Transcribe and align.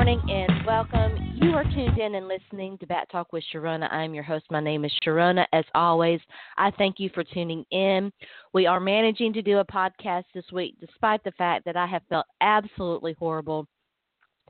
morning 0.00 0.30
and 0.30 0.64
welcome. 0.64 1.12
You 1.34 1.50
are 1.50 1.62
tuned 1.62 1.98
in 1.98 2.14
and 2.14 2.26
listening 2.26 2.78
to 2.78 2.86
Back 2.86 3.10
Talk 3.10 3.34
with 3.34 3.44
Sharona. 3.52 3.92
I'm 3.92 4.14
your 4.14 4.24
host. 4.24 4.46
My 4.50 4.58
name 4.58 4.86
is 4.86 4.92
Sharona. 5.06 5.44
As 5.52 5.66
always, 5.74 6.20
I 6.56 6.70
thank 6.78 6.98
you 6.98 7.10
for 7.12 7.22
tuning 7.22 7.66
in. 7.70 8.10
We 8.54 8.64
are 8.64 8.80
managing 8.80 9.34
to 9.34 9.42
do 9.42 9.58
a 9.58 9.64
podcast 9.66 10.24
this 10.34 10.46
week 10.54 10.76
despite 10.80 11.22
the 11.22 11.32
fact 11.32 11.66
that 11.66 11.76
I 11.76 11.86
have 11.86 12.00
felt 12.08 12.24
absolutely 12.40 13.14
horrible 13.18 13.66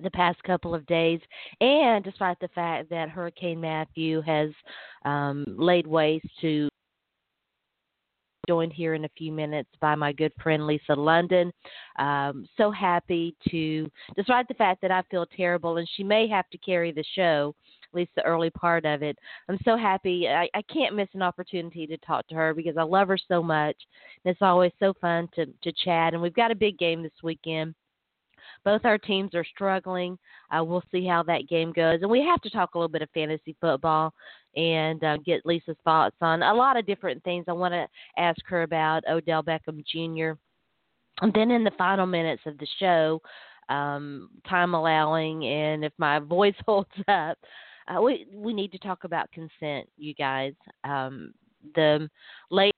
the 0.01 0.11
past 0.13 0.41
couple 0.45 0.73
of 0.73 0.87
days, 0.87 1.19
and 1.61 2.05
despite 2.05 2.39
the 2.39 2.49
fact 2.55 2.89
that 2.91 3.09
Hurricane 3.09 3.61
Matthew 3.61 4.21
has 4.21 4.51
um, 5.05 5.45
laid 5.59 5.85
waste 5.85 6.29
to 6.43 6.69
joined 8.51 8.73
here 8.73 8.95
in 8.95 9.05
a 9.05 9.11
few 9.17 9.31
minutes 9.31 9.69
by 9.81 9.95
my 9.95 10.13
good 10.13 10.33
friend 10.43 10.67
Lisa 10.67 10.93
London. 10.93 11.53
Um, 12.01 12.49
so 12.57 12.73
happy 12.73 13.37
to, 13.49 13.89
despite 14.17 14.49
the 14.49 14.55
fact 14.55 14.83
that 14.83 14.91
I 14.91 15.03
feel 15.09 15.25
terrible 15.37 15.77
and 15.77 15.89
she 15.97 16.03
may 16.03 16.27
have 16.27 16.51
to 16.51 16.59
carry 16.59 16.91
the 16.91 17.05
show, 17.15 17.55
at 17.85 17.95
least 17.95 18.11
the 18.17 18.25
early 18.25 18.51
part 18.51 18.85
of 18.85 19.05
it. 19.05 19.17
I'm 19.49 19.61
so 19.65 19.77
happy. 19.77 20.27
I, 20.27 20.49
I 20.53 20.63
can't 20.63 20.97
miss 20.97 21.07
an 21.15 21.23
opportunity 21.23 21.87
to 21.87 21.97
talk 21.99 22.27
to 22.27 22.35
her 22.35 22.53
because 22.53 22.77
I 22.77 22.83
love 22.83 23.07
her 23.07 23.19
so 23.29 23.41
much. 23.41 23.77
And 24.25 24.33
it's 24.33 24.43
always 24.43 24.73
so 24.81 24.95
fun 25.01 25.29
to, 25.37 25.47
to 25.47 25.73
chat. 25.85 26.13
And 26.13 26.21
we've 26.21 26.35
got 26.35 26.51
a 26.51 26.57
big 26.57 26.77
game 26.77 27.05
this 27.05 27.23
weekend. 27.23 27.77
Both 28.65 28.85
our 28.85 28.99
teams 28.99 29.33
are 29.37 29.45
struggling. 29.45 30.19
Uh, 30.51 30.65
we'll 30.65 30.83
see 30.91 31.07
how 31.07 31.23
that 31.23 31.49
game 31.49 31.71
goes. 31.71 32.01
And 32.03 32.11
we 32.11 32.21
have 32.25 32.41
to 32.43 32.51
talk 32.51 32.75
a 32.75 32.79
little 32.79 32.89
bit 32.89 33.03
of 33.03 33.11
fantasy 33.15 33.55
football 33.61 34.13
and 34.57 35.03
uh, 35.05 35.17
get 35.19 35.47
Lisa's 35.47 35.77
thoughts 35.85 36.17
on 36.21 36.43
a 36.43 36.55
lot 36.55 36.77
of 36.77 36.87
different 36.87 37.23
things. 37.25 37.45
I 37.49 37.53
want 37.53 37.75
to 37.75 37.87
ask 38.17 38.41
her 38.47 38.63
about 38.63 39.05
Odell 39.09 39.43
Beckham 39.43 39.85
Jr. 39.87 40.39
And 41.23 41.33
then 41.35 41.51
in 41.51 41.65
the 41.65 41.73
final 41.77 42.07
minutes 42.07 42.43
of 42.47 42.59
the 42.59 42.67
show, 42.79 43.21
um, 43.69 44.31
time 44.49 44.75
allowing, 44.75 45.45
and 45.47 45.85
if 45.85 45.93
my 45.99 46.19
voice 46.19 46.55
holds 46.67 46.91
up, 47.09 47.39
uh, 47.89 48.01
we 48.01 48.27
we 48.33 48.53
need 48.53 48.73
to 48.73 48.79
talk 48.79 49.05
about 49.05 49.31
consent, 49.33 49.89
you 49.97 50.15
guys. 50.15 50.55
Um, 50.85 51.33
the 51.75 52.09
late 52.51 52.75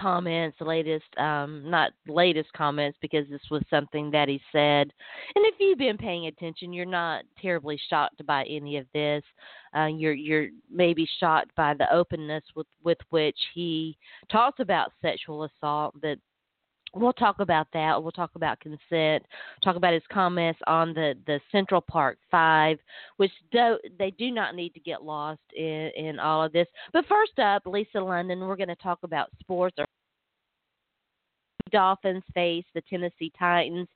comments, 0.00 0.56
latest, 0.60 1.04
um, 1.18 1.62
not 1.64 1.92
latest 2.06 2.52
comments, 2.52 2.98
because 3.00 3.28
this 3.28 3.42
was 3.50 3.62
something 3.70 4.10
that 4.10 4.28
he 4.28 4.40
said. 4.52 4.92
And 5.34 5.44
if 5.44 5.54
you've 5.58 5.78
been 5.78 5.98
paying 5.98 6.26
attention, 6.26 6.72
you're 6.72 6.86
not 6.86 7.24
terribly 7.40 7.80
shocked 7.88 8.24
by 8.26 8.44
any 8.44 8.76
of 8.76 8.86
this. 8.94 9.22
Uh, 9.76 9.86
you're 9.86 10.12
you're 10.12 10.48
maybe 10.70 11.08
shocked 11.18 11.54
by 11.56 11.74
the 11.74 11.92
openness 11.92 12.44
with 12.54 12.66
with 12.82 12.98
which 13.10 13.38
he 13.54 13.96
talks 14.30 14.60
about 14.60 14.92
sexual 15.02 15.44
assault, 15.44 15.94
but 16.00 16.18
we'll 16.94 17.12
talk 17.12 17.40
about 17.40 17.66
that. 17.72 18.00
We'll 18.02 18.12
talk 18.12 18.30
about 18.34 18.60
consent. 18.60 19.24
Talk 19.62 19.76
about 19.76 19.94
his 19.94 20.02
comments 20.10 20.60
on 20.66 20.94
the 20.94 21.14
the 21.26 21.40
Central 21.50 21.80
Park 21.80 22.18
Five, 22.30 22.78
which 23.16 23.32
do 23.52 23.78
they 23.98 24.10
do 24.12 24.30
not 24.30 24.54
need 24.54 24.74
to 24.74 24.80
get 24.80 25.02
lost 25.02 25.40
in 25.56 25.90
in 25.96 26.18
all 26.18 26.42
of 26.42 26.52
this. 26.52 26.66
But 26.92 27.06
first 27.06 27.38
up, 27.38 27.66
Lisa 27.66 28.00
London, 28.00 28.40
we're 28.40 28.56
going 28.56 28.68
to 28.68 28.76
talk 28.76 29.00
about 29.02 29.30
sports. 29.40 29.76
Or 29.78 29.86
Dolphins 31.70 32.22
face 32.34 32.64
the 32.74 32.82
Tennessee 32.82 33.32
Titans. 33.38 33.88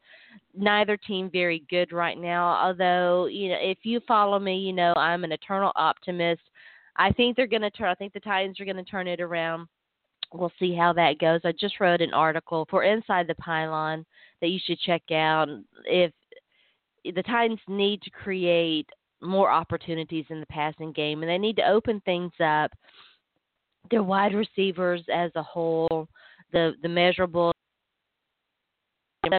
Neither 0.57 0.97
team 0.97 1.31
very 1.31 1.65
good 1.71 1.93
right 1.93 2.19
now. 2.19 2.47
Although 2.65 3.27
you 3.27 3.51
know, 3.51 3.59
if 3.61 3.79
you 3.83 4.01
follow 4.07 4.39
me, 4.39 4.59
you 4.59 4.73
know 4.73 4.93
I'm 4.97 5.25
an 5.25 5.33
eternal 5.33 5.73
optimist. 5.77 6.43
I 6.97 7.13
think 7.13 7.37
they're 7.37 7.47
going 7.47 7.63
to 7.63 7.71
turn. 7.71 7.89
I 7.89 7.95
think 7.95 8.13
the 8.13 8.21
Titans 8.21 8.59
are 8.61 8.65
going 8.65 8.77
to 8.77 8.85
turn 8.85 9.07
it 9.07 9.21
around 9.21 9.69
we'll 10.33 10.53
see 10.59 10.75
how 10.75 10.93
that 10.95 11.19
goes. 11.19 11.41
I 11.45 11.53
just 11.53 11.81
wrote 11.81 12.01
an 12.01 12.15
article 12.15 12.67
for 12.71 12.85
Inside 12.85 13.27
the 13.27 13.35
Pylon 13.37 14.05
that 14.41 14.49
you 14.49 14.59
should 14.65 14.79
check 14.81 15.03
out. 15.11 15.49
If 15.85 16.13
the 17.05 17.23
Titans 17.23 17.61
need 17.69 18.03
to 18.03 18.11
create 18.11 18.89
more 19.21 19.51
opportunities 19.51 20.27
in 20.31 20.41
the 20.41 20.47
passing 20.47 20.93
game, 20.93 21.23
and 21.23 21.31
they 21.31 21.39
need 21.39 21.57
to 21.57 21.69
open 21.69 22.01
things 22.05 22.33
up. 22.45 22.73
Their 23.91 24.03
wide 24.03 24.35
receivers 24.35 25.03
as 25.13 25.31
a 25.35 25.43
whole, 25.43 26.09
the 26.53 26.75
the 26.83 26.89
measurable. 26.89 27.53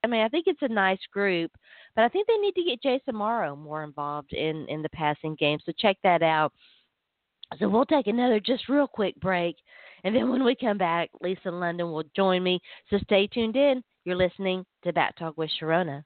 I 0.03 0.07
mean, 0.07 0.21
I 0.21 0.27
think 0.27 0.45
it's 0.47 0.61
a 0.61 0.67
nice 0.67 1.00
group, 1.13 1.51
but 1.95 2.03
I 2.03 2.09
think 2.09 2.27
they 2.27 2.38
need 2.38 2.53
to 2.56 2.63
get 2.63 2.81
Jason 2.81 3.16
Morrow 3.16 3.56
more 3.56 3.83
involved 3.83 4.33
in 4.33 4.66
in 4.67 4.81
the 4.81 4.89
passing 4.89 5.35
game. 5.35 5.59
So 5.66 5.71
check 5.77 5.97
that 6.03 6.23
out. 6.23 6.51
So 7.59 7.67
we'll 7.67 7.85
take 7.85 8.07
another 8.07 8.39
just 8.39 8.69
real 8.69 8.88
quick 8.88 9.19
break. 9.19 9.56
And 10.03 10.15
then 10.15 10.29
when 10.29 10.43
we 10.43 10.55
come 10.55 10.77
back, 10.77 11.09
Lisa 11.21 11.51
London 11.51 11.91
will 11.91 12.03
join 12.15 12.43
me. 12.43 12.59
So 12.89 12.97
stay 12.99 13.27
tuned 13.27 13.55
in. 13.55 13.83
You're 14.05 14.15
listening 14.15 14.65
to 14.83 14.93
Back 14.93 15.15
Talk 15.17 15.37
with 15.37 15.49
Sharona. 15.61 16.03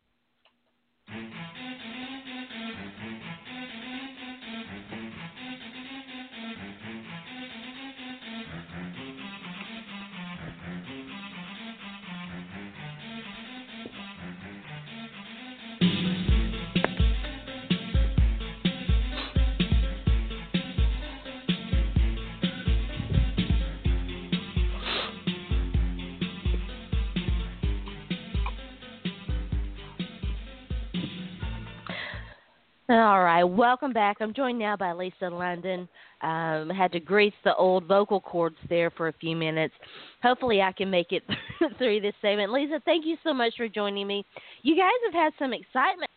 All 32.90 33.24
right, 33.24 33.46
welcome 33.46 33.94
back. 33.94 34.18
I'm 34.20 34.34
joined 34.34 34.60
now 34.60 34.76
by 34.76 34.92
Lisa 34.92 35.30
London. 35.30 35.88
Um, 36.22 36.70
had 36.70 36.92
to 36.92 37.00
grease 37.00 37.34
the 37.46 37.56
old 37.56 37.86
vocal 37.86 38.20
cords 38.20 38.58
there 38.68 38.90
for 38.92 39.08
a 39.08 39.14
few 39.14 39.38
minutes. 39.38 39.74
Hopefully, 40.22 40.62
I 40.62 40.74
can 40.74 40.90
make 40.90 41.14
it 41.14 41.24
through 41.78 42.02
this 42.02 42.14
segment. 42.22 42.52
Lisa, 42.52 42.82
thank 42.84 43.06
you 43.06 43.16
so 43.24 43.34
much 43.34 43.54
for 43.56 43.70
joining 43.70 44.06
me. 44.06 44.26
You 44.64 44.76
guys 44.76 44.92
have 45.06 45.14
had 45.14 45.34
some 45.40 45.54
excitement. 45.54 46.12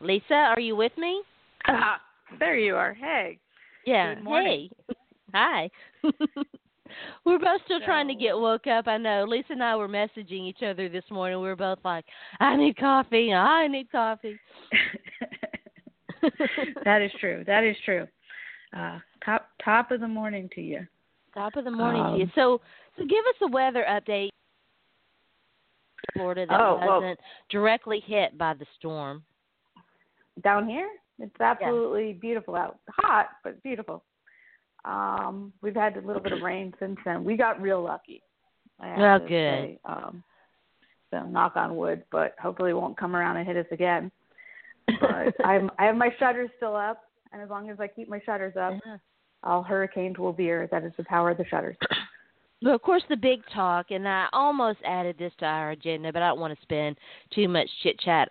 Lisa, 0.00 0.34
are 0.34 0.60
you 0.60 0.74
with 0.74 0.92
me? 0.98 1.22
Ah, 1.68 2.00
there 2.40 2.58
you 2.58 2.74
are. 2.74 2.92
Hey. 2.92 3.38
Yeah. 3.86 4.16
Hey. 4.26 4.68
Hi. 5.32 5.70
we're 7.24 7.38
both 7.38 7.60
still 7.64 7.80
so. 7.80 7.86
trying 7.86 8.08
to 8.08 8.14
get 8.14 8.36
woke 8.36 8.66
up. 8.66 8.86
I 8.86 8.98
know. 8.98 9.24
Lisa 9.28 9.52
and 9.52 9.62
I 9.62 9.76
were 9.76 9.88
messaging 9.88 10.48
each 10.48 10.62
other 10.62 10.88
this 10.88 11.04
morning. 11.10 11.40
We 11.40 11.48
were 11.48 11.56
both 11.56 11.78
like, 11.84 12.04
"I 12.40 12.56
need 12.56 12.76
coffee. 12.76 13.32
I 13.32 13.68
need 13.68 13.90
coffee." 13.90 14.38
that 16.84 17.02
is 17.02 17.10
true. 17.20 17.44
That 17.46 17.64
is 17.64 17.76
true. 17.84 18.06
Uh, 18.76 18.98
top 19.24 19.48
top 19.64 19.90
of 19.90 20.00
the 20.00 20.08
morning 20.08 20.48
to 20.54 20.60
you. 20.60 20.86
Top 21.34 21.56
of 21.56 21.64
the 21.64 21.70
morning 21.70 22.02
um, 22.02 22.12
to 22.12 22.18
you. 22.18 22.24
Um, 22.24 22.32
so 22.34 22.60
so 22.96 23.04
give 23.04 23.24
us 23.28 23.36
a 23.42 23.48
weather 23.48 23.84
update. 23.88 24.30
Florida 26.14 26.46
that 26.48 26.60
oh, 26.60 26.76
wasn't 26.76 27.02
well, 27.02 27.16
directly 27.50 28.02
hit 28.06 28.38
by 28.38 28.54
the 28.54 28.66
storm. 28.78 29.22
Down 30.42 30.68
here, 30.68 30.88
it's 31.18 31.40
absolutely 31.40 32.08
yeah. 32.08 32.20
beautiful 32.20 32.54
out. 32.54 32.78
Hot, 32.90 33.28
but 33.42 33.62
beautiful. 33.62 34.04
Um, 34.86 35.52
we've 35.62 35.74
had 35.74 35.96
a 35.96 36.00
little 36.00 36.22
bit 36.22 36.32
of 36.32 36.42
rain 36.42 36.72
since 36.78 36.96
then. 37.04 37.24
We 37.24 37.36
got 37.36 37.60
real 37.60 37.82
lucky. 37.82 38.22
Oh, 38.82 39.18
good. 39.18 39.28
Say. 39.28 39.78
Um, 39.84 40.22
so 41.10 41.22
knock 41.24 41.56
on 41.56 41.76
wood, 41.76 42.04
but 42.12 42.34
hopefully 42.40 42.70
it 42.70 42.74
won't 42.74 42.96
come 42.96 43.16
around 43.16 43.36
and 43.36 43.46
hit 43.46 43.56
us 43.56 43.66
again. 43.72 44.10
But 45.00 45.34
I'm 45.44 45.70
I 45.78 45.86
have 45.86 45.96
my 45.96 46.10
shutters 46.18 46.50
still 46.56 46.76
up, 46.76 47.02
and 47.32 47.42
as 47.42 47.50
long 47.50 47.68
as 47.70 47.80
I 47.80 47.88
keep 47.88 48.08
my 48.08 48.20
shutters 48.24 48.54
up, 48.56 48.74
yeah. 48.86 48.98
all 49.42 49.62
hurricanes 49.62 50.18
will 50.18 50.32
veer. 50.32 50.68
That 50.70 50.84
is 50.84 50.92
the 50.96 51.04
power 51.04 51.30
of 51.30 51.38
the 51.38 51.46
shutters. 51.46 51.76
Well, 52.62 52.74
of 52.74 52.80
course, 52.80 53.02
the 53.10 53.18
big 53.18 53.40
talk, 53.54 53.90
and 53.90 54.08
I 54.08 54.28
almost 54.32 54.78
added 54.82 55.16
this 55.18 55.32
to 55.40 55.44
our 55.44 55.72
agenda, 55.72 56.10
but 56.10 56.22
I 56.22 56.28
don't 56.28 56.40
want 56.40 56.58
to 56.58 56.62
spend 56.62 56.96
too 57.34 57.48
much 57.48 57.68
chit 57.82 58.00
chat 58.00 58.28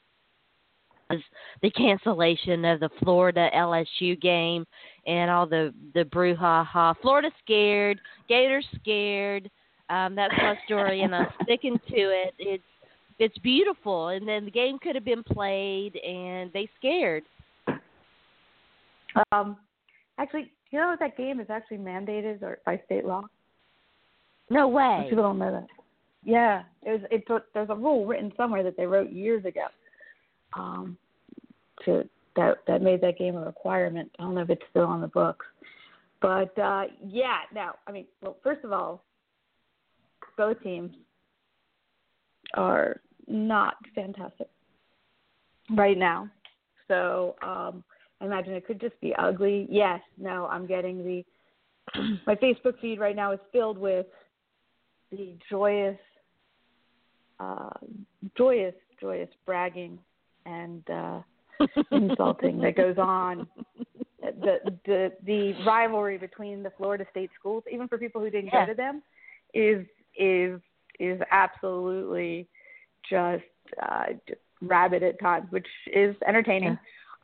was 1.09 1.19
the 1.61 1.71
cancellation 1.71 2.65
of 2.65 2.79
the 2.79 2.89
Florida 3.03 3.49
LSU 3.55 4.19
game 4.19 4.65
and 5.05 5.29
all 5.29 5.45
the 5.45 5.73
the 5.93 6.03
brouhaha. 6.03 6.95
Florida 7.01 7.29
scared, 7.43 7.99
Gators 8.27 8.65
scared. 8.81 9.49
Um, 9.89 10.15
that's 10.15 10.33
my 10.37 10.57
story, 10.65 11.01
and 11.01 11.15
I'm 11.15 11.27
sticking 11.43 11.79
to 11.89 11.95
it. 11.95 12.33
It's 12.39 12.63
it's 13.19 13.37
beautiful, 13.39 14.09
and 14.09 14.27
then 14.27 14.45
the 14.45 14.51
game 14.51 14.77
could 14.79 14.95
have 14.95 15.05
been 15.05 15.23
played, 15.23 15.95
and 15.97 16.51
they 16.53 16.69
scared. 16.77 17.23
Um, 19.31 19.57
actually, 20.17 20.43
do 20.43 20.49
you 20.71 20.79
know 20.79 20.89
what 20.89 20.99
that 20.99 21.17
game 21.17 21.39
is 21.39 21.49
actually 21.49 21.77
mandated 21.77 22.41
or 22.41 22.57
by 22.65 22.81
state 22.85 23.05
law. 23.05 23.23
No 24.49 24.67
way. 24.67 25.07
people 25.09 25.23
don't 25.23 25.39
know 25.39 25.51
that. 25.51 25.67
Yeah, 26.23 26.63
it 26.83 26.91
was. 26.91 27.01
It 27.11 27.43
there's 27.53 27.69
a 27.69 27.75
rule 27.75 28.05
written 28.05 28.33
somewhere 28.35 28.63
that 28.63 28.75
they 28.75 28.85
wrote 28.85 29.11
years 29.11 29.45
ago 29.45 29.65
um, 30.53 30.97
to 31.85 32.07
that 32.35 32.57
that 32.67 32.81
made 32.81 33.01
that 33.01 33.17
game 33.17 33.35
a 33.35 33.45
requirement. 33.45 34.11
I 34.19 34.23
don't 34.23 34.35
know 34.35 34.41
if 34.41 34.49
it's 34.49 34.61
still 34.69 34.85
on 34.85 35.01
the 35.01 35.07
books, 35.07 35.45
but 36.21 36.57
uh, 36.59 36.83
yeah. 37.05 37.39
Now, 37.53 37.75
I 37.87 37.91
mean, 37.91 38.05
well, 38.21 38.37
first 38.43 38.63
of 38.63 38.71
all, 38.71 39.03
both 40.37 40.61
teams 40.61 40.91
are 42.53 43.01
not 43.27 43.75
fantastic 43.93 44.49
right 45.75 45.97
now. 45.97 46.29
So 46.87 47.35
um, 47.41 47.83
I 48.21 48.25
imagine 48.25 48.53
it 48.53 48.65
could 48.65 48.79
just 48.79 48.99
be 49.01 49.13
ugly. 49.15 49.67
Yes, 49.69 50.01
no, 50.17 50.47
I'm 50.47 50.67
getting 50.67 51.03
the 51.03 51.23
my 52.27 52.35
Facebook 52.35 52.79
feed 52.79 52.99
right 52.99 53.15
now 53.15 53.31
is 53.31 53.39
filled 53.51 53.77
with 53.77 54.07
the 55.11 55.35
joyous, 55.49 55.97
uh, 57.39 57.69
joyous, 58.37 58.75
joyous 58.99 59.29
bragging 59.45 59.99
and 60.45 60.87
uh, 60.89 61.21
insulting 61.91 62.59
that 62.61 62.75
goes 62.75 62.97
on. 62.97 63.47
The 64.41 64.57
the 64.87 65.11
the 65.23 65.53
rivalry 65.67 66.17
between 66.17 66.63
the 66.63 66.71
Florida 66.77 67.05
State 67.11 67.29
schools, 67.39 67.63
even 67.71 67.87
for 67.87 67.99
people 67.99 68.21
who 68.21 68.31
didn't 68.31 68.49
yeah. 68.51 68.65
go 68.65 68.71
to 68.71 68.75
them, 68.75 69.03
is 69.53 69.85
is 70.17 70.59
is 70.99 71.21
absolutely 71.31 72.47
just 73.07 73.43
uh, 73.81 74.05
rabid 74.61 75.03
at 75.03 75.19
times, 75.19 75.45
which 75.51 75.67
is 75.93 76.15
entertaining. 76.27 76.77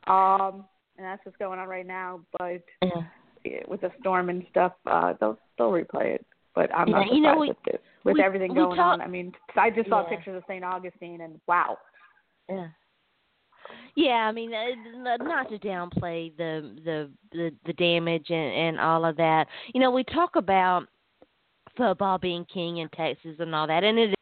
Yeah. 0.06 0.36
Um, 0.36 0.64
and 0.96 1.06
that's 1.06 1.24
what's 1.24 1.36
going 1.38 1.58
on 1.58 1.68
right 1.68 1.86
now. 1.86 2.20
But 2.38 2.62
yeah. 2.82 3.60
with 3.68 3.80
the 3.80 3.90
storm 4.00 4.28
and 4.28 4.44
stuff, 4.50 4.72
uh, 4.86 5.14
they'll 5.20 5.38
they'll 5.58 5.70
replay 5.70 6.14
it. 6.14 6.26
But 6.54 6.74
I'm 6.74 6.88
yeah, 6.88 6.94
not 6.94 7.04
surprised 7.04 7.16
you 7.16 7.22
know, 7.22 7.38
we, 7.38 7.48
with 7.48 7.56
this, 7.64 7.80
with 8.04 8.14
we, 8.14 8.22
everything 8.22 8.50
we 8.50 8.56
going 8.56 8.76
talk, 8.76 8.94
on. 8.94 9.00
I 9.00 9.06
mean, 9.06 9.32
I 9.56 9.70
just 9.70 9.88
saw 9.88 10.02
pictures 10.02 10.36
of 10.36 10.42
St. 10.46 10.64
Augustine, 10.64 11.22
and 11.22 11.40
wow. 11.46 11.78
Yeah. 12.48 12.68
Yeah, 13.94 14.26
I 14.26 14.32
mean, 14.32 14.52
uh, 14.54 15.16
not 15.22 15.50
to 15.50 15.58
downplay 15.58 16.34
the 16.36 16.74
the 16.84 17.10
the, 17.32 17.50
the 17.66 17.72
damage 17.74 18.26
and, 18.30 18.52
and 18.54 18.80
all 18.80 19.04
of 19.04 19.16
that. 19.16 19.46
You 19.74 19.80
know, 19.80 19.90
we 19.90 20.04
talk 20.04 20.36
about 20.36 20.86
football 21.76 22.18
being 22.18 22.46
king 22.52 22.78
in 22.78 22.88
Texas 22.90 23.36
and 23.38 23.54
all 23.54 23.66
that, 23.66 23.84
and 23.84 23.98
it. 23.98 24.10
Is, 24.10 24.14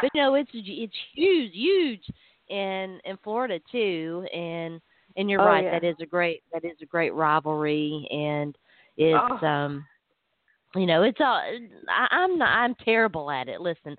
but 0.00 0.10
no, 0.16 0.34
it's 0.34 0.50
it's 0.52 0.96
huge, 1.14 1.52
huge 1.54 2.02
in 2.48 2.98
in 3.04 3.16
Florida 3.22 3.60
too, 3.70 4.26
and 4.34 4.80
and 5.16 5.30
you're 5.30 5.40
oh, 5.40 5.46
right. 5.46 5.64
Yeah. 5.64 5.78
That 5.78 5.84
is 5.84 5.96
a 6.00 6.06
great 6.06 6.42
that 6.52 6.64
is 6.64 6.76
a 6.82 6.86
great 6.86 7.14
rivalry, 7.14 8.08
and 8.10 8.56
it's 8.96 9.42
oh. 9.42 9.46
um, 9.46 9.86
you 10.74 10.86
know, 10.86 11.02
it's 11.02 11.18
all. 11.20 11.42
I, 11.88 12.06
I'm 12.10 12.38
not. 12.38 12.48
I'm 12.48 12.74
terrible 12.84 13.30
at 13.30 13.48
it. 13.48 13.60
Listen, 13.60 13.96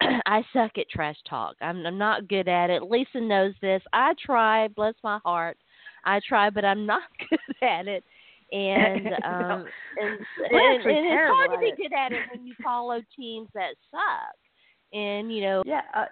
I 0.26 0.42
suck 0.52 0.78
at 0.78 0.88
trash 0.90 1.16
talk. 1.28 1.56
I'm 1.60 1.84
I'm 1.86 1.98
not 1.98 2.28
good 2.28 2.48
at 2.48 2.70
it. 2.70 2.82
Lisa 2.82 3.20
knows 3.20 3.54
this. 3.60 3.82
I 3.92 4.14
try, 4.24 4.68
bless 4.68 4.94
my 5.02 5.18
heart. 5.24 5.56
I 6.04 6.20
try, 6.26 6.50
but 6.50 6.64
I'm 6.64 6.86
not 6.86 7.02
good 7.30 7.66
at 7.66 7.88
it. 7.88 8.04
And 8.50 9.06
um 9.24 9.48
no. 9.48 9.66
and, 10.00 10.18
and, 10.50 10.86
and 10.86 11.06
it's 11.06 11.30
hard 11.30 11.50
to 11.52 11.58
be 11.58 11.72
good 11.76 11.92
at 11.92 12.12
it 12.12 12.20
when 12.32 12.46
you 12.46 12.54
follow 12.62 13.00
teams 13.16 13.48
that 13.54 13.74
suck. 13.90 14.36
And 14.92 15.34
you 15.34 15.42
know, 15.42 15.62
yeah, 15.66 15.82
uh, 15.94 16.04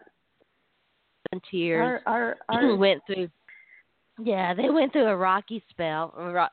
volunteers 1.30 2.00
our, 2.06 2.12
our, 2.14 2.36
our, 2.48 2.76
went 2.76 3.02
through 3.06 3.28
yeah, 4.18 4.54
they 4.54 4.70
went 4.70 4.92
through 4.92 5.06
a 5.08 5.16
rocky 5.16 5.62
spell, 5.70 6.12
ro- 6.16 6.46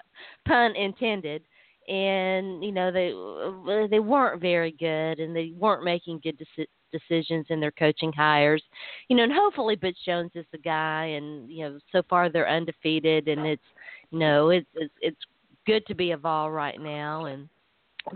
pun 0.46 0.76
intended, 0.76 1.44
and 1.88 2.64
you 2.64 2.72
know 2.72 2.92
they 2.92 3.14
they 3.90 4.00
weren't 4.00 4.42
very 4.42 4.72
good, 4.72 5.20
and 5.20 5.36
they 5.36 5.54
weren't 5.58 5.84
making 5.84 6.20
good 6.24 6.38
deci- 6.38 6.68
decisions 6.94 7.46
in 7.50 7.60
their 7.60 7.72
coaching 7.72 8.14
hires. 8.14 8.64
You 9.10 9.18
know, 9.18 9.24
and 9.24 9.34
hopefully 9.34 9.76
Butch 9.76 9.98
Jones 10.06 10.32
is 10.36 10.46
the 10.52 10.58
guy, 10.58 11.06
and 11.18 11.50
you 11.52 11.66
know 11.66 11.80
so 11.92 12.02
far 12.10 12.30
they're 12.30 12.50
undefeated, 12.50 13.28
and 13.28 13.46
it's 13.46 13.62
you 14.12 14.20
know 14.20 14.50
it's 14.50 14.68
it's, 14.76 14.94
it's 15.02 15.22
good 15.66 15.86
to 15.88 15.96
be 15.96 16.12
a 16.12 16.18
Vol 16.18 16.52
right 16.52 16.80
now, 16.80 17.26
and 17.26 17.50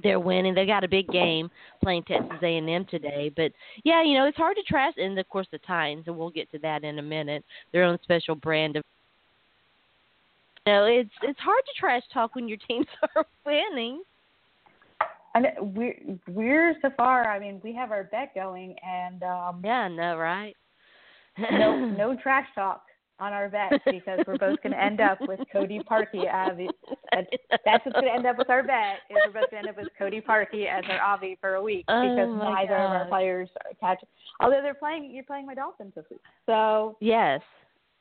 they're 0.03 0.19
winning. 0.19 0.53
They 0.53 0.65
got 0.65 0.83
a 0.83 0.87
big 0.87 1.07
game 1.09 1.49
playing 1.81 2.03
Texas 2.03 2.39
A&M 2.41 2.85
today, 2.85 3.31
but 3.35 3.51
yeah, 3.83 4.03
you 4.03 4.13
know 4.13 4.25
it's 4.25 4.37
hard 4.37 4.55
to 4.57 4.63
trust. 4.63 4.97
And 4.97 5.17
of 5.19 5.27
course 5.29 5.47
the 5.51 5.59
Titans, 5.59 6.05
and 6.07 6.17
we'll 6.17 6.29
get 6.29 6.49
to 6.51 6.59
that 6.59 6.83
in 6.83 6.99
a 6.99 7.03
minute. 7.03 7.43
Their 7.73 7.83
own 7.83 7.97
special 8.03 8.35
brand 8.35 8.77
of 8.77 8.83
you 10.65 10.73
know, 10.73 10.85
it's 10.85 11.09
it's 11.23 11.39
hard 11.39 11.63
to 11.65 11.79
trash 11.79 12.03
talk 12.13 12.35
when 12.35 12.47
your 12.47 12.57
teams 12.67 12.87
are 13.15 13.25
winning. 13.45 14.01
And 15.45 15.75
we're 15.75 15.95
we're 16.27 16.75
so 16.81 16.89
far. 16.97 17.27
I 17.27 17.39
mean, 17.39 17.61
we 17.63 17.73
have 17.75 17.91
our 17.91 18.05
bet 18.05 18.33
going, 18.33 18.75
and 18.83 19.21
um 19.23 19.61
yeah, 19.63 19.87
no, 19.87 20.17
right? 20.17 20.55
no 21.51 21.85
no 21.97 22.15
trash 22.15 22.47
talk 22.55 22.81
on 23.19 23.33
our 23.33 23.49
bet 23.49 23.71
because 23.85 24.19
we're 24.27 24.37
both 24.37 24.61
going 24.61 24.73
to 24.73 24.83
end 24.83 25.01
up 25.01 25.17
with 25.27 25.39
Cody 25.51 25.81
Parkey 25.89 26.21
the, 26.21 26.71
that's, 27.11 27.27
that's 27.65 27.85
what's 27.85 27.95
going 27.95 28.05
to 28.05 28.13
end 28.13 28.27
up 28.27 28.37
with 28.37 28.49
our 28.49 28.61
bet 28.61 28.99
is 29.09 29.17
we're 29.25 29.41
both 29.41 29.49
going 29.49 29.63
to 29.63 29.69
end 29.69 29.77
up 29.77 29.77
with 29.77 29.87
Cody 29.97 30.21
Parkey 30.21 30.67
as 30.67 30.83
our 30.87 31.01
Avi 31.01 31.37
for 31.41 31.55
a 31.55 31.61
week 31.61 31.85
oh 31.87 32.01
because 32.01 32.27
God. 32.27 32.53
neither 32.53 32.75
of 32.75 32.91
our 32.91 33.07
players 33.07 33.49
are 33.65 33.71
catching. 33.79 34.07
Although 34.39 34.61
they're 34.61 34.75
playing, 34.75 35.09
you're 35.11 35.23
playing 35.23 35.47
my 35.47 35.55
Dolphins 35.55 35.93
this 35.95 36.05
week, 36.11 36.21
so 36.45 36.95
yes. 37.01 37.41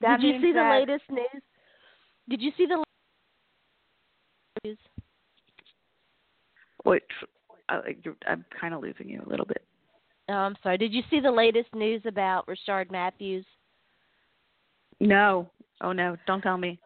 Did 0.03 0.23
you 0.23 0.41
see 0.43 0.53
the 0.53 0.63
latest 0.63 1.05
news? 1.11 1.43
Did 2.29 2.43
you 2.43 2.53
see 2.59 2.67
the 2.67 2.85
news? 4.65 4.79
Which 6.87 7.03
I, 7.69 7.81
I'm 8.29 8.45
kind 8.61 8.73
of 8.75 8.81
losing 8.81 9.09
you 9.09 9.23
a 9.27 9.29
little 9.29 9.47
bit. 9.47 9.63
Oh, 10.29 10.35
I'm 10.35 10.57
sorry. 10.63 10.79
Did 10.79 10.93
you 10.93 11.03
see 11.11 11.21
the 11.21 11.31
latest 11.31 11.75
news 11.75 12.03
about 12.07 12.47
Rishard 12.47 12.91
Matthews? 12.91 13.45
No. 15.01 15.51
Oh 15.83 15.93
no! 15.93 16.17
Don't 16.27 16.41
tell 16.41 16.57
me. 16.57 16.79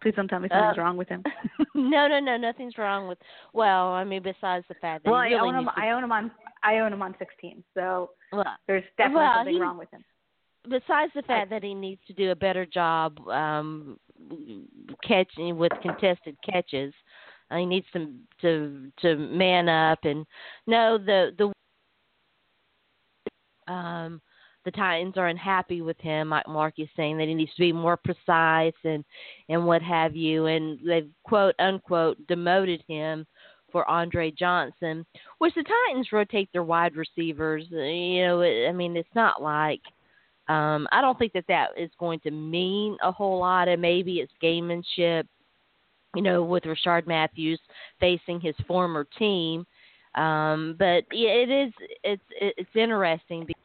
Please 0.00 0.14
don't 0.16 0.26
tell 0.28 0.40
me 0.40 0.48
something's 0.52 0.78
Uh, 0.78 0.80
wrong 0.80 0.96
with 0.96 1.08
him. 1.08 1.22
no, 1.74 2.08
no, 2.08 2.18
no. 2.18 2.38
Nothing's 2.38 2.78
wrong 2.78 3.06
with. 3.06 3.18
Well, 3.52 3.88
I 3.88 4.04
mean, 4.04 4.22
besides 4.22 4.64
the 4.68 4.74
fact 4.80 5.04
that 5.04 5.10
well, 5.10 5.22
he 5.22 5.34
I 5.34 5.38
own 5.38 5.54
him. 5.54 5.64
to, 5.66 5.72
I 5.76 5.90
own 5.90 6.02
him 6.02 6.12
on. 6.12 6.30
I 6.62 6.78
own 6.78 6.92
him 6.94 7.02
on 7.02 7.14
16. 7.18 7.62
So 7.74 8.10
well, 8.32 8.44
there's 8.66 8.84
definitely 8.96 9.20
well, 9.20 9.34
something 9.36 9.54
he- 9.54 9.60
wrong 9.60 9.76
with 9.78 9.90
him. 9.90 10.02
besides 10.70 11.12
the 11.14 11.22
fact 11.22 11.50
that 11.50 11.62
he 11.62 11.74
needs 11.74 12.00
to 12.06 12.12
do 12.14 12.30
a 12.30 12.34
better 12.36 12.64
job 12.64 13.18
um 13.28 13.98
catching 15.06 15.56
with 15.58 15.70
contested 15.82 16.36
catches 16.48 16.92
uh, 17.50 17.56
he 17.56 17.66
needs 17.66 17.86
to 17.92 18.90
to 19.00 19.16
man 19.16 19.68
up 19.68 20.00
and 20.04 20.26
no 20.66 20.98
the 20.98 21.30
the 21.38 21.52
um 23.72 24.20
the 24.64 24.70
Titans 24.72 25.16
are 25.16 25.28
unhappy 25.28 25.80
with 25.80 25.98
him. 25.98 26.28
Mike 26.28 26.46
Mark 26.46 26.74
is 26.76 26.88
saying 26.94 27.16
that 27.16 27.28
he 27.28 27.32
needs 27.32 27.54
to 27.54 27.60
be 27.60 27.72
more 27.72 27.96
precise 27.96 28.74
and 28.84 29.02
and 29.48 29.66
what 29.66 29.80
have 29.80 30.14
you, 30.14 30.46
and 30.46 30.78
they've 30.86 31.08
quote 31.24 31.54
unquote 31.58 32.18
demoted 32.26 32.82
him 32.86 33.26
for 33.72 33.88
Andre 33.88 34.30
Johnson, 34.30 35.04
which 35.38 35.54
the 35.54 35.64
Titans 35.64 36.12
rotate 36.12 36.48
their 36.52 36.62
wide 36.62 36.96
receivers. 36.96 37.64
You 37.70 38.26
know, 38.26 38.40
it, 38.40 38.68
I 38.68 38.72
mean, 38.72 38.96
it's 38.96 39.08
not 39.14 39.42
like 39.42 39.80
um, 40.48 40.88
I 40.92 41.00
don't 41.00 41.18
think 41.18 41.32
that 41.34 41.44
that 41.48 41.68
is 41.78 41.90
going 41.98 42.20
to 42.20 42.30
mean 42.30 42.96
a 43.02 43.12
whole 43.12 43.38
lot, 43.38 43.68
and 43.68 43.80
maybe 43.80 44.20
it's 44.20 44.32
gamemanship. 44.42 45.24
You 46.16 46.22
know, 46.22 46.42
with 46.42 46.64
Rishard 46.64 47.06
Matthews 47.06 47.60
facing 48.00 48.40
his 48.40 48.54
former 48.66 49.06
team, 49.18 49.66
um, 50.14 50.74
but 50.78 51.04
it 51.10 51.50
is 51.50 51.72
it's 52.02 52.22
it's 52.30 52.70
interesting 52.74 53.44
because 53.46 53.62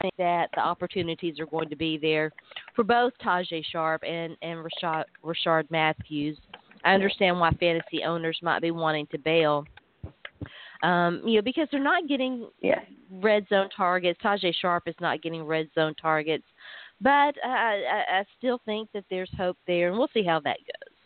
I 0.00 0.02
think 0.02 0.14
that 0.18 0.50
the 0.54 0.60
opportunities 0.60 1.38
are 1.38 1.46
going 1.46 1.68
to 1.68 1.76
be 1.76 1.98
there 1.98 2.32
for 2.74 2.82
both 2.82 3.12
Tajae 3.24 3.64
Sharpe 3.70 4.02
and 4.04 4.36
and 4.42 4.58
Rashad 4.58 5.04
Rishard 5.24 5.70
Matthews. 5.70 6.36
I 6.84 6.94
understand 6.94 7.38
why 7.38 7.52
fantasy 7.52 8.02
owners 8.04 8.38
might 8.42 8.60
be 8.60 8.72
wanting 8.72 9.06
to 9.12 9.18
bail. 9.18 9.64
Um, 10.82 11.22
you 11.24 11.36
know, 11.36 11.42
because 11.42 11.68
they're 11.70 11.80
not 11.80 12.08
getting 12.08 12.50
Yeah. 12.60 12.80
red 13.12 13.46
zone 13.48 13.68
targets. 13.70 14.20
Tajae 14.20 14.52
Sharpe 14.60 14.88
is 14.88 14.96
not 15.00 15.22
getting 15.22 15.44
red 15.44 15.70
zone 15.74 15.94
targets, 15.94 16.44
but 17.02 17.34
I, 17.44 17.82
I, 17.84 18.18
I 18.18 18.24
still 18.38 18.60
think 18.64 18.88
that 18.94 19.04
there's 19.10 19.30
hope 19.36 19.56
there, 19.66 19.88
and 19.88 19.98
we'll 19.98 20.08
see 20.14 20.22
how 20.24 20.40
that 20.40 20.58
goes. 20.58 20.96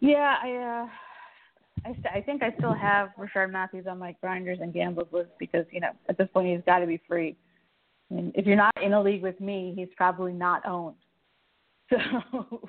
Yeah, 0.00 0.36
I 0.42 0.50
uh 0.52 0.86
I, 1.86 1.92
st- 1.92 2.14
I 2.14 2.20
think 2.20 2.42
I 2.42 2.54
still 2.58 2.74
have 2.74 3.10
Rishard 3.18 3.50
Matthews 3.50 3.86
on 3.88 3.98
my 3.98 4.14
grinders 4.20 4.58
and 4.60 4.72
gambles 4.72 5.08
list 5.12 5.30
because 5.38 5.66
you 5.70 5.80
know 5.80 5.90
at 6.08 6.16
this 6.18 6.28
point 6.32 6.48
he's 6.48 6.64
got 6.66 6.78
to 6.80 6.86
be 6.86 7.00
free. 7.08 7.36
I 8.10 8.14
mean, 8.14 8.32
if 8.34 8.46
you're 8.46 8.56
not 8.56 8.72
in 8.82 8.92
a 8.92 9.02
league 9.02 9.22
with 9.22 9.40
me, 9.40 9.72
he's 9.76 9.88
probably 9.96 10.32
not 10.32 10.66
owned. 10.66 10.96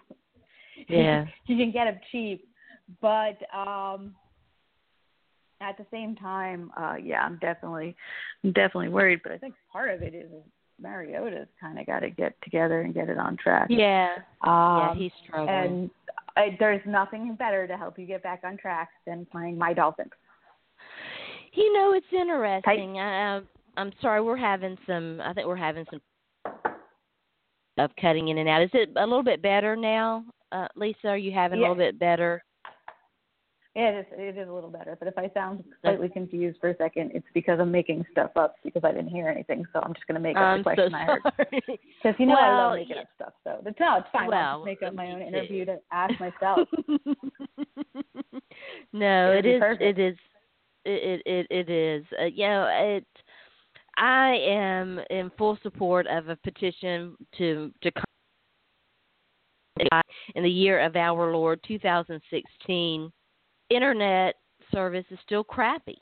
So 0.87 0.89
Yeah. 0.89 1.25
you 1.47 1.55
can 1.57 1.71
get 1.71 1.87
him 1.87 1.99
cheap, 2.11 2.47
but 3.01 3.37
um 3.57 4.13
at 5.61 5.77
the 5.77 5.85
same 5.89 6.15
time, 6.15 6.71
uh 6.77 6.95
yeah, 7.01 7.21
I'm 7.21 7.37
definitely 7.39 7.95
I'm 8.43 8.51
definitely 8.51 8.89
worried, 8.89 9.21
but 9.23 9.31
I 9.31 9.37
think 9.37 9.55
part 9.71 9.89
of 9.89 10.01
it 10.01 10.13
is 10.13 10.29
Mariota's 10.81 11.47
kind 11.59 11.79
of 11.79 11.85
got 11.85 11.99
to 11.99 12.09
get 12.09 12.33
together 12.43 12.81
and 12.81 12.93
get 12.93 13.09
it 13.09 13.17
on 13.17 13.37
track. 13.37 13.67
Yeah, 13.69 14.15
Um, 14.41 14.51
yeah, 14.51 14.95
he's 14.95 15.11
struggling. 15.23 15.49
and 15.49 15.89
I, 16.37 16.55
there's 16.59 16.81
nothing 16.85 17.35
better 17.35 17.65
to 17.67 17.77
help 17.77 17.97
you 17.97 18.05
get 18.05 18.21
back 18.23 18.41
on 18.43 18.57
track 18.57 18.89
than 19.07 19.25
playing 19.31 19.57
my 19.57 19.73
Dolphins. 19.73 20.11
You 21.53 21.73
know, 21.73 21.93
it's 21.93 22.05
interesting. 22.11 22.99
I, 22.99 23.33
I'm- 23.35 23.47
I'm 23.77 23.91
sorry, 24.01 24.21
we're 24.21 24.37
having 24.37 24.77
some. 24.87 25.19
I 25.21 25.33
think 25.33 25.47
we're 25.47 25.57
having 25.57 25.85
some 25.91 25.99
of 27.77 27.91
cutting 27.99 28.29
in 28.29 28.37
and 28.37 28.47
out. 28.47 28.61
Is 28.61 28.69
it 28.73 28.89
a 28.95 29.05
little 29.05 29.21
bit 29.23 29.41
better 29.41 29.75
now, 29.75 30.23
uh, 30.53 30.69
Lisa? 30.77 31.07
Are 31.09 31.17
you 31.17 31.33
having 31.33 31.59
a 31.59 31.61
little 31.61 31.75
bit 31.75 31.99
better? 31.99 32.41
Yeah, 33.75 33.89
it 33.89 33.99
is, 33.99 34.05
it 34.17 34.37
is 34.37 34.47
a 34.47 34.53
little 34.53 34.69
better. 34.69 34.95
But 34.97 35.09
if 35.09 35.17
I 35.17 35.29
sound 35.33 35.61
slightly 35.81 36.07
confused 36.07 36.59
for 36.61 36.69
a 36.69 36.77
second, 36.77 37.11
it's 37.13 37.27
because 37.33 37.59
I'm 37.59 37.71
making 37.71 38.05
stuff 38.09 38.31
up 38.37 38.55
because 38.63 38.83
I 38.85 38.91
didn't 38.91 39.09
hear 39.09 39.27
anything. 39.27 39.65
So 39.73 39.81
I'm 39.83 39.93
just 39.93 40.07
going 40.07 40.15
to 40.15 40.21
make 40.21 40.37
up 40.37 40.43
I'm 40.43 40.59
the 40.59 40.63
question 40.63 40.91
so 40.91 40.97
I 40.97 41.03
heard. 41.03 41.19
Because 41.67 42.15
you 42.17 42.25
know 42.25 42.35
well, 42.35 42.43
I 42.43 42.67
love 42.67 42.75
making 42.77 42.95
yeah. 42.95 43.01
up 43.01 43.07
stuff. 43.15 43.33
So 43.43 43.59
but 43.61 43.77
no, 43.77 43.97
it's 43.97 44.07
fine. 44.13 44.33
I'll 44.33 44.59
just 44.59 44.65
make 44.65 44.81
up 44.81 44.93
my 44.93 45.11
own 45.11 45.19
me 45.19 45.27
interview 45.27 45.65
to 45.65 45.79
ask 45.91 46.13
myself. 46.21 46.69
no, 48.93 49.31
it 49.31 49.45
is. 49.45 49.61
It 49.81 49.99
is. 49.99 50.17
It 50.85 51.21
it 51.25 51.47
it 51.49 51.69
is. 51.69 52.05
Uh, 52.21 52.25
you 52.25 52.47
know, 52.47 52.69
it. 52.71 53.05
I 53.97 54.37
am 54.47 55.01
in 55.09 55.31
full 55.37 55.57
support 55.63 56.07
of 56.07 56.29
a 56.29 56.37
petition 56.37 57.17
to 57.37 57.73
to 57.81 57.91
come 57.91 58.03
in 60.35 60.43
the 60.43 60.49
year 60.49 60.79
of 60.79 60.95
our 60.95 61.33
Lord 61.33 61.59
2016. 61.67 63.11
Internet 63.69 64.35
service 64.71 65.05
is 65.11 65.19
still 65.25 65.43
crappy. 65.43 65.99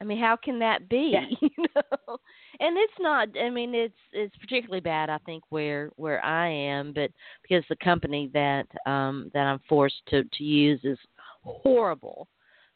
I 0.00 0.04
mean, 0.04 0.18
how 0.18 0.36
can 0.36 0.58
that 0.58 0.88
be? 0.88 1.12
Yeah. 1.12 1.26
You 1.40 1.66
know, 1.74 2.18
and 2.60 2.76
it's 2.76 2.92
not. 2.98 3.28
I 3.40 3.48
mean, 3.48 3.74
it's 3.74 3.94
it's 4.12 4.36
particularly 4.36 4.80
bad. 4.80 5.08
I 5.08 5.18
think 5.18 5.44
where 5.50 5.90
where 5.96 6.22
I 6.24 6.48
am, 6.48 6.92
but 6.92 7.10
because 7.42 7.64
the 7.68 7.76
company 7.76 8.30
that 8.34 8.66
um 8.84 9.30
that 9.32 9.46
I'm 9.46 9.60
forced 9.68 10.02
to 10.08 10.24
to 10.24 10.44
use 10.44 10.80
is 10.82 10.98
horrible. 11.44 12.28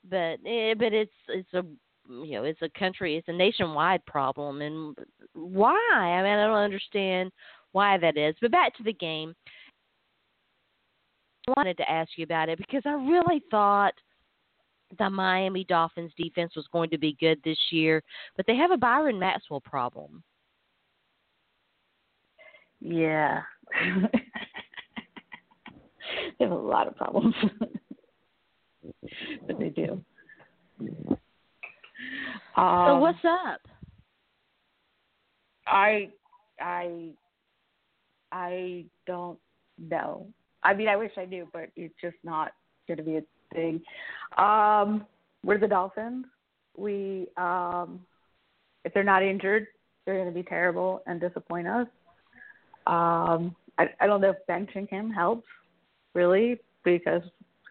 But 0.09 0.39
eh, 0.47 0.75
but 0.79 0.93
it's 0.93 1.13
it's 1.29 1.53
a 1.55 1.65
you 2.09 2.33
know 2.33 2.45
it's 2.45 2.63
a 2.63 2.79
country 2.79 3.17
it's 3.17 3.29
a 3.29 3.33
nationwide 3.33 4.05
problem 4.07 4.63
and 4.63 4.97
why 5.35 5.77
I 5.93 6.23
mean 6.23 6.39
I 6.39 6.47
don't 6.47 6.57
understand 6.57 7.33
why 7.73 7.99
that 7.99 8.17
is. 8.17 8.35
But 8.41 8.53
back 8.53 8.75
to 8.77 8.83
the 8.83 8.93
game. 8.93 9.35
I 11.49 11.53
wanted 11.57 11.77
to 11.77 11.91
ask 11.91 12.11
you 12.17 12.25
about 12.25 12.49
it 12.49 12.59
because 12.59 12.83
I 12.85 12.93
really 12.93 13.43
thought 13.51 13.95
the 14.99 15.09
Miami 15.11 15.65
Dolphins 15.65 16.13
defense 16.17 16.57
was 16.57 16.67
going 16.73 16.91
to 16.91 16.99
be 16.99 17.17
good 17.21 17.39
this 17.45 17.59
year, 17.71 18.03
but 18.37 18.47
they 18.47 18.57
have 18.57 18.71
a 18.71 18.77
Byron 18.77 19.19
Maxwell 19.19 19.61
problem. 19.61 20.23
Yeah. 22.81 23.43
they 26.39 26.45
have 26.45 26.51
a 26.51 26.55
lot 26.55 26.87
of 26.87 26.97
problems. 26.97 27.35
but 29.47 29.59
they 29.59 29.71
do. 29.71 30.05
Um, 32.57 32.87
so 32.87 32.99
what's 32.99 33.25
up? 33.25 33.61
I 35.67 36.11
I 36.61 37.11
I 38.33 38.85
don't 39.07 39.39
know. 39.79 40.29
I 40.63 40.75
mean, 40.75 40.89
I 40.89 40.97
wish 40.97 41.13
I 41.17 41.25
knew, 41.25 41.49
but 41.53 41.71
it's 41.77 41.95
just 42.01 42.17
not 42.25 42.53
going 42.89 42.99
to 42.99 43.03
be 43.03 43.17
a 43.17 43.23
thing. 43.55 43.81
Um, 44.39 45.07
we're 45.45 45.59
the 45.59 45.69
Dolphins. 45.69 46.27
We, 46.77 47.29
um, 47.37 48.01
if 48.85 48.93
they're 48.93 49.05
not 49.05 49.23
injured, 49.23 49.67
they're 50.05 50.17
going 50.17 50.29
to 50.29 50.35
be 50.35 50.43
terrible 50.43 51.03
and 51.07 51.21
disappoint 51.21 51.67
us. 51.67 51.87
Um, 52.87 53.57
I, 53.79 53.89
I 54.01 54.07
don't 54.07 54.21
know 54.21 54.31
if 54.31 54.47
benching 54.49 54.89
him 54.89 55.11
helps 55.11 55.47
really 56.15 56.61
because 56.85 57.23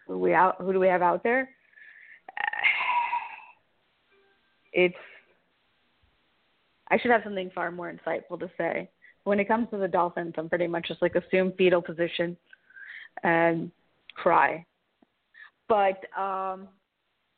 who 0.08 0.20
we 0.20 0.34
out 0.34 0.56
who 0.60 0.74
do 0.74 0.80
we 0.80 0.88
have 0.88 1.02
out 1.02 1.24
there? 1.24 1.50
It's 4.78 4.94
I 6.90 6.98
should 6.98 7.12
have 7.12 7.22
something 7.24 7.50
far 7.56 7.72
more 7.72 7.90
insightful 7.92 8.38
to 8.42 8.52
say. 8.58 8.90
When 9.24 9.40
it 9.40 9.48
comes 9.48 9.70
to 9.72 9.78
the 9.78 9.88
Dolphins, 9.88 10.34
I'm 10.38 10.50
pretty 10.50 10.68
much 10.68 10.90
just 10.90 11.02
like 11.02 11.16
assume 11.16 11.54
fetal 11.58 11.82
position 11.82 12.36
and 13.24 13.72
cry. 14.16 14.66
But 15.68 16.04
um 16.18 16.68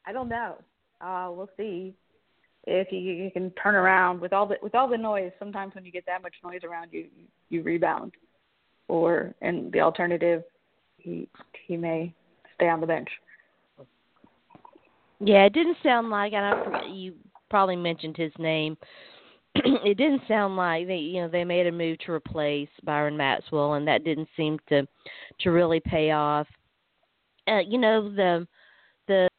I 0.06 0.14
don't 0.14 0.30
know. 0.30 0.56
Uh 1.02 1.32
we'll 1.32 1.50
see 1.58 1.94
if 2.68 2.92
you, 2.92 3.00
you 3.00 3.32
can 3.32 3.50
turn 3.52 3.76
around 3.76 4.20
with 4.20 4.34
all 4.34 4.46
the 4.46 4.58
with 4.62 4.76
all 4.76 4.90
the 4.90 4.98
noise. 4.98 5.32
Sometimes 5.40 5.74
when 5.74 5.86
you 5.86 5.92
get 5.92 6.06
that 6.06 6.22
much 6.22 6.36
noise 6.44 6.62
around 6.64 6.90
you, 6.92 7.06
you 7.50 7.64
rebound. 7.64 8.14
Or 8.90 9.34
and 9.42 9.72
the 9.72 9.82
alternative, 9.82 10.44
he 10.98 11.28
he 11.66 11.78
may 11.78 12.14
stay 12.56 12.68
on 12.68 12.82
the 12.82 12.88
bench. 12.88 13.10
Yeah, 15.20 15.46
it 15.46 15.54
didn't 15.54 15.78
sound 15.82 16.10
like, 16.10 16.34
and 16.34 16.46
I 16.46 16.64
forget 16.64 16.90
you 16.90 17.14
probably 17.50 17.76
mentioned 17.76 18.18
his 18.18 18.32
name. 18.38 18.78
it 19.86 19.98
didn't 19.98 20.22
sound 20.28 20.56
like 20.56 20.88
they, 20.88 20.98
you 20.98 21.22
know, 21.22 21.28
they 21.28 21.44
made 21.44 21.68
a 21.68 21.72
move 21.72 21.98
to 22.00 22.12
replace 22.12 22.70
Byron 22.84 23.18
Maxwell, 23.18 23.74
and 23.74 23.88
that 23.88 24.04
didn't 24.04 24.30
seem 24.36 24.60
to, 24.70 24.88
to 25.42 25.50
really 25.52 25.80
pay 25.80 26.12
off. 26.12 26.48
Uh, 27.48 27.60
you 27.60 27.78
know 27.78 28.14
the, 28.14 28.46
the, 29.08 29.30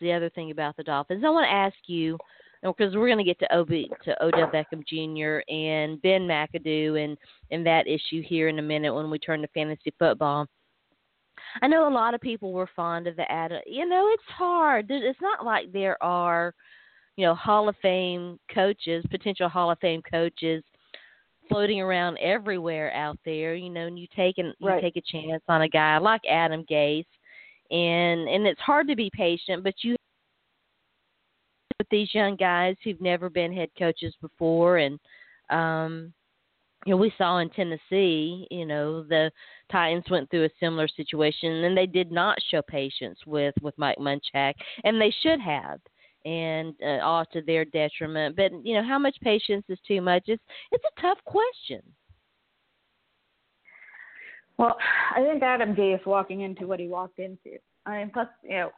the 0.00 0.12
other 0.12 0.30
thing 0.30 0.50
about 0.50 0.76
the 0.76 0.82
Dolphins. 0.82 1.22
I 1.24 1.30
want 1.30 1.46
to 1.46 1.52
ask 1.52 1.76
you 1.86 2.18
because 2.62 2.94
we're 2.94 3.06
going 3.06 3.18
to 3.18 3.24
get 3.24 3.38
to 3.38 3.56
Ob 3.56 3.68
to 3.68 4.24
Odell 4.24 4.50
Beckham 4.50 4.84
Jr. 4.86 5.42
and 5.52 6.00
Ben 6.02 6.22
McAdoo 6.22 7.02
and 7.02 7.16
and 7.50 7.64
that 7.66 7.86
issue 7.86 8.22
here 8.22 8.48
in 8.48 8.58
a 8.58 8.62
minute 8.62 8.94
when 8.94 9.10
we 9.10 9.18
turn 9.18 9.42
to 9.42 9.48
fantasy 9.48 9.92
football. 9.98 10.48
I 11.62 11.68
know 11.68 11.88
a 11.88 11.92
lot 11.92 12.14
of 12.14 12.20
people 12.20 12.52
were 12.52 12.68
fond 12.74 13.06
of 13.06 13.16
the 13.16 13.30
ad. 13.30 13.52
You 13.66 13.86
know, 13.88 14.08
it's 14.12 14.22
hard. 14.36 14.86
It's 14.90 15.20
not 15.20 15.44
like 15.44 15.72
there 15.72 16.02
are, 16.02 16.54
you 17.16 17.26
know, 17.26 17.34
Hall 17.34 17.68
of 17.68 17.76
Fame 17.82 18.38
coaches, 18.54 19.04
potential 19.10 19.48
Hall 19.48 19.70
of 19.70 19.78
Fame 19.78 20.02
coaches, 20.08 20.62
floating 21.48 21.80
around 21.80 22.18
everywhere 22.18 22.92
out 22.94 23.18
there. 23.24 23.54
You 23.54 23.70
know, 23.70 23.86
and 23.86 23.98
you 23.98 24.06
take 24.14 24.38
an 24.38 24.52
you 24.58 24.70
take 24.80 24.96
a 24.96 25.02
chance 25.02 25.42
on 25.48 25.62
a 25.62 25.68
guy 25.68 25.98
like 25.98 26.22
Adam 26.30 26.64
Gase, 26.70 27.04
and 27.70 28.28
and 28.28 28.46
it's 28.46 28.60
hard 28.60 28.88
to 28.88 28.96
be 28.96 29.10
patient, 29.14 29.64
but 29.64 29.74
you 29.82 29.96
with 31.78 31.88
these 31.90 32.14
young 32.14 32.36
guys 32.36 32.76
who've 32.82 33.00
never 33.00 33.28
been 33.28 33.52
head 33.52 33.70
coaches 33.78 34.14
before, 34.20 34.78
and 34.78 34.98
um, 35.50 36.12
you 36.84 36.92
know, 36.92 36.96
we 36.96 37.12
saw 37.18 37.38
in 37.38 37.50
Tennessee, 37.50 38.46
you 38.50 38.64
know, 38.64 39.02
the 39.02 39.30
Titans 39.70 40.04
went 40.10 40.30
through 40.30 40.44
a 40.44 40.50
similar 40.60 40.88
situation, 40.88 41.64
and 41.64 41.76
they 41.76 41.86
did 41.86 42.12
not 42.12 42.38
show 42.50 42.62
patience 42.62 43.18
with 43.26 43.54
with 43.60 43.76
Mike 43.76 43.98
Munchak, 43.98 44.54
and 44.84 45.00
they 45.00 45.12
should 45.22 45.40
have, 45.40 45.80
and 46.26 46.74
uh, 46.82 47.04
all 47.04 47.24
to 47.32 47.40
their 47.40 47.64
detriment. 47.64 48.36
But 48.36 48.52
you 48.64 48.74
know, 48.74 48.82
how 48.82 48.98
much 48.98 49.16
patience 49.22 49.64
is 49.68 49.78
too 49.86 50.02
much? 50.02 50.24
It's 50.26 50.42
it's 50.72 50.84
a 50.84 51.00
tough 51.00 51.18
question. 51.24 51.80
Well, 54.58 54.76
I 55.14 55.22
think 55.22 55.42
Adam 55.42 55.74
Gase 55.74 56.04
walking 56.04 56.40
into 56.40 56.66
what 56.66 56.80
he 56.80 56.88
walked 56.88 57.18
into. 57.18 57.58
I 57.84 57.98
mean, 57.98 58.10
plus, 58.12 58.26
you 58.42 58.50
know, 58.50 58.70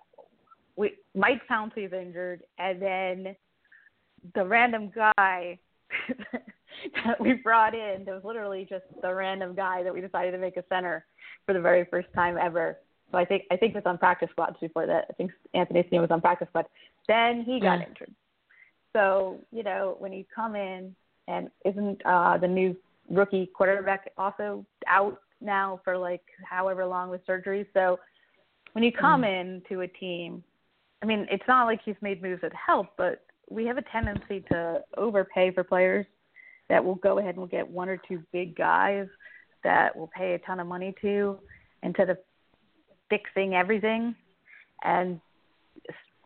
we 0.76 0.92
Mike 1.14 1.40
Pouncey's 1.50 1.92
injured, 1.92 2.42
and 2.58 2.82
then 2.82 3.36
the 4.34 4.44
random 4.44 4.92
guy 4.94 5.58
that 7.04 7.18
we 7.18 7.32
brought 7.32 7.74
in, 7.74 8.04
that 8.04 8.14
was 8.14 8.24
literally 8.24 8.66
just 8.68 8.84
the 9.00 9.14
random 9.14 9.54
guy 9.54 9.82
that 9.82 9.94
we 9.94 10.02
decided 10.02 10.32
to 10.32 10.38
make 10.38 10.58
a 10.58 10.64
center 10.68 11.06
for 11.46 11.54
the 11.54 11.60
very 11.60 11.86
first 11.90 12.08
time 12.14 12.36
ever. 12.36 12.78
So 13.10 13.16
I 13.16 13.24
think 13.24 13.44
I 13.50 13.56
think 13.56 13.74
was 13.74 13.84
on 13.86 13.96
practice 13.96 14.28
squads 14.32 14.56
before 14.60 14.86
that. 14.86 15.06
I 15.08 15.12
think 15.14 15.30
Anthony 15.54 15.84
Steen 15.86 16.02
was 16.02 16.10
on 16.10 16.20
practice 16.20 16.48
squad. 16.48 16.66
Then 17.08 17.42
he 17.42 17.58
got 17.58 17.80
Mm. 17.80 17.88
injured. 17.88 18.14
So 18.94 19.40
you 19.50 19.62
know 19.62 19.96
when 19.98 20.12
you 20.12 20.24
come 20.34 20.54
in 20.54 20.94
and 21.26 21.50
isn't 21.64 22.00
uh, 22.04 22.38
the 22.38 22.48
new 22.48 22.76
rookie 23.10 23.46
quarterback 23.46 24.12
also 24.16 24.64
out 24.86 25.20
now 25.40 25.80
for 25.84 25.96
like 25.96 26.22
however 26.44 26.84
long 26.86 27.10
with 27.10 27.24
surgery? 27.26 27.66
So 27.74 27.98
when 28.72 28.84
you 28.84 28.92
come 28.92 29.24
in 29.24 29.62
to 29.68 29.80
a 29.80 29.88
team, 29.88 30.44
I 31.02 31.06
mean 31.06 31.26
it's 31.30 31.46
not 31.48 31.64
like 31.64 31.80
he's 31.84 31.96
made 32.00 32.22
moves 32.22 32.42
that 32.42 32.52
help, 32.54 32.88
but 32.96 33.24
we 33.50 33.64
have 33.66 33.78
a 33.78 33.82
tendency 33.82 34.40
to 34.52 34.82
overpay 34.96 35.52
for 35.52 35.64
players 35.64 36.06
that 36.68 36.84
will 36.84 36.96
go 36.96 37.18
ahead 37.18 37.30
and 37.30 37.38
will 37.38 37.46
get 37.46 37.66
one 37.66 37.88
or 37.88 37.96
two 37.96 38.22
big 38.32 38.54
guys 38.56 39.06
that 39.64 39.96
will 39.96 40.10
pay 40.14 40.34
a 40.34 40.38
ton 40.40 40.60
of 40.60 40.66
money 40.66 40.94
to 41.00 41.38
instead 41.82 42.10
of 42.10 42.18
fixing 43.08 43.54
everything. 43.54 44.14
And 44.84 45.20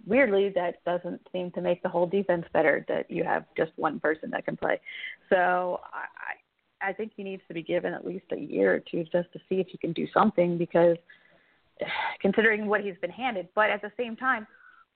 weirdly, 0.06 0.50
that 0.54 0.85
doesn't 0.85 1.21
seem 1.32 1.50
to 1.52 1.61
make 1.61 1.82
the 1.82 1.88
whole 1.88 2.06
defense 2.06 2.44
better 2.52 2.85
that 2.88 3.11
you 3.11 3.25
have 3.25 3.44
just 3.56 3.73
one 3.76 4.00
person 4.00 4.30
that 4.30 4.44
can 4.44 4.56
play. 4.56 4.80
So 5.28 5.80
I, 5.92 6.90
I 6.90 6.92
think 6.92 7.12
he 7.16 7.23
needs 7.23 7.42
to 7.49 7.54
be 7.54 7.62
given 7.62 7.92
at 7.94 8.06
least 8.06 8.26
a 8.32 8.38
year 8.38 8.75
or 8.75 8.80
two 8.80 9.04
just 9.04 9.32
to 9.32 9.38
see 9.49 9.56
if 9.56 9.68
he 9.68 9.78
can 9.78 9.92
do 9.92 10.06
something 10.12 10.59
because 10.59 10.97
considering 12.21 12.66
what 12.66 12.80
he's 12.80 12.97
been 13.00 13.11
handed, 13.11 13.49
but 13.54 13.71
at 13.71 13.82
the 13.82 13.92
same 13.97 14.16
time, 14.16 14.47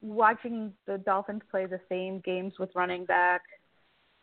watching 0.03 0.73
the 0.87 0.99
Dolphins 0.99 1.43
play 1.51 1.67
the 1.67 1.81
same 1.89 2.21
games 2.21 2.55
with 2.59 2.71
running 2.75 3.05
back 3.05 3.43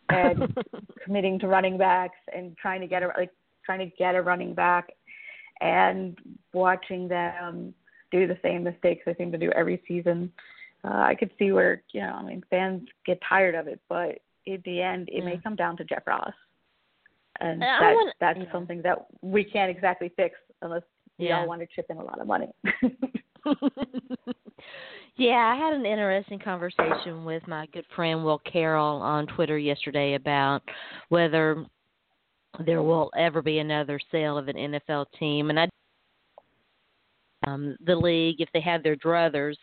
and 0.10 0.56
committing 1.04 1.40
to 1.40 1.48
running 1.48 1.78
backs 1.78 2.18
and 2.36 2.56
trying 2.58 2.82
to 2.82 2.88
get 2.88 3.04
a 3.04 3.08
like 3.18 3.32
trying 3.66 3.80
to 3.80 3.96
get 3.98 4.16
a 4.16 4.22
running 4.22 4.54
back 4.54 4.92
and 5.62 6.18
watching 6.54 7.08
them 7.08 7.74
do 8.12 8.28
the 8.28 8.38
same 8.44 8.64
mistakes 8.64 9.02
they 9.06 9.16
seem 9.16 9.32
to 9.32 9.38
do 9.38 9.52
every 9.52 9.82
season. 9.88 10.32
Uh, 10.86 10.90
I 10.98 11.16
could 11.16 11.32
see 11.40 11.52
where 11.52 11.82
you 11.94 12.02
know, 12.02 12.14
I 12.14 12.24
mean, 12.24 12.44
fans 12.50 12.88
get 13.06 13.20
tired 13.28 13.56
of 13.56 13.68
it, 13.68 13.80
but 13.88 14.20
in 14.46 14.62
the 14.66 14.82
end, 14.82 15.08
it 15.12 15.24
may 15.24 15.40
come 15.42 15.56
down 15.56 15.78
to 15.78 15.84
Jeff 15.86 16.06
Ross, 16.06 16.34
and 17.40 17.64
I 17.64 17.80
that, 17.80 17.96
wanna- 17.96 18.14
that's 18.20 18.40
yeah. 18.40 18.52
something 18.52 18.82
that 18.82 19.06
we 19.22 19.44
can't 19.44 19.72
exactly 19.72 20.12
fix 20.18 20.36
unless 20.62 20.84
we 21.18 21.28
Yeah. 21.28 21.40
all 21.40 21.48
want 21.48 21.62
to 21.62 21.68
chip 21.74 21.86
in 21.90 21.98
a 21.98 22.04
lot 22.04 22.20
of 22.20 22.28
money. 22.28 22.52
yeah, 25.16 25.52
I 25.54 25.56
had 25.56 25.74
an 25.74 25.86
interesting 25.86 26.40
conversation 26.40 27.24
with 27.24 27.48
my 27.48 27.66
good 27.68 27.86
friend 27.96 28.24
Will 28.24 28.40
Carroll 28.40 29.02
on 29.02 29.28
Twitter 29.28 29.58
yesterday 29.58 30.16
about 30.16 30.64
whether 31.10 31.66
there 32.66 32.82
will 32.82 33.10
ever 33.18 33.42
be 33.42 33.60
another 33.60 34.00
sale 34.12 34.38
of 34.38 34.48
an 34.48 34.56
NFL 34.56 35.06
team, 35.18 35.50
and 35.50 35.60
I 35.60 35.70
um, 37.46 37.76
the 37.86 37.96
league, 37.96 38.40
if 38.40 38.50
they 38.54 38.62
have 38.62 38.84
their 38.84 38.96
druthers, 38.96 39.56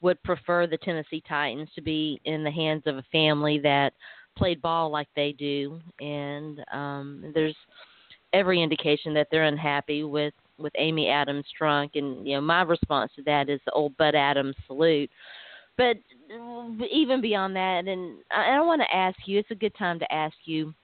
would 0.00 0.22
prefer 0.22 0.66
the 0.66 0.78
Tennessee 0.78 1.22
Titans 1.28 1.68
to 1.74 1.82
be 1.82 2.20
in 2.24 2.42
the 2.42 2.50
hands 2.50 2.82
of 2.86 2.96
a 2.96 3.04
family 3.12 3.58
that 3.58 3.92
played 4.36 4.62
ball 4.62 4.90
like 4.90 5.08
they 5.14 5.32
do, 5.32 5.80
and 6.00 6.64
um, 6.72 7.30
there's 7.34 7.56
every 8.32 8.62
indication 8.62 9.12
that 9.14 9.28
they're 9.30 9.44
unhappy 9.44 10.04
with 10.04 10.34
with 10.58 10.72
Amy 10.76 11.08
Adams 11.08 11.44
Strunk, 11.58 11.90
and 11.94 12.26
you 12.26 12.34
know 12.34 12.40
my 12.40 12.62
response 12.62 13.10
to 13.16 13.22
that 13.22 13.48
is 13.48 13.60
the 13.66 13.72
old 13.72 13.96
Bud 13.96 14.14
Adams 14.14 14.56
salute. 14.66 15.10
But 15.76 15.96
even 16.90 17.20
beyond 17.20 17.56
that, 17.56 17.86
and 17.86 18.18
I, 18.30 18.50
I 18.50 18.60
want 18.60 18.82
to 18.82 18.96
ask 18.96 19.16
you, 19.24 19.38
it's 19.38 19.50
a 19.50 19.54
good 19.54 19.74
time 19.76 19.98
to 19.98 20.12
ask 20.12 20.36
you 20.44 20.74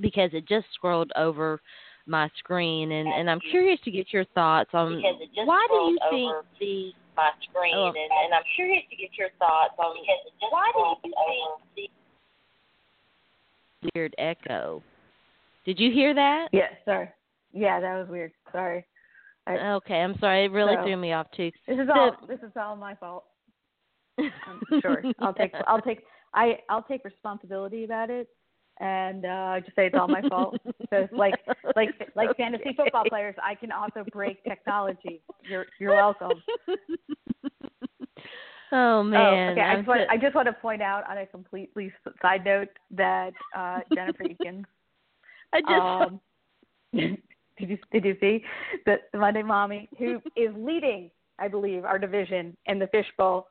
because 0.00 0.30
it 0.32 0.48
just 0.48 0.66
scrolled 0.74 1.12
over 1.16 1.60
my 2.06 2.28
screen, 2.38 2.92
and 2.92 3.08
and 3.08 3.30
I'm 3.30 3.40
curious 3.50 3.80
to 3.84 3.90
get 3.90 4.12
your 4.12 4.24
thoughts 4.34 4.70
on 4.72 5.02
why 5.44 5.66
do 5.70 5.74
you 5.74 5.98
think 6.10 6.32
the 6.60 6.92
my 7.16 7.30
screen, 7.42 7.74
oh. 7.76 7.86
and, 7.86 7.96
and 7.96 8.34
I'm 8.34 8.42
curious 8.56 8.82
to 8.90 8.96
get 8.96 9.10
your 9.18 9.28
thoughts 9.38 9.74
on 9.78 9.96
why 10.50 10.70
do 10.74 10.80
you 10.80 10.96
think 11.02 11.90
the 13.82 13.90
weird 13.94 14.14
echo? 14.18 14.82
Did 15.64 15.78
you 15.78 15.92
hear 15.92 16.14
that? 16.14 16.48
Yeah, 16.52 16.68
sorry. 16.84 17.08
Yeah, 17.52 17.80
that 17.80 17.98
was 17.98 18.08
weird. 18.08 18.32
Sorry. 18.50 18.84
I, 19.46 19.72
okay, 19.74 19.96
I'm 19.96 20.16
sorry. 20.18 20.44
It 20.44 20.52
really 20.52 20.74
so, 20.76 20.84
threw 20.84 20.96
me 20.96 21.12
off 21.12 21.26
too. 21.36 21.50
This 21.66 21.78
is 21.78 21.88
all. 21.92 22.16
This 22.28 22.40
is 22.40 22.52
all 22.56 22.76
my 22.76 22.94
fault. 22.94 23.24
I'm 24.18 24.80
sure. 24.80 25.02
I'll 25.20 25.34
take. 25.34 25.52
I'll 25.66 25.80
take. 25.80 26.02
I. 26.34 26.58
I'll 26.68 26.82
take 26.84 27.04
responsibility 27.04 27.84
about 27.84 28.10
it 28.10 28.28
and 28.80 29.24
uh, 29.24 29.60
just 29.60 29.76
say 29.76 29.86
it's 29.86 29.96
all 29.98 30.08
my 30.08 30.22
fault 30.28 30.56
because 30.80 31.08
like 31.12 31.34
like 31.76 31.90
like 32.14 32.36
fantasy 32.36 32.74
football 32.76 33.04
players, 33.08 33.34
I 33.42 33.54
can 33.54 33.72
also 33.72 34.04
break 34.12 34.42
technology. 34.44 35.22
You're 35.48 35.66
you're 35.78 35.96
welcome. 35.96 36.42
Oh 38.74 39.02
man! 39.02 39.20
Oh, 39.20 39.52
okay, 39.52 39.60
I 39.60 39.76
just, 39.76 39.88
want, 39.88 40.00
I 40.08 40.16
just 40.16 40.34
want 40.34 40.46
to 40.46 40.54
point 40.54 40.80
out 40.80 41.04
on 41.08 41.18
a 41.18 41.26
completely 41.26 41.92
side 42.22 42.42
note 42.42 42.70
that 42.92 43.34
uh, 43.54 43.80
Jennifer 43.94 44.24
Eakins. 44.24 44.64
I 45.52 45.60
just. 45.60 45.72
Um, 45.72 46.20
did 47.58 47.68
you 47.68 47.78
did 47.92 48.04
you 48.04 48.16
see 48.18 48.42
that 48.86 49.02
the 49.12 49.18
Monday 49.18 49.42
Mommy 49.42 49.90
who 49.98 50.22
is 50.36 50.54
leading, 50.56 51.10
I 51.38 51.48
believe, 51.48 51.84
our 51.84 51.98
division 51.98 52.56
in 52.64 52.78
the 52.78 52.86
fishbowl 52.86 53.48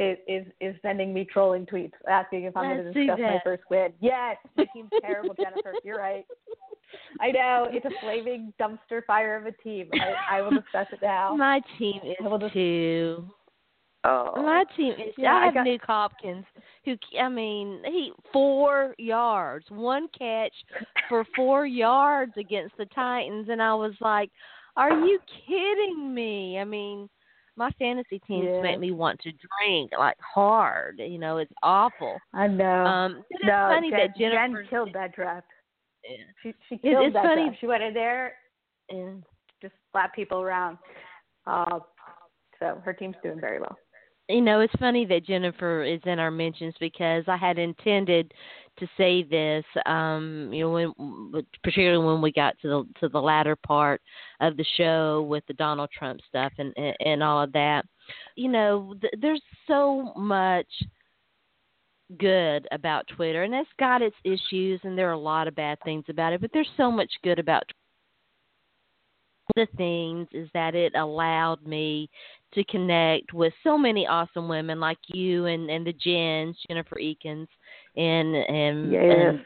is 0.00 0.18
is 0.26 0.46
is 0.60 0.74
sending 0.82 1.12
me 1.12 1.24
trolling 1.24 1.66
tweets 1.66 1.92
asking 2.08 2.44
if 2.44 2.56
I'm 2.56 2.64
going 2.64 2.92
to 2.92 2.92
discuss 2.92 3.18
my 3.20 3.40
first 3.44 3.62
win. 3.70 3.92
Yes, 4.00 4.36
my 4.56 4.64
team's 4.72 4.90
terrible, 5.00 5.34
Jennifer. 5.34 5.74
You're 5.84 5.98
right. 5.98 6.24
I 7.20 7.30
know 7.30 7.68
it's 7.70 7.86
a 7.86 7.90
flaming 8.00 8.52
dumpster 8.60 9.04
fire 9.06 9.36
of 9.36 9.46
a 9.46 9.52
team. 9.62 9.88
I, 9.92 10.38
I 10.38 10.42
will 10.42 10.50
discuss 10.50 10.86
it 10.90 10.98
now. 11.02 11.36
My 11.36 11.60
team 11.78 12.00
is 12.02 12.16
just, 12.20 12.52
too. 12.52 13.28
Oh. 14.02 14.32
My 14.36 14.64
team 14.76 14.94
is. 14.94 15.14
Yeah, 15.18 15.34
I 15.34 15.44
have 15.46 15.54
got, 15.54 15.66
Nuk 15.66 15.82
Hopkins, 15.86 16.46
who 16.84 16.96
I 17.20 17.28
mean, 17.28 17.82
he 17.84 18.12
four 18.32 18.94
yards, 18.98 19.66
one 19.68 20.08
catch 20.18 20.54
for 21.08 21.24
four 21.36 21.66
yards 21.66 22.32
against 22.38 22.76
the 22.78 22.86
Titans, 22.86 23.48
and 23.50 23.62
I 23.62 23.74
was 23.74 23.92
like, 24.00 24.30
"Are 24.76 24.90
you 24.90 25.20
kidding 25.46 26.14
me?" 26.14 26.58
I 26.58 26.64
mean, 26.64 27.08
my 27.56 27.70
fantasy 27.78 28.20
teams 28.26 28.48
yeah. 28.48 28.62
make 28.62 28.78
me 28.78 28.90
want 28.90 29.20
to 29.20 29.30
drink 29.30 29.90
like 29.98 30.16
hard. 30.20 30.98
You 30.98 31.18
know, 31.18 31.38
it's 31.38 31.52
awful. 31.62 32.18
I 32.32 32.46
know. 32.46 32.84
Um, 32.84 33.24
it's 33.30 33.44
no, 33.44 33.68
funny 33.70 33.90
Jen, 33.90 33.98
that 33.98 34.16
Jennifer 34.16 34.62
Jen 34.62 34.70
killed 34.70 34.90
that 34.94 35.14
draft. 35.14 35.46
Yeah. 36.04 36.16
She 36.42 36.54
she 36.68 36.78
killed 36.78 37.06
it's 37.06 37.14
that 37.14 37.24
funny. 37.24 37.44
draft. 37.44 37.60
She 37.60 37.66
went 37.66 37.82
in 37.82 37.94
there 37.94 38.32
and 38.88 39.22
just 39.62 39.74
slapped 39.92 40.14
people 40.14 40.40
around. 40.40 40.78
Uh, 41.46 41.80
so 42.58 42.80
her 42.84 42.92
team's 42.92 43.16
doing 43.22 43.40
very 43.40 43.60
well 43.60 43.76
you 44.30 44.40
know, 44.40 44.60
it's 44.60 44.72
funny 44.78 45.04
that 45.06 45.26
Jennifer 45.26 45.82
is 45.82 46.00
in 46.04 46.18
our 46.18 46.30
mentions 46.30 46.74
because 46.80 47.24
I 47.26 47.36
had 47.36 47.58
intended 47.58 48.32
to 48.80 48.88
say 48.96 49.22
this, 49.22 49.64
um, 49.86 50.50
you 50.52 50.64
know, 50.64 50.70
when, 50.70 51.44
particularly 51.62 52.04
when 52.04 52.20
we 52.20 52.32
got 52.32 52.58
to 52.62 52.68
the 52.68 53.00
to 53.00 53.08
the 53.08 53.20
latter 53.20 53.56
part 53.56 54.00
of 54.40 54.56
the 54.56 54.64
show 54.76 55.22
with 55.28 55.44
the 55.46 55.54
Donald 55.54 55.90
Trump 55.96 56.20
stuff 56.28 56.52
and 56.58 56.72
and, 56.76 56.96
and 57.04 57.22
all 57.22 57.42
of 57.42 57.52
that. 57.52 57.84
You 58.36 58.50
know, 58.50 58.94
th- 59.00 59.14
there's 59.20 59.42
so 59.66 60.12
much 60.16 60.66
good 62.18 62.66
about 62.72 63.06
Twitter, 63.14 63.44
and 63.44 63.54
it's 63.54 63.70
got 63.78 64.02
its 64.02 64.16
issues, 64.24 64.80
and 64.82 64.98
there 64.98 65.08
are 65.08 65.12
a 65.12 65.18
lot 65.18 65.46
of 65.46 65.54
bad 65.54 65.78
things 65.84 66.04
about 66.08 66.32
it, 66.32 66.40
but 66.40 66.50
there's 66.52 66.70
so 66.76 66.90
much 66.90 67.10
good 67.22 67.38
about 67.38 67.62
Twitter 67.62 67.74
the 69.56 69.66
things 69.76 70.28
is 70.32 70.48
that 70.54 70.74
it 70.74 70.94
allowed 70.94 71.64
me 71.66 72.08
to 72.52 72.64
connect 72.64 73.32
with 73.32 73.52
so 73.62 73.78
many 73.78 74.06
awesome 74.06 74.48
women 74.48 74.80
like 74.80 74.98
you 75.08 75.46
and 75.46 75.70
and 75.70 75.86
the 75.86 75.92
Jens, 75.92 76.56
Jennifer 76.68 76.96
Eakins, 76.96 77.48
and 77.96 78.34
and, 78.34 78.92
yes. 78.92 79.02
and 79.04 79.44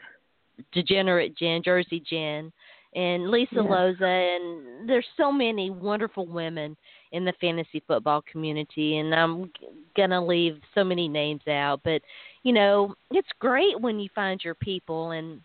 Degenerate 0.71 1.35
Jen, 1.37 1.61
Jersey 1.63 2.03
Jen, 2.09 2.51
and 2.95 3.29
Lisa. 3.29 3.55
Loza, 3.55 4.37
and 4.37 4.87
there's 4.87 5.05
so 5.17 5.31
many 5.31 5.69
wonderful 5.69 6.25
women 6.25 6.77
in 7.11 7.25
the 7.25 7.33
fantasy 7.41 7.83
football 7.87 8.23
community, 8.31 8.97
and 8.97 9.13
I'm 9.13 9.51
gonna 9.97 10.25
leave 10.25 10.59
so 10.73 10.83
many 10.83 11.07
names 11.07 11.45
out, 11.47 11.81
but 11.83 12.01
you 12.43 12.53
know 12.53 12.95
it's 13.11 13.27
great 13.39 13.79
when 13.79 13.99
you 13.99 14.09
find 14.15 14.41
your 14.43 14.55
people, 14.55 15.11
and 15.11 15.41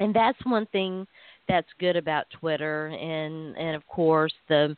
and 0.00 0.14
that's 0.14 0.38
one 0.44 0.66
thing 0.66 1.06
that's 1.48 1.68
good 1.78 1.96
about 1.96 2.26
Twitter, 2.38 2.86
and 2.88 3.56
and 3.56 3.76
of 3.76 3.86
course 3.86 4.32
the 4.48 4.76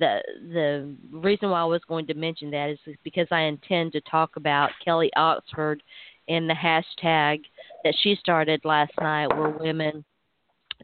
the 0.00 0.20
the 0.52 0.94
reason 1.12 1.50
why 1.50 1.60
I 1.60 1.64
was 1.64 1.82
going 1.88 2.06
to 2.06 2.14
mention 2.14 2.50
that 2.50 2.70
is 2.70 2.78
because 3.04 3.28
I 3.30 3.42
intend 3.42 3.92
to 3.92 4.00
talk 4.02 4.36
about 4.36 4.70
Kelly 4.84 5.10
Oxford 5.16 5.82
and 6.28 6.48
the 6.48 6.54
hashtag 6.54 7.40
that 7.84 7.94
she 8.02 8.16
started 8.16 8.60
last 8.64 8.92
night, 9.00 9.28
where 9.28 9.50
women 9.50 10.04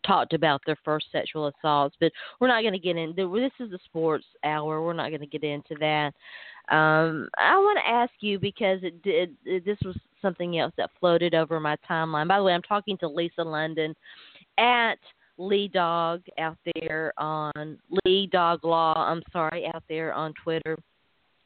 talked 0.06 0.32
about 0.32 0.60
their 0.66 0.78
first 0.84 1.06
sexual 1.12 1.48
assaults. 1.48 1.96
But 2.00 2.12
we're 2.40 2.48
not 2.48 2.62
going 2.62 2.72
to 2.72 2.78
get 2.78 2.96
into 2.96 3.28
this. 3.28 3.52
Is 3.58 3.70
the 3.70 3.78
sports 3.84 4.24
hour. 4.44 4.82
We're 4.82 4.92
not 4.92 5.10
going 5.10 5.20
to 5.20 5.26
get 5.26 5.44
into 5.44 5.74
that. 5.80 6.12
Um, 6.74 7.28
I 7.36 7.56
want 7.56 7.78
to 7.84 7.90
ask 7.90 8.12
you 8.20 8.38
because 8.38 8.78
it 8.82 9.02
did. 9.02 9.34
It, 9.44 9.64
this 9.64 9.78
was 9.84 9.96
something 10.22 10.58
else 10.58 10.72
that 10.76 10.90
floated 11.00 11.34
over 11.34 11.58
my 11.58 11.76
timeline. 11.88 12.28
By 12.28 12.38
the 12.38 12.44
way, 12.44 12.52
I'm 12.52 12.62
talking 12.62 12.96
to 12.98 13.08
Lisa 13.08 13.42
London 13.42 13.94
at 14.58 14.98
Lee 15.38 15.68
Dog 15.68 16.22
out 16.38 16.58
there 16.76 17.12
on 17.18 17.78
Lee 18.04 18.28
Dog 18.30 18.64
Law. 18.64 18.94
I'm 18.96 19.22
sorry, 19.32 19.66
out 19.74 19.82
there 19.88 20.12
on 20.12 20.34
Twitter. 20.42 20.76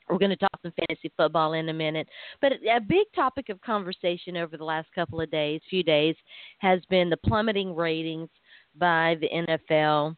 We're 0.09 0.19
going 0.19 0.31
to 0.31 0.37
talk 0.37 0.59
some 0.63 0.73
fantasy 0.87 1.11
football 1.17 1.55
in 1.55 1.69
a 1.69 1.73
minute. 1.73 2.09
But 2.41 2.53
a 2.53 2.81
big 2.81 3.07
topic 3.15 3.49
of 3.49 3.61
conversation 3.63 4.37
over 4.37 4.57
the 4.57 4.65
last 4.65 4.89
couple 4.95 5.21
of 5.21 5.31
days, 5.31 5.61
few 5.71 5.83
days, 5.83 6.15
has 6.59 6.81
been 6.91 7.09
the 7.09 7.17
plummeting 7.17 7.75
ratings 7.75 8.29
by 8.77 9.17
the 9.21 9.29
NFL 9.29 10.17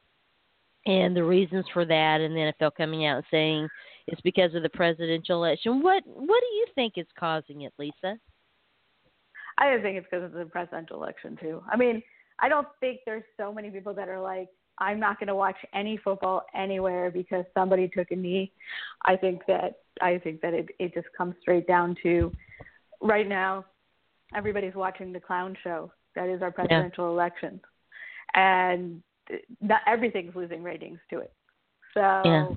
and 0.87 1.17
the 1.17 1.25
reasons 1.25 1.65
for 1.73 1.85
that, 1.85 2.21
and 2.21 2.35
the 2.35 2.53
NFL 2.61 2.71
coming 2.77 3.07
out 3.07 3.25
saying 3.31 3.69
it's 4.07 4.21
because 4.21 4.55
of 4.55 4.63
the 4.63 4.69
presidential 4.69 5.45
election. 5.45 5.83
What 5.83 6.03
what 6.07 6.41
do 6.41 6.57
you 6.57 6.67
think 6.75 6.95
is 6.97 7.07
causing 7.19 7.63
it, 7.63 7.73
Lisa? 7.79 8.19
I 9.59 9.79
think 9.79 9.97
it's 9.97 10.07
because 10.11 10.25
of 10.25 10.33
the 10.33 10.45
presidential 10.45 10.97
election 10.97 11.37
too. 11.41 11.63
I 11.71 11.77
mean, 11.77 12.03
I 12.39 12.49
don't 12.49 12.69
think 12.81 13.01
there's 13.07 13.25
so 13.37 13.53
many 13.53 13.71
people 13.71 13.95
that 13.95 14.09
are 14.09 14.21
like, 14.21 14.49
I'm 14.79 15.01
not 15.01 15.19
going 15.19 15.29
to 15.29 15.35
watch 15.35 15.57
any 15.75 15.97
football 15.97 16.45
anywhere 16.55 17.11
because 17.11 17.45
somebody 17.55 17.89
took 17.89 18.11
a 18.11 18.17
knee. 18.17 18.53
I 19.03 19.17
think 19.17 19.43
that 19.49 19.81
I 20.01 20.19
think 20.19 20.41
that 20.43 20.55
it 20.55 20.69
it 20.79 20.95
just 20.95 21.09
comes 21.17 21.35
straight 21.41 21.67
down 21.67 21.97
to 22.03 22.33
right 23.01 23.29
now 23.29 23.65
everybody's 24.35 24.75
watching 24.75 25.13
the 25.13 25.21
clown 25.21 25.57
show 25.63 25.91
that 26.15 26.29
is 26.29 26.43
our 26.43 26.51
presidential 26.51 27.07
yeah. 27.07 27.13
election, 27.13 27.61
and 28.35 29.03
not 29.61 29.81
everything's 29.87 30.35
losing 30.35 30.63
ratings 30.63 30.99
to 31.11 31.19
it. 31.19 31.33
So, 31.95 32.01
yeah. 32.01 32.49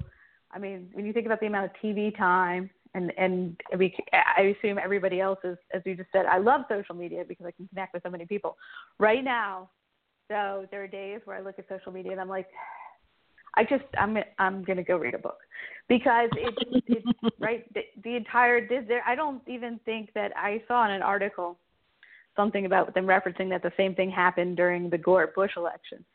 I 0.52 0.60
mean, 0.60 0.90
when 0.94 1.06
you 1.06 1.14
think 1.14 1.26
about 1.26 1.40
the 1.40 1.46
amount 1.46 1.66
of 1.66 1.72
TV 1.84 2.16
time 2.18 2.70
and 2.96 3.14
and 3.18 3.60
we, 3.78 3.96
I 4.14 4.56
assume 4.58 4.78
everybody 4.78 5.22
else 5.22 5.40
is, 5.44 5.58
as 5.74 5.82
you 5.86 5.96
just 5.96 6.12
said. 6.12 6.26
I 6.26 6.40
love 6.40 6.62
social 6.70 6.96
media 6.96 7.24
because 7.28 7.46
I 7.46 7.52
can 7.52 7.68
connect 7.68 7.94
with 7.94 8.04
so 8.04 8.10
many 8.10 8.26
people. 8.26 8.58
Right 9.00 9.24
now, 9.24 9.70
so 10.30 10.66
there 10.72 10.84
are 10.84 10.88
days 10.88 11.22
where 11.26 11.36
I 11.36 11.42
look 11.42 11.60
at 11.60 11.68
social 11.68 11.92
media 11.92 12.12
and 12.12 12.22
I'm 12.22 12.30
like, 12.30 12.48
I 13.56 13.64
just 13.64 13.84
I'm 13.98 14.18
I'm 14.38 14.64
gonna 14.64 14.84
go 14.84 14.98
read 14.98 15.16
a 15.16 15.20
book 15.20 15.40
because 15.88 16.30
it's 16.38 16.86
it's 16.88 17.36
right 17.40 17.66
the, 17.74 17.82
the 18.04 18.16
entire 18.16 18.66
there. 18.68 19.04
I 19.06 19.16
don't 19.16 19.42
even 19.48 19.80
think 19.86 20.14
that 20.14 20.32
I 20.38 20.62
saw 20.68 20.86
in 20.86 20.92
an 20.92 21.02
article 21.02 21.58
something 22.36 22.66
about 22.66 22.94
them 22.94 23.06
referencing 23.06 23.50
that 23.50 23.64
the 23.64 23.72
same 23.76 23.96
thing 23.96 24.10
happened 24.10 24.56
during 24.56 24.90
the 24.90 24.98
Gore 24.98 25.32
Bush 25.36 25.52
election. 25.58 26.06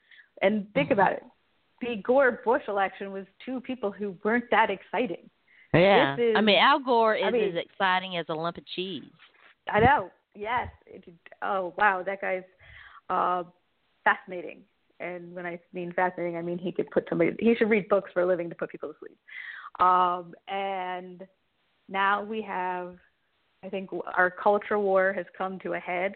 And 0.41 0.67
think 0.75 0.91
about 0.91 1.13
it, 1.13 1.23
the 1.81 1.97
Gore 2.03 2.41
Bush 2.45 2.63
election 2.69 3.13
was 3.13 3.27
two 3.45 3.61
people 3.61 3.91
who 3.91 4.17
weren't 4.25 4.51
that 4.51 4.71
exciting 4.71 5.29
Yeah, 5.75 6.17
is, 6.17 6.35
I 6.37 6.41
mean 6.41 6.59
Al 6.59 6.79
Gore 6.79 7.17
is 7.17 7.25
I 7.27 7.31
mean, 7.31 7.51
as 7.51 7.63
exciting 7.63 8.17
as 8.17 8.27
a 8.29 8.35
lump 8.35 8.57
of 8.57 8.65
cheese. 8.75 9.03
I 9.71 9.81
know. 9.81 10.11
Yes. 10.37 10.69
It, 10.87 11.05
oh 11.43 11.75
wow, 11.77 12.03
that 12.05 12.21
guy's 12.21 12.43
uh, 13.11 13.43
fascinating. 14.05 14.61
And 15.01 15.35
when 15.35 15.45
I 15.47 15.59
mean 15.73 15.93
fascinating, 15.93 16.37
I 16.37 16.43
mean 16.43 16.59
he 16.59 16.71
could 16.73 16.91
put 16.91 17.07
somebody. 17.09 17.33
He 17.39 17.55
should 17.57 17.71
read 17.71 17.89
books 17.89 18.11
for 18.13 18.23
a 18.23 18.27
living 18.27 18.49
to 18.49 18.55
put 18.55 18.71
people 18.71 18.91
to 18.91 18.95
sleep. 19.01 19.19
Um, 19.81 20.35
and 20.49 21.27
now 21.89 22.23
we 22.23 22.41
have, 22.43 22.97
I 23.65 23.69
think, 23.69 23.91
our 24.17 24.31
culture 24.31 24.79
war 24.79 25.13
has 25.13 25.27
come 25.37 25.59
to 25.61 25.73
a 25.75 25.79
head. 25.79 26.15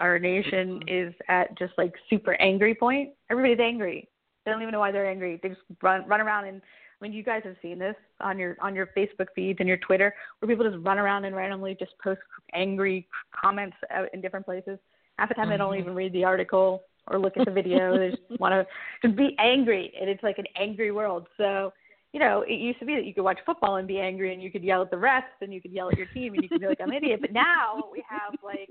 Our 0.00 0.18
nation 0.18 0.80
Mm-hmm. 0.80 1.08
is 1.08 1.14
at 1.28 1.58
just 1.58 1.72
like 1.78 1.92
super 2.08 2.34
angry 2.34 2.74
point. 2.74 3.10
Everybody's 3.30 3.58
angry. 3.60 4.08
They 4.44 4.52
don't 4.52 4.62
even 4.62 4.72
know 4.72 4.80
why 4.80 4.92
they're 4.92 5.10
angry. 5.10 5.40
They 5.42 5.48
just 5.48 5.60
run 5.82 6.06
run 6.06 6.20
around 6.20 6.46
and 6.46 6.62
I 7.00 7.04
mean, 7.04 7.12
you 7.12 7.22
guys 7.22 7.42
have 7.44 7.56
seen 7.62 7.78
this 7.78 7.94
on 8.20 8.38
your 8.38 8.56
on 8.60 8.74
your 8.74 8.88
Facebook 8.96 9.28
feeds 9.34 9.58
and 9.60 9.68
your 9.68 9.76
Twitter, 9.78 10.14
where 10.38 10.48
people 10.48 10.68
just 10.68 10.84
run 10.84 10.98
around 10.98 11.24
and 11.24 11.34
randomly 11.36 11.76
just 11.78 11.92
post 12.02 12.20
angry 12.54 13.06
comments 13.32 13.76
out 13.90 14.08
in 14.12 14.20
different 14.20 14.44
places. 14.44 14.78
Half 15.18 15.30
the 15.30 15.34
time, 15.34 15.48
they 15.48 15.56
don't 15.56 15.74
Mhm. 15.74 15.80
even 15.80 15.94
read 15.94 16.12
the 16.12 16.24
article 16.24 16.84
or 17.08 17.18
look 17.18 17.36
at 17.36 17.44
the 17.44 17.50
video. 17.50 17.98
they 17.98 18.10
just 18.10 18.22
want 18.40 18.52
to 18.52 18.66
just 19.02 19.16
be 19.16 19.34
angry, 19.38 19.92
and 20.00 20.08
it's 20.08 20.22
like 20.22 20.38
an 20.38 20.46
angry 20.56 20.90
world. 20.92 21.28
So, 21.36 21.72
you 22.12 22.20
know, 22.20 22.42
it 22.42 22.54
used 22.54 22.78
to 22.80 22.84
be 22.86 22.94
that 22.94 23.04
you 23.04 23.14
could 23.14 23.24
watch 23.24 23.38
football 23.44 23.76
and 23.76 23.88
be 23.88 23.98
angry, 24.00 24.32
and 24.32 24.42
you 24.42 24.50
could 24.50 24.62
yell 24.62 24.82
at 24.82 24.90
the 24.90 24.96
refs, 24.96 25.24
and 25.40 25.52
you 25.52 25.60
could 25.60 25.72
yell 25.72 25.90
at 25.90 25.96
your 25.96 26.06
team, 26.06 26.34
and 26.34 26.42
you 26.42 26.48
could 26.48 26.60
be 26.60 26.66
like, 26.66 26.80
"I'm 26.80 26.90
an 26.90 26.96
idiot." 26.96 27.20
But 27.20 27.32
now 27.32 27.88
we 27.90 28.02
have 28.08 28.34
like 28.42 28.70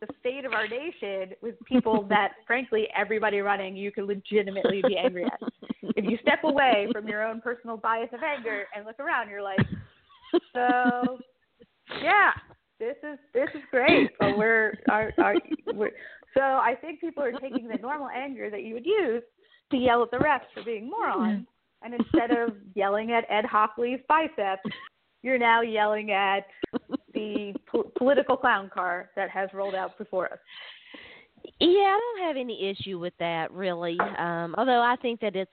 the 0.00 0.08
state 0.20 0.44
of 0.44 0.52
our 0.52 0.66
nation 0.68 1.34
with 1.40 1.54
people 1.64 2.02
that, 2.04 2.34
frankly, 2.46 2.88
everybody 2.94 3.40
running, 3.40 3.76
you 3.76 3.90
could 3.92 4.04
legitimately 4.04 4.82
be 4.82 4.96
angry 4.98 5.24
at 5.24 5.40
if 5.96 6.04
you 6.04 6.18
step 6.20 6.44
away 6.44 6.88
from 6.92 7.08
your 7.08 7.22
own 7.22 7.40
personal 7.40 7.76
bias 7.76 8.10
of 8.12 8.20
anger 8.22 8.66
and 8.74 8.84
look 8.84 9.00
around, 9.00 9.30
you're 9.30 9.42
like, 9.42 9.66
so 10.54 11.18
yeah, 12.02 12.32
this 12.78 12.96
is 13.02 13.18
this 13.34 13.48
is 13.54 13.62
great, 13.70 14.10
but 14.18 14.36
we're 14.38 14.78
our, 14.90 15.12
our 15.18 15.34
we're, 15.74 15.90
so 16.34 16.40
I 16.40 16.74
think 16.80 17.00
people 17.00 17.22
are 17.22 17.32
taking 17.32 17.68
the 17.68 17.78
normal 17.78 18.08
anger 18.08 18.50
that 18.50 18.62
you 18.62 18.74
would 18.74 18.86
use 18.86 19.22
to 19.70 19.76
yell 19.76 20.02
at 20.02 20.10
the 20.10 20.18
refs 20.18 20.40
for 20.54 20.62
being 20.64 20.88
morons, 20.88 21.46
and 21.82 21.94
instead 21.94 22.30
of 22.30 22.56
yelling 22.74 23.12
at 23.12 23.24
Ed 23.30 23.44
Hochuli's 23.44 24.02
biceps, 24.08 24.62
you're 25.22 25.38
now 25.38 25.62
yelling 25.62 26.12
at 26.12 26.46
the 27.14 27.54
po- 27.66 27.90
political 27.96 28.36
clown 28.36 28.70
car 28.72 29.10
that 29.16 29.30
has 29.30 29.48
rolled 29.52 29.74
out 29.74 29.96
before 29.98 30.32
us. 30.32 30.38
Yeah, 31.60 31.68
I 31.68 32.00
don't 32.00 32.26
have 32.26 32.36
any 32.36 32.68
issue 32.68 32.98
with 32.98 33.14
that 33.18 33.50
really. 33.52 33.98
Um, 34.18 34.54
although 34.58 34.82
I 34.82 34.96
think 35.00 35.20
that 35.20 35.36
it's 35.36 35.50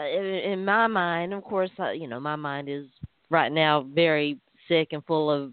uh, 0.00 0.06
in 0.06 0.24
in 0.24 0.64
my 0.64 0.86
mind, 0.86 1.32
of 1.32 1.44
course, 1.44 1.70
uh, 1.78 1.90
you 1.90 2.08
know, 2.08 2.20
my 2.20 2.36
mind 2.36 2.68
is 2.68 2.86
right 3.30 3.52
now 3.52 3.86
very 3.94 4.38
sick 4.68 4.88
and 4.92 5.04
full 5.04 5.30
of 5.30 5.52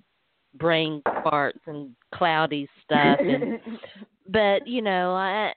brain 0.55 1.01
farts 1.05 1.59
and 1.67 1.91
cloudy 2.13 2.67
stuff. 2.83 3.19
And, 3.19 3.59
but 4.29 4.67
you 4.67 4.81
know, 4.81 5.13
I 5.13 5.53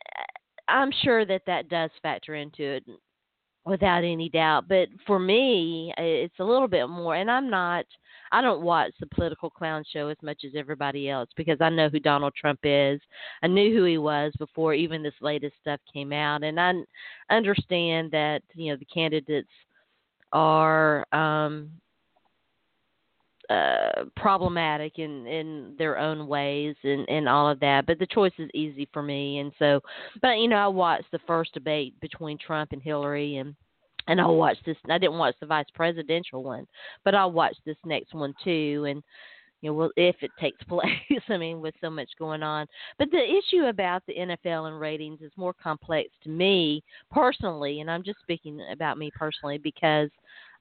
I'm 0.69 0.91
sure 1.03 1.25
that 1.27 1.43
that 1.47 1.69
does 1.69 1.91
factor 2.03 2.35
into 2.35 2.63
it 2.63 2.85
without 3.67 4.05
any 4.05 4.29
doubt. 4.29 4.69
But 4.69 4.89
for 5.07 5.19
me, 5.19 5.93
it's 5.99 6.39
a 6.39 6.45
little 6.45 6.69
bit 6.69 6.89
more. 6.89 7.17
And 7.17 7.31
I'm 7.31 7.51
not. 7.51 7.85
I 8.33 8.41
don't 8.41 8.63
watch 8.63 8.93
the 8.99 9.07
political 9.07 9.51
clown 9.51 9.85
show 9.93 10.09
as 10.09 10.17
much 10.23 10.43
as 10.45 10.53
everybody 10.57 11.09
else 11.09 11.29
because 11.37 11.59
I 11.61 11.69
know 11.69 11.89
who 11.89 12.01
Donald 12.01 12.35
Trump 12.35 12.61
is. 12.65 13.01
I 13.43 13.47
knew 13.47 13.77
who 13.77 13.85
he 13.85 13.99
was 13.99 14.33
before 14.39 14.75
even 14.75 15.03
this 15.03 15.15
latest 15.21 15.55
stuff 15.61 15.79
came 15.93 16.13
out, 16.13 16.43
and 16.43 16.59
I 16.59 16.73
understand 17.31 18.11
that 18.13 18.43
you 18.55 18.73
know 18.73 18.79
the 18.79 18.85
candidates 18.87 19.49
are 20.33 21.07
um 21.15 21.71
uh 23.51 24.05
problematic 24.17 24.99
in 24.99 25.27
in 25.27 25.75
their 25.79 25.99
own 25.99 26.27
ways 26.27 26.75
and 26.83 27.09
and 27.09 27.29
all 27.29 27.49
of 27.49 27.61
that 27.61 27.87
but 27.87 27.99
the 27.99 28.07
choice 28.07 28.33
is 28.39 28.51
easy 28.55 28.89
for 28.93 29.03
me. 29.03 29.39
And 29.39 29.53
so 29.59 29.81
but 30.21 30.39
you 30.39 30.49
know 30.49 30.57
I 30.57 30.67
watched 30.67 31.11
the 31.13 31.21
first 31.27 31.55
debate 31.55 31.95
between 32.01 32.39
Trump 32.39 32.73
and 32.73 32.83
Hillary 32.83 33.37
and 33.37 33.55
and 34.09 34.21
I'll 34.21 34.37
watch 34.37 34.57
this 34.67 34.77
I 34.91 34.99
didn't 34.99 35.19
watch 35.19 35.37
the 35.41 35.47
vice 35.47 35.67
presidential 35.75 36.43
one 36.43 36.67
but 37.05 37.15
I'll 37.15 37.31
watch 37.31 37.57
this 37.65 37.77
next 37.85 38.15
one 38.15 38.35
too. 38.43 38.87
And 38.89 39.03
you 39.61 39.71
know 39.71 39.75
well 39.75 39.91
if 39.97 40.17
it 40.23 40.33
takes 40.41 40.63
place 40.69 40.83
I 41.29 41.37
mean 41.37 41.61
with 41.61 41.75
so 41.81 41.89
much 41.89 42.09
going 42.19 42.43
on. 42.43 42.67
But 42.99 43.13
the 43.13 43.23
issue 43.23 43.67
about 43.67 44.03
the 44.07 44.15
NFL 44.15 44.67
and 44.67 44.81
ratings 44.81 45.21
is 45.21 45.31
more 45.37 45.55
complex 45.55 46.09
to 46.25 46.31
me 46.31 46.83
personally 47.13 47.81
and 47.81 47.89
I'm 47.89 48.03
just 48.03 48.19
speaking 48.23 48.61
about 48.73 48.99
me 48.99 49.13
personally 49.17 49.59
because 49.59 50.11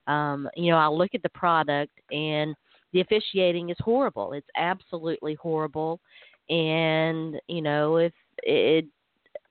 um 0.06 0.48
you 0.54 0.70
know 0.70 0.78
I 0.78 0.86
look 0.86 1.16
at 1.16 1.22
the 1.24 1.30
product 1.30 1.92
and 2.12 2.54
the 2.96 3.02
officiating 3.02 3.68
is 3.68 3.76
horrible. 3.80 4.32
It's 4.32 4.48
absolutely 4.56 5.34
horrible. 5.34 6.00
And, 6.48 7.38
you 7.46 7.60
know, 7.60 7.98
if 7.98 8.12
it 8.42 8.86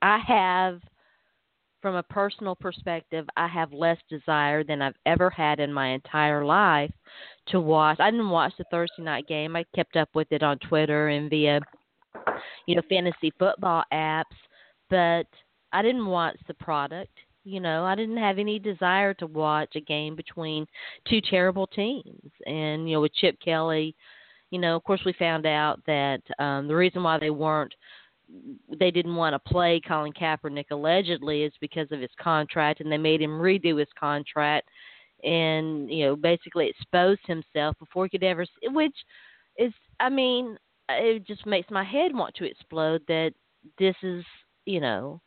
I 0.02 0.18
have 0.18 0.80
from 1.80 1.94
a 1.94 2.02
personal 2.02 2.56
perspective, 2.56 3.24
I 3.36 3.46
have 3.46 3.72
less 3.72 3.98
desire 4.10 4.64
than 4.64 4.82
I've 4.82 4.96
ever 5.06 5.30
had 5.30 5.60
in 5.60 5.72
my 5.72 5.88
entire 5.88 6.44
life 6.44 6.90
to 7.48 7.60
watch. 7.60 8.00
I 8.00 8.10
didn't 8.10 8.30
watch 8.30 8.52
the 8.58 8.64
Thursday 8.68 9.02
night 9.02 9.28
game. 9.28 9.54
I 9.54 9.64
kept 9.76 9.94
up 9.94 10.08
with 10.12 10.26
it 10.32 10.42
on 10.42 10.58
Twitter 10.58 11.08
and 11.08 11.30
via 11.30 11.60
you 12.66 12.74
know 12.74 12.82
fantasy 12.88 13.32
football 13.38 13.84
apps, 13.92 14.24
but 14.90 15.26
I 15.72 15.82
didn't 15.82 16.06
watch 16.06 16.36
the 16.48 16.54
product. 16.54 17.16
You 17.46 17.60
know, 17.60 17.84
I 17.84 17.94
didn't 17.94 18.16
have 18.16 18.38
any 18.40 18.58
desire 18.58 19.14
to 19.14 19.26
watch 19.28 19.76
a 19.76 19.80
game 19.80 20.16
between 20.16 20.66
two 21.08 21.20
terrible 21.20 21.68
teams. 21.68 22.32
And, 22.44 22.88
you 22.88 22.96
know, 22.96 23.02
with 23.02 23.14
Chip 23.14 23.38
Kelly, 23.40 23.94
you 24.50 24.58
know, 24.58 24.74
of 24.74 24.82
course 24.82 25.00
we 25.06 25.12
found 25.12 25.46
out 25.46 25.80
that 25.86 26.22
um 26.40 26.66
the 26.68 26.74
reason 26.74 27.02
why 27.04 27.18
they 27.18 27.30
weren't 27.30 27.72
they 28.80 28.90
didn't 28.90 29.14
want 29.14 29.34
to 29.34 29.52
play 29.52 29.80
Colin 29.86 30.12
Kaepernick 30.12 30.66
allegedly 30.72 31.44
is 31.44 31.52
because 31.60 31.92
of 31.92 32.00
his 32.00 32.10
contract 32.20 32.80
and 32.80 32.90
they 32.90 32.98
made 32.98 33.22
him 33.22 33.38
redo 33.40 33.78
his 33.78 33.88
contract 33.98 34.68
and, 35.22 35.88
you 35.90 36.06
know, 36.06 36.16
basically 36.16 36.68
exposed 36.68 37.20
himself 37.26 37.76
before 37.78 38.06
he 38.06 38.10
could 38.10 38.24
ever 38.24 38.44
which 38.72 38.96
is 39.58 39.72
I 40.00 40.08
mean, 40.10 40.58
it 40.88 41.26
just 41.26 41.46
makes 41.46 41.70
my 41.70 41.84
head 41.84 42.12
want 42.14 42.34
to 42.36 42.44
explode 42.50 43.02
that 43.08 43.32
this 43.78 43.96
is, 44.02 44.24
you 44.64 44.80
know, 44.80 45.20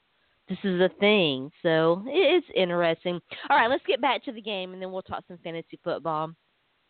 this 0.49 0.57
is 0.63 0.81
a 0.81 0.89
thing. 0.99 1.51
So 1.61 2.03
it's 2.07 2.47
interesting. 2.55 3.19
All 3.49 3.57
right, 3.57 3.69
let's 3.69 3.85
get 3.87 4.01
back 4.01 4.23
to 4.25 4.31
the 4.31 4.41
game, 4.41 4.73
and 4.73 4.81
then 4.81 4.91
we'll 4.91 5.03
talk 5.03 5.23
some 5.27 5.37
fantasy 5.43 5.79
football. 5.83 6.31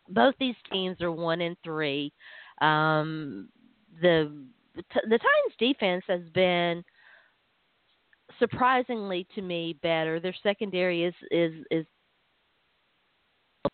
Both 0.08 0.34
these 0.40 0.56
teams 0.72 1.00
are 1.02 1.12
one 1.12 1.42
and 1.42 1.56
three. 1.62 2.12
Um, 2.60 3.48
the 4.00 4.44
the 4.74 5.18
Titans 5.18 5.56
defense 5.58 6.04
has 6.08 6.22
been 6.32 6.82
surprisingly 8.38 9.26
to 9.34 9.42
me 9.42 9.76
better. 9.82 10.18
Their 10.18 10.34
secondary 10.42 11.04
is 11.04 11.14
is 11.30 11.52
is 11.70 11.86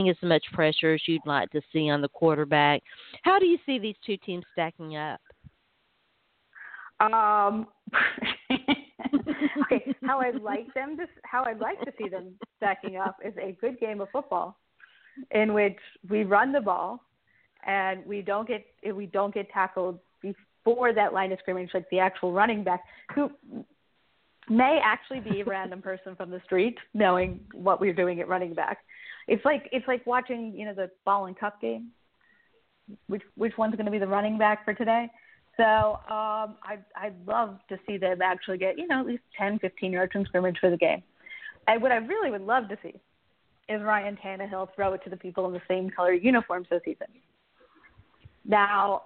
as 0.00 0.16
much 0.22 0.44
pressure 0.52 0.94
as 0.94 1.00
you'd 1.06 1.24
like 1.26 1.48
to 1.50 1.60
see 1.72 1.88
on 1.88 2.02
the 2.02 2.08
quarterback. 2.08 2.82
How 3.22 3.38
do 3.38 3.46
you 3.46 3.58
see 3.64 3.78
these 3.78 3.94
two 4.04 4.16
teams 4.18 4.44
stacking 4.52 4.96
up? 4.96 5.20
Um, 7.00 7.66
okay, 9.62 9.94
how 10.04 10.20
I'd 10.20 10.40
like 10.40 10.72
them 10.74 10.96
to 10.96 11.06
how 11.24 11.44
I'd 11.44 11.60
like 11.60 11.80
to 11.80 11.92
see 11.98 12.08
them 12.08 12.34
stacking 12.56 12.96
up 12.96 13.16
is 13.24 13.34
a 13.40 13.56
good 13.60 13.78
game 13.80 14.00
of 14.00 14.08
football, 14.10 14.58
in 15.30 15.54
which 15.54 15.78
we 16.08 16.24
run 16.24 16.52
the 16.52 16.60
ball, 16.60 17.04
and 17.66 18.04
we 18.06 18.22
don't 18.22 18.48
get 18.48 18.64
we 18.94 19.06
don't 19.06 19.34
get 19.34 19.50
tackled 19.50 19.98
before 20.22 20.92
that 20.92 21.12
line 21.12 21.32
of 21.32 21.38
scrimmage, 21.40 21.70
like 21.74 21.88
the 21.90 21.98
actual 21.98 22.32
running 22.32 22.64
back 22.64 22.82
who 23.14 23.30
may 24.48 24.80
actually 24.82 25.20
be 25.20 25.40
a 25.40 25.44
random 25.44 25.82
person 25.82 26.14
from 26.14 26.30
the 26.30 26.40
street, 26.44 26.76
knowing 26.94 27.40
what 27.52 27.80
we're 27.80 27.94
doing 27.94 28.20
at 28.20 28.28
running 28.28 28.54
back. 28.54 28.78
It's 29.28 29.44
like 29.44 29.68
it's 29.72 29.86
like 29.88 30.06
watching 30.06 30.54
you 30.54 30.66
know 30.66 30.74
the 30.74 30.90
ball 31.04 31.26
and 31.26 31.38
cup 31.38 31.60
game. 31.60 31.90
Which 33.08 33.22
which 33.34 33.58
one's 33.58 33.74
going 33.74 33.86
to 33.86 33.92
be 33.92 33.98
the 33.98 34.06
running 34.06 34.38
back 34.38 34.64
for 34.64 34.72
today? 34.72 35.10
So 35.56 35.64
um, 35.64 36.56
I 36.62 36.78
I'd 36.96 37.14
love 37.26 37.58
to 37.68 37.78
see 37.86 37.96
them 37.96 38.20
actually 38.22 38.58
get 38.58 38.78
you 38.78 38.86
know 38.86 39.00
at 39.00 39.06
least 39.06 39.22
10, 39.38 39.58
15 39.58 39.92
yards 39.92 40.12
from 40.12 40.24
scrimmage 40.26 40.58
for 40.60 40.70
the 40.70 40.76
game. 40.76 41.02
And 41.66 41.82
what 41.82 41.92
I 41.92 41.96
really 41.96 42.30
would 42.30 42.42
love 42.42 42.68
to 42.68 42.78
see 42.82 42.94
is 43.68 43.82
Ryan 43.82 44.18
Tannehill 44.22 44.68
throw 44.76 44.92
it 44.92 45.02
to 45.04 45.10
the 45.10 45.16
people 45.16 45.46
in 45.46 45.52
the 45.52 45.62
same 45.66 45.90
color 45.90 46.12
uniforms 46.12 46.68
this 46.70 46.82
season. 46.84 47.08
Now, 48.44 49.04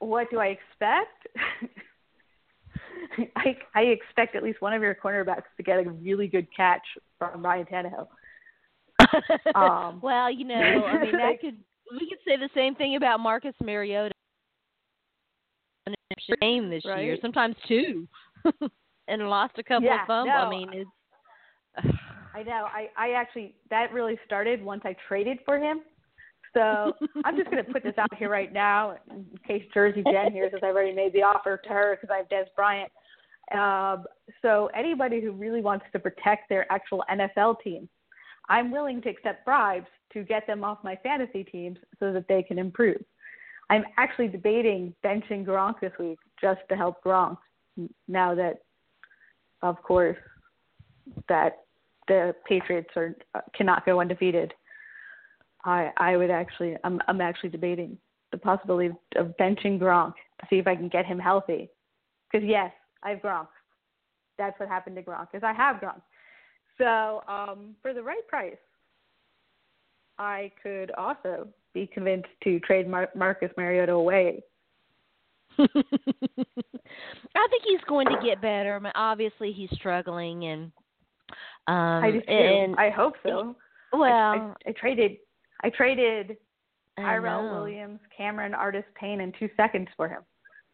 what 0.00 0.30
do 0.30 0.38
I 0.38 0.46
expect? 0.46 1.28
I 3.36 3.56
I 3.74 3.80
expect 3.82 4.34
at 4.34 4.42
least 4.42 4.60
one 4.60 4.72
of 4.72 4.82
your 4.82 4.94
cornerbacks 4.94 5.44
to 5.56 5.62
get 5.62 5.78
a 5.78 5.88
really 5.90 6.26
good 6.26 6.48
catch 6.54 6.82
from 7.18 7.44
Ryan 7.44 7.66
Tannehill. 7.66 8.08
Um, 9.54 10.00
well, 10.02 10.30
you 10.30 10.44
know, 10.44 10.54
I 10.54 11.02
mean 11.02 11.12
that 11.12 11.40
could 11.40 11.56
we 11.92 12.08
could 12.08 12.18
say 12.26 12.36
the 12.36 12.50
same 12.54 12.74
thing 12.74 12.96
about 12.96 13.18
Marcus 13.18 13.54
Mariota 13.62 14.14
game 16.40 16.70
this 16.70 16.84
Right. 16.84 17.04
year, 17.04 17.18
sometimes 17.20 17.56
two, 17.66 18.06
and 19.08 19.28
lost 19.28 19.58
a 19.58 19.62
couple 19.62 19.88
Yeah, 19.88 20.02
of 20.02 20.06
fumbles. 20.06 20.34
no, 20.34 20.46
I 20.46 20.50
mean, 20.50 20.70
it's 20.72 20.90
I 22.34 22.42
know. 22.42 22.68
I 22.72 22.90
I 22.96 23.10
actually 23.12 23.54
that 23.70 23.92
really 23.92 24.18
started 24.24 24.62
once 24.62 24.82
I 24.84 24.94
traded 25.08 25.38
for 25.44 25.58
him. 25.58 25.82
So 26.54 26.96
I'm 27.24 27.36
just 27.36 27.50
going 27.50 27.64
to 27.64 27.72
put 27.72 27.82
this 27.82 27.96
out 27.98 28.14
here 28.16 28.28
right 28.30 28.52
now 28.52 28.96
in 29.10 29.26
case 29.46 29.64
Jersey 29.72 30.02
Jen 30.02 30.32
hears 30.32 30.52
this. 30.52 30.60
I've 30.62 30.74
already 30.74 30.94
made 30.94 31.12
the 31.12 31.22
offer 31.22 31.56
to 31.56 31.68
her 31.68 31.96
because 32.00 32.12
I 32.12 32.18
have 32.18 32.28
Dez 32.28 32.46
Bryant. 32.56 32.90
Um, 33.52 34.04
so 34.42 34.70
anybody 34.74 35.20
who 35.20 35.32
really 35.32 35.60
wants 35.60 35.84
to 35.92 35.98
protect 35.98 36.48
their 36.48 36.70
actual 36.72 37.04
NFL 37.10 37.60
team, 37.62 37.88
I'm 38.48 38.70
willing 38.70 39.00
to 39.02 39.08
accept 39.08 39.44
bribes 39.44 39.86
to 40.12 40.22
get 40.22 40.46
them 40.46 40.64
off 40.64 40.78
my 40.82 40.96
fantasy 41.02 41.44
teams 41.44 41.78
so 41.98 42.12
that 42.12 42.26
they 42.28 42.42
can 42.42 42.58
improve. 42.58 43.02
I'm 43.70 43.84
actually 43.96 44.28
debating 44.28 44.92
benching 45.04 45.46
Gronk 45.46 45.80
this 45.80 45.92
week 45.98 46.18
just 46.40 46.60
to 46.68 46.76
help 46.76 47.02
Gronk. 47.04 47.38
Now 48.08 48.34
that, 48.34 48.58
of 49.62 49.80
course, 49.82 50.18
that 51.28 51.60
the 52.08 52.34
Patriots 52.46 52.90
are 52.96 53.14
cannot 53.54 53.86
go 53.86 54.00
undefeated. 54.00 54.52
I 55.64 55.90
I 55.96 56.16
would 56.16 56.30
actually 56.30 56.76
I'm 56.84 57.00
I'm 57.06 57.20
actually 57.20 57.50
debating 57.50 57.96
the 58.32 58.38
possibility 58.38 58.94
of, 59.16 59.34
benching 59.40 59.78
Gronk 59.78 60.14
to 60.40 60.46
see 60.48 60.56
if 60.56 60.66
I 60.66 60.76
can 60.76 60.88
get 60.88 61.06
him 61.06 61.18
healthy. 61.18 61.70
Because 62.30 62.46
yes, 62.46 62.72
I 63.02 63.10
have 63.10 63.20
Gronk. 63.20 63.48
That's 64.36 64.58
what 64.58 64.68
happened 64.68 64.96
to 64.96 65.02
Gronk. 65.02 65.28
Because 65.32 65.44
I 65.44 65.52
have 65.52 65.76
Gronk. 65.76 66.00
So 66.78 67.22
um, 67.28 67.76
for 67.82 67.92
the 67.92 68.02
right 68.02 68.26
price, 68.28 68.56
I 70.18 70.50
could 70.62 70.90
also 70.92 71.48
be 71.74 71.86
convinced 71.86 72.28
to 72.44 72.58
trade 72.60 72.88
Mar- 72.88 73.10
Marcus 73.14 73.50
Mariota 73.56 73.92
away. 73.92 74.42
I 75.58 75.64
think 77.50 77.62
he's 77.66 77.80
going 77.88 78.06
to 78.08 78.16
get 78.24 78.40
better. 78.40 78.76
I 78.76 78.78
mean, 78.78 78.92
obviously, 78.94 79.52
he's 79.52 79.70
struggling, 79.74 80.44
and 80.44 80.62
um, 81.66 82.04
I 82.04 82.10
just 82.12 82.28
and 82.28 82.76
I 82.76 82.90
hope 82.90 83.14
so. 83.22 83.54
Well, 83.92 84.02
I, 84.04 84.52
I, 84.66 84.70
I 84.70 84.72
traded 84.72 85.12
I 85.62 85.70
traded 85.70 86.36
I 86.98 87.02
Tyrell. 87.02 87.50
Williams, 87.52 88.00
Cameron 88.16 88.54
Artist 88.54 88.86
Payne 88.98 89.20
in 89.20 89.32
two 89.38 89.48
seconds 89.56 89.88
for 89.96 90.08
him. 90.08 90.22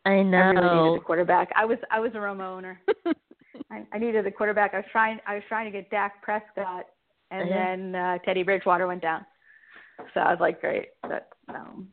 I 0.05 0.23
know. 0.23 0.39
I 0.39 0.51
really 0.51 0.91
needed 0.91 1.01
a 1.03 1.05
quarterback. 1.05 1.51
I 1.57 1.65
was 1.65 1.79
I 1.91 1.99
was 2.01 2.13
a 2.15 2.19
Romo 2.19 2.57
owner. 2.57 2.81
I, 3.71 3.85
I 3.93 3.99
needed 3.99 4.27
a 4.27 4.31
quarterback. 4.31 4.75
I 4.75 4.79
was 4.79 4.87
trying 4.93 5.19
I 5.27 5.35
was 5.35 5.43
trying 5.49 5.65
to 5.71 5.77
get 5.77 5.91
Dak 5.91 6.23
Prescott, 6.23 6.85
and 7.31 7.49
Yeah. 7.49 7.75
then 7.75 7.95
uh, 7.95 8.19
Teddy 8.19 8.43
Bridgewater 8.45 8.87
went 8.87 9.03
down. 9.03 9.27
So 10.15 10.21
I 10.21 10.31
was 10.31 10.41
like, 10.41 10.61
great. 10.61 10.89
But 11.03 11.29
um, 11.49 11.89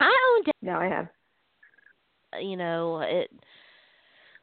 I 0.00 0.12
own 0.36 0.44
No, 0.62 0.76
I 0.76 0.86
have. 0.86 1.08
you 2.40 2.56
know 2.56 3.00
it 3.00 3.30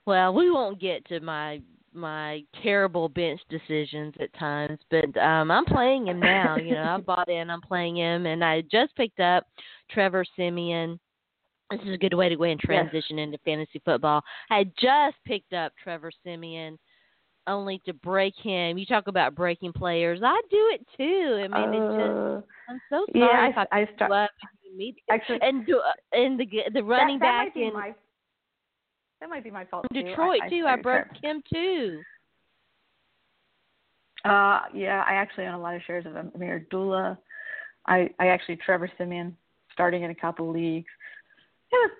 well 0.06 0.34
we 0.34 0.50
won't 0.50 0.80
get 0.82 1.06
to 1.06 1.20
my 1.20 1.62
my 1.94 2.44
terrible 2.64 3.08
bench 3.08 3.40
decisions 3.50 4.14
at 4.20 4.34
times 4.40 4.80
but 4.90 5.16
um 5.22 5.52
i'm 5.52 5.66
playing 5.66 6.08
him 6.08 6.20
now 6.20 6.56
you 6.58 6.74
know 6.74 6.82
i 6.84 6.98
bought 7.06 7.30
in 7.30 7.50
i'm 7.50 7.62
playing 7.62 7.96
him 7.96 8.26
and 8.26 8.44
i 8.44 8.62
just 8.72 8.96
picked 8.96 9.20
up 9.20 9.46
trevor 9.92 10.26
siemian 10.36 11.00
this 11.70 11.80
is 11.82 11.94
a 11.94 11.98
good 11.98 12.14
way 12.16 12.28
to 12.28 12.36
go 12.36 12.44
and 12.44 12.60
Yes. 12.64 12.66
transition 12.66 13.20
into 13.20 13.38
fantasy 13.46 13.80
football 13.86 14.22
i 14.50 14.64
just 14.80 15.16
picked 15.26 15.54
up 15.54 15.72
trevor 15.82 16.12
siemian 16.24 16.78
only 17.48 17.82
to 17.86 17.94
break 17.94 18.34
him 18.42 18.78
you 18.78 18.86
talk 18.86 19.08
about 19.08 19.36
breaking 19.36 19.72
players 19.74 20.20
i 20.24 20.42
do 20.50 20.72
it 20.74 20.86
too 20.98 21.44
i 21.44 21.48
mean 21.48 21.82
it's 21.82 21.96
just 21.96 22.10
Uh, 22.10 22.42
i'm 22.70 22.82
so 22.90 23.06
sorry 23.14 23.14
yeah, 23.14 23.52
i, 23.56 23.78
I, 23.78 23.82
I 23.82 23.90
start, 23.96 24.12
you 24.12 24.16
up 24.18 24.30
if 24.44 24.72
you 24.72 24.78
need- 24.78 24.96
actually 25.10 25.40
and 25.42 25.66
do, 25.66 25.82
and 26.12 26.40
the 26.40 26.48
the 26.74 26.84
running 26.84 27.20
that, 27.20 27.46
that 27.46 27.54
back 27.54 27.56
in 27.56 27.74
my 27.74 27.94
that 29.22 29.30
might 29.30 29.44
be 29.44 29.52
my 29.52 29.66
fault 29.66 29.86
too. 29.94 30.04
Detroit 30.04 30.42
I, 30.44 30.46
I 30.46 30.50
too. 30.50 30.66
I 30.68 30.76
broke 30.76 31.08
Trevor. 31.08 31.20
him 31.24 31.42
too. 31.52 32.02
Uh, 34.26 34.62
yeah, 34.74 35.04
I 35.08 35.14
actually 35.14 35.46
own 35.46 35.54
a 35.54 35.60
lot 35.60 35.76
of 35.76 35.82
shares 35.88 36.06
of 36.06 36.14
Ameer 36.14 36.58
Abdullah. 36.58 37.18
I, 37.88 38.10
I 38.20 38.28
actually 38.28 38.58
Trevor 38.58 38.92
Siemian 38.98 39.38
starting 39.72 40.04
in 40.04 40.12
a 40.12 40.16
couple 40.16 40.52
leagues. 40.52 40.92
It 41.72 41.76
was, 41.76 41.92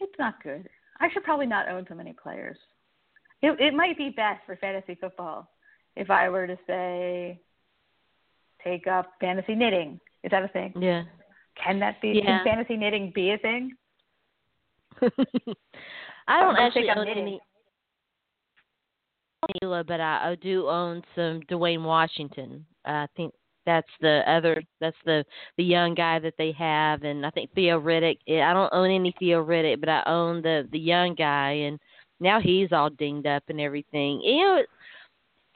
it's 0.00 0.18
not 0.18 0.42
good. 0.42 0.68
I 1.00 1.08
should 1.12 1.24
probably 1.24 1.46
not 1.46 1.68
own 1.68 1.84
so 1.88 1.94
many 1.94 2.14
players. 2.14 2.56
It, 3.44 3.60
it 3.60 3.74
might 3.74 3.98
be 3.98 4.08
best 4.08 4.40
for 4.46 4.56
fantasy 4.56 4.96
football 4.98 5.50
if 5.96 6.10
I 6.10 6.28
were 6.30 6.46
to 6.46 6.56
say 6.66 7.40
take 8.62 8.86
up 8.86 9.12
fantasy 9.20 9.54
knitting. 9.54 10.00
Is 10.22 10.30
that 10.30 10.44
a 10.44 10.48
thing? 10.48 10.72
Yeah. 10.80 11.02
Can 11.62 11.78
that 11.80 12.00
be? 12.00 12.22
Yeah. 12.24 12.42
Can 12.42 12.44
fantasy 12.44 12.76
knitting 12.76 13.12
be 13.14 13.32
a 13.32 13.38
thing? 13.38 13.72
I 16.26 16.40
don't 16.40 16.54
don't 16.54 16.56
actually 16.56 16.82
think 16.82 16.92
I'm 16.92 16.98
own 16.98 17.04
knitting. 17.06 17.22
any 17.26 17.40
but 19.86 20.00
I, 20.00 20.30
I 20.30 20.36
do 20.40 20.68
own 20.68 21.02
some 21.14 21.42
Dwayne 21.50 21.84
Washington. 21.84 22.64
I 22.86 23.06
think 23.14 23.34
that's 23.66 23.90
the 24.00 24.22
other 24.26 24.62
that's 24.80 24.96
the 25.04 25.24
the 25.58 25.64
young 25.64 25.94
guy 25.94 26.18
that 26.18 26.34
they 26.38 26.52
have 26.52 27.02
and 27.02 27.24
I 27.24 27.30
think 27.30 27.50
Theo 27.54 27.80
Riddick 27.80 28.18
I 28.28 28.52
don't 28.52 28.72
own 28.72 28.90
any 28.90 29.14
Theo 29.18 29.44
Riddick 29.44 29.80
but 29.80 29.88
I 29.88 30.02
own 30.06 30.42
the 30.42 30.68
the 30.70 30.78
young 30.78 31.14
guy 31.14 31.50
and 31.52 31.78
now 32.20 32.40
he's 32.40 32.72
all 32.72 32.90
dinged 32.90 33.26
up 33.26 33.42
and 33.48 33.60
everything. 33.60 34.20
You 34.22 34.38
know 34.38 34.56
it, 34.56 34.66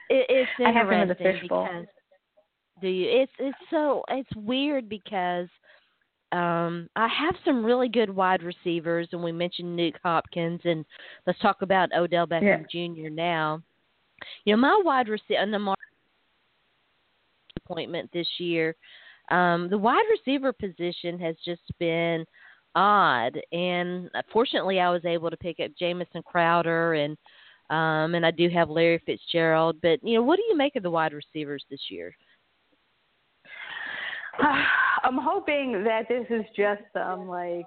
it 0.09 0.25
it's 0.29 0.49
I 0.65 0.71
have 0.71 0.89
him 0.89 1.01
in 1.01 1.07
the 1.07 1.15
interesting 1.15 1.41
fishbowl. 1.41 1.85
do 2.81 2.87
you 2.87 3.09
it's 3.09 3.31
it's 3.39 3.57
so 3.69 4.03
it's 4.09 4.29
weird 4.35 4.89
because 4.89 5.47
um 6.31 6.89
I 6.95 7.07
have 7.07 7.35
some 7.43 7.65
really 7.65 7.89
good 7.89 8.09
wide 8.09 8.43
receivers 8.43 9.07
and 9.11 9.23
we 9.23 9.31
mentioned 9.31 9.77
Nuk 9.77 9.95
Hopkins 10.03 10.61
and 10.63 10.85
let's 11.25 11.39
talk 11.39 11.61
about 11.61 11.89
Odell 11.95 12.27
Beckham 12.27 12.65
Jr. 12.69 13.09
now. 13.09 13.61
You 14.45 14.55
know, 14.55 14.61
my 14.61 14.81
wide 14.83 15.07
receiver 15.07 15.39
and 15.39 15.53
the 15.53 15.59
Mar- 15.59 15.75
appointment 17.69 18.09
this 18.11 18.27
year, 18.37 18.75
um, 19.31 19.69
the 19.69 19.77
wide 19.77 20.05
receiver 20.09 20.51
position 20.51 21.19
has 21.19 21.35
just 21.45 21.61
been 21.79 22.25
odd 22.75 23.39
and 23.51 24.09
fortunately 24.31 24.79
I 24.79 24.89
was 24.89 25.03
able 25.05 25.29
to 25.29 25.37
pick 25.37 25.59
up 25.59 25.71
Jamison 25.77 26.21
Crowder 26.23 26.93
and 26.93 27.17
um 27.69 28.15
and 28.15 28.25
I 28.25 28.31
do 28.31 28.49
have 28.49 28.69
Larry 28.69 29.01
Fitzgerald, 29.05 29.77
but 29.81 29.99
you 30.03 30.15
know, 30.15 30.23
what 30.23 30.37
do 30.37 30.43
you 30.49 30.57
make 30.57 30.75
of 30.75 30.83
the 30.83 30.89
wide 30.89 31.13
receivers 31.13 31.63
this 31.69 31.81
year? 31.89 32.15
I'm 35.03 35.17
hoping 35.17 35.83
that 35.83 36.07
this 36.07 36.25
is 36.29 36.45
just 36.55 36.81
some 36.93 37.27
like 37.27 37.65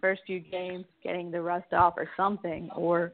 first 0.00 0.22
few 0.26 0.40
games 0.40 0.84
getting 1.02 1.30
the 1.30 1.40
rust 1.40 1.72
off 1.72 1.94
or 1.96 2.08
something, 2.14 2.68
or 2.76 3.12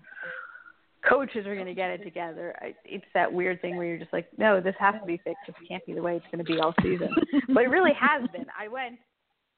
coaches 1.09 1.47
are 1.47 1.55
going 1.55 1.67
to 1.67 1.75
get 1.75 1.91
it 1.91 2.03
together. 2.03 2.53
I, 2.61 2.75
it's 2.85 3.05
that 3.15 3.33
weird 3.33 3.63
thing 3.63 3.77
where 3.77 3.87
you're 3.87 3.99
just 3.99 4.13
like, 4.13 4.27
no, 4.39 4.61
this 4.61 4.75
has 4.81 4.97
to 5.01 5.07
be 5.07 5.19
fixed. 5.19 5.43
This 5.47 5.55
can't 5.69 5.87
be 5.87 5.93
the 5.93 6.03
way 6.03 6.17
it's 6.17 6.27
going 6.33 6.45
to 6.45 6.53
be 6.53 6.59
all 6.59 6.75
season. 6.83 7.11
but 7.55 7.63
it 7.63 7.69
really 7.69 7.93
has 7.99 8.29
been. 8.31 8.47
I 8.59 8.67
went. 8.67 8.99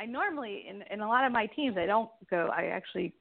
I 0.03 0.07
normally 0.07 0.65
in 0.69 0.83
in 0.91 1.01
a 1.01 1.09
lot 1.09 1.25
of 1.25 1.33
my 1.33 1.47
teams 1.47 1.77
I 1.79 1.87
don't 1.87 2.11
go. 2.29 2.51
I 2.53 2.65
actually 2.67 3.13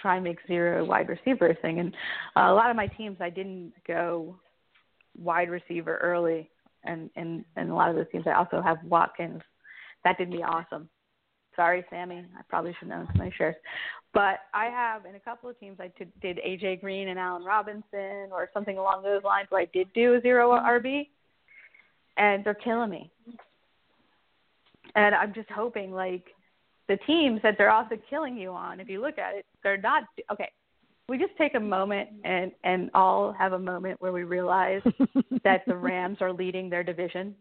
try 0.00 0.16
and 0.16 0.24
make 0.24 0.38
zero 0.46 0.84
wide 0.84 1.08
receiver 1.08 1.56
thing, 1.60 1.78
and 1.80 1.94
uh, 2.36 2.52
a 2.52 2.54
lot 2.54 2.70
of 2.70 2.76
my 2.76 2.86
teams 2.86 3.18
I 3.20 3.28
didn't 3.28 3.72
go 3.86 4.38
wide 5.18 5.50
receiver 5.50 5.98
early, 5.98 6.48
and 6.84 7.10
and 7.16 7.44
and 7.56 7.70
a 7.70 7.74
lot 7.74 7.90
of 7.90 7.96
those 7.96 8.06
teams 8.10 8.24
I 8.26 8.32
also 8.32 8.62
have 8.62 8.78
Watkins. 8.84 9.42
That 10.04 10.16
did 10.16 10.30
me 10.30 10.42
awesome. 10.42 10.88
Sorry, 11.54 11.84
Sammy. 11.90 12.24
I 12.38 12.42
probably 12.48 12.74
should 12.78 12.88
know 12.88 13.06
my 13.16 13.30
shares, 13.36 13.56
but 14.14 14.38
I 14.54 14.66
have 14.66 15.04
in 15.04 15.16
a 15.16 15.20
couple 15.20 15.50
of 15.50 15.60
teams 15.60 15.78
I 15.80 15.92
did, 15.98 16.10
did 16.22 16.38
AJ 16.38 16.80
Green 16.80 17.08
and 17.08 17.18
Allen 17.18 17.44
Robinson 17.44 18.30
or 18.32 18.48
something 18.54 18.78
along 18.78 19.02
those 19.02 19.22
lines 19.22 19.48
where 19.50 19.60
I 19.60 19.68
did 19.74 19.92
do 19.92 20.14
a 20.14 20.20
zero 20.22 20.52
RB, 20.52 21.08
and 22.16 22.42
they're 22.42 22.54
killing 22.54 22.88
me. 22.88 23.10
And 24.94 25.14
I'm 25.14 25.32
just 25.34 25.50
hoping 25.50 25.92
like 25.92 26.24
the 26.88 26.96
teams 27.06 27.40
that 27.42 27.56
they're 27.56 27.70
also 27.70 27.96
killing 28.08 28.36
you 28.36 28.50
on. 28.50 28.80
If 28.80 28.88
you 28.88 29.00
look 29.00 29.18
at 29.18 29.34
it, 29.34 29.46
they're 29.62 29.76
not 29.76 30.04
okay. 30.30 30.50
We 31.08 31.18
just 31.18 31.36
take 31.38 31.54
a 31.54 31.60
moment 31.60 32.08
and 32.24 32.52
and 32.64 32.90
all 32.94 33.32
have 33.32 33.52
a 33.52 33.58
moment 33.58 34.00
where 34.00 34.12
we 34.12 34.24
realize 34.24 34.82
that 35.44 35.62
the 35.66 35.76
Rams 35.76 36.18
are 36.20 36.32
leading 36.32 36.70
their 36.70 36.82
division. 36.84 37.34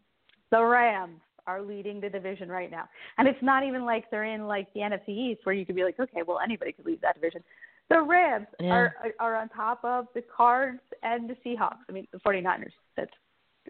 The 0.51 0.63
Rams 0.63 1.19
are 1.47 1.61
leading 1.61 1.99
the 1.99 2.09
division 2.09 2.49
right 2.49 2.69
now. 2.69 2.87
And 3.17 3.27
it's 3.27 3.41
not 3.41 3.63
even 3.63 3.85
like 3.85 4.09
they're 4.11 4.23
in 4.25 4.47
like 4.47 4.71
the 4.73 4.81
NFC 4.81 5.09
East 5.09 5.41
where 5.45 5.55
you 5.55 5.65
could 5.65 5.75
be 5.75 5.83
like, 5.83 5.99
okay, 5.99 6.21
well 6.25 6.39
anybody 6.43 6.71
could 6.71 6.85
lead 6.85 7.01
that 7.01 7.15
division. 7.15 7.43
The 7.89 8.01
Rams 8.01 8.47
Yeah. 8.59 8.71
are 8.71 8.95
are 9.19 9.35
on 9.35 9.49
top 9.49 9.83
of 9.83 10.07
the 10.13 10.21
Cards 10.21 10.81
and 11.01 11.29
the 11.29 11.35
Seahawks. 11.45 11.77
I 11.87 11.91
mean, 11.91 12.07
the 12.11 12.19
49ers. 12.19 12.73
That's 12.95 13.11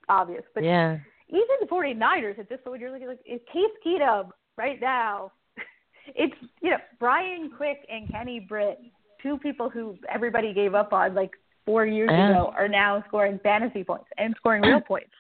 obvious. 0.09 0.43
But 0.53 0.63
yeah. 0.65 0.99
Even 1.29 1.45
the 1.61 1.67
49ers 1.67 2.39
at 2.39 2.49
this 2.49 2.59
point, 2.65 2.81
you're 2.81 2.91
looking 2.91 3.07
like 3.07 3.19
it's 3.25 3.43
Case 3.51 3.63
Keenum 3.85 4.29
right 4.57 4.79
now. 4.81 5.31
It's 6.15 6.33
you 6.61 6.71
know 6.71 6.77
Brian 6.99 7.51
Quick 7.55 7.85
and 7.91 8.09
Kenny 8.09 8.39
Britt, 8.39 8.79
two 9.21 9.37
people 9.37 9.69
who 9.69 9.95
everybody 10.11 10.53
gave 10.53 10.73
up 10.73 10.91
on 10.91 11.13
like 11.13 11.29
four 11.67 11.85
years 11.85 12.09
Yeah. 12.11 12.31
ago, 12.31 12.53
are 12.57 12.67
now 12.67 13.03
scoring 13.07 13.39
fantasy 13.43 13.83
points 13.83 14.07
and 14.17 14.33
scoring 14.37 14.63
real 14.63 14.81
points. 14.87 15.11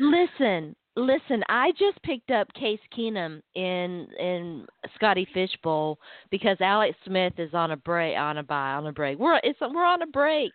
Listen, 0.00 0.76
listen. 0.96 1.42
I 1.48 1.70
just 1.78 2.02
picked 2.02 2.30
up 2.30 2.52
Case 2.52 2.80
Keenum 2.94 3.40
in 3.54 4.06
in 4.20 4.66
Scotty 4.96 5.26
Fishbowl 5.32 5.98
because 6.30 6.58
Alex 6.60 6.94
Smith 7.06 7.34
is 7.38 7.54
on 7.54 7.70
a 7.70 7.76
break, 7.78 8.14
on 8.18 8.36
a 8.36 8.42
bye, 8.42 8.72
on 8.72 8.86
a 8.86 8.92
break. 8.92 9.18
We're 9.18 9.40
it's 9.42 9.58
we're 9.62 9.84
on 9.84 10.02
a 10.02 10.06
break. 10.08 10.52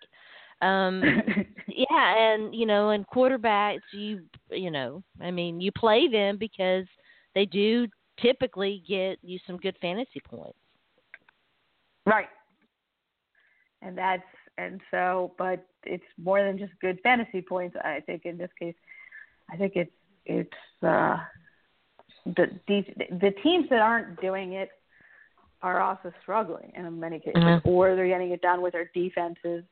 Um, 0.61 1.01
yeah, 1.67 2.17
and 2.17 2.53
you 2.53 2.65
know, 2.65 2.89
and 2.89 3.07
quarterbacks, 3.07 3.81
you 3.93 4.21
you 4.51 4.71
know, 4.71 5.03
I 5.21 5.31
mean, 5.31 5.61
you 5.61 5.71
play 5.71 6.07
them 6.07 6.37
because 6.37 6.85
they 7.35 7.45
do 7.45 7.87
typically 8.21 8.83
get 8.87 9.17
you 9.21 9.39
some 9.45 9.57
good 9.57 9.75
fantasy 9.81 10.21
points. 10.23 10.57
Right. 12.05 12.29
And 13.81 13.97
that's 13.97 14.23
and 14.57 14.81
so 14.91 15.33
but 15.37 15.65
it's 15.85 16.03
more 16.21 16.43
than 16.43 16.57
just 16.57 16.73
good 16.81 16.99
fantasy 17.03 17.41
points. 17.41 17.75
I 17.81 18.01
think 18.05 18.25
in 18.25 18.37
this 18.37 18.49
case 18.59 18.75
I 19.49 19.55
think 19.55 19.73
it's 19.75 19.91
it's 20.25 20.83
uh 20.83 21.17
the 22.25 22.47
the 22.67 22.83
the 23.21 23.31
teams 23.43 23.67
that 23.69 23.79
aren't 23.79 24.19
doing 24.21 24.53
it 24.53 24.69
are 25.61 25.81
also 25.81 26.11
struggling 26.21 26.71
in 26.75 26.99
many 26.99 27.19
cases, 27.19 27.41
mm-hmm. 27.41 27.67
or 27.67 27.95
they're 27.95 28.07
getting 28.07 28.31
it 28.31 28.41
done 28.41 28.61
with 28.61 28.73
their 28.73 28.89
defenses. 28.93 29.63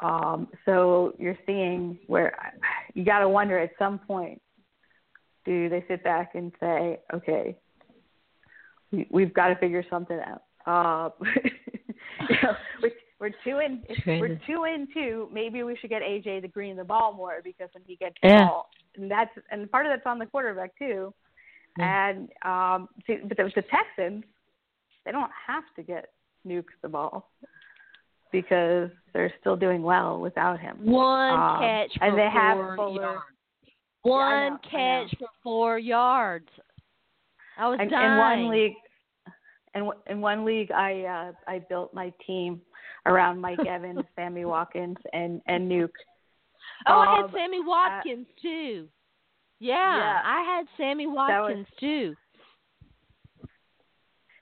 Um, 0.00 0.48
so 0.64 1.14
you're 1.18 1.38
seeing 1.46 1.98
where 2.06 2.52
you 2.94 3.04
got 3.04 3.20
to 3.20 3.28
wonder 3.28 3.58
at 3.58 3.70
some 3.78 3.98
point, 3.98 4.40
do 5.44 5.68
they 5.68 5.84
sit 5.88 6.02
back 6.02 6.34
and 6.34 6.52
say, 6.58 7.00
okay, 7.12 7.56
we, 8.90 9.06
we've 9.10 9.34
got 9.34 9.48
to 9.48 9.56
figure 9.56 9.84
something 9.88 10.18
out. 10.18 10.42
Uh, 10.66 11.10
you 12.28 12.36
know, 12.42 12.52
we're, 12.82 12.90
we're 13.20 13.30
two 13.44 13.60
in 13.60 13.82
we're 14.06 14.40
two 14.46 14.64
in 14.64 14.88
two. 14.92 15.28
Maybe 15.32 15.62
we 15.62 15.76
should 15.76 15.90
get 15.90 16.02
AJ 16.02 16.42
the 16.42 16.48
green 16.48 16.76
the 16.76 16.84
ball 16.84 17.12
more 17.12 17.40
because 17.44 17.68
when 17.72 17.84
he 17.86 17.96
gets 17.96 18.14
the 18.22 18.30
ball, 18.30 18.70
and 18.96 19.10
that's 19.10 19.30
and 19.50 19.70
part 19.70 19.86
of 19.86 19.92
that's 19.92 20.06
on 20.06 20.18
the 20.18 20.26
quarterback 20.26 20.76
too. 20.78 21.12
Yeah. 21.78 22.10
And 22.10 22.28
um, 22.44 22.88
see, 23.06 23.18
but 23.24 23.36
the, 23.36 23.50
the 23.54 23.62
Texans, 23.62 24.24
they 25.04 25.12
don't 25.12 25.30
have 25.46 25.64
to 25.76 25.82
get 25.82 26.06
Nuk 26.46 26.64
the 26.82 26.88
ball 26.88 27.30
because 28.32 28.90
they're 29.12 29.32
still 29.40 29.56
doing 29.56 29.82
well 29.82 30.20
without 30.20 30.60
him. 30.60 30.76
One 30.82 31.38
um, 31.38 31.60
catch 31.60 31.90
for 31.98 32.04
and 32.04 32.18
they 32.18 32.28
four 32.30 32.40
have 32.40 32.76
Fuller. 32.76 33.02
yards. 33.02 33.22
One 34.02 34.30
yeah, 34.30 34.48
know, 34.50 34.58
catch 35.08 35.18
for 35.18 35.28
four 35.42 35.78
yards. 35.78 36.48
I 37.58 37.68
was 37.68 37.78
and, 37.80 37.90
dying. 37.90 38.12
In 38.12 38.18
one 38.18 38.50
league, 38.50 38.74
in, 39.74 39.90
in 40.12 40.20
one 40.20 40.44
league, 40.44 40.70
I 40.72 41.02
uh, 41.02 41.32
I 41.50 41.60
built 41.68 41.94
my 41.94 42.12
team 42.26 42.60
around 43.06 43.40
Mike 43.40 43.64
Evans, 43.68 44.00
Sammy 44.16 44.44
Watkins, 44.44 44.96
and 45.12 45.40
and 45.46 45.70
Nuk. 45.70 45.90
Oh, 46.86 46.92
um, 46.92 47.08
I 47.08 47.16
had 47.16 47.30
Sammy 47.32 47.60
Watkins 47.64 48.26
uh, 48.28 48.42
too. 48.42 48.88
Yeah, 49.60 49.96
yeah, 49.96 50.20
I 50.24 50.42
had 50.42 50.66
Sammy 50.76 51.06
Watkins 51.06 51.66
was, 51.70 51.78
too. 51.80 52.14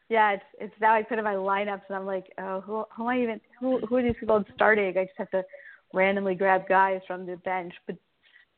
Yeah, 0.09 0.33
it's 0.33 0.45
it's 0.59 0.75
now 0.81 0.95
I 0.95 1.03
put 1.03 1.19
in 1.19 1.25
my 1.25 1.35
lineups 1.35 1.83
and 1.89 1.97
I'm 1.97 2.07
like, 2.07 2.27
oh, 2.39 2.61
who 2.61 2.85
who 2.97 3.05
am 3.05 3.09
I 3.09 3.23
even 3.23 3.41
who 3.63 3.79
who 3.87 3.97
are 3.97 4.03
these 4.03 4.17
people 4.19 4.45
starting? 4.55 4.99
I 4.99 5.05
just 5.05 5.17
have 5.17 5.31
to 5.31 5.45
randomly 5.95 6.35
grab 6.35 6.69
guys 6.69 7.01
from 7.07 7.25
the 7.25 7.37
bench. 7.37 7.73
But 7.87 7.97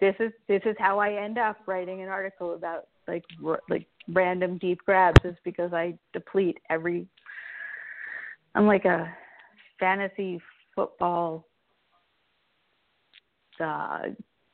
this 0.01 0.14
is 0.19 0.33
this 0.49 0.62
is 0.64 0.75
how 0.79 0.99
I 0.99 1.23
end 1.23 1.38
up 1.38 1.59
writing 1.67 2.03
an 2.03 2.09
article 2.09 2.55
about 2.55 2.88
like 3.07 3.25
r- 3.45 3.61
like 3.69 3.87
random 4.09 4.59
deep 4.59 4.79
grabs 4.85 5.25
is 5.25 5.37
because 5.45 5.73
I 5.73 5.97
deplete 6.12 6.59
every. 6.71 7.07
I'm 8.55 8.67
like 8.67 8.87
a 8.87 9.12
fantasy 9.79 10.40
football 10.75 11.47
uh, 13.61 14.03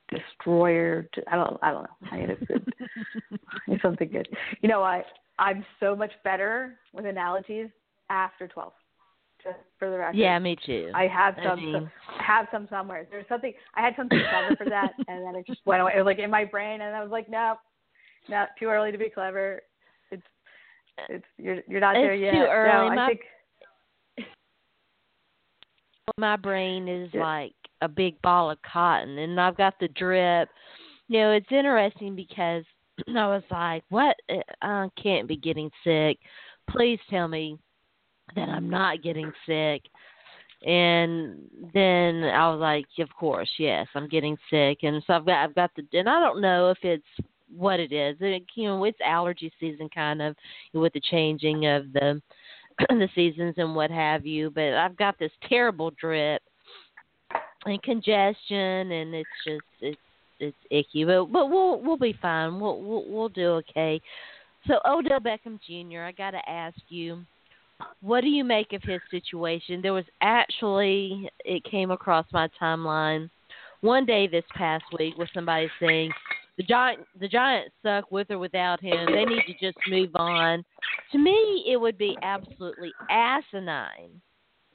destroyer. 0.08 1.08
I 1.30 1.36
don't. 1.36 1.58
I 1.62 1.70
don't 1.70 1.84
know. 1.84 2.08
I 2.10 2.16
need 2.18 2.30
a 2.30 2.44
good. 2.44 2.74
something 3.82 4.10
good. 4.10 4.28
You 4.62 4.68
know, 4.68 4.82
I 4.82 5.04
I'm 5.38 5.64
so 5.78 5.94
much 5.94 6.12
better 6.24 6.78
with 6.92 7.06
analogies 7.06 7.68
after 8.10 8.48
12. 8.48 8.72
Just 9.42 9.59
for 9.79 9.90
the 9.90 9.98
record. 9.98 10.16
Yeah, 10.16 10.38
me 10.38 10.57
too. 10.66 10.90
I 10.94 11.07
have 11.07 11.35
some. 11.42 11.59
I 11.59 11.62
mean... 11.62 11.90
have 12.18 12.46
some 12.53 12.66
somewhere. 12.70 13.07
There's 13.11 13.26
something. 13.29 13.53
I 13.74 13.81
had 13.81 13.94
something 13.96 14.20
clever 14.31 14.57
for 14.57 14.68
that, 14.68 14.92
and 15.09 15.26
then 15.26 15.37
it 15.37 15.46
just 15.46 15.61
went 15.64 15.83
away. 15.83 15.92
It 15.94 15.98
was 15.98 16.07
like 16.07 16.18
in 16.18 16.31
my 16.31 16.44
brain, 16.44 16.81
and 16.81 16.94
I 16.94 17.03
was 17.03 17.11
like, 17.11 17.29
no, 17.29 17.55
not 18.29 18.50
too 18.59 18.66
early 18.66 18.92
to 18.92 18.98
be 18.98 19.09
clever. 19.09 19.62
It's 20.11 20.22
it's 21.09 21.24
you're 21.38 21.61
you're 21.68 21.81
not 21.81 21.96
it's 21.96 22.05
there 22.05 22.14
yet. 22.14 22.33
Too 22.33 22.46
early. 22.50 22.90
No, 22.90 22.94
my, 22.94 23.05
I 23.05 23.09
think 23.09 23.20
my 26.18 26.37
brain 26.37 26.88
is 26.88 27.11
yeah. 27.14 27.22
like 27.22 27.55
a 27.81 27.88
big 27.88 28.20
ball 28.22 28.50
of 28.50 28.59
cotton, 28.62 29.18
and 29.18 29.40
I've 29.40 29.57
got 29.57 29.74
the 29.81 29.88
drip. 29.88 30.48
You 31.09 31.20
know, 31.20 31.33
it's 31.33 31.50
interesting 31.50 32.14
because 32.14 32.64
I 33.09 33.26
was 33.26 33.42
like, 33.50 33.85
"What? 33.88 34.16
Uh, 34.29 34.42
I 34.62 34.88
can't 35.03 35.29
be 35.29 35.37
getting 35.37 35.70
sick. 35.85 36.18
Please 36.68 36.98
tell 37.09 37.26
me 37.26 37.59
that 38.34 38.48
I'm 38.48 38.70
not 38.70 39.02
getting 39.02 39.32
sick." 39.46 39.82
And 40.66 41.48
then 41.72 42.24
I 42.24 42.50
was 42.50 42.60
like, 42.60 42.86
"Of 42.98 43.14
course, 43.14 43.50
yes, 43.58 43.86
I'm 43.94 44.08
getting 44.08 44.36
sick." 44.50 44.78
And 44.82 45.02
so 45.06 45.14
I've 45.14 45.26
got 45.26 45.44
I've 45.44 45.54
got 45.54 45.70
the 45.74 45.98
and 45.98 46.08
I 46.08 46.20
don't 46.20 46.40
know 46.40 46.70
if 46.70 46.78
it's 46.82 47.28
what 47.54 47.80
it 47.80 47.92
is. 47.92 48.16
It, 48.20 48.44
you 48.54 48.68
know, 48.68 48.84
it's 48.84 48.98
allergy 49.04 49.52
season 49.58 49.88
kind 49.88 50.22
of 50.22 50.36
with 50.72 50.92
the 50.92 51.00
changing 51.00 51.66
of 51.66 51.92
the 51.92 52.20
the 52.88 53.08
seasons 53.14 53.54
and 53.58 53.74
what 53.74 53.90
have 53.90 54.26
you. 54.26 54.50
But 54.50 54.74
I've 54.74 54.96
got 54.96 55.18
this 55.18 55.32
terrible 55.48 55.90
drip 56.00 56.42
and 57.64 57.82
congestion, 57.82 58.92
and 58.92 59.14
it's 59.14 59.28
just 59.46 59.62
it's 59.80 60.00
it's 60.38 60.56
icky, 60.70 61.04
but 61.04 61.26
but 61.26 61.50
we'll 61.50 61.80
we'll 61.80 61.98
be 61.98 62.16
fine. 62.20 62.58
We'll 62.58 62.80
we'll, 62.80 63.04
we'll 63.06 63.28
do 63.28 63.48
okay. 63.68 64.00
So 64.66 64.78
Odell 64.86 65.20
Beckham 65.20 65.58
Jr., 65.66 66.02
I 66.02 66.12
got 66.12 66.32
to 66.32 66.48
ask 66.48 66.78
you, 66.88 67.24
what 68.00 68.22
do 68.22 68.28
you 68.28 68.44
make 68.44 68.72
of 68.72 68.82
his 68.82 69.00
situation? 69.10 69.82
There 69.82 69.92
was 69.92 70.04
actually 70.20 71.30
it 71.44 71.64
came 71.64 71.90
across 71.90 72.26
my 72.32 72.48
timeline 72.60 73.30
one 73.80 74.04
day 74.04 74.26
this 74.26 74.44
past 74.54 74.84
week 74.98 75.16
with 75.16 75.28
somebody 75.34 75.70
saying 75.80 76.10
the 76.56 76.62
giant 76.62 77.00
the 77.18 77.28
Giants 77.28 77.72
suck 77.82 78.10
with 78.10 78.30
or 78.30 78.38
without 78.38 78.80
him. 78.80 79.06
They 79.06 79.24
need 79.24 79.44
to 79.46 79.54
just 79.60 79.78
move 79.88 80.10
on. 80.14 80.64
To 81.12 81.18
me, 81.18 81.64
it 81.66 81.76
would 81.76 81.96
be 81.96 82.16
absolutely 82.22 82.92
asinine 83.10 84.20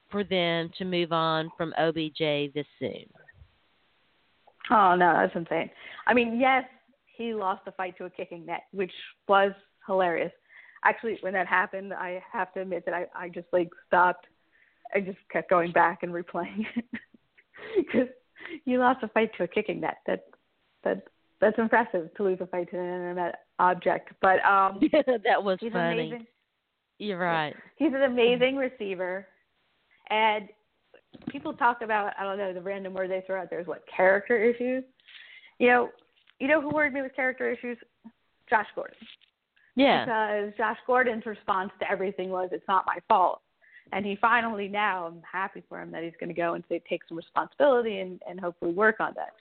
for 0.09 0.23
them 0.23 0.71
to 0.77 0.85
move 0.85 1.11
on 1.11 1.51
from 1.57 1.73
OBJ 1.77 2.53
this 2.53 2.65
soon. 2.79 3.05
Oh 4.71 4.95
no, 4.95 5.13
that's 5.13 5.35
insane. 5.35 5.69
I 6.07 6.13
mean, 6.13 6.39
yes, 6.39 6.63
he 7.17 7.33
lost 7.33 7.65
the 7.65 7.71
fight 7.71 7.97
to 7.97 8.05
a 8.05 8.09
kicking 8.09 8.45
net, 8.45 8.63
which 8.71 8.91
was 9.27 9.51
hilarious. 9.85 10.31
Actually, 10.83 11.17
when 11.21 11.33
that 11.33 11.47
happened, 11.47 11.93
I 11.93 12.21
have 12.31 12.53
to 12.53 12.61
admit 12.61 12.85
that 12.85 12.93
I 12.93 13.05
I 13.15 13.29
just 13.29 13.47
like 13.51 13.69
stopped. 13.87 14.27
I 14.93 14.99
just 14.99 15.17
kept 15.31 15.49
going 15.49 15.71
back 15.71 16.03
and 16.03 16.11
replaying 16.11 16.65
because 17.75 18.07
you 18.65 18.77
lost 18.77 19.03
a 19.03 19.07
fight 19.09 19.31
to 19.37 19.43
a 19.43 19.47
kicking 19.47 19.81
net. 19.81 19.97
That 20.05 20.25
that 20.83 21.03
that's 21.41 21.57
impressive 21.57 22.13
to 22.15 22.23
lose 22.23 22.39
a 22.41 22.47
fight 22.47 22.69
to 22.71 22.77
an 22.77 22.85
internet 22.85 23.39
object. 23.59 24.11
But 24.21 24.43
um, 24.45 24.79
that 25.23 25.43
was 25.43 25.57
he's 25.59 25.71
funny. 25.71 26.07
Amazing. 26.07 26.27
You're 26.97 27.17
right. 27.17 27.53
He's 27.75 27.93
an 27.93 28.03
amazing 28.03 28.55
receiver, 28.55 29.27
and 30.09 30.47
people 31.29 31.53
talk 31.53 31.81
about 31.81 32.13
I 32.17 32.23
don't 32.23 32.37
know 32.37 32.53
the 32.53 32.61
random 32.61 32.93
word 32.93 33.11
they 33.11 33.23
throw 33.25 33.41
out 33.41 33.49
there 33.49 33.59
is 33.59 33.67
what 33.67 33.83
character 33.93 34.41
issues. 34.41 34.83
You 35.59 35.67
know, 35.67 35.89
you 36.39 36.47
know 36.47 36.61
who 36.61 36.69
worried 36.69 36.93
me 36.93 37.01
with 37.01 37.15
character 37.15 37.51
issues? 37.51 37.77
Josh 38.49 38.67
Gordon. 38.75 38.95
Yeah. 39.75 40.05
Because 40.05 40.57
Josh 40.57 40.77
Gordon's 40.87 41.25
response 41.25 41.71
to 41.79 41.89
everything 41.89 42.29
was, 42.29 42.49
"It's 42.51 42.67
not 42.67 42.85
my 42.85 42.99
fault," 43.07 43.41
and 43.91 44.05
he 44.05 44.15
finally 44.15 44.67
now 44.67 45.07
I'm 45.07 45.21
happy 45.29 45.63
for 45.67 45.81
him 45.81 45.91
that 45.91 46.03
he's 46.03 46.13
going 46.19 46.29
to 46.29 46.35
go 46.35 46.53
and 46.53 46.63
say 46.69 46.81
take 46.89 47.01
some 47.07 47.17
responsibility 47.17 47.99
and 47.99 48.21
and 48.27 48.39
hopefully 48.39 48.73
work 48.73 48.99
on 48.99 49.13
that. 49.15 49.33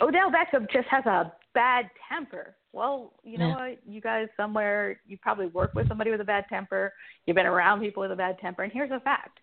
Odell 0.00 0.30
Beckham 0.30 0.70
just 0.72 0.88
has 0.88 1.04
a 1.06 1.32
bad 1.52 1.90
temper. 2.08 2.56
Well, 2.72 3.12
you 3.22 3.38
know 3.38 3.48
yeah. 3.48 3.68
what? 3.68 3.78
You 3.86 4.00
guys 4.00 4.28
somewhere 4.36 5.00
you 5.06 5.16
probably 5.18 5.46
work 5.46 5.74
with 5.74 5.86
somebody 5.86 6.10
with 6.10 6.20
a 6.20 6.24
bad 6.24 6.46
temper. 6.48 6.92
You've 7.26 7.36
been 7.36 7.46
around 7.46 7.80
people 7.80 8.00
with 8.00 8.10
a 8.10 8.16
bad 8.16 8.38
temper, 8.40 8.62
and 8.62 8.72
here's 8.72 8.90
a 8.90 9.00
fact: 9.00 9.38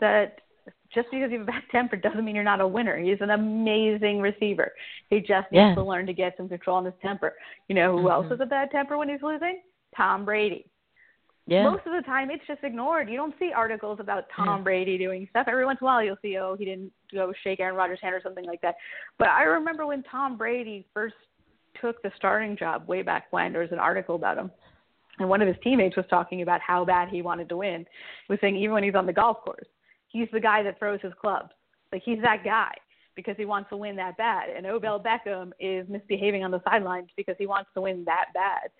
that 0.00 0.40
just 0.94 1.08
because 1.10 1.30
you 1.30 1.38
have 1.38 1.48
a 1.48 1.50
bad 1.50 1.62
temper 1.70 1.96
doesn't 1.96 2.24
mean 2.24 2.34
you're 2.34 2.44
not 2.44 2.60
a 2.60 2.66
winner. 2.66 2.98
He's 2.98 3.20
an 3.20 3.30
amazing 3.30 4.20
receiver. 4.20 4.72
He 5.10 5.20
just 5.20 5.50
needs 5.50 5.70
yeah. 5.70 5.74
to 5.74 5.82
learn 5.82 6.06
to 6.06 6.12
get 6.12 6.34
some 6.36 6.48
control 6.48 6.76
on 6.76 6.84
his 6.84 6.94
temper. 7.02 7.34
You 7.68 7.74
know 7.74 7.92
who 7.92 8.04
mm-hmm. 8.04 8.12
else 8.12 8.26
has 8.30 8.40
a 8.40 8.46
bad 8.46 8.70
temper 8.70 8.98
when 8.98 9.08
he's 9.08 9.22
losing? 9.22 9.60
Tom 9.96 10.24
Brady. 10.24 10.66
Yeah. 11.46 11.64
Most 11.64 11.86
of 11.86 11.92
the 11.92 12.02
time, 12.06 12.30
it's 12.30 12.46
just 12.46 12.62
ignored. 12.62 13.10
You 13.10 13.16
don't 13.16 13.34
see 13.38 13.50
articles 13.54 13.98
about 14.00 14.24
Tom 14.34 14.58
yeah. 14.58 14.62
Brady 14.62 14.96
doing 14.96 15.26
stuff. 15.30 15.48
Every 15.48 15.64
once 15.64 15.78
in 15.80 15.84
a 15.84 15.86
while, 15.86 16.02
you'll 16.02 16.16
see, 16.22 16.38
oh, 16.38 16.54
he 16.56 16.64
didn't 16.64 16.92
go 17.12 17.32
shake 17.42 17.58
Aaron 17.58 17.74
Rodgers' 17.74 17.98
hand 18.00 18.14
or 18.14 18.20
something 18.22 18.44
like 18.44 18.60
that. 18.60 18.76
But 19.18 19.28
I 19.28 19.42
remember 19.42 19.84
when 19.84 20.04
Tom 20.04 20.38
Brady 20.38 20.86
first 20.94 21.16
took 21.80 22.00
the 22.02 22.12
starting 22.16 22.56
job 22.56 22.86
way 22.86 23.02
back 23.02 23.24
when. 23.30 23.52
There 23.52 23.62
was 23.62 23.72
an 23.72 23.80
article 23.80 24.14
about 24.14 24.38
him, 24.38 24.52
and 25.18 25.28
one 25.28 25.42
of 25.42 25.48
his 25.48 25.56
teammates 25.64 25.96
was 25.96 26.06
talking 26.08 26.42
about 26.42 26.60
how 26.60 26.84
bad 26.84 27.08
he 27.08 27.22
wanted 27.22 27.48
to 27.48 27.56
win. 27.56 27.86
he 28.26 28.32
Was 28.32 28.38
saying 28.40 28.56
even 28.56 28.72
when 28.72 28.84
he's 28.84 28.94
on 28.94 29.06
the 29.06 29.12
golf 29.12 29.38
course, 29.44 29.66
he's 30.12 30.28
the 30.32 30.40
guy 30.40 30.62
that 30.62 30.78
throws 30.78 31.00
his 31.02 31.12
clubs. 31.20 31.50
Like 31.92 32.02
he's 32.04 32.20
that 32.22 32.44
guy 32.44 32.72
because 33.14 33.36
he 33.36 33.44
wants 33.44 33.68
to 33.70 33.76
win 33.76 33.96
that 33.96 34.16
bad. 34.16 34.48
And 34.50 34.66
Odell 34.66 35.00
Beckham 35.00 35.52
is 35.60 35.88
misbehaving 35.88 36.44
on 36.44 36.50
the 36.50 36.62
sidelines 36.64 37.08
because 37.16 37.36
he 37.38 37.46
wants 37.46 37.70
to 37.74 37.82
win 37.82 38.04
that 38.04 38.26
bad. 38.34 38.70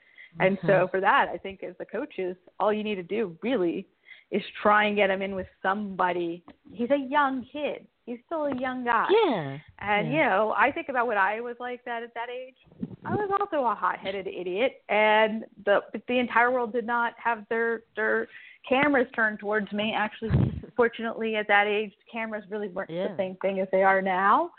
And 0.40 0.56
mm-hmm. 0.58 0.66
so 0.66 0.88
for 0.90 1.00
that, 1.00 1.28
I 1.32 1.36
think 1.36 1.62
as 1.62 1.74
the 1.78 1.84
coaches, 1.84 2.36
all 2.58 2.72
you 2.72 2.82
need 2.82 2.94
to 2.94 3.02
do 3.02 3.36
really 3.42 3.86
is 4.30 4.42
try 4.62 4.86
and 4.86 4.96
get 4.96 5.10
him 5.10 5.20
in 5.20 5.34
with 5.34 5.46
somebody. 5.62 6.42
He's 6.72 6.90
a 6.90 6.96
young 6.96 7.46
kid. 7.52 7.86
He's 8.06 8.18
still 8.26 8.46
a 8.46 8.56
young 8.58 8.84
guy. 8.84 9.06
Yeah. 9.10 9.58
And 9.80 10.08
yeah. 10.08 10.12
you 10.12 10.18
know, 10.18 10.54
I 10.56 10.72
think 10.72 10.88
about 10.88 11.06
what 11.06 11.18
I 11.18 11.40
was 11.40 11.56
like 11.60 11.84
that 11.84 12.02
at 12.02 12.14
that 12.14 12.28
age. 12.30 12.56
I 13.04 13.14
was 13.14 13.30
also 13.38 13.64
a 13.66 13.74
hot-headed 13.74 14.26
idiot, 14.26 14.82
and 14.88 15.44
the 15.64 15.80
the 16.08 16.18
entire 16.18 16.50
world 16.50 16.72
did 16.72 16.86
not 16.86 17.14
have 17.22 17.44
their 17.48 17.82
their 17.94 18.28
cameras 18.68 19.08
turned 19.14 19.40
towards 19.40 19.70
me. 19.72 19.92
Actually, 19.96 20.61
fortunately, 20.82 21.36
at 21.36 21.46
that 21.46 21.68
age, 21.68 21.92
cameras 22.10 22.44
really 22.50 22.68
weren't 22.68 22.90
Yeah. 22.90 23.06
the 23.06 23.16
same 23.16 23.36
thing 23.36 23.60
as 23.60 23.68
they 23.70 23.84
are 23.84 24.02
now. 24.02 24.50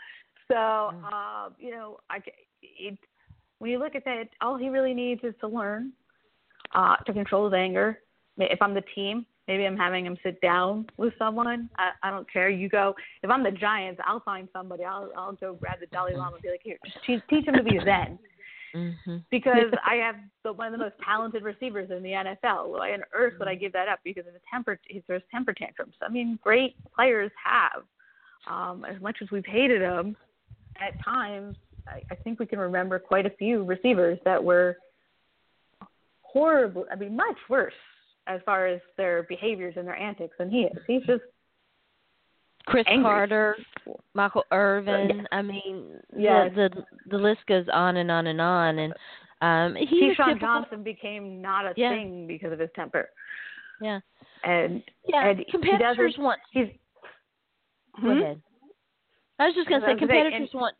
So, 0.48 0.54
Mm. 0.56 1.04
uh, 1.12 1.50
you 1.58 1.70
know, 1.70 2.00
I 2.08 2.22
it, 2.62 2.98
when 3.58 3.70
you 3.70 3.78
look 3.78 3.94
at 3.94 4.06
that, 4.06 4.30
all 4.40 4.56
he 4.56 4.70
really 4.70 4.94
needs 4.94 5.22
is 5.22 5.34
to 5.40 5.46
learn 5.46 5.92
uh, 6.72 6.96
to 6.96 7.12
control 7.12 7.44
his 7.44 7.52
anger. 7.52 8.00
If 8.38 8.62
I'm 8.62 8.72
the 8.72 8.86
team, 8.94 9.26
maybe 9.46 9.66
I'm 9.66 9.76
having 9.76 10.06
him 10.06 10.16
sit 10.22 10.40
down 10.40 10.86
with 10.96 11.12
someone. 11.18 11.68
I, 11.76 11.90
I 12.02 12.10
don't 12.10 12.28
care. 12.32 12.48
You 12.48 12.70
go. 12.70 12.96
If 13.22 13.28
I'm 13.30 13.42
the 13.42 13.50
Giants, 13.50 14.00
I'll 14.04 14.20
find 14.20 14.48
somebody. 14.50 14.84
I'll 14.84 15.12
I'll 15.14 15.34
go 15.34 15.52
grab 15.52 15.80
the 15.80 15.86
Dalai 15.86 16.14
Lama 16.14 16.36
and 16.36 16.42
be 16.42 16.50
like, 16.50 16.62
here, 16.62 16.78
just 16.86 17.04
teach, 17.04 17.22
teach 17.28 17.46
him 17.46 17.54
to 17.54 17.62
be 17.62 17.78
Zen 17.84 18.18
Mhm. 18.74 19.24
because 19.30 19.72
I 19.84 19.94
have 19.96 20.16
the, 20.42 20.52
one 20.52 20.66
of 20.66 20.72
the 20.72 20.78
most 20.78 20.96
talented 21.04 21.44
receivers 21.44 21.90
in 21.90 22.02
the 22.02 22.10
NFL. 22.10 22.70
Why 22.70 22.92
on 22.92 23.02
earth 23.12 23.34
would 23.38 23.48
I 23.48 23.54
give 23.54 23.72
that 23.72 23.88
up 23.88 24.00
because 24.04 24.26
of 24.26 24.32
the 24.32 24.40
temper? 24.50 24.78
He 24.88 25.00
throws 25.00 25.22
temper 25.30 25.52
tantrums. 25.52 25.94
I 26.02 26.08
mean, 26.08 26.38
great 26.42 26.76
players 26.94 27.30
have. 27.42 27.84
Um, 28.46 28.84
as 28.84 29.00
much 29.00 29.18
as 29.22 29.30
we've 29.30 29.46
hated 29.46 29.80
them, 29.80 30.16
at 30.76 31.02
times, 31.02 31.56
I, 31.86 32.02
I 32.10 32.14
think 32.16 32.38
we 32.38 32.46
can 32.46 32.58
remember 32.58 32.98
quite 32.98 33.26
a 33.26 33.30
few 33.30 33.62
receivers 33.64 34.18
that 34.24 34.42
were 34.42 34.76
horrible. 36.22 36.84
I 36.90 36.96
mean, 36.96 37.16
much 37.16 37.38
worse 37.48 37.72
as 38.26 38.40
far 38.44 38.66
as 38.66 38.80
their 38.96 39.22
behaviors 39.24 39.74
and 39.76 39.86
their 39.86 39.96
antics 39.96 40.36
than 40.38 40.50
he 40.50 40.62
is. 40.62 40.78
He's 40.86 41.04
just 41.04 41.22
Cris 42.66 42.84
angry. 42.88 43.04
Carter, 43.04 43.56
Michael 44.14 44.44
Irvin. 44.50 45.26
I 45.32 45.42
mean, 45.42 46.00
Yes. 46.16 46.50
the, 46.54 46.70
the 46.74 46.84
the 47.10 47.18
list 47.18 47.40
goes 47.46 47.66
on 47.72 47.96
and 47.98 48.10
on 48.10 48.26
and 48.26 48.40
on. 48.40 48.78
And 48.78 48.94
um, 49.42 49.76
he's 49.76 50.16
a 50.18 50.22
Keyshawn 50.22 50.40
Johnson 50.40 50.82
became 50.82 51.42
not 51.42 51.66
a 51.66 51.72
Yeah. 51.76 51.90
thing 51.90 52.26
because 52.26 52.52
of 52.52 52.58
his 52.58 52.70
temper, 52.74 53.10
Yeah, 53.80 54.00
and 54.44 54.82
yeah. 55.06 55.28
and 55.28 55.38
he 55.40 55.44
competitors 55.50 56.14
want. 56.18 56.40
he's. 56.52 56.68
Go 58.02 58.12
Hmm? 58.12 58.18
ahead. 58.22 58.42
I 59.38 59.46
was 59.46 59.54
just 59.54 59.68
going 59.68 59.80
to 59.80 59.86
say 59.86 59.92
was 59.92 60.00
gonna 60.00 60.12
say, 60.12 60.16
competitors 60.22 60.48
and- 60.52 60.60
want 60.60 60.74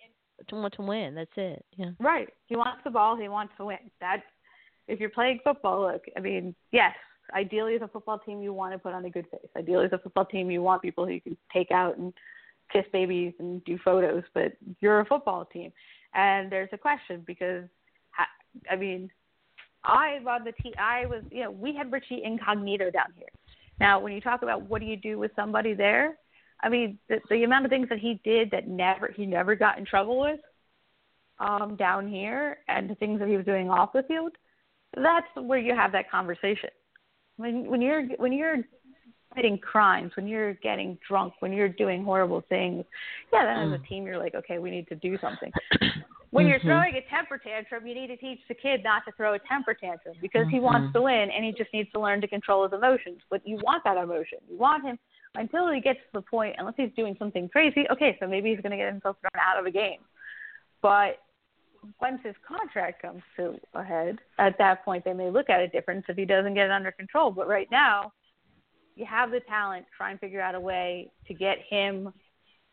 to 0.49 0.55
want 0.57 0.75
to 0.75 0.83
win. 0.83 1.15
That's 1.15 1.31
it. 1.37 1.65
Yeah. 1.77 1.91
Right. 2.01 2.29
He 2.47 2.57
wants 2.57 2.81
the 2.85 2.91
ball. 2.91 3.17
He 3.17 3.29
wants 3.29 3.53
to 3.59 3.67
win. 3.67 3.79
That 4.01 4.23
if 4.89 4.99
you're 5.01 5.11
playing 5.11 5.41
football, 5.45 5.83
look, 5.83 6.03
I 6.17 6.21
mean, 6.21 6.55
yes, 6.73 6.95
ideally 7.33 7.77
as 7.77 7.83
a 7.83 7.89
football 7.89 8.19
team, 8.19 8.43
you 8.43 8.53
want 8.53 8.73
to 8.73 8.79
put 8.79 8.95
on 8.95 9.05
a 9.05 9.11
good 9.11 9.27
face. 9.31 9.49
Ideally 9.57 9.87
as 9.87 9.93
a 9.93 9.99
football 9.99 10.25
team, 10.25 10.51
you 10.51 10.63
want 10.63 10.83
people 10.83 11.07
who 11.07 11.13
you 11.13 11.21
can 11.21 11.37
take 11.53 11.71
out 11.71 11.97
and 11.97 12.13
kiss 12.73 12.85
babies 12.93 13.33
and 13.39 13.65
do 13.65 13.79
photos. 13.85 14.23
But 14.35 14.53
you're 14.81 15.01
a 15.01 15.07
football 15.07 15.45
team, 15.45 15.73
and 16.15 16.51
there's 16.51 16.71
a 16.73 16.79
question 16.79 17.23
because, 17.27 17.65
I 18.71 18.77
mean, 18.77 19.11
I 19.85 20.19
on 20.27 20.45
the 20.45 20.53
team. 20.53 20.73
I 20.79 21.07
was, 21.07 21.23
you 21.31 21.43
know, 21.43 21.51
we 21.51 21.75
had 21.75 21.93
Richie 21.93 22.23
Incognito 22.25 22.91
down 22.91 23.13
here. 23.17 23.29
Now, 23.81 24.01
when 24.01 24.13
you 24.13 24.21
talk 24.21 24.43
about 24.43 24.63
what 24.63 24.81
do 24.81 24.87
you 24.87 24.97
do 24.97 25.19
with 25.19 25.33
somebody 25.37 25.75
there, 25.75 26.17
I 26.63 26.69
mean, 26.69 26.99
the, 27.09 27.21
the 27.29 27.45
amount 27.45 27.65
of 27.67 27.71
things 27.71 27.89
that 27.89 27.99
he 27.99 28.21
did 28.25 28.51
that 28.53 28.69
never 28.69 29.13
he 29.15 29.27
never 29.27 29.55
got 29.55 29.79
in 29.79 29.85
trouble 29.85 30.21
with 30.21 30.41
um, 31.39 31.77
down 31.77 32.09
here, 32.09 32.59
and 32.69 32.89
the 32.89 32.95
things 32.95 33.19
that 33.21 33.29
he 33.29 33.37
was 33.37 33.45
doing 33.45 33.69
off 33.69 33.93
the 33.93 34.03
field, 34.05 34.33
that's 34.97 35.27
where 35.37 35.59
you 35.59 35.75
have 35.75 35.93
that 35.93 36.11
conversation. 36.11 36.71
When 37.37 37.67
when 37.67 37.81
you're 37.81 38.05
when 38.17 38.33
you're 38.33 38.59
committing 39.31 39.59
crimes, 39.59 40.13
when 40.17 40.27
you're 40.29 40.55
getting 40.55 40.97
drunk, 41.07 41.35
when 41.41 41.53
you're 41.53 41.69
doing 41.69 42.05
horrible 42.05 42.43
things, 42.49 42.85
yeah, 43.33 43.45
then 43.45 43.57
as 43.59 43.71
Mm. 43.71 43.85
a 43.85 43.87
team 43.89 44.07
you're 44.07 44.19
like, 44.19 44.35
okay, 44.35 44.59
we 44.59 44.71
need 44.71 44.87
to 44.89 44.95
do 44.95 45.19
something. 45.19 45.53
When 46.31 46.49
you're 46.49 46.59
Mhm. 46.59 46.63
throwing 46.63 46.97
a 46.97 47.03
temper 47.03 47.39
tantrum, 47.39 47.87
you 47.87 47.95
need 47.95 48.09
to 48.09 48.17
teach 48.17 48.41
the 48.49 48.55
kid 48.55 48.83
not 48.83 49.05
to 49.05 49.13
throw 49.13 49.35
a 49.35 49.39
temper 49.39 49.73
tantrum 49.73 50.17
because 50.21 50.49
he 50.49 50.59
wants 50.59 50.89
Mhm. 50.89 50.93
to 50.95 51.03
win 51.03 51.31
and 51.31 51.45
he 51.45 51.53
just 51.53 51.73
needs 51.73 51.91
to 51.93 52.01
learn 52.01 52.21
to 52.21 52.27
control 52.27 52.65
his 52.65 52.73
emotions. 52.73 53.23
But 53.31 53.47
you 53.47 53.57
want 53.59 53.85
that 53.85 53.97
emotion. 53.97 54.39
You 54.49 54.57
want 54.57 54.83
him 54.83 54.99
until 55.37 55.69
he 55.71 55.81
gets 55.81 56.01
to 56.01 56.13
the 56.15 56.23
point, 56.23 56.57
unless 56.59 56.75
he's 56.77 56.93
doing 56.95 57.15
something 57.17 57.49
crazy, 57.49 57.89
okay, 57.89 58.17
so 58.19 58.27
maybe 58.27 58.51
he's 58.51 58.61
going 58.61 58.73
to 58.73 58.77
get 58.77 58.91
himself 58.93 59.17
thrown 59.21 59.41
out 59.41 59.59
of 59.59 59.67
a 59.67 59.71
game. 59.71 60.01
But 60.83 61.23
once 62.01 62.21
his 62.25 62.35
contract 62.47 63.03
comes 63.03 63.23
to 63.37 63.59
a 63.75 63.83
head, 63.83 64.19
at 64.39 64.57
that 64.59 64.85
point 64.85 65.05
they 65.05 65.13
may 65.13 65.31
look 65.31 65.51
at 65.51 65.61
a 65.61 65.69
difference 65.69 66.05
if 66.09 66.17
he 66.17 66.25
doesn't 66.25 66.55
get 66.55 66.67
it 66.67 66.71
under 66.71 66.93
control. 66.93 67.31
But 67.31 67.49
right 67.49 67.69
now, 67.71 68.13
you 68.97 69.05
have 69.07 69.31
the 69.31 69.41
talent. 69.41 69.87
Try 69.97 70.11
and 70.13 70.21
figure 70.21 70.41
out 70.41 70.55
a 70.55 70.61
way 70.61 71.11
to 71.27 71.35
get 71.35 71.59
him. 71.69 72.13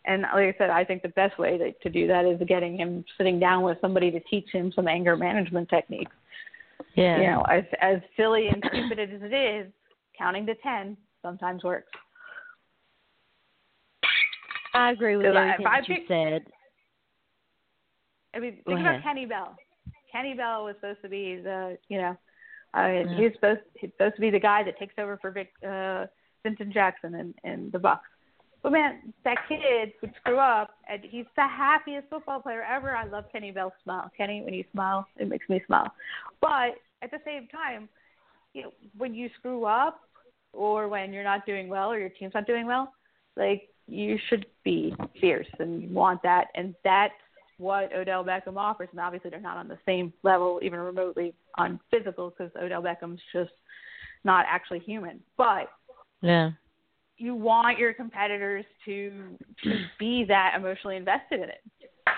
And 0.05 0.23
like 0.23 0.55
I 0.55 0.55
said, 0.57 0.69
I 0.69 0.83
think 0.83 1.01
the 1.01 1.09
best 1.09 1.37
way 1.37 1.57
to, 1.57 1.71
to 1.71 1.89
do 1.89 2.07
that 2.07 2.25
is 2.25 2.39
getting 2.47 2.77
him 2.77 3.05
sitting 3.17 3.39
down 3.39 3.63
with 3.63 3.77
somebody 3.81 4.11
to 4.11 4.19
teach 4.21 4.49
him 4.51 4.71
some 4.75 4.87
anger 4.87 5.15
management 5.15 5.69
techniques. 5.69 6.11
Yeah. 6.95 7.17
You 7.17 7.27
know, 7.27 7.41
as 7.43 7.63
as 7.81 7.99
silly 8.17 8.47
and 8.47 8.63
stupid 8.67 8.99
as 8.99 9.09
it 9.21 9.33
is, 9.33 9.71
counting 10.17 10.45
to 10.47 10.55
ten 10.55 10.97
sometimes 11.21 11.63
works. 11.63 11.91
I 14.73 14.91
agree 14.91 15.17
with 15.17 15.25
I- 15.27 15.29
everything 15.29 15.65
if 15.65 15.67
I 15.67 15.79
that 15.81 15.89
you 15.89 15.95
pick- 15.95 16.07
said. 16.07 16.45
I 18.33 18.39
mean, 18.39 18.57
Go 18.65 18.71
think 18.75 18.79
ahead. 18.85 18.95
about 18.95 19.03
Kenny 19.03 19.25
Bell. 19.25 19.55
Kenny 20.11 20.33
Bell 20.33 20.65
was 20.65 20.75
supposed 20.75 21.01
to 21.03 21.09
be 21.09 21.37
the, 21.37 21.77
you 21.89 21.97
know, 22.01 22.17
uh, 22.75 22.87
Yeah. 22.87 23.15
he 23.15 23.23
was 23.23 23.33
supposed 23.33 23.61
he's 23.75 23.91
supposed 23.91 24.15
to 24.15 24.21
be 24.21 24.29
the 24.29 24.39
guy 24.39 24.63
that 24.63 24.77
takes 24.77 24.93
over 24.97 25.17
for 25.17 25.31
Vic, 25.31 25.51
uh, 25.67 26.07
Vincent 26.43 26.71
Jackson 26.73 27.15
and 27.15 27.33
and 27.43 27.71
the 27.71 27.79
Bucs. 27.79 27.99
But 28.63 28.73
man, 28.73 29.13
that 29.23 29.37
kid 29.49 29.93
would 30.01 30.13
screw 30.21 30.37
up, 30.37 30.75
and 30.87 31.01
he's 31.03 31.25
the 31.35 31.47
happiest 31.47 32.07
football 32.09 32.41
player 32.41 32.61
ever. 32.63 32.95
I 32.95 33.05
love 33.05 33.25
Kenny 33.31 33.51
Bell's 33.51 33.73
smile. 33.83 34.11
Kenny, 34.15 34.43
when 34.43 34.53
you 34.53 34.63
smile, 34.71 35.07
it 35.17 35.27
makes 35.27 35.49
me 35.49 35.61
smile. 35.65 35.91
But 36.41 36.75
at 37.01 37.09
the 37.09 37.19
same 37.25 37.47
time, 37.47 37.89
you 38.53 38.63
know, 38.63 38.71
when 38.97 39.15
you 39.15 39.29
screw 39.39 39.65
up, 39.65 40.01
or 40.53 40.87
when 40.89 41.11
you're 41.11 41.23
not 41.23 41.45
doing 41.45 41.69
well, 41.69 41.91
or 41.91 41.97
your 41.97 42.09
team's 42.09 42.33
not 42.35 42.45
doing 42.45 42.67
well, 42.67 42.93
like 43.35 43.69
you 43.87 44.19
should 44.29 44.45
be 44.63 44.93
fierce 45.19 45.47
and 45.59 45.81
you 45.81 45.89
want 45.89 46.21
that, 46.23 46.47
and 46.55 46.75
that's 46.83 47.13
what 47.61 47.93
Odell 47.93 48.23
Beckham 48.23 48.57
offers. 48.57 48.89
And 48.91 48.99
obviously, 48.99 49.29
they're 49.29 49.39
not 49.39 49.57
on 49.57 49.67
the 49.67 49.77
same 49.85 50.11
level, 50.23 50.59
even 50.63 50.79
remotely 50.79 51.33
on 51.57 51.79
physical, 51.91 52.31
because 52.31 52.51
Odell 52.61 52.81
Beckham's 52.81 53.21
just 53.31 53.51
not 54.23 54.45
actually 54.49 54.79
human. 54.79 55.21
But 55.37 55.71
Yeah. 56.21 56.51
you 57.17 57.35
want 57.35 57.77
your 57.77 57.93
competitors 57.93 58.65
to 58.85 59.37
to 59.63 59.85
be 59.99 60.23
that 60.25 60.53
emotionally 60.55 60.97
invested 60.97 61.39
in 61.41 61.49
it. 61.49 61.63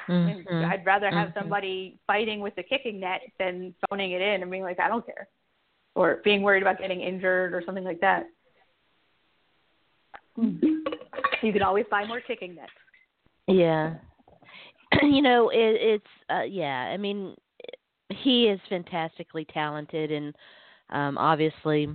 Mhm. 0.08 0.66
I'd 0.66 0.86
rather 0.86 1.10
have 1.10 1.30
Mhm. 1.30 1.34
somebody 1.34 2.00
fighting 2.08 2.40
with 2.40 2.56
the 2.56 2.64
kicking 2.64 3.00
net 3.00 3.22
than 3.38 3.76
phoning 3.90 4.12
it 4.12 4.22
in 4.22 4.42
and 4.42 4.50
being 4.50 4.64
like, 4.64 4.80
I 4.80 4.88
don't 4.88 5.06
care, 5.06 5.28
or 5.96 6.22
being 6.24 6.42
worried 6.42 6.64
about 6.64 6.78
getting 6.78 7.02
injured 7.02 7.54
or 7.54 7.62
something 7.62 7.84
like 7.84 8.00
that. 8.00 8.28
You 10.38 11.52
can 11.52 11.62
always 11.62 11.86
buy 11.88 12.06
more 12.06 12.22
kicking 12.22 12.56
nets. 12.56 12.72
Yeah. 13.48 13.96
you 15.04 15.22
know, 15.22 15.50
it, 15.50 15.58
it's 15.80 16.06
uh, 16.30 16.44
yeah. 16.44 16.90
I 16.94 16.98
mean, 16.98 17.36
he 18.10 18.46
is 18.46 18.60
fantastically 18.70 19.46
talented, 19.46 20.12
and 20.12 20.36
um, 20.90 21.18
obviously 21.18 21.90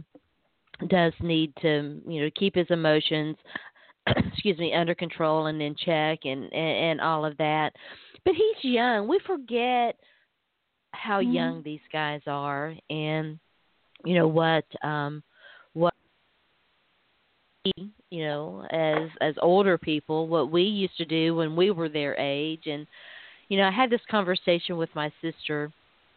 does 0.89 1.13
need 1.21 1.53
to 1.61 2.01
you 2.07 2.23
know 2.23 2.31
keep 2.37 2.55
his 2.55 2.67
emotions, 2.71 3.37
excuse 4.07 4.59
me, 4.59 4.73
under 4.75 4.95
control 4.95 5.47
and 5.47 5.61
in 5.61 5.75
check, 5.77 6.21
and 6.25 6.45
and, 6.45 6.53
and 6.55 7.01
all 7.01 7.25
of 7.25 7.37
that. 7.39 7.71
But 8.25 8.35
he's 8.35 8.73
young. 8.73 9.09
We 9.09 9.19
forget 9.27 9.97
how 10.93 11.21
Mhm. 11.21 11.35
young 11.35 11.63
these 11.63 11.81
guys 11.93 12.23
are, 12.27 12.75
and 12.91 13.39
you 14.05 14.15
know 14.15 14.29
what 14.29 14.65
um 14.83 15.23
you 17.77 18.25
know 18.25 18.64
as 18.71 19.09
as 19.21 19.35
older 19.43 19.79
people 19.79 20.29
what 20.29 20.51
we 20.51 20.62
used 20.62 20.97
to 20.97 21.05
do 21.05 21.35
when 21.35 21.57
we 21.57 21.71
were 21.71 21.89
their 21.89 22.19
age. 22.19 22.62
And 22.66 22.87
you 23.49 23.59
know 23.59 23.64
i 23.64 23.71
had 23.71 23.91
this 23.91 24.01
conversation 24.11 24.77
with 24.77 24.91
my 24.95 25.12
sister. 25.23 25.73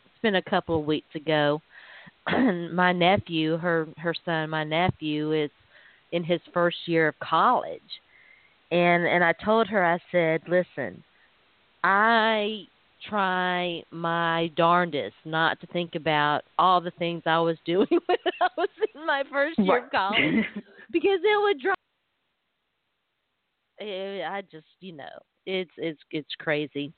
It's 0.06 0.22
been 0.22 0.36
a 0.36 0.42
couple 0.42 0.80
of 0.80 0.86
weeks 0.86 1.14
ago. 1.16 1.62
And 2.28 2.76
my 2.76 2.92
nephew 2.92 3.58
her 3.58 3.88
her 3.98 4.14
son 4.26 4.50
my 4.50 4.64
nephew 4.64 5.34
is 5.34 5.52
in 6.12 6.24
his 6.24 6.42
first 6.54 6.78
year 6.86 7.08
of 7.08 7.16
college. 7.20 7.82
And 8.72 9.06
and 9.06 9.24
i 9.24 9.34
told 9.44 9.68
her 9.68 9.84
i 9.84 10.00
said 10.12 10.42
listen 10.48 11.04
i 11.84 12.64
try 13.10 13.82
my 13.92 14.52
darndest 14.56 15.16
not 15.26 15.60
to 15.60 15.68
think 15.68 15.96
about 15.96 16.42
all 16.60 16.80
the 16.80 16.92
things 16.92 17.24
i 17.26 17.40
was 17.40 17.58
doing 17.66 17.88
when 17.90 18.18
i 18.42 18.48
was 18.58 18.70
in 18.94 19.06
my 19.06 19.24
first 19.32 19.58
year 19.60 19.86
of 19.86 19.92
college 19.92 20.46
because 20.92 21.20
it 21.24 21.42
would 21.42 21.60
drive. 21.60 21.76
Eh, 23.80 24.24
I 24.24 24.42
just, 24.52 24.68
you 24.80 24.94
know, 24.94 25.06
it's 25.46 25.72
it's 25.78 26.00
it's 26.12 26.30
crazy. 26.40 26.94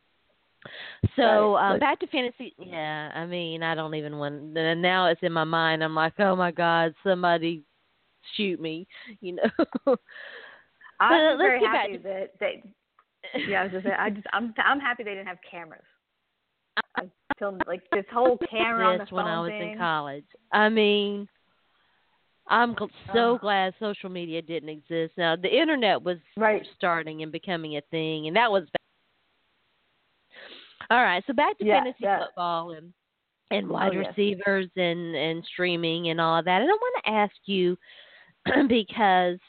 So 1.16 1.56
Right, 1.56 1.74
um, 1.74 1.80
back 1.80 2.00
to 2.00 2.08
fantasy. 2.08 2.54
Yeah, 2.58 3.12
I 3.14 3.26
mean, 3.26 3.64
I 3.64 3.76
don't 3.76 3.96
even 3.96 4.18
want. 4.18 4.58
and 4.58 4.82
Now 4.82 5.08
it's 5.08 5.22
in 5.24 5.34
my 5.34 5.44
mind. 5.44 5.84
I'm 5.84 5.96
like, 5.96 6.14
oh 6.20 6.36
my 6.36 6.52
god, 6.52 6.94
somebody 7.04 7.64
shoot 8.36 8.60
me, 8.62 8.88
you 9.22 9.36
know. 9.36 9.96
I'm 11.00 11.38
very 11.38 11.60
happy 11.66 11.98
that 11.98 12.34
they. 12.40 12.64
Yeah, 13.48 13.62
I 13.62 13.64
was 13.64 13.72
just 13.72 13.86
saying, 13.86 13.96
I 13.98 14.10
just 14.10 14.28
I'm 14.34 14.54
I'm 14.64 14.80
happy 14.80 15.04
they 15.04 15.12
didn't 15.12 15.28
have 15.28 15.40
cameras. 15.50 15.84
until 17.40 17.58
like 17.68 17.82
this 17.92 18.06
whole 18.12 18.38
camera 18.50 18.88
on 18.88 18.98
the 18.98 19.16
when 19.16 19.26
I 19.26 19.40
was 19.40 19.50
thing. 19.50 19.74
in 19.74 19.78
college. 19.78 20.26
I 20.52 20.70
mean, 20.70 21.28
I'm 22.48 22.76
so 23.14 23.36
Ugh. 23.36 23.42
glad 23.42 23.74
social 23.80 24.10
media 24.10 24.42
didn't 24.42 24.70
exist. 24.70 25.14
Now 25.18 25.36
the 25.36 25.56
internet 25.56 26.02
was 26.02 26.18
Right. 26.36 26.66
starting 26.76 27.24
and 27.24 27.32
becoming 27.32 27.78
a 27.78 27.82
thing, 27.92 28.28
and 28.28 28.36
that 28.36 28.52
was. 28.52 28.64
All 30.90 31.02
right, 31.02 31.24
so 31.26 31.34
back 31.34 31.58
to 31.60 31.66
Yeah, 31.66 31.76
fantasy 31.84 31.98
yeah. 32.02 32.20
football 32.26 32.72
and 32.72 32.94
and 33.52 33.68
oh, 33.70 33.74
wide 33.74 33.96
Oh, 33.96 34.02
yes. 34.02 34.10
receivers 34.10 34.70
and 34.76 35.16
and 35.16 35.44
streaming 35.46 36.10
and 36.10 36.20
all 36.20 36.38
of 36.38 36.46
that. 36.46 36.62
And 36.62 36.70
I 36.70 36.74
want 36.74 37.06
to 37.06 37.12
ask 37.12 37.36
you 37.46 37.78
because 38.68 39.40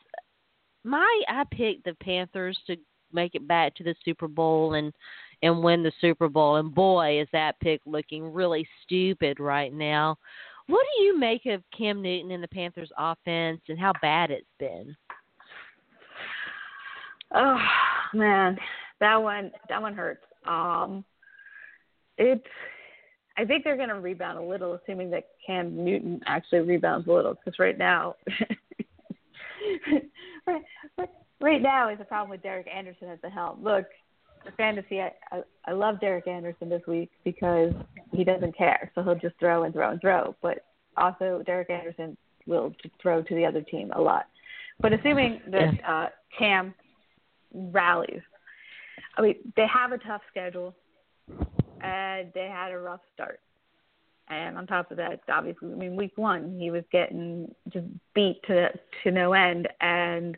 my 0.85 1.23
I 1.29 1.45
picked 1.51 1.85
the 1.85 1.95
Panthers 1.95 2.59
to 2.67 2.77
make 3.13 3.35
it 3.35 3.47
back 3.49 3.75
to 3.77 3.85
the 3.85 3.95
Super 4.05 4.29
Bowl 4.29 4.75
and 4.75 4.93
and 5.43 5.63
win 5.63 5.83
the 5.83 5.93
Super 6.01 6.29
Bowl. 6.29 6.57
And 6.57 6.75
boy, 6.75 7.21
is 7.21 7.29
that 7.33 7.59
pick 7.61 7.81
looking 7.85 8.33
really 8.33 8.67
stupid 8.85 9.41
right 9.41 9.73
now. 9.73 10.17
What 10.67 10.85
do 10.97 11.03
you 11.03 11.19
make 11.19 11.47
of 11.47 11.63
Cam 11.77 12.01
Newton 12.01 12.31
and 12.31 12.43
the 12.43 12.49
Panthers 12.49 12.91
offense 12.97 13.61
and 13.69 13.79
how 13.79 13.93
bad 14.01 14.31
it's 14.31 14.47
been? 14.59 14.97
Oh 17.35 17.59
man, 18.15 18.57
that 19.01 19.17
one 19.17 19.51
that 19.69 19.83
one 19.83 19.95
hurts. 19.95 20.25
Um, 20.47 21.05
it's. 22.19 22.47
I 23.37 23.45
think 23.45 23.65
they're 23.65 23.77
going 23.77 23.89
to 23.89 23.99
rebound 23.99 24.39
a 24.39 24.43
little, 24.43 24.75
assuming 24.75 25.11
that 25.11 25.25
Cam 25.45 25.85
Newton 25.85 26.21
actually 26.27 26.61
rebounds 26.61 27.09
a 27.09 27.13
little. 27.13 27.35
Because 27.35 27.59
right 27.59 27.77
now, 27.77 28.15
right, 30.47 30.63
right, 30.97 31.09
right 31.41 31.61
now 31.61 31.91
is 31.91 31.99
a 32.01 32.05
problem 32.05 32.31
with 32.31 32.45
Derek 32.45 32.69
Anderson 32.73 33.09
at 33.09 33.21
the 33.23 33.29
helm. 33.29 33.59
Look, 33.61 33.87
the 34.45 34.53
fantasy. 34.53 35.01
I, 35.01 35.13
I 35.33 35.43
I 35.67 35.73
love 35.73 36.01
Derek 36.01 36.27
Anderson 36.27 36.69
this 36.69 36.83
week 36.87 37.11
because 37.25 37.73
he 38.13 38.25
doesn't 38.25 38.57
care, 38.57 38.91
so 38.95 39.03
he'll 39.03 39.15
just 39.15 39.39
throw 39.39 39.65
and 39.65 39.73
throw 39.75 39.91
and 39.91 40.01
throw. 40.01 40.35
But 40.43 40.65
also, 40.97 41.43
Derek 41.47 41.71
Anderson 41.71 42.17
will 42.47 42.73
throw 43.01 43.23
to 43.23 43.35
the 43.35 43.45
other 43.45 43.63
team 43.63 43.91
a 43.97 44.01
lot. 44.01 44.27
But 44.81 44.93
assuming 44.93 45.41
that 45.51 45.75
uh, 45.89 46.09
Cam 46.39 46.75
rallies. 47.53 48.21
I 49.17 49.23
mean, 49.23 49.37
they 49.57 49.67
have 49.73 49.93
a 49.93 49.99
tough 49.99 50.23
schedule, 50.29 50.75
and 51.81 52.31
they 52.35 52.49
had 52.53 52.73
a 52.73 52.79
rough 52.79 53.01
start. 53.15 53.41
And 54.29 54.57
on 54.57 54.67
top 54.67 54.91
of 54.91 54.97
that, 54.97 55.21
obviously, 55.29 55.71
I 55.71 55.77
mean, 55.77 55.97
week 55.97 56.13
one 56.17 56.59
he 56.59 56.71
was 56.71 56.83
getting 56.91 57.55
just 57.69 57.87
beat 58.15 58.41
to 58.47 58.71
to 59.03 59.11
no 59.11 59.35
end, 59.35 59.69
and 59.81 60.37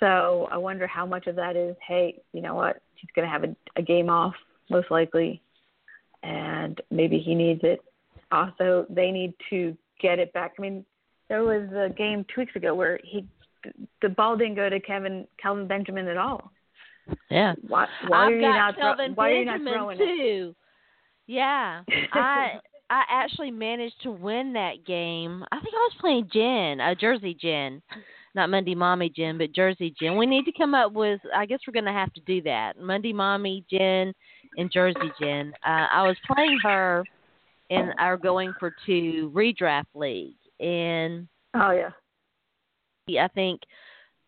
so 0.00 0.48
I 0.50 0.56
wonder 0.56 0.86
how 0.86 1.06
much 1.06 1.26
of 1.26 1.36
that 1.36 1.56
is, 1.56 1.76
hey, 1.86 2.20
you 2.32 2.40
know 2.40 2.54
what, 2.54 2.80
he's 2.94 3.10
going 3.14 3.26
to 3.26 3.32
have 3.32 3.44
a, 3.44 3.54
a 3.76 3.82
game 3.82 4.10
off 4.10 4.34
most 4.70 4.90
likely, 4.90 5.42
and 6.22 6.80
maybe 6.90 7.18
he 7.18 7.34
needs 7.34 7.60
it. 7.62 7.80
Also, 8.30 8.86
they 8.90 9.10
need 9.10 9.34
to 9.50 9.76
get 10.00 10.18
it 10.18 10.32
back. 10.32 10.52
I 10.58 10.62
mean, 10.62 10.84
there 11.28 11.42
was 11.42 11.68
a 11.72 11.92
game 11.92 12.24
two 12.34 12.42
weeks 12.42 12.56
ago 12.56 12.74
where 12.74 13.00
he 13.02 13.26
the 14.02 14.08
ball 14.08 14.36
didn't 14.36 14.54
go 14.54 14.68
to 14.68 14.78
Kevin 14.80 15.26
Kelvin 15.42 15.66
Benjamin 15.66 16.06
at 16.08 16.16
all. 16.16 16.52
Yeah. 17.30 17.54
Why, 17.66 17.86
why 18.06 18.26
I've 18.26 18.28
are 18.28 18.36
you 18.36 18.40
not 18.42 18.74
throw- 18.74 18.82
Kelvin 18.82 19.12
why 19.14 19.30
are 19.30 19.34
you 19.34 19.44
not 19.44 19.52
Benjamin 19.52 19.72
throwing 19.74 19.98
it? 20.00 20.54
Yeah, 21.26 21.82
I 22.12 22.60
I 22.90 23.02
actually 23.10 23.50
managed 23.50 24.02
to 24.02 24.10
win 24.10 24.54
that 24.54 24.86
game. 24.86 25.44
I 25.52 25.60
think 25.60 25.74
I 25.74 25.88
was 25.90 25.96
playing 26.00 26.30
Jen, 26.32 26.80
uh, 26.80 26.94
Jersey 26.94 27.36
Jen, 27.38 27.82
not 28.34 28.50
Monday 28.50 28.74
Mommy 28.74 29.10
Jen, 29.14 29.38
but 29.38 29.52
Jersey 29.52 29.94
Jen. 30.00 30.16
We 30.16 30.26
need 30.26 30.44
to 30.44 30.52
come 30.52 30.74
up 30.74 30.92
with. 30.92 31.20
I 31.34 31.46
guess 31.46 31.60
we're 31.66 31.72
going 31.72 31.84
to 31.84 31.92
have 31.92 32.12
to 32.14 32.20
do 32.22 32.42
that. 32.42 32.78
Monday 32.78 33.12
Mommy 33.12 33.64
Jen 33.70 34.12
and 34.56 34.70
Jersey 34.72 35.12
Jen. 35.20 35.52
Uh, 35.66 35.86
I 35.92 36.02
was 36.02 36.16
playing 36.26 36.58
her 36.62 37.04
in 37.70 37.92
our 37.98 38.16
going 38.16 38.52
for 38.58 38.74
two 38.86 39.30
redraft 39.34 39.86
league, 39.94 40.36
and 40.60 41.28
Oh 41.54 41.70
yeah. 41.70 41.90
I 43.24 43.28
think 43.28 43.60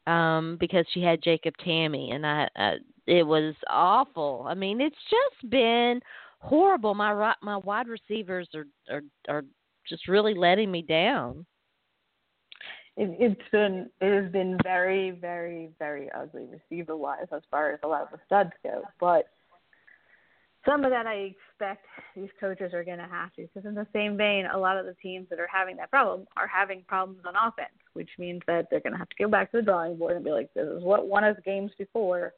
um 0.07 0.57
because 0.59 0.87
she 0.93 1.03
had 1.03 1.23
Jacob 1.23 1.55
Tamme 1.65 2.15
and 2.15 2.27
I 2.27 2.49
uh, 2.57 2.75
it 3.07 3.23
was 3.23 3.55
awful. 3.69 4.47
I 4.49 4.55
mean, 4.55 4.81
it's 4.81 4.97
just 5.11 5.51
been 5.51 6.01
horrible. 6.39 6.95
My 6.95 7.35
my 7.43 7.57
wide 7.59 7.89
receivers 7.89 8.49
are 8.55 8.67
are 8.91 9.03
are 9.29 9.45
just 9.89 10.09
really 10.09 10.35
letting 10.35 10.71
me 10.71 10.83
down. 10.83 11.45
It, 13.01 13.17
it's 13.19 13.51
been 13.51 13.89
it 14.03 14.23
has 14.23 14.31
been 14.31 14.59
very 14.63 15.11
very 15.11 15.71
very 15.79 16.11
ugly 16.13 16.47
receiver 16.47 16.95
wise 16.99 17.27
as 17.33 17.41
far 17.51 17.73
as 17.73 17.81
a 17.83 17.89
lot 17.89 18.03
of 18.03 18.09
the 18.11 18.19
studs 18.27 18.51
go, 18.63 18.83
but 19.01 19.31
some 20.67 20.85
of 20.85 20.91
that 20.91 21.07
I 21.07 21.33
expect 21.33 21.87
these 22.15 22.29
coaches 22.39 22.75
are 22.75 22.85
going 22.85 22.99
to 22.99 23.07
have 23.07 23.33
to 23.37 23.43
because 23.43 23.67
in 23.67 23.75
the 23.75 23.87
same 23.95 24.19
vein, 24.19 24.45
a 24.45 24.59
lot 24.59 24.77
of 24.77 24.85
the 24.85 24.95
teams 25.03 25.29
that 25.31 25.41
are 25.41 25.49
having 25.51 25.77
that 25.79 25.91
problem 25.91 26.27
are 26.37 26.47
having 26.47 26.83
problems 26.87 27.23
on 27.27 27.35
offense, 27.35 27.73
which 27.95 28.11
means 28.19 28.43
that 28.47 28.67
they're 28.71 28.81
going 28.81 28.93
to 28.93 28.99
have 28.99 29.09
to 29.09 29.17
go 29.19 29.29
back 29.29 29.51
to 29.53 29.59
the 29.59 29.63
drawing 29.63 29.97
board 29.97 30.17
and 30.17 30.25
be 30.25 30.31
like, 30.31 30.53
this 30.53 30.69
is 30.69 30.83
what 30.83 31.09
won 31.09 31.25
us 31.25 31.39
games 31.43 31.71
before. 31.79 32.35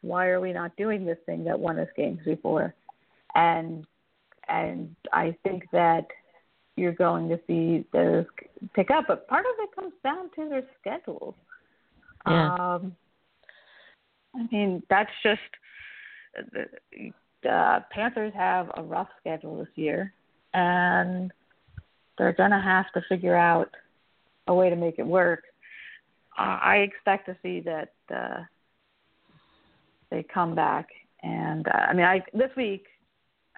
Why 0.00 0.28
are 0.28 0.40
we 0.40 0.54
not 0.54 0.74
doing 0.76 1.04
this 1.04 1.18
thing 1.26 1.44
that 1.44 1.60
won 1.60 1.78
us 1.78 1.88
games 1.94 2.20
before? 2.24 2.74
And 3.34 3.86
and 4.48 4.96
I 5.12 5.36
think 5.44 5.64
that 5.72 6.06
you're 6.82 6.92
going 6.92 7.28
to 7.28 7.38
see 7.46 7.86
those 7.92 8.26
pick 8.74 8.90
up, 8.90 9.04
but 9.06 9.28
part 9.28 9.46
of 9.46 9.52
it 9.60 9.74
comes 9.74 9.92
down 10.02 10.30
to 10.34 10.48
their 10.48 10.64
schedules. 10.80 11.34
Yeah. 12.26 12.54
Um, 12.54 12.96
I 14.34 14.46
mean, 14.50 14.82
that's 14.90 15.10
just 15.22 15.40
the, 16.52 16.66
the 17.42 17.84
Panthers 17.90 18.32
have 18.34 18.70
a 18.76 18.82
rough 18.82 19.08
schedule 19.20 19.58
this 19.58 19.68
year, 19.76 20.12
and 20.54 21.32
they're 22.18 22.32
going 22.32 22.50
to 22.50 22.60
have 22.60 22.86
to 22.94 23.02
figure 23.08 23.36
out 23.36 23.70
a 24.48 24.54
way 24.54 24.70
to 24.70 24.76
make 24.76 24.98
it 24.98 25.06
work. 25.06 25.44
Uh, 26.38 26.58
I 26.62 26.76
expect 26.78 27.26
to 27.26 27.36
see 27.42 27.60
that 27.60 27.92
uh, 28.14 28.40
they 30.10 30.24
come 30.32 30.54
back, 30.54 30.88
and 31.22 31.68
uh, 31.68 31.86
I 31.88 31.92
mean, 31.92 32.06
I 32.06 32.22
this 32.32 32.50
week, 32.56 32.86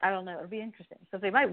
I 0.02 0.10
don't 0.10 0.24
know, 0.24 0.36
it'll 0.36 0.48
be 0.48 0.60
interesting. 0.60 0.98
So 1.10 1.18
they 1.18 1.30
might. 1.30 1.48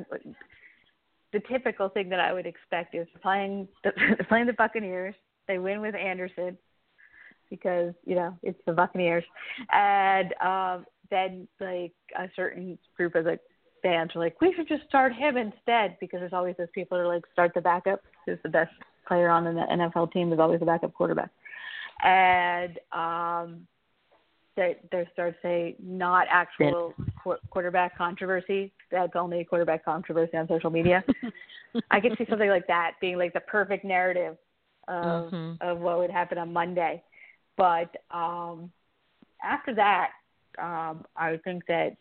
The 1.34 1.42
typical 1.52 1.90
thing 1.90 2.10
that 2.10 2.20
I 2.20 2.34
would 2.34 2.46
expect 2.46 2.96
is 2.96 3.08
playing 3.22 3.68
the, 3.84 3.92
playing 4.30 4.48
the 4.48 4.54
Buccaneers. 4.54 5.16
They 5.48 5.58
win 5.58 5.82
with 5.82 5.96
Anderson 5.96 6.58
because 7.50 7.94
you 8.06 8.16
know 8.16 8.38
it's 8.44 8.60
the 8.66 8.74
Buccaneers, 8.74 9.24
and 9.72 10.34
um, 10.42 10.86
then 11.10 11.48
like 11.60 11.94
a 12.18 12.30
certain 12.36 12.78
group 12.98 13.16
of 13.16 13.26
the 13.26 13.40
fans 13.84 14.12
are 14.16 14.20
like, 14.20 14.40
we 14.42 14.54
should 14.56 14.68
just 14.68 14.84
start 14.88 15.14
him 15.14 15.38
instead 15.38 15.98
because 16.00 16.20
there's 16.20 16.34
always 16.34 16.56
those 16.58 16.68
people 16.74 16.98
that 16.98 17.04
are 17.04 17.08
like 17.08 17.24
start 17.34 17.52
the 17.54 17.62
backup 17.62 18.02
who's 18.26 18.38
the 18.44 18.50
best 18.50 18.72
player 19.08 19.30
on 19.30 19.44
the 19.44 19.52
NFL 19.52 20.12
team 20.12 20.32
is 20.32 20.40
always 20.40 20.60
the 20.60 20.66
backup 20.66 20.94
quarterback, 20.94 21.30
and 22.04 22.80
um, 22.92 23.68
they 24.56 24.78
they 24.92 25.08
start 25.14 25.36
say 25.42 25.76
not 25.84 26.28
actual 26.30 26.94
qu- 26.96 27.11
quarterback 27.50 27.98
controversy. 27.98 28.72
That's 28.92 29.16
only 29.16 29.40
a 29.42 29.46
quarterback 29.46 29.86
controversy 29.86 30.38
on 30.38 30.48
social 30.48 30.70
media. 30.70 31.04
I 31.92 32.00
could 32.00 32.18
see 32.18 32.26
something 32.30 32.50
like 32.50 32.68
that 32.68 32.94
being 33.00 33.18
like 33.18 33.34
the 33.34 33.40
perfect 33.42 33.86
narrative 33.86 34.38
of 34.88 35.32
Mhm. 35.32 35.62
of 35.62 35.80
what 35.80 36.00
would 36.00 36.12
happen 36.12 36.38
on 36.38 36.52
Monday. 36.52 37.04
But 37.58 37.96
um 38.12 38.72
after 39.44 39.74
that, 39.76 40.12
um, 40.60 41.06
I 41.16 41.38
think 41.44 41.66
that 41.68 41.96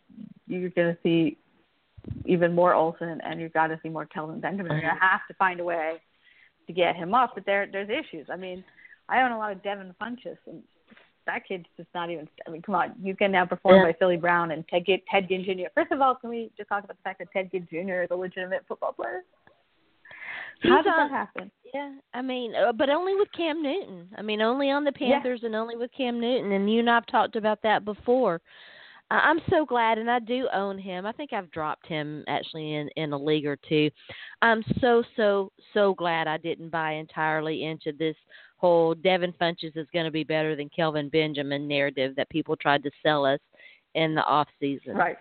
you're 0.47 0.69
going 0.69 0.95
to 0.95 0.97
see 1.01 1.37
even 2.25 2.53
more 2.53 2.73
Olsen, 2.73 3.21
and 3.23 3.39
you've 3.39 3.53
got 3.53 3.67
to 3.67 3.79
see 3.81 3.89
more 3.89 4.05
Kelvin 4.05 4.39
Benjamin. 4.39 4.71
You're 4.73 4.81
going 4.81 4.95
to 4.95 5.01
have 5.01 5.21
to 5.27 5.33
find 5.35 5.59
a 5.59 5.63
way 5.63 6.01
to 6.67 6.73
get 6.73 6.95
him 6.95 7.13
up, 7.13 7.31
but 7.35 7.45
there 7.45 7.67
there's 7.71 7.89
issues. 7.89 8.27
I 8.29 8.35
mean, 8.35 8.63
I 9.09 9.21
own 9.21 9.31
a 9.31 9.37
lot 9.37 9.51
of 9.51 9.63
Devin 9.63 9.95
Funchess, 10.01 10.37
and 10.47 10.61
that 11.25 11.45
kid's 11.47 11.65
just 11.77 11.89
not 11.93 12.09
even. 12.09 12.27
I 12.47 12.49
mean, 12.51 12.61
come 12.61 12.75
on, 12.75 12.93
you 13.01 13.15
can 13.15 13.31
now 13.31 13.45
perform 13.45 13.77
Yeah. 13.77 13.83
by 13.85 13.93
Philly 13.93 14.17
Brown 14.17 14.51
and 14.51 14.67
Ted 14.67 14.85
Ginn, 14.85 15.01
Ted 15.09 15.27
Ginn 15.27 15.43
Jr. 15.43 15.69
First 15.75 15.91
of 15.91 16.01
all, 16.01 16.15
can 16.15 16.29
we 16.29 16.51
just 16.57 16.69
talk 16.69 16.83
about 16.83 16.97
the 16.97 17.03
fact 17.03 17.19
that 17.19 17.31
Ted 17.31 17.51
Ginn 17.51 17.67
Jr. 17.69 18.01
is 18.03 18.07
a 18.11 18.15
legitimate 18.15 18.65
football 18.67 18.93
player? 18.93 19.23
How 20.63 20.77
He's 20.77 20.83
did 20.83 20.93
on- 20.93 21.09
that 21.09 21.11
happen? 21.11 21.51
Yeah, 21.73 21.93
I 22.13 22.21
mean, 22.21 22.53
uh, 22.55 22.71
but 22.73 22.89
only 22.89 23.15
with 23.15 23.31
Cam 23.31 23.63
Newton. 23.63 24.09
I 24.17 24.21
mean, 24.21 24.41
only 24.41 24.69
on 24.69 24.83
the 24.83 24.91
Yeah. 24.99 25.13
Panthers 25.13 25.43
and 25.43 25.55
only 25.55 25.75
with 25.75 25.91
Cam 25.93 26.19
Newton. 26.19 26.51
And 26.51 26.71
you 26.71 26.79
and 26.79 26.89
I've 26.89 27.05
talked 27.07 27.35
about 27.35 27.61
that 27.63 27.85
before. 27.85 28.41
I'm 29.13 29.41
so 29.49 29.65
glad, 29.65 29.97
and 29.97 30.09
I 30.09 30.19
do 30.19 30.47
own 30.53 30.77
him. 30.77 31.05
I 31.05 31.11
think 31.11 31.33
I've 31.33 31.51
dropped 31.51 31.85
him 31.85 32.23
actually 32.27 32.75
in 32.75 32.87
in 32.95 33.11
a 33.11 33.17
league 33.17 33.45
or 33.45 33.57
two. 33.57 33.91
I'm 34.41 34.63
so 34.79 35.03
so 35.17 35.51
so 35.73 35.93
glad 35.93 36.27
I 36.27 36.37
didn't 36.37 36.69
buy 36.69 36.93
entirely 36.93 37.65
into 37.65 37.91
this 37.91 38.15
whole 38.61 38.93
Devin 38.93 39.33
Funchess 39.41 39.75
is 39.75 39.87
going 39.91 40.05
to 40.05 40.11
be 40.11 40.23
better 40.23 40.55
than 40.55 40.69
Kelvin 40.69 41.09
Benjamin 41.09 41.67
narrative 41.67 42.15
that 42.15 42.29
people 42.29 42.55
tried 42.55 42.83
to 42.83 42.91
sell 43.03 43.25
us 43.25 43.39
in 43.95 44.13
the 44.13 44.23
off 44.23 44.47
season. 44.59 44.95
Right. 44.95 45.17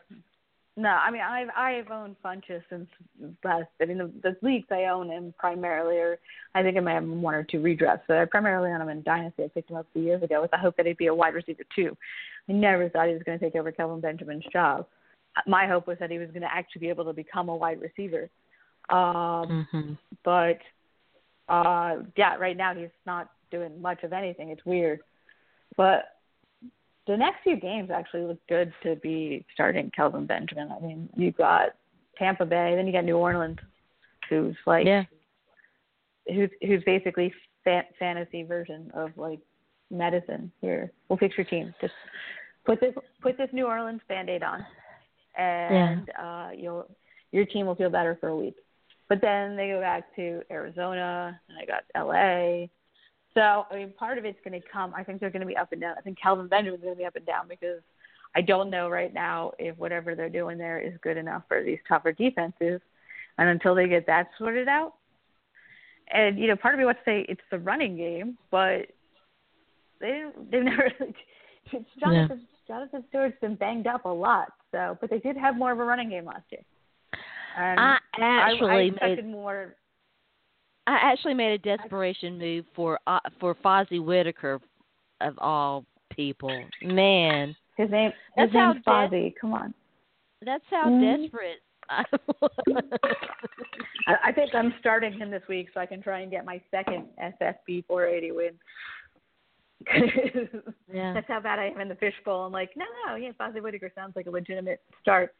No, 0.76 0.90
I 0.90 1.10
mean 1.10 1.22
I've 1.22 1.48
I've 1.56 1.90
owned 1.90 2.16
Funchess 2.24 2.62
since 2.70 2.86
last. 3.42 3.66
I 3.82 3.86
mean 3.86 3.98
the, 3.98 4.12
the 4.22 4.36
leagues 4.40 4.68
I 4.70 4.84
own 4.84 5.08
him 5.10 5.34
primarily, 5.38 5.96
or 5.96 6.18
I 6.54 6.62
think 6.62 6.76
I 6.76 6.80
might 6.80 6.94
have 6.94 7.04
one 7.04 7.34
or 7.34 7.42
two 7.42 7.58
redrafts, 7.58 8.02
but 8.06 8.18
I 8.18 8.24
primarily 8.26 8.70
own 8.70 8.80
him 8.80 8.88
in 8.88 9.02
Dynasty. 9.02 9.44
I 9.44 9.48
picked 9.48 9.70
him 9.70 9.76
up 9.76 9.86
a 9.90 9.92
few 9.92 10.02
years 10.02 10.22
ago 10.22 10.40
with 10.40 10.52
the 10.52 10.58
hope 10.58 10.76
that 10.76 10.86
he'd 10.86 10.96
be 10.96 11.08
a 11.08 11.14
wide 11.14 11.34
receiver 11.34 11.64
too. 11.74 11.96
I 12.48 12.52
never 12.52 12.88
thought 12.88 13.08
he 13.08 13.14
was 13.14 13.22
going 13.24 13.38
to 13.38 13.44
take 13.44 13.56
over 13.56 13.72
Kelvin 13.72 14.00
Benjamin's 14.00 14.44
job. 14.52 14.86
my 15.46 15.66
hope 15.66 15.86
was 15.86 15.98
that 15.98 16.10
he 16.10 16.18
was 16.18 16.28
going 16.28 16.42
to 16.42 16.54
actually 16.54 16.80
be 16.80 16.88
able 16.88 17.04
to 17.06 17.12
become 17.12 17.48
a 17.48 17.56
wide 17.56 17.80
receiver. 17.80 18.28
Um, 18.90 19.66
mm-hmm. 19.74 19.92
But 20.24 20.58
uh, 21.50 21.96
yeah, 22.16 22.36
right 22.36 22.56
now 22.56 22.74
he's 22.74 22.88
not 23.04 23.30
doing 23.50 23.82
much 23.82 24.02
of 24.04 24.12
anything. 24.12 24.50
It's 24.50 24.64
weird, 24.64 25.00
but 25.76 26.16
the 27.06 27.16
next 27.16 27.42
few 27.42 27.56
games 27.56 27.90
actually 27.90 28.22
look 28.22 28.38
good 28.48 28.72
to 28.84 28.94
be 28.96 29.44
starting 29.52 29.90
Kelvin 29.94 30.26
Benjamin. 30.26 30.70
I 30.70 30.80
mean, 30.80 31.08
you've 31.16 31.36
got 31.36 31.70
Tampa 32.16 32.46
Bay, 32.46 32.74
then 32.76 32.86
you 32.86 32.92
got 32.92 33.04
New 33.04 33.16
Orleans, 33.16 33.58
who's 34.28 34.56
like, 34.66 34.86
yeah. 34.86 35.02
who's 36.28 36.50
who's 36.62 36.82
basically 36.84 37.32
fa- 37.64 37.86
fantasy 37.98 38.44
version 38.44 38.90
of 38.94 39.10
like 39.16 39.40
medicine. 39.90 40.52
Here, 40.60 40.92
we'll 41.08 41.18
fix 41.18 41.36
your 41.36 41.46
team. 41.46 41.74
Just 41.80 41.94
put 42.64 42.80
this 42.80 42.94
put 43.20 43.36
this 43.36 43.48
New 43.52 43.66
Orleans 43.66 44.02
band-aid 44.08 44.42
on, 44.42 44.64
and 45.36 46.08
yeah. 46.08 46.46
uh, 46.46 46.50
you'll 46.52 46.86
your 47.32 47.46
team 47.46 47.66
will 47.66 47.74
feel 47.74 47.90
better 47.90 48.16
for 48.20 48.28
a 48.28 48.36
week. 48.36 48.56
But 49.10 49.20
then 49.20 49.56
they 49.56 49.66
go 49.66 49.80
back 49.80 50.14
to 50.14 50.40
Arizona, 50.52 51.38
and 51.48 51.58
I 51.58 51.66
got 51.66 51.82
LA. 51.96 52.68
So 53.34 53.66
I 53.68 53.74
mean, 53.74 53.92
part 53.98 54.18
of 54.18 54.24
it's 54.24 54.38
going 54.44 54.58
to 54.58 54.66
come. 54.72 54.94
I 54.96 55.02
think 55.02 55.18
they're 55.18 55.30
going 55.30 55.40
to 55.40 55.46
be 55.46 55.56
up 55.56 55.72
and 55.72 55.80
down. 55.80 55.96
I 55.98 56.00
think 56.00 56.16
Kelvin 56.18 56.46
Benjamin's 56.46 56.82
going 56.82 56.94
to 56.94 56.98
be 56.98 57.04
up 57.04 57.16
and 57.16 57.26
down 57.26 57.48
because 57.48 57.80
I 58.36 58.40
don't 58.40 58.70
know 58.70 58.88
right 58.88 59.12
now 59.12 59.50
if 59.58 59.76
whatever 59.78 60.14
they're 60.14 60.28
doing 60.30 60.58
there 60.58 60.78
is 60.78 60.94
good 61.02 61.16
enough 61.16 61.42
for 61.48 61.64
these 61.64 61.80
tougher 61.88 62.12
defenses. 62.12 62.80
And 63.36 63.48
until 63.48 63.74
they 63.74 63.88
get 63.88 64.06
that 64.06 64.28
sorted 64.38 64.68
out, 64.68 64.94
and 66.12 66.38
you 66.38 66.46
know, 66.46 66.54
part 66.54 66.74
of 66.74 66.78
me 66.78 66.84
wants 66.84 67.00
to 67.04 67.10
say 67.10 67.26
it's 67.28 67.40
the 67.50 67.58
running 67.58 67.96
game, 67.96 68.38
but 68.52 68.86
they 70.00 70.24
they've 70.52 70.62
never. 70.62 70.88
Jonathan 71.98 72.46
yeah. 72.46 72.66
Jonathan 72.68 73.04
Stewart's 73.08 73.40
been 73.40 73.56
banged 73.56 73.88
up 73.88 74.04
a 74.04 74.08
lot, 74.08 74.52
so 74.70 74.96
but 75.00 75.10
they 75.10 75.18
did 75.18 75.36
have 75.36 75.56
more 75.56 75.72
of 75.72 75.80
a 75.80 75.84
running 75.84 76.10
game 76.10 76.26
last 76.26 76.44
year. 76.50 76.62
And 77.56 77.80
I 77.80 77.98
actually 78.18 78.70
I, 78.70 78.74
I 78.74 78.80
expected 78.80 79.24
made, 79.24 79.32
more. 79.32 79.74
I 80.86 80.98
actually 81.02 81.34
made 81.34 81.52
a 81.52 81.58
desperation 81.58 82.38
move 82.38 82.64
for 82.74 82.98
uh, 83.06 83.20
for 83.38 83.54
Fozzy 83.54 84.04
Whittaker, 84.04 84.60
of 85.20 85.38
all 85.38 85.84
people. 86.10 86.64
Man, 86.82 87.54
his 87.76 87.90
name. 87.90 88.12
That's 88.36 88.50
his 88.50 88.54
name's 88.54 88.76
how 88.84 89.08
Fozzy. 89.08 89.34
Come 89.40 89.52
on. 89.54 89.74
That's 90.44 90.64
how 90.70 90.86
mm. 90.86 91.22
desperate. 91.22 91.60
I, 91.90 92.04
I 94.26 94.32
think 94.32 94.54
I'm 94.54 94.72
starting 94.78 95.12
him 95.12 95.30
this 95.30 95.42
week 95.48 95.68
so 95.74 95.80
I 95.80 95.86
can 95.86 96.00
try 96.00 96.20
and 96.20 96.30
get 96.30 96.44
my 96.44 96.60
second 96.70 97.06
SFB 97.20 97.84
480 97.86 98.32
win. 98.32 98.52
yeah. 100.92 101.12
That's 101.14 101.26
how 101.26 101.40
bad 101.40 101.58
I 101.58 101.66
am 101.66 101.80
in 101.80 101.88
the 101.88 101.96
fishbowl. 101.96 102.46
I'm 102.46 102.52
like, 102.52 102.70
no, 102.76 102.84
no, 103.06 103.16
yeah, 103.16 103.30
Fozzy 103.40 103.60
Whittaker 103.60 103.90
sounds 103.94 104.14
like 104.14 104.26
a 104.26 104.30
legitimate 104.30 104.80
start. 105.00 105.34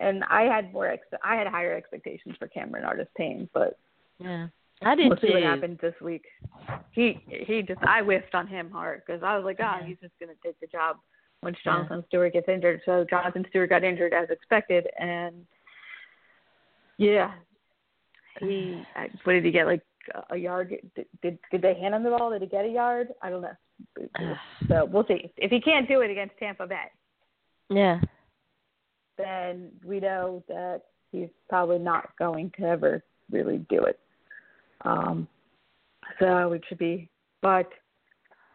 And 0.00 0.24
I 0.24 0.42
had 0.42 0.72
more, 0.72 0.88
ex- 0.88 1.06
I 1.22 1.36
had 1.36 1.46
higher 1.46 1.76
expectations 1.76 2.34
for 2.38 2.48
Cameron 2.48 2.84
Artis-Payne, 2.84 3.48
but 3.52 3.78
yeah, 4.18 4.48
I 4.82 4.94
did 4.94 5.08
we'll 5.08 5.16
too. 5.18 5.28
see 5.28 5.34
what 5.34 5.42
happens 5.42 5.78
this 5.82 5.94
week. 6.00 6.24
He 6.92 7.20
he 7.28 7.62
just 7.62 7.80
I 7.86 8.00
whiffed 8.00 8.34
on 8.34 8.46
him 8.46 8.70
hard 8.70 9.02
because 9.06 9.22
I 9.22 9.36
was 9.36 9.44
like, 9.44 9.58
oh, 9.60 9.78
yeah. 9.80 9.86
he's 9.86 9.98
just 10.00 10.14
gonna 10.18 10.32
take 10.42 10.58
the 10.60 10.66
job 10.66 10.96
once 11.42 11.58
Jonathan 11.62 11.98
yeah. 11.98 12.08
Stewart 12.08 12.32
gets 12.32 12.48
injured. 12.48 12.80
So 12.86 13.04
Jonathan 13.08 13.44
Stewart 13.50 13.68
got 13.68 13.84
injured 13.84 14.14
as 14.14 14.30
expected, 14.30 14.86
and 14.98 15.44
yeah, 16.96 17.32
he 18.40 18.82
what 19.24 19.34
did 19.34 19.44
he 19.44 19.50
get 19.50 19.66
like 19.66 19.82
a 20.30 20.36
yard? 20.36 20.74
Did 20.96 21.06
did, 21.22 21.38
did 21.50 21.62
they 21.62 21.74
hand 21.74 21.94
him 21.94 22.02
the 22.02 22.10
ball? 22.10 22.30
Did 22.30 22.40
he 22.42 22.48
get 22.48 22.64
a 22.64 22.68
yard? 22.68 23.08
I 23.22 23.30
don't 23.30 23.42
know. 23.42 23.56
So 24.68 24.84
we'll 24.84 25.06
see 25.06 25.32
if 25.36 25.50
he 25.50 25.60
can't 25.60 25.88
do 25.88 26.02
it 26.02 26.10
against 26.10 26.36
Tampa 26.38 26.66
Bay. 26.66 26.84
Yeah. 27.70 27.98
Then 29.22 29.70
we 29.84 30.00
know 30.00 30.42
that 30.48 30.82
he's 31.12 31.28
probably 31.48 31.78
not 31.78 32.16
going 32.18 32.52
to 32.58 32.64
ever 32.64 33.02
really 33.30 33.58
do 33.68 33.84
it. 33.84 33.98
Um, 34.82 35.28
so 36.18 36.52
it 36.52 36.62
should 36.68 36.78
be, 36.78 37.08
but 37.42 37.68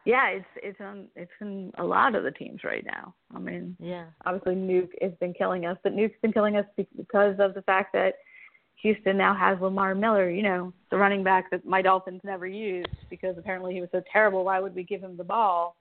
yeah, 0.05 0.27
it's 0.29 0.45
it's 0.57 0.81
on 0.81 1.07
it's 1.15 1.31
in 1.41 1.71
a 1.77 1.83
lot 1.83 2.15
of 2.15 2.23
the 2.23 2.31
teams 2.31 2.63
right 2.63 2.85
now. 2.85 3.13
I 3.33 3.39
mean, 3.39 3.75
yeah, 3.79 4.05
obviously 4.25 4.55
Nuk 4.55 4.89
has 5.01 5.13
been 5.19 5.33
killing 5.33 5.65
us, 5.65 5.77
but 5.83 5.95
Nuk's 5.95 6.19
been 6.21 6.33
killing 6.33 6.57
us 6.57 6.65
because 6.75 7.35
of 7.39 7.53
the 7.53 7.63
fact 7.63 7.93
that 7.93 8.15
Houston 8.81 9.17
now 9.17 9.33
has 9.33 9.59
Lamar 9.59 9.95
Miller, 9.95 10.29
you 10.29 10.43
know, 10.43 10.71
the 10.91 10.97
running 10.97 11.23
back 11.23 11.49
that 11.49 11.65
my 11.65 11.81
Dolphins 11.81 12.21
never 12.23 12.45
used 12.45 12.87
because 13.09 13.35
apparently 13.37 13.73
he 13.73 13.81
was 13.81 13.89
so 13.91 14.01
terrible. 14.11 14.45
Why 14.45 14.59
would 14.59 14.75
we 14.75 14.83
give 14.83 15.01
him 15.01 15.17
the 15.17 15.23
ball 15.23 15.75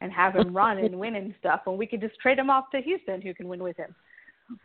and 0.00 0.10
have 0.12 0.34
him 0.34 0.56
run 0.56 0.78
and 0.78 0.98
win 0.98 1.14
and 1.14 1.34
stuff 1.38 1.60
when 1.64 1.76
we 1.76 1.86
could 1.86 2.00
just 2.00 2.18
trade 2.20 2.38
him 2.38 2.50
off 2.50 2.70
to 2.72 2.80
Houston 2.80 3.20
who 3.20 3.32
can 3.34 3.48
win 3.48 3.62
with 3.62 3.76
him? 3.76 3.94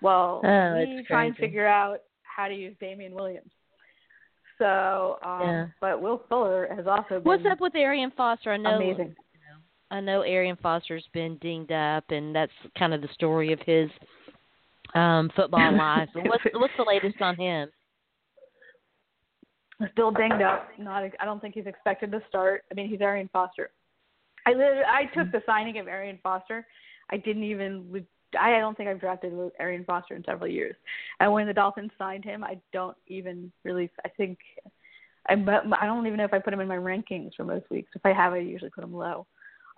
Well, 0.01 0.41
oh, 0.43 0.73
we 0.77 1.03
try 1.07 1.25
and 1.25 1.35
figure 1.35 1.67
out 1.67 1.99
how 2.23 2.47
to 2.47 2.53
use 2.53 2.75
Damien 2.79 3.13
Williams. 3.13 3.51
So, 4.57 5.17
um, 5.25 5.41
yeah. 5.41 5.65
but 5.81 6.01
Will 6.01 6.23
Fuller 6.29 6.67
has 6.75 6.87
also 6.87 7.15
been 7.15 7.23
What's 7.23 7.43
up 7.49 7.59
with 7.59 7.75
Arian 7.75 8.11
Foster? 8.15 8.53
I 8.53 8.57
know 8.57 8.75
amazing. 8.75 9.15
I 9.91 9.99
know 9.99 10.21
Arian 10.21 10.57
Foster's 10.61 11.05
been 11.13 11.37
dinged 11.37 11.71
up, 11.71 12.03
and 12.09 12.35
that's 12.35 12.51
kind 12.77 12.93
of 12.93 13.01
the 13.01 13.09
story 13.13 13.53
of 13.53 13.59
his 13.59 13.89
um 14.95 15.29
football 15.35 15.71
life. 15.77 16.09
what's 16.15 16.43
what's 16.53 16.73
the 16.77 16.83
latest 16.83 17.21
on 17.21 17.35
him? 17.35 17.69
Still 19.91 20.11
dinged 20.11 20.41
up. 20.41 20.69
Not. 20.79 21.03
I 21.19 21.25
don't 21.25 21.39
think 21.41 21.55
he's 21.55 21.67
expected 21.67 22.11
to 22.11 22.21
start. 22.29 22.63
I 22.71 22.75
mean, 22.75 22.87
he's 22.87 23.01
Arian 23.01 23.29
Foster. 23.31 23.69
I 24.45 24.51
I 24.51 25.05
took 25.15 25.31
the 25.31 25.41
signing 25.45 25.77
of 25.79 25.87
Arian 25.87 26.19
Foster. 26.23 26.65
I 27.11 27.17
didn't 27.17 27.43
even. 27.43 28.05
I 28.39 28.59
don't 28.59 28.75
think 28.75 28.89
I've 28.89 28.99
drafted 28.99 29.33
Arian 29.59 29.85
Foster 29.85 30.15
in 30.15 30.23
several 30.23 30.49
years. 30.49 30.75
And 31.19 31.31
when 31.31 31.47
the 31.47 31.53
Dolphins 31.53 31.91
signed 31.97 32.23
him, 32.23 32.43
I 32.43 32.57
don't 32.71 32.97
even 33.07 33.51
really. 33.63 33.89
I 34.05 34.09
think. 34.09 34.39
I 35.27 35.33
I 35.35 35.85
don't 35.85 36.05
even 36.05 36.17
know 36.17 36.25
if 36.25 36.33
I 36.33 36.39
put 36.39 36.53
him 36.53 36.59
in 36.59 36.67
my 36.67 36.75
rankings 36.75 37.35
for 37.35 37.45
most 37.45 37.69
weeks. 37.69 37.91
If 37.95 38.05
I 38.05 38.11
have, 38.11 38.33
I 38.33 38.39
usually 38.39 38.71
put 38.71 38.83
him 38.83 38.93
low, 38.93 39.25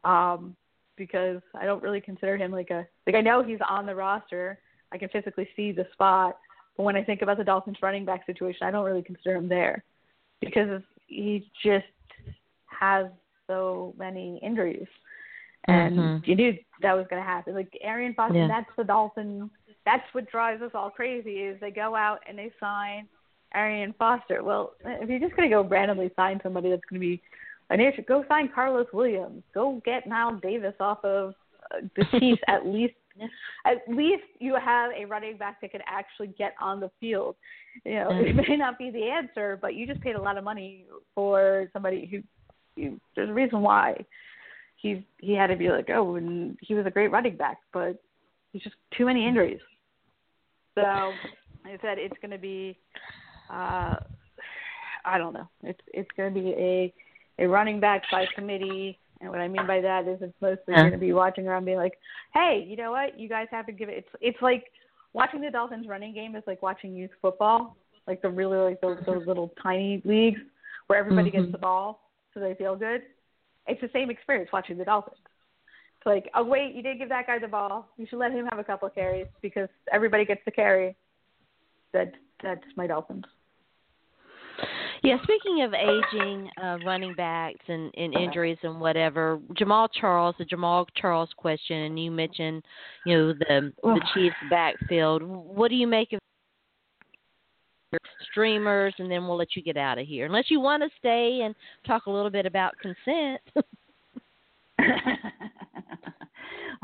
um, 0.04 0.56
because 0.98 1.42
I 1.54 1.66
don't 1.66 1.84
really 1.84 2.02
consider 2.02 2.36
him 2.36 2.52
like 2.52 2.72
a 2.72 2.88
like 3.06 3.16
I 3.16 3.22
know 3.22 3.44
he's 3.44 3.60
on 3.68 3.86
the 3.86 3.94
roster. 3.94 4.60
I 4.92 4.98
can 4.98 5.10
physically 5.10 5.48
see 5.56 5.72
the 5.72 5.86
spot, 5.94 6.38
but 6.78 6.84
when 6.84 6.96
I 6.96 7.04
think 7.04 7.22
about 7.22 7.38
the 7.38 7.44
Dolphins 7.44 7.78
running 7.82 8.06
back 8.06 8.26
situation, 8.26 8.66
I 8.66 8.72
don't 8.72 8.86
really 8.86 9.04
consider 9.04 9.36
him 9.36 9.48
there 9.48 9.84
because 10.40 10.82
he 11.08 11.50
just 11.64 11.86
has 12.68 13.08
so 13.48 13.94
many 13.98 14.40
injuries. 14.44 14.88
And 15.68 15.98
mm-hmm. 15.98 16.30
you 16.30 16.36
knew 16.36 16.54
that 16.82 16.94
was 16.94 17.06
going 17.10 17.22
to 17.22 17.28
happen. 17.28 17.56
Like 17.56 17.72
Arian 17.84 18.14
Foster, 18.14 18.38
yeah. 18.38 18.48
that's 18.48 18.70
the 18.78 18.84
Dolphin. 18.84 19.50
That's 19.86 20.04
what 20.14 20.30
drives 20.30 20.62
us 20.62 20.72
all 20.74 20.90
crazy. 20.90 21.42
Is 21.42 21.60
they 21.60 21.72
go 21.72 21.96
out 21.96 22.20
and 22.28 22.38
they 22.38 22.52
sign 22.60 23.08
Arian 23.54 23.94
Foster. 23.98 24.44
Well, 24.44 24.74
if 24.84 25.10
you're 25.10 25.20
just 25.20 25.36
going 25.36 25.50
to 25.50 25.56
go 25.56 25.64
randomly 25.64 26.12
sign 26.16 26.40
somebody 26.44 26.70
that's 26.70 26.84
going 26.90 27.02
to 27.02 27.08
be 27.08 27.22
an 27.70 27.80
issue, 27.80 28.04
go 28.04 28.24
sign 28.28 28.50
Carlos 28.54 28.88
Williams. 28.94 29.44
Go 29.54 29.82
get 29.86 30.08
Knile 30.08 30.42
Davis 30.42 30.76
off 30.80 31.04
of 31.04 31.34
uh, 31.72 31.82
the 31.96 32.06
Chiefs 32.20 32.42
at 32.48 32.66
least 32.66 32.94
at 33.66 33.78
least 33.88 34.24
you 34.40 34.56
have 34.56 34.92
a 34.92 35.06
running 35.06 35.38
back 35.38 35.62
that 35.62 35.72
can 35.72 35.80
actually 35.88 36.28
get 36.38 36.54
on 36.60 36.82
the 36.82 36.92
field. 37.00 37.36
You 37.86 37.96
know, 37.96 38.10
it 38.12 38.36
may 38.36 38.58
not 38.58 38.78
be 38.78 38.92
the 38.92 39.04
answer, 39.04 39.58
but 39.62 39.74
you 39.74 39.88
just 39.88 40.02
paid 40.02 40.16
a 40.16 40.22
lot 40.22 40.38
of 40.38 40.44
money 40.44 40.86
for 41.14 41.70
somebody 41.72 42.08
who 42.12 42.22
you, 42.76 43.00
there's 43.16 43.30
a 43.30 43.34
reason 43.34 43.62
why 43.62 43.96
he's 44.86 45.04
he 45.20 45.34
had 45.34 45.48
to 45.48 45.56
be 45.56 45.70
like, 45.70 45.90
oh, 45.90 46.16
and 46.16 46.58
he 46.62 46.74
was 46.74 46.86
a 46.86 46.92
great 46.92 47.12
running 47.12 47.36
back, 47.36 47.58
but 47.74 48.02
he's 48.52 48.62
just 48.62 48.76
too 48.98 49.06
many 49.06 49.28
injuries. 49.28 49.60
So 50.76 50.82
I 50.84 51.78
said 51.82 51.98
it's 51.98 52.18
going 52.22 52.32
to 52.32 52.38
be, 52.38 52.78
uh, 53.50 53.96
I 55.06 55.18
don't 55.18 55.34
know, 55.34 55.48
it's 55.64 55.80
it's 55.94 56.10
going 56.16 56.34
to 56.34 56.40
be 56.40 56.50
a 56.52 56.94
a 57.40 57.48
running 57.48 57.80
back 57.80 58.04
by 58.12 58.26
committee 58.36 58.98
and 59.22 59.30
what 59.30 59.40
I 59.40 59.48
mean 59.48 59.66
by 59.66 59.82
that 59.82 60.08
is 60.08 60.20
it's 60.22 60.34
mostly 60.42 60.64
yeah. 60.70 60.82
going 60.82 60.92
to 60.92 60.98
be 60.98 61.14
watching 61.14 61.48
around 61.48 61.66
being 61.66 61.78
like, 61.78 61.98
hey, 62.34 62.66
you 62.68 62.76
know 62.76 62.92
what? 62.92 63.20
You 63.20 63.30
guys 63.30 63.48
have 63.52 63.66
to 63.66 63.72
give 63.72 63.90
it. 63.90 63.98
It's 63.98 64.10
it's 64.22 64.42
like 64.42 64.66
watching 65.14 65.42
the 65.42 65.50
Dolphins 65.50 65.88
running 65.88 66.14
game 66.14 66.36
is 66.36 66.44
like 66.46 66.62
watching 66.62 66.94
youth 66.94 67.12
football, 67.22 67.76
like 68.08 68.22
the 68.22 68.30
really 68.30 68.58
like 68.58 68.82
those 68.82 68.98
those 69.06 69.26
little 69.26 69.54
tiny 69.62 70.02
leagues 70.06 70.42
where 70.88 71.00
everybody 71.00 71.32
mm-hmm. 71.32 71.42
gets 71.42 71.52
the 71.52 71.58
ball 71.58 72.12
so 72.34 72.40
they 72.40 72.54
feel 72.56 72.76
good. 72.76 73.02
It's 73.68 73.82
the 73.82 73.90
same 73.94 74.10
experience 74.10 74.50
watching 74.52 74.78
the 74.78 74.86
Dolphins. 74.86 75.18
It's 75.98 76.06
like, 76.06 76.30
oh 76.36 76.44
wait, 76.44 76.76
you 76.76 76.82
didn't 76.82 77.00
give 77.00 77.10
that 77.10 77.28
guy 77.28 77.40
the 77.40 77.48
ball. 77.48 77.90
You 77.98 78.06
should 78.08 78.20
let 78.20 78.32
him 78.32 78.46
have 78.46 78.60
a 78.60 78.64
couple 78.64 78.88
of 78.88 78.96
carries 78.96 79.28
because 79.42 79.70
everybody 79.92 80.26
gets 80.26 80.42
the 80.46 80.52
carry. 80.52 80.96
That 81.94 82.12
that's 82.44 82.64
my 82.76 82.88
Dolphins. 82.88 83.26
Yeah, 85.04 85.18
speaking 85.24 85.62
of 85.62 85.74
aging 85.74 86.50
uh, 86.62 86.78
running 86.86 87.14
backs 87.14 87.64
and, 87.68 87.94
and 87.96 88.16
injuries 88.16 88.58
and 88.64 88.80
whatever, 88.80 89.40
Jamaal 89.54 89.88
Charles, 90.00 90.36
the 90.40 90.46
Jamaal 90.46 90.88
Charles 90.96 91.30
question, 91.38 91.78
and 91.78 92.00
you 92.04 92.10
mentioned, 92.10 92.64
you 93.06 93.18
know, 93.18 93.34
the 93.34 93.72
the 93.84 94.02
Chiefs 94.14 94.36
backfield. 94.50 95.22
What 95.22 95.70
do 95.70 95.76
you 95.76 95.86
make 95.86 96.14
of 96.14 96.20
streamers? 98.32 98.94
And 98.98 99.10
then 99.10 99.28
we'll 99.28 99.38
let 99.38 99.56
you 99.56 99.62
get 99.62 99.78
out 99.78 99.98
of 99.98 100.08
here, 100.08 100.26
unless 100.26 100.50
you 100.50 100.60
want 100.60 100.84
to 100.84 100.90
stay 101.00 101.42
and 101.44 101.56
talk 101.86 102.06
a 102.06 102.12
little 102.12 102.32
bit 102.32 102.46
about 102.46 102.74
consent. 102.80 103.42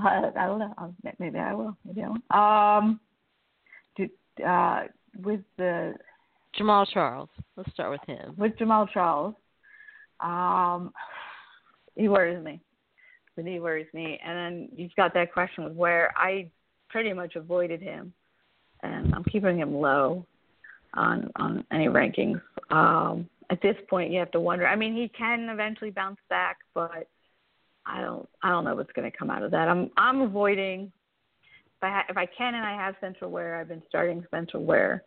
I 0.04 0.32
don't 0.36 0.60
know. 0.60 0.96
Maybe 1.20 1.38
I 1.38 1.54
will. 1.54 1.76
Maybe 1.86 2.04
I 2.04 2.10
will. 2.10 2.40
Um, 2.40 3.00
uh, 4.46 4.84
with 5.24 5.42
the 5.58 5.94
Jamaal 6.60 6.88
Charles. 6.92 7.30
Let's 7.56 7.72
start 7.74 7.92
with 7.92 8.02
him. 8.08 8.34
With 8.38 8.58
Jamaal 8.58 8.90
Charles, 8.92 9.36
um, 10.20 10.94
he 11.96 12.08
worries 12.08 12.44
me. 12.44 12.60
The 13.36 13.44
knee 13.44 13.60
worries 13.60 13.88
me, 13.94 14.20
and 14.26 14.38
then 14.38 14.70
you've 14.76 14.96
got 14.96 15.14
that 15.14 15.32
question 15.32 15.64
with 15.64 15.74
where 15.74 16.14
I 16.18 16.50
pretty 16.90 17.14
much 17.14 17.36
avoided 17.36 17.82
him, 17.82 18.14
and 18.84 19.14
I'm 19.16 19.24
keeping 19.24 19.58
him 19.58 19.74
low 19.74 20.26
on 20.94 21.32
on 21.36 21.66
any 21.72 21.88
rankings. 21.88 22.42
Um, 22.70 23.30
at 23.50 23.62
this 23.62 23.76
point, 23.90 24.12
you 24.12 24.20
have 24.20 24.32
to 24.32 24.40
wonder. 24.40 24.66
I 24.66 24.76
mean, 24.76 24.96
he 24.96 25.10
can 25.10 25.50
eventually 25.50 25.92
bounce 25.92 26.20
back, 26.30 26.60
but 26.74 27.08
I 27.86 28.02
don't 28.02 28.28
I 28.42 28.50
don't 28.50 28.64
know 28.64 28.76
what's 28.76 28.92
going 28.94 29.10
to 29.10 29.16
come 29.16 29.30
out 29.30 29.44
of 29.44 29.52
that. 29.52 29.68
I'm 29.68 29.90
I'm 29.98 30.22
avoiding. 30.22 30.92
If 31.78 31.84
I 31.84 31.90
ha- 31.90 32.06
if 32.10 32.18
I 32.18 32.26
can 32.26 32.56
and 32.56 32.66
I 32.66 32.76
have 32.76 32.96
Spencer 32.98 33.28
Ware, 33.28 33.60
I've 33.60 33.68
been 33.68 33.84
starting 33.90 34.24
Spencer 34.28 34.60
Ware, 34.60 35.04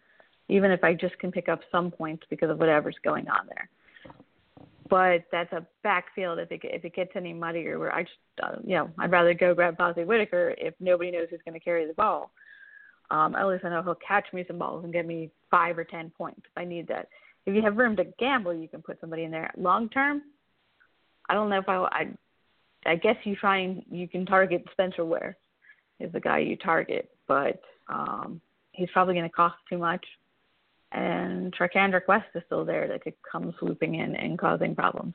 even 0.48 0.70
if 0.70 0.82
I 0.82 0.92
just 0.94 1.18
can 1.18 1.30
pick 1.30 1.48
up 1.48 1.60
some 1.70 1.90
points 1.90 2.24
because 2.28 2.50
of 2.50 2.58
whatever's 2.58 2.96
going 3.04 3.28
on 3.28 3.46
there. 3.48 3.68
But 4.90 5.24
that's 5.32 5.52
a 5.52 5.66
backfield. 5.82 6.38
If 6.38 6.50
it 6.52 6.60
if 6.64 6.84
it 6.84 6.94
gets 6.94 7.12
any 7.16 7.32
muddier, 7.32 7.78
where 7.78 7.94
I 7.94 8.02
just 8.02 8.14
uh, 8.42 8.56
you 8.64 8.76
know 8.76 8.90
I'd 8.98 9.10
rather 9.10 9.32
go 9.34 9.54
grab 9.54 9.78
Fozzy 9.78 10.04
Whittaker 10.04 10.54
if 10.58 10.74
nobody 10.80 11.10
knows 11.10 11.28
who's 11.30 11.40
going 11.44 11.58
to 11.58 11.64
carry 11.64 11.86
the 11.86 11.94
ball. 11.94 12.32
Um, 13.10 13.34
at 13.34 13.46
least 13.46 13.64
I 13.64 13.70
know 13.70 13.82
he'll 13.82 13.96
catch 13.96 14.26
me 14.32 14.44
some 14.46 14.58
balls 14.58 14.84
and 14.84 14.92
get 14.92 15.06
me 15.06 15.30
five 15.50 15.78
or 15.78 15.84
ten 15.84 16.10
points 16.10 16.40
if 16.44 16.52
I 16.56 16.64
need 16.64 16.88
that. 16.88 17.08
If 17.46 17.54
you 17.54 17.62
have 17.62 17.76
room 17.76 17.96
to 17.96 18.04
gamble, 18.18 18.54
you 18.54 18.68
can 18.68 18.82
put 18.82 19.00
somebody 19.00 19.24
in 19.24 19.30
there. 19.30 19.50
Long 19.56 19.88
term, 19.90 20.22
I 21.28 21.34
don't 21.34 21.50
know 21.50 21.58
if 21.58 21.68
I, 21.68 21.76
I 21.76 22.08
I 22.86 22.96
guess 22.96 23.16
you 23.24 23.36
try 23.36 23.58
and 23.58 23.82
you 23.90 24.08
can 24.08 24.26
target 24.26 24.64
Spencer 24.72 25.04
Ware 25.04 25.36
is 26.00 26.12
the 26.12 26.20
guy 26.20 26.38
you 26.38 26.56
target, 26.56 27.10
but 27.28 27.60
um, 27.88 28.40
he's 28.72 28.90
probably 28.92 29.14
going 29.14 29.28
to 29.28 29.34
cost 29.34 29.56
too 29.68 29.78
much. 29.78 30.04
And 30.92 31.54
Charcandrick 31.56 32.06
West 32.08 32.26
is 32.34 32.42
still 32.46 32.64
there 32.64 32.86
that 32.88 33.02
could 33.02 33.14
come 33.30 33.54
swooping 33.58 33.96
in 33.96 34.14
and 34.14 34.38
causing 34.38 34.74
problems. 34.74 35.14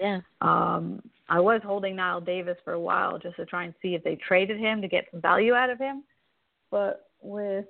Yeah. 0.00 0.20
Um, 0.40 1.02
I 1.28 1.40
was 1.40 1.60
holding 1.64 1.96
Knile 1.96 2.24
Davis 2.24 2.56
for 2.64 2.74
a 2.74 2.80
while 2.80 3.18
just 3.18 3.36
to 3.36 3.46
try 3.46 3.64
and 3.64 3.74
see 3.82 3.94
if 3.94 4.04
they 4.04 4.16
traded 4.16 4.58
him 4.58 4.80
to 4.82 4.88
get 4.88 5.06
some 5.10 5.20
value 5.20 5.54
out 5.54 5.70
of 5.70 5.78
him, 5.78 6.04
but 6.70 7.08
with 7.26 7.66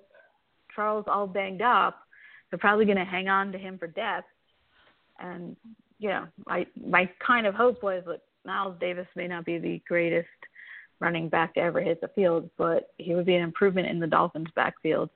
Charles 0.75 1.05
all 1.09 1.27
banged 1.27 1.63
up, 1.63 1.99
they're 2.51 2.59
probably 2.59 2.85
going 2.85 2.99
to 2.99 3.05
hang 3.05 3.29
on 3.29 3.53
to 3.53 3.59
him 3.59 3.79
for 3.79 3.87
depth. 3.87 4.29
And 5.19 5.57
you 5.99 6.11
know, 6.11 6.27
my 6.47 6.67
my 6.87 7.09
kind 7.27 7.47
of 7.47 7.55
hope 7.55 7.83
was 7.83 8.05
that 8.07 8.21
Knile 8.47 8.79
Davis 8.79 9.07
may 9.17 9.27
not 9.27 9.45
be 9.45 9.59
the 9.59 9.83
greatest 9.89 10.29
running 11.01 11.29
back 11.29 11.55
to 11.55 11.61
ever 11.61 11.81
hit 11.81 12.01
the 12.01 12.09
field, 12.09 12.49
but 12.57 12.91
he 12.99 13.15
would 13.15 13.27
be 13.27 13.35
an 13.35 13.43
improvement 13.43 13.89
in 13.89 14.01
the 14.01 14.07
Dolphins' 14.07 14.49
backfield. 14.55 15.11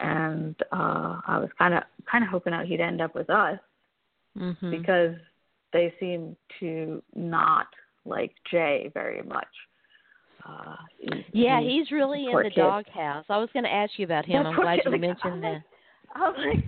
And 0.00 0.56
uh, 0.72 1.20
I 1.26 1.38
was 1.38 1.50
kind 1.58 1.74
of 1.74 1.84
kind 2.10 2.24
of 2.24 2.30
hoping 2.30 2.52
that 2.52 2.66
he'd 2.66 2.80
end 2.80 3.00
up 3.00 3.14
with 3.14 3.30
us 3.30 3.58
mm-hmm. 4.36 4.70
because 4.70 5.14
they 5.72 5.94
seem 6.00 6.36
to 6.60 7.02
not 7.14 7.66
like 8.04 8.32
Jay 8.50 8.90
very 8.92 9.22
much. 9.22 9.46
Uh, 10.46 10.76
yeah, 11.32 11.60
he's, 11.60 11.90
really 11.90 12.26
in 12.26 12.32
the 12.32 12.50
doghouse. 12.54 13.24
I 13.30 13.38
was 13.38 13.48
going 13.52 13.64
to 13.64 13.72
ask 13.72 13.92
you 13.96 14.04
about 14.04 14.26
him. 14.26 14.46
I'm 14.46 14.54
glad 14.54 14.80
you 14.84 14.90
like, 14.90 15.00
mentioned 15.00 15.42
that. 15.42 15.62
I 16.14 16.28
was 16.28 16.36
like, 16.38 16.64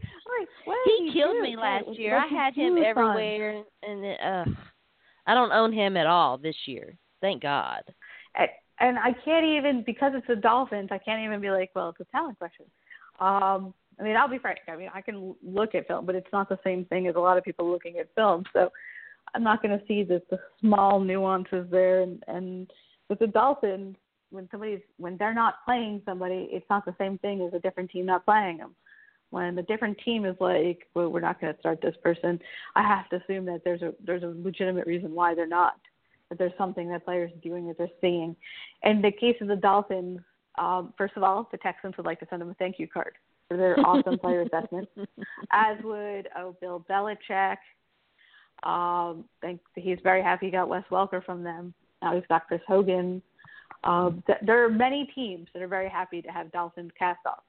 like 0.67 0.77
he 0.87 1.13
killed 1.13 1.41
me 1.43 1.57
last 1.57 1.87
year. 1.99 2.17
I 2.17 2.27
had 2.27 2.55
him 2.55 2.79
everywhere, 2.79 3.63
and, 3.83 4.05
and 4.05 4.49
uh, 4.49 4.51
I 5.27 5.35
don't 5.35 5.53
own 5.53 5.73
him 5.73 5.97
at 5.97 6.07
all 6.07 6.39
this 6.39 6.57
year. 6.67 6.97
Thank 7.21 7.43
God. 7.43 7.83
And 8.79 8.99
I 8.99 9.15
can't 9.25 9.45
even 9.45 9.83
because 9.85 10.13
it's 10.15 10.27
the 10.27 10.37
Dolphins. 10.37 10.89
I 10.93 10.99
can't 10.99 11.23
even 11.25 11.41
be 11.41 11.51
like, 11.51 11.71
well, 11.75 11.91
it's 11.91 12.01
a 12.01 12.13
talent 12.13 12.39
question. 12.39 12.67
Um, 13.21 13.73
I 13.99 14.03
mean, 14.03 14.17
I'll 14.17 14.29
be 14.29 14.39
frank. 14.39 14.59
I 14.69 14.77
mean, 14.77 14.91
I 14.93 15.01
can 15.01 15.35
look 15.43 15.75
at 15.75 15.87
film, 15.87 16.05
but 16.05 16.15
it's 16.15 16.27
not 16.33 16.49
the 16.49 16.59
same 16.63 16.85
thing 16.87 17.07
as 17.07 17.15
a 17.17 17.21
lot 17.21 17.39
of 17.39 17.45
people 17.45 17.71
looking 17.71 17.99
at 17.99 18.15
film. 18.15 18.45
So 18.53 18.71
I'm 19.35 19.43
not 19.43 19.63
going 19.63 19.79
to 19.79 19.85
see 19.87 20.03
the, 20.03 20.21
the 20.31 20.39
small 20.61 21.01
nuances 21.01 21.67
there. 21.71 22.03
And, 22.03 22.23
and 22.29 22.71
with 23.09 23.19
the 23.19 23.27
Dolphins, 23.27 23.97
when 24.31 24.49
somebody's 24.51 24.81
when 24.99 25.17
they're 25.17 25.35
not 25.35 25.65
playing 25.65 26.03
somebody, 26.05 26.49
it's 26.51 26.67
not 26.69 26.85
the 26.85 26.95
same 26.99 27.19
thing 27.19 27.43
as 27.43 27.55
a 27.55 27.61
different 27.61 27.91
team 27.91 28.07
not 28.07 28.25
playing 28.25 28.59
them 28.59 28.75
when 29.31 29.55
the 29.55 29.63
different 29.63 29.99
team 30.05 30.25
is 30.25 30.37
like, 30.41 30.87
well, 30.95 31.09
we're 31.09 31.21
not 31.21 31.41
going 31.41 31.53
to 31.53 31.61
start 31.61 31.81
this 31.83 31.97
person, 32.03 32.39
I 32.75 32.83
have 32.83 33.09
to 33.11 33.17
assume 33.17 33.45
that 33.47 33.63
there's 33.65 33.83
a 33.83 33.93
there's 34.05 34.23
a 34.23 34.35
legitimate 34.43 34.87
reason 34.87 35.15
why 35.15 35.35
they're 35.35 35.47
not. 35.47 35.79
That 36.29 36.39
there's 36.39 36.53
something 36.59 36.89
that 36.89 37.05
players 37.05 37.31
are 37.33 37.41
doing 37.41 37.69
that 37.69 37.79
they're 37.79 37.89
seeing. 38.01 38.35
In 38.83 39.01
the 39.01 39.13
case 39.13 39.37
of 39.41 39.49
the 39.49 39.57
Dolphins, 39.57 40.21
um, 40.59 40.93
first 40.99 41.17
of 41.17 41.23
all, 41.23 41.49
the 41.53 41.59
Texans 41.59 41.97
would 41.97 42.07
like 42.07 42.19
to 42.21 42.27
send 42.31 42.43
them 42.43 42.51
a 42.51 42.55
thank 42.55 42.79
you 42.79 42.89
card 42.89 43.13
for 43.49 43.57
their 43.57 43.79
awesome 43.87 44.19
player 44.19 44.43
assessment, 44.43 44.89
as 45.53 45.77
would 45.85 46.29
oh 46.37 46.57
Bill 46.61 46.85
Belichick. 46.89 47.57
Um, 48.63 49.27
think 49.43 49.61
he's 49.75 49.99
very 50.03 50.23
happy 50.23 50.47
he 50.47 50.53
got 50.53 50.69
Wes 50.69 50.85
Welker 50.91 51.25
from 51.25 51.43
them. 51.43 51.75
Now 52.07 52.15
he's 52.15 52.27
got 52.29 52.47
Chris 52.47 52.61
Hogan. 52.67 53.21
Um, 53.85 54.23
th- 54.27 54.39
there 54.43 54.65
are 54.65 54.71
many 54.71 55.11
teams 55.15 55.49
that 55.53 55.63
are 55.63 55.69
very 55.69 55.89
happy 55.89 56.23
to 56.23 56.29
have 56.29 56.53
Dolphins 56.53 56.93
cast 56.99 57.21
off 57.27 57.43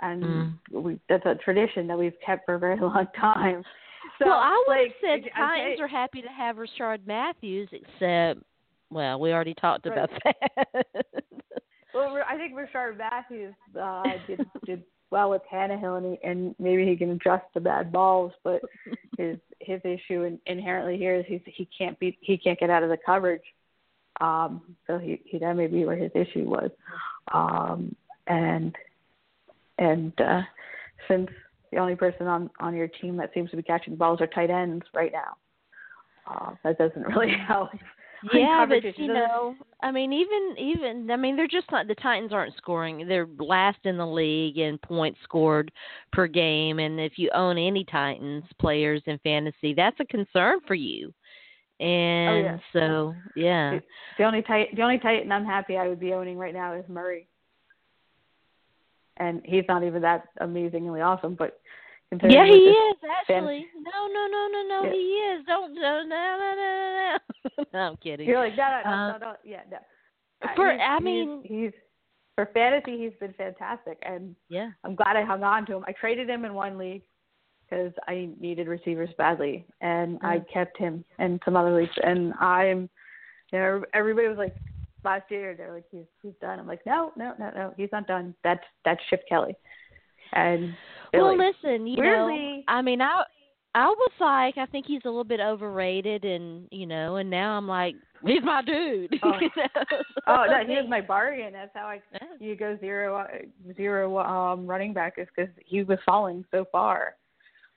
and 0.00 0.22
mm. 0.22 0.52
we 0.72 0.98
that's 1.08 1.24
a 1.26 1.34
tradition 1.36 1.86
that 1.86 1.98
we've 1.98 2.14
kept 2.24 2.46
for 2.46 2.54
a 2.54 2.58
very 2.58 2.76
long 2.80 3.06
time. 3.18 3.62
So, 4.18 4.26
well, 4.26 4.38
I 4.38 4.64
would 4.66 4.74
like, 4.74 4.94
have 5.02 5.22
said 5.22 5.30
Titans 5.36 5.80
are 5.80 5.88
happy 5.88 6.22
to 6.22 6.28
have 6.28 6.56
Rishard 6.56 7.06
Matthews, 7.06 7.68
except 7.72 8.40
well, 8.90 9.20
we 9.20 9.32
already 9.32 9.54
talked 9.54 9.86
right. 9.86 9.98
about 9.98 10.10
that. 10.24 10.86
well, 11.94 12.16
I 12.28 12.36
think 12.36 12.54
Rishard 12.54 12.98
Matthews 12.98 13.54
uh, 13.80 14.02
did 14.26 14.40
did 14.64 14.82
well 15.10 15.30
with 15.30 15.42
Tannehill, 15.52 15.98
and, 15.98 16.06
he, 16.06 16.28
and 16.28 16.54
maybe 16.58 16.86
he 16.86 16.96
can 16.96 17.10
adjust 17.10 17.44
to 17.54 17.60
bad 17.60 17.92
balls, 17.92 18.32
but 18.42 18.62
his 19.18 19.38
his 19.60 19.80
issue 19.84 20.22
in, 20.22 20.38
inherently 20.46 20.96
here 20.96 21.16
is 21.16 21.24
he's, 21.28 21.40
he 21.44 21.68
can't 21.76 21.98
be 21.98 22.16
he 22.20 22.38
can't 22.38 22.58
get 22.58 22.70
out 22.70 22.82
of 22.82 22.88
the 22.88 22.98
coverage. 23.04 23.42
Um, 24.20 24.62
so 24.86 24.98
he, 24.98 25.20
he 25.24 25.38
that 25.38 25.54
may 25.54 25.66
be 25.66 25.84
where 25.84 25.96
his 25.96 26.10
issue 26.14 26.44
was. 26.48 26.70
Um, 27.32 27.94
and 28.26 28.74
and 29.78 30.12
uh, 30.20 30.42
since 31.08 31.28
the 31.72 31.78
only 31.78 31.96
person 31.96 32.26
on 32.26 32.50
on 32.60 32.74
your 32.74 32.88
team 32.88 33.16
that 33.16 33.30
seems 33.34 33.50
to 33.50 33.56
be 33.56 33.62
catching 33.62 33.96
balls 33.96 34.20
are 34.20 34.26
tight 34.26 34.50
ends 34.50 34.84
right 34.94 35.12
now, 35.12 35.36
uh, 36.26 36.54
that 36.64 36.78
doesn't 36.78 37.02
really 37.16 37.32
help. 37.46 37.70
Yeah, 38.34 38.66
but 38.68 38.84
you 38.98 39.08
know, 39.08 39.54
I 39.82 39.90
mean, 39.90 40.12
even 40.12 40.54
even 40.58 41.10
I 41.10 41.16
mean, 41.16 41.36
they're 41.36 41.46
just 41.46 41.70
not 41.72 41.86
the 41.86 41.94
Titans 41.94 42.32
aren't 42.32 42.56
scoring. 42.56 43.08
They're 43.08 43.28
last 43.38 43.78
in 43.84 43.96
the 43.96 44.06
league 44.06 44.58
in 44.58 44.76
points 44.78 45.18
scored 45.24 45.72
per 46.12 46.26
game, 46.26 46.78
and 46.80 47.00
if 47.00 47.12
you 47.16 47.30
own 47.34 47.56
any 47.56 47.84
Titans 47.84 48.44
players 48.58 49.02
in 49.06 49.18
fantasy, 49.20 49.72
that's 49.74 49.98
a 50.00 50.04
concern 50.04 50.58
for 50.66 50.74
you. 50.74 51.14
And 51.80 52.28
oh, 52.28 52.40
yeah. 52.40 52.58
so, 52.74 53.14
yeah, 53.34 53.78
the 54.18 54.24
only 54.24 54.42
tight 54.42 54.76
the 54.76 54.82
only 54.82 54.98
Titan 54.98 55.32
I'm 55.32 55.46
happy 55.46 55.78
I 55.78 55.88
would 55.88 55.98
be 55.98 56.12
owning 56.12 56.36
right 56.36 56.52
now 56.52 56.74
is 56.74 56.84
Murray 56.88 57.26
and 59.20 59.42
he's 59.44 59.64
not 59.68 59.84
even 59.84 60.02
that 60.02 60.24
amazingly 60.40 61.02
awesome, 61.02 61.34
but 61.34 61.60
yeah, 62.28 62.44
he 62.44 62.52
is 62.52 62.96
actually. 63.20 63.66
Fan- 63.72 63.84
no, 63.84 64.08
no, 64.12 64.26
no, 64.26 64.48
no, 64.50 64.66
no, 64.66 64.84
yeah. 64.84 64.92
he 64.92 64.98
is. 64.98 65.46
Don't 65.46 65.74
no, 65.74 66.02
no, 66.02 66.06
no, 66.08 66.54
no, 66.56 67.18
no. 67.58 67.64
no 67.72 67.78
I'm 67.78 67.96
kidding. 67.98 68.26
You're 68.26 68.40
like 68.40 68.56
no, 68.56 68.80
no, 68.84 68.90
no, 68.90 68.96
um, 68.96 69.20
no, 69.20 69.26
no. 69.28 69.36
yeah, 69.44 69.60
no. 69.70 69.78
For 70.56 70.72
he's, 70.72 70.80
I 70.82 70.98
mean, 70.98 71.42
he's, 71.42 71.50
he's 71.50 71.72
for 72.34 72.48
fantasy, 72.52 72.98
he's 72.98 73.12
been 73.20 73.34
fantastic, 73.34 73.98
and 74.02 74.34
yeah, 74.48 74.70
I'm 74.82 74.96
glad 74.96 75.16
I 75.16 75.24
hung 75.24 75.44
on 75.44 75.66
to 75.66 75.76
him. 75.76 75.84
I 75.86 75.92
traded 75.92 76.28
him 76.28 76.44
in 76.44 76.54
one 76.54 76.78
league 76.78 77.02
because 77.70 77.92
I 78.08 78.30
needed 78.40 78.66
receivers 78.66 79.10
badly, 79.16 79.64
and 79.80 80.20
mm. 80.20 80.24
I 80.24 80.40
kept 80.52 80.76
him 80.76 81.04
and 81.18 81.40
some 81.44 81.56
other 81.56 81.74
leagues, 81.74 81.96
and 82.02 82.34
I'm, 82.34 82.90
you 83.52 83.58
know, 83.58 83.84
everybody 83.94 84.28
was 84.28 84.38
like, 84.38 84.56
last 85.04 85.30
year 85.30 85.54
they're 85.56 85.72
like 85.72 85.84
he's 85.90 86.04
he's 86.22 86.34
done. 86.40 86.58
I'm 86.58 86.66
like 86.66 86.84
no 86.84 87.12
no 87.16 87.32
no 87.38 87.50
no 87.54 87.74
he's 87.76 87.88
not 87.92 88.06
done. 88.06 88.34
That's 88.44 88.64
that's 88.84 89.00
Chip 89.08 89.22
Kelly. 89.28 89.56
And 90.32 90.74
well, 91.12 91.36
like, 91.36 91.54
listen, 91.62 91.86
you 91.86 92.02
know, 92.02 92.62
I 92.68 92.82
mean, 92.82 93.00
I 93.00 93.24
I 93.74 93.86
was 93.86 94.12
like, 94.20 94.58
I 94.58 94.70
think 94.70 94.86
he's 94.86 95.02
a 95.04 95.08
little 95.08 95.24
bit 95.24 95.40
overrated, 95.40 96.24
and 96.24 96.68
you 96.70 96.86
know, 96.86 97.16
and 97.16 97.30
now 97.30 97.56
I'm 97.56 97.68
like, 97.68 97.94
he's 98.24 98.42
my 98.42 98.62
dude. 98.62 99.14
Oh, 99.22 99.32
you 99.40 99.50
know? 99.56 99.84
oh 100.26 100.46
no, 100.48 100.66
he 100.66 100.74
was 100.74 100.86
my 100.88 101.00
bargain. 101.00 101.52
That's 101.52 101.70
how 101.74 101.86
I 101.86 102.00
you 102.38 102.56
go 102.56 102.76
zero 102.80 103.26
zero 103.76 104.18
um 104.18 104.66
running 104.66 104.92
back 104.92 105.14
is 105.18 105.28
because 105.34 105.52
he 105.64 105.82
was 105.82 105.98
falling 106.04 106.44
so 106.50 106.64
far. 106.70 107.16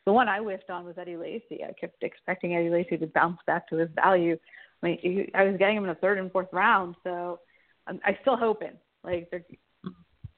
The 0.05 0.13
one 0.13 0.27
I 0.27 0.39
whiffed 0.39 0.69
on 0.69 0.85
was 0.85 0.97
Eddie 0.97 1.17
Lacy. 1.17 1.63
I 1.63 1.73
kept 1.79 2.03
expecting 2.03 2.55
Eddie 2.55 2.69
Lacy 2.69 2.97
to 2.97 3.07
bounce 3.07 3.39
back 3.47 3.67
to 3.69 3.77
his 3.77 3.89
value, 3.95 4.37
I 4.83 4.85
mean, 4.85 4.99
he, 5.01 5.31
I 5.33 5.45
was 5.45 5.55
getting 5.57 5.77
him 5.77 5.83
in 5.83 5.89
the 5.89 5.95
third 5.95 6.17
and 6.17 6.31
fourth 6.31 6.49
round, 6.51 6.95
so 7.03 7.39
I'm, 7.87 7.99
I'm 8.05 8.17
still 8.21 8.35
hoping 8.35 8.73
like 9.03 9.29
they're 9.31 9.45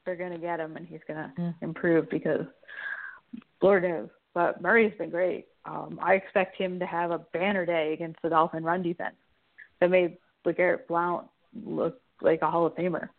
they're 0.06 0.16
gonna 0.16 0.38
get 0.38 0.60
him 0.60 0.78
and 0.78 0.86
he's 0.86 1.00
gonna 1.08 1.34
yeah. 1.38 1.52
improve 1.64 2.10
because 2.10 2.46
Lord 3.62 3.84
knows. 3.84 4.10
But 4.36 4.62
Murray's 4.62 4.94
been 4.98 5.10
great. 5.10 5.48
Um, 5.66 6.00
I 6.02 6.14
expect 6.14 6.58
him 6.58 6.78
to 6.80 6.86
have 6.86 7.10
a 7.10 7.26
banner 7.34 7.66
day 7.66 7.94
against 7.94 8.22
the 8.22 8.30
Dolphin 8.30 8.64
run 8.64 8.84
defense 8.84 9.16
that 9.80 9.90
made 9.90 10.18
LeGarrette 10.46 10.88
Blount 10.88 11.28
look 11.66 12.00
like 12.22 12.42
a 12.44 12.52
Hall 12.52 12.68
of 12.68 12.76
Famer. 12.76 13.10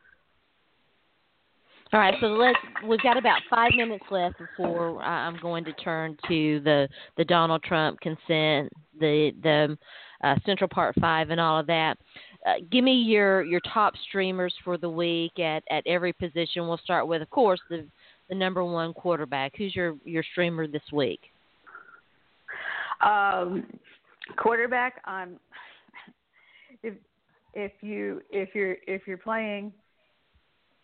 All 1.92 2.00
right, 2.00 2.14
so 2.20 2.26
let's. 2.26 2.58
We've 2.84 3.00
got 3.00 3.16
about 3.16 3.40
five 3.48 3.70
minutes 3.76 4.04
left 4.10 4.36
before 4.38 5.00
I'm 5.02 5.38
going 5.40 5.64
to 5.66 5.72
turn 5.74 6.16
to 6.26 6.60
the 6.60 6.88
the 7.16 7.24
Donald 7.24 7.62
Trump 7.62 8.00
consent, 8.00 8.72
the 8.98 9.30
the 9.42 9.78
uh, 10.24 10.34
Central 10.44 10.68
Park 10.68 10.96
Five, 11.00 11.30
and 11.30 11.40
all 11.40 11.60
of 11.60 11.66
that. 11.68 11.96
Uh, 12.44 12.54
give 12.72 12.82
me 12.82 12.94
your 12.94 13.44
your 13.44 13.60
top 13.72 13.94
streamers 14.08 14.52
for 14.64 14.76
the 14.76 14.90
week 14.90 15.38
at 15.38 15.62
at 15.70 15.86
every 15.86 16.12
position. 16.12 16.66
We'll 16.66 16.78
start 16.78 17.06
with, 17.06 17.22
of 17.22 17.30
course, 17.30 17.60
the 17.70 17.86
the 18.28 18.34
number 18.34 18.64
one 18.64 18.92
quarterback. 18.92 19.52
Who's 19.56 19.74
your 19.76 19.96
your 20.04 20.24
streamer 20.32 20.66
this 20.66 20.82
week? 20.92 21.20
Um, 23.00 23.64
quarterback. 24.36 25.00
Um, 25.04 25.38
if 26.82 26.94
if 27.54 27.72
you 27.80 28.22
if 28.30 28.54
you're 28.56 28.76
if 28.88 29.02
you're 29.06 29.18
playing 29.18 29.72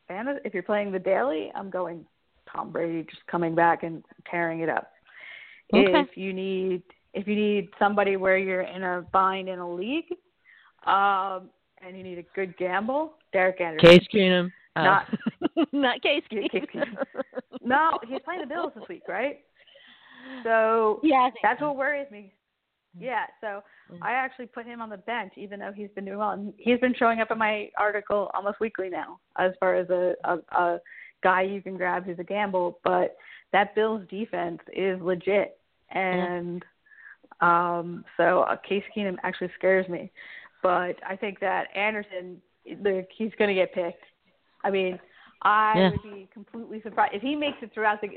if 0.09 0.55
you're 0.55 0.63
playing 0.63 0.93
the 0.93 0.99
daily, 0.99 1.51
I'm 1.55 1.71
going 1.71 2.05
Tom 2.51 2.71
Brady 2.71 3.07
just 3.09 3.27
coming 3.27 3.55
back 3.55 3.83
and 3.83 4.05
tearing 4.31 4.61
it 4.61 4.69
up. 4.69 4.93
Okay. 5.75 6.01
If 6.01 6.17
you 6.17 6.33
need 6.33 6.83
if 7.15 7.27
you 7.27 7.35
need 7.35 7.69
somebody 7.79 8.17
where 8.17 8.39
you're 8.39 8.63
in 8.63 8.83
a 8.83 9.05
bind 9.13 9.49
in 9.49 9.59
a 9.59 9.75
league, 9.75 10.07
um, 10.87 11.51
and 11.85 11.97
you 11.97 12.03
need 12.03 12.19
a 12.19 12.25
good 12.35 12.57
gamble, 12.57 13.15
Derek 13.33 13.61
Anderson. 13.61 13.89
Case 13.89 14.07
Keenum. 14.13 14.51
Oh. 14.77 14.83
Not 14.83 15.07
not 15.73 16.03
Case 16.03 16.23
Keenum. 16.31 16.51
Case 16.51 16.65
Keenum. 16.75 16.97
no, 17.63 17.99
he's 18.09 18.21
playing 18.25 18.41
the 18.43 18.47
Bills 18.47 18.73
this 18.75 18.85
week, 18.89 19.03
right? 19.09 19.41
So 20.45 21.01
yeah, 21.03 21.31
that's 21.43 21.61
what 21.61 21.77
worries 21.77 22.11
me. 22.11 22.33
Yeah, 22.99 23.24
so 23.40 23.62
mm-hmm. 23.90 24.03
I 24.03 24.12
actually 24.12 24.47
put 24.47 24.66
him 24.66 24.82
on 24.82 24.90
the 24.90 24.99
bench, 24.99 25.32
even 25.36 25.61
though 25.61 25.72
he's 25.72 25.88
been 25.95 26.05
doing 26.05 26.18
well. 26.18 26.30
And 26.30 26.53
he's 26.59 26.78
been 26.78 26.95
showing 26.99 27.20
up 27.20 27.30
in 27.30 27.38
my 27.38 27.70
article 27.78 28.30
almost 28.34 28.61
weekly 28.61 28.90
now, 28.90 29.18
as 29.38 29.53
far 29.61 29.74
as 29.76 29.88
a, 29.90 30.14
a, 30.24 30.38
a 30.57 30.80
guy 31.22 31.43
you 31.43 31.62
can 31.62 31.76
grab 31.76 32.05
who's 32.05 32.18
a 32.18 32.24
gamble. 32.24 32.78
But 32.84 33.16
that 33.53 33.74
Bills 33.74 34.03
defense 34.11 34.61
is 34.74 35.01
legit, 35.01 35.59
and 35.90 36.62
um, 37.40 38.05
so 38.16 38.43
uh, 38.43 38.57
Case 38.57 38.84
Keenum 38.97 39.16
actually 39.22 39.51
scares 39.57 39.88
me. 39.88 40.11
But 40.62 40.97
I 41.09 41.16
think 41.16 41.40
that 41.40 41.74
Anderson, 41.74 42.40
the, 42.64 43.07
he's 43.16 43.32
going 43.38 43.49
to 43.49 43.55
get 43.55 43.74
picked. 43.74 44.05
I 44.64 44.70
mean, 44.70 44.99
I 45.43 45.72
yeah. 45.76 45.90
would 45.90 46.03
be 46.03 46.28
completely 46.32 46.80
surprised 46.82 47.14
if 47.14 47.22
he 47.22 47.34
makes 47.34 47.59
it 47.62 47.72
throughout 47.74 48.01
the 48.01 48.09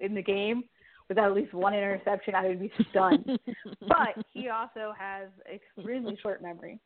in 0.00 0.14
the 0.14 0.22
game 0.22 0.64
with 1.08 1.18
at 1.18 1.34
least 1.34 1.54
one 1.54 1.74
interception, 1.74 2.34
I 2.34 2.48
would 2.48 2.60
be 2.60 2.72
stunned. 2.90 3.24
but 3.80 4.24
he 4.32 4.48
also 4.48 4.92
has 4.98 5.28
extremely 5.52 6.18
short 6.22 6.42
memory, 6.42 6.80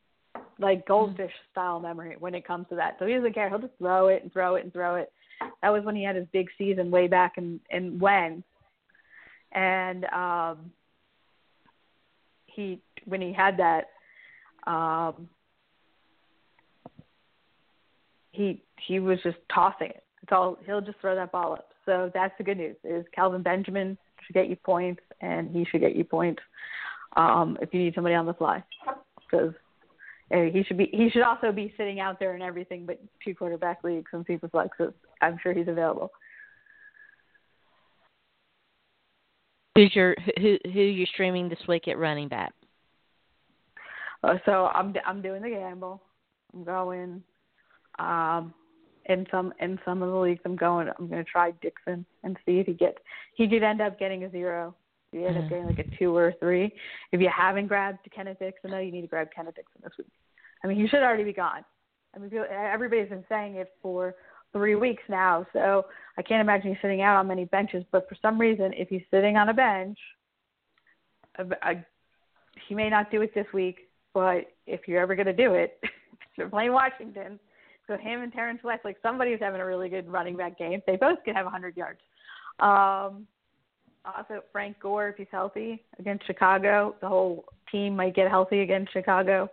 like 0.58 0.86
goldfish 0.86 1.32
style 1.50 1.80
memory 1.80 2.16
when 2.18 2.34
it 2.34 2.46
comes 2.46 2.66
to 2.70 2.76
that. 2.76 2.96
So 2.98 3.06
he 3.06 3.14
doesn't 3.14 3.34
care. 3.34 3.48
He'll 3.48 3.58
just 3.58 3.76
throw 3.78 4.08
it 4.08 4.22
and 4.22 4.32
throw 4.32 4.56
it 4.56 4.64
and 4.64 4.72
throw 4.72 4.96
it. 4.96 5.12
That 5.62 5.70
was 5.70 5.84
when 5.84 5.96
he 5.96 6.04
had 6.04 6.16
his 6.16 6.26
big 6.32 6.48
season 6.58 6.90
way 6.90 7.06
back 7.06 7.38
in 7.38 7.60
in 7.70 7.98
when, 7.98 8.44
and 9.52 10.04
um, 10.06 10.70
he 12.46 12.82
when 13.06 13.22
he 13.22 13.32
had 13.32 13.58
that, 13.58 13.88
um, 14.70 15.28
he 18.32 18.62
he 18.86 19.00
was 19.00 19.18
just 19.22 19.38
tossing 19.52 19.88
it. 19.88 20.04
It's 20.22 20.32
all 20.32 20.58
he'll 20.66 20.82
just 20.82 20.98
throw 21.00 21.14
that 21.14 21.32
ball 21.32 21.54
up. 21.54 21.70
So 21.86 22.10
that's 22.12 22.34
the 22.36 22.44
good 22.44 22.58
news. 22.58 22.76
Is 22.84 23.06
Kelvin 23.14 23.42
Benjamin 23.42 23.96
should 24.26 24.34
get 24.34 24.48
you 24.48 24.56
points, 24.56 25.02
and 25.20 25.54
he 25.54 25.64
should 25.64 25.80
get 25.80 25.96
you 25.96 26.04
points 26.04 26.42
um, 27.16 27.58
if 27.60 27.72
you 27.72 27.80
need 27.80 27.94
somebody 27.94 28.14
on 28.14 28.26
the 28.26 28.34
fly, 28.34 28.62
because 29.18 29.52
he 30.30 30.62
should 30.66 30.78
be. 30.78 30.88
He 30.92 31.10
should 31.10 31.22
also 31.22 31.52
be 31.52 31.74
sitting 31.76 32.00
out 32.00 32.20
there 32.20 32.34
and 32.34 32.42
everything 32.42 32.86
but 32.86 33.00
two 33.24 33.34
quarterback 33.34 33.82
leagues 33.82 34.10
and 34.12 34.24
super 34.26 34.48
flexes. 34.48 34.92
I'm 35.20 35.38
sure 35.42 35.52
he's 35.52 35.68
available. 35.68 36.10
Who's 39.74 39.94
your 39.94 40.14
who 40.38 40.58
who 40.64 40.80
you 40.80 41.06
streaming 41.06 41.48
this 41.48 41.58
week 41.66 41.88
at 41.88 41.98
running 41.98 42.28
back? 42.28 42.52
Uh, 44.22 44.34
so 44.44 44.66
I'm 44.66 44.94
I'm 45.06 45.22
doing 45.22 45.42
the 45.42 45.50
gamble. 45.50 46.02
I'm 46.52 46.64
going. 46.64 47.22
Um, 47.98 48.54
in 49.10 49.26
some 49.30 49.52
in 49.60 49.78
some 49.84 50.02
of 50.02 50.10
the 50.10 50.16
leagues 50.16 50.40
I'm 50.44 50.56
going 50.56 50.88
I'm 50.98 51.08
gonna 51.08 51.24
try 51.24 51.50
Dixon 51.62 52.06
and 52.22 52.36
see 52.46 52.58
if 52.58 52.66
he 52.66 52.72
gets 52.72 52.98
he 53.34 53.48
could 53.48 53.62
end 53.62 53.80
up 53.80 53.98
getting 53.98 54.24
a 54.24 54.30
zero. 54.30 54.74
He 55.12 55.24
end 55.24 55.36
up 55.36 55.44
hmm. 55.44 55.48
getting 55.48 55.66
like 55.66 55.80
a 55.80 55.96
two 55.98 56.16
or 56.16 56.28
a 56.28 56.34
three. 56.34 56.72
If 57.10 57.20
you 57.20 57.28
haven't 57.36 57.66
grabbed 57.66 57.98
Kenneth 58.14 58.38
Dixon 58.38 58.70
though, 58.70 58.78
you 58.78 58.92
need 58.92 59.02
to 59.02 59.08
grab 59.08 59.28
Kenneth 59.34 59.56
Dixon 59.56 59.80
this 59.82 59.92
week. 59.98 60.06
I 60.62 60.68
mean 60.68 60.78
he 60.78 60.86
should 60.86 61.02
already 61.02 61.24
be 61.24 61.32
gone. 61.32 61.64
I 62.14 62.18
mean 62.18 62.30
everybody's 62.50 63.08
been 63.08 63.24
saying 63.28 63.56
it 63.56 63.72
for 63.82 64.14
three 64.52 64.74
weeks 64.74 65.02
now, 65.08 65.46
so 65.52 65.86
I 66.16 66.22
can't 66.22 66.40
imagine 66.40 66.70
he's 66.70 66.82
sitting 66.82 67.02
out 67.02 67.16
on 67.16 67.26
many 67.26 67.44
benches. 67.44 67.84
But 67.92 68.08
for 68.08 68.16
some 68.20 68.40
reason, 68.40 68.72
if 68.74 68.88
he's 68.88 69.02
sitting 69.10 69.36
on 69.36 69.48
a 69.48 69.54
bench, 69.54 69.98
a, 71.38 71.44
a, 71.68 71.84
he 72.68 72.74
may 72.74 72.90
not 72.90 73.10
do 73.10 73.22
it 73.22 73.34
this 73.34 73.46
week. 73.52 73.88
But 74.12 74.52
if 74.66 74.88
you're 74.88 75.00
ever 75.00 75.14
going 75.14 75.26
to 75.26 75.32
do 75.32 75.54
it, 75.54 75.78
if 75.82 75.90
you're 76.36 76.48
playing 76.48 76.72
Washington, 76.72 77.38
so 77.90 77.96
him 77.96 78.22
and 78.22 78.32
Terrance 78.32 78.62
West, 78.62 78.84
like 78.84 78.96
somebody's 79.02 79.40
having 79.40 79.60
a 79.60 79.66
really 79.66 79.88
good 79.88 80.08
running 80.08 80.36
back 80.36 80.56
game. 80.56 80.80
They 80.86 80.94
both 80.94 81.18
could 81.24 81.34
have 81.34 81.44
100 81.44 81.76
yards. 81.76 81.98
Um, 82.60 83.26
also, 84.04 84.42
Frank 84.52 84.78
Gore, 84.80 85.08
if 85.08 85.16
he's 85.16 85.26
healthy 85.32 85.82
against 85.98 86.24
Chicago, 86.26 86.94
the 87.00 87.08
whole 87.08 87.44
team 87.70 87.96
might 87.96 88.14
get 88.14 88.28
healthy 88.30 88.60
against 88.60 88.92
Chicago. 88.92 89.50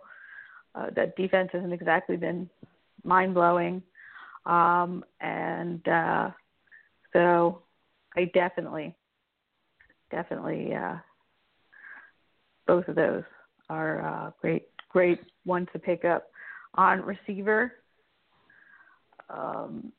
Uh, 0.74 0.86
that 0.94 1.16
defense 1.16 1.50
hasn't 1.52 1.72
exactly 1.72 2.16
been 2.16 2.48
mind 3.02 3.34
blowing. 3.34 3.82
Um, 4.46 5.04
and 5.20 5.86
uh, 5.88 6.30
so 7.12 7.62
I 8.16 8.30
definitely, 8.32 8.94
definitely, 10.12 10.74
uh, 10.74 10.96
both 12.68 12.86
of 12.86 12.94
those 12.94 13.24
are 13.68 14.06
uh, 14.06 14.30
great, 14.40 14.68
great 14.90 15.20
ones 15.44 15.66
to 15.72 15.78
pick 15.80 16.04
up. 16.04 16.30
On 16.74 17.02
receiver, 17.02 17.72
um, 19.30 19.92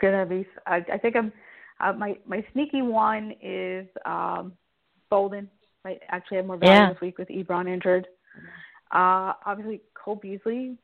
gonna 0.00 0.26
be. 0.26 0.46
I, 0.66 0.84
I 0.92 0.98
think 0.98 1.16
I'm. 1.16 1.32
Uh, 1.80 1.92
my 1.92 2.16
my 2.26 2.44
sneaky 2.52 2.82
one 2.82 3.34
is 3.42 3.86
um, 4.04 4.52
Boldin. 5.10 5.48
I 5.84 5.98
actually 6.08 6.38
have 6.38 6.46
more 6.46 6.56
value 6.56 6.74
yeah. 6.74 6.92
this 6.92 7.00
week 7.00 7.18
with 7.18 7.28
Ebron 7.28 7.68
injured. 7.68 8.06
Uh, 8.90 9.32
obviously, 9.44 9.82
Cole 9.94 10.16
Beasley 10.16 10.76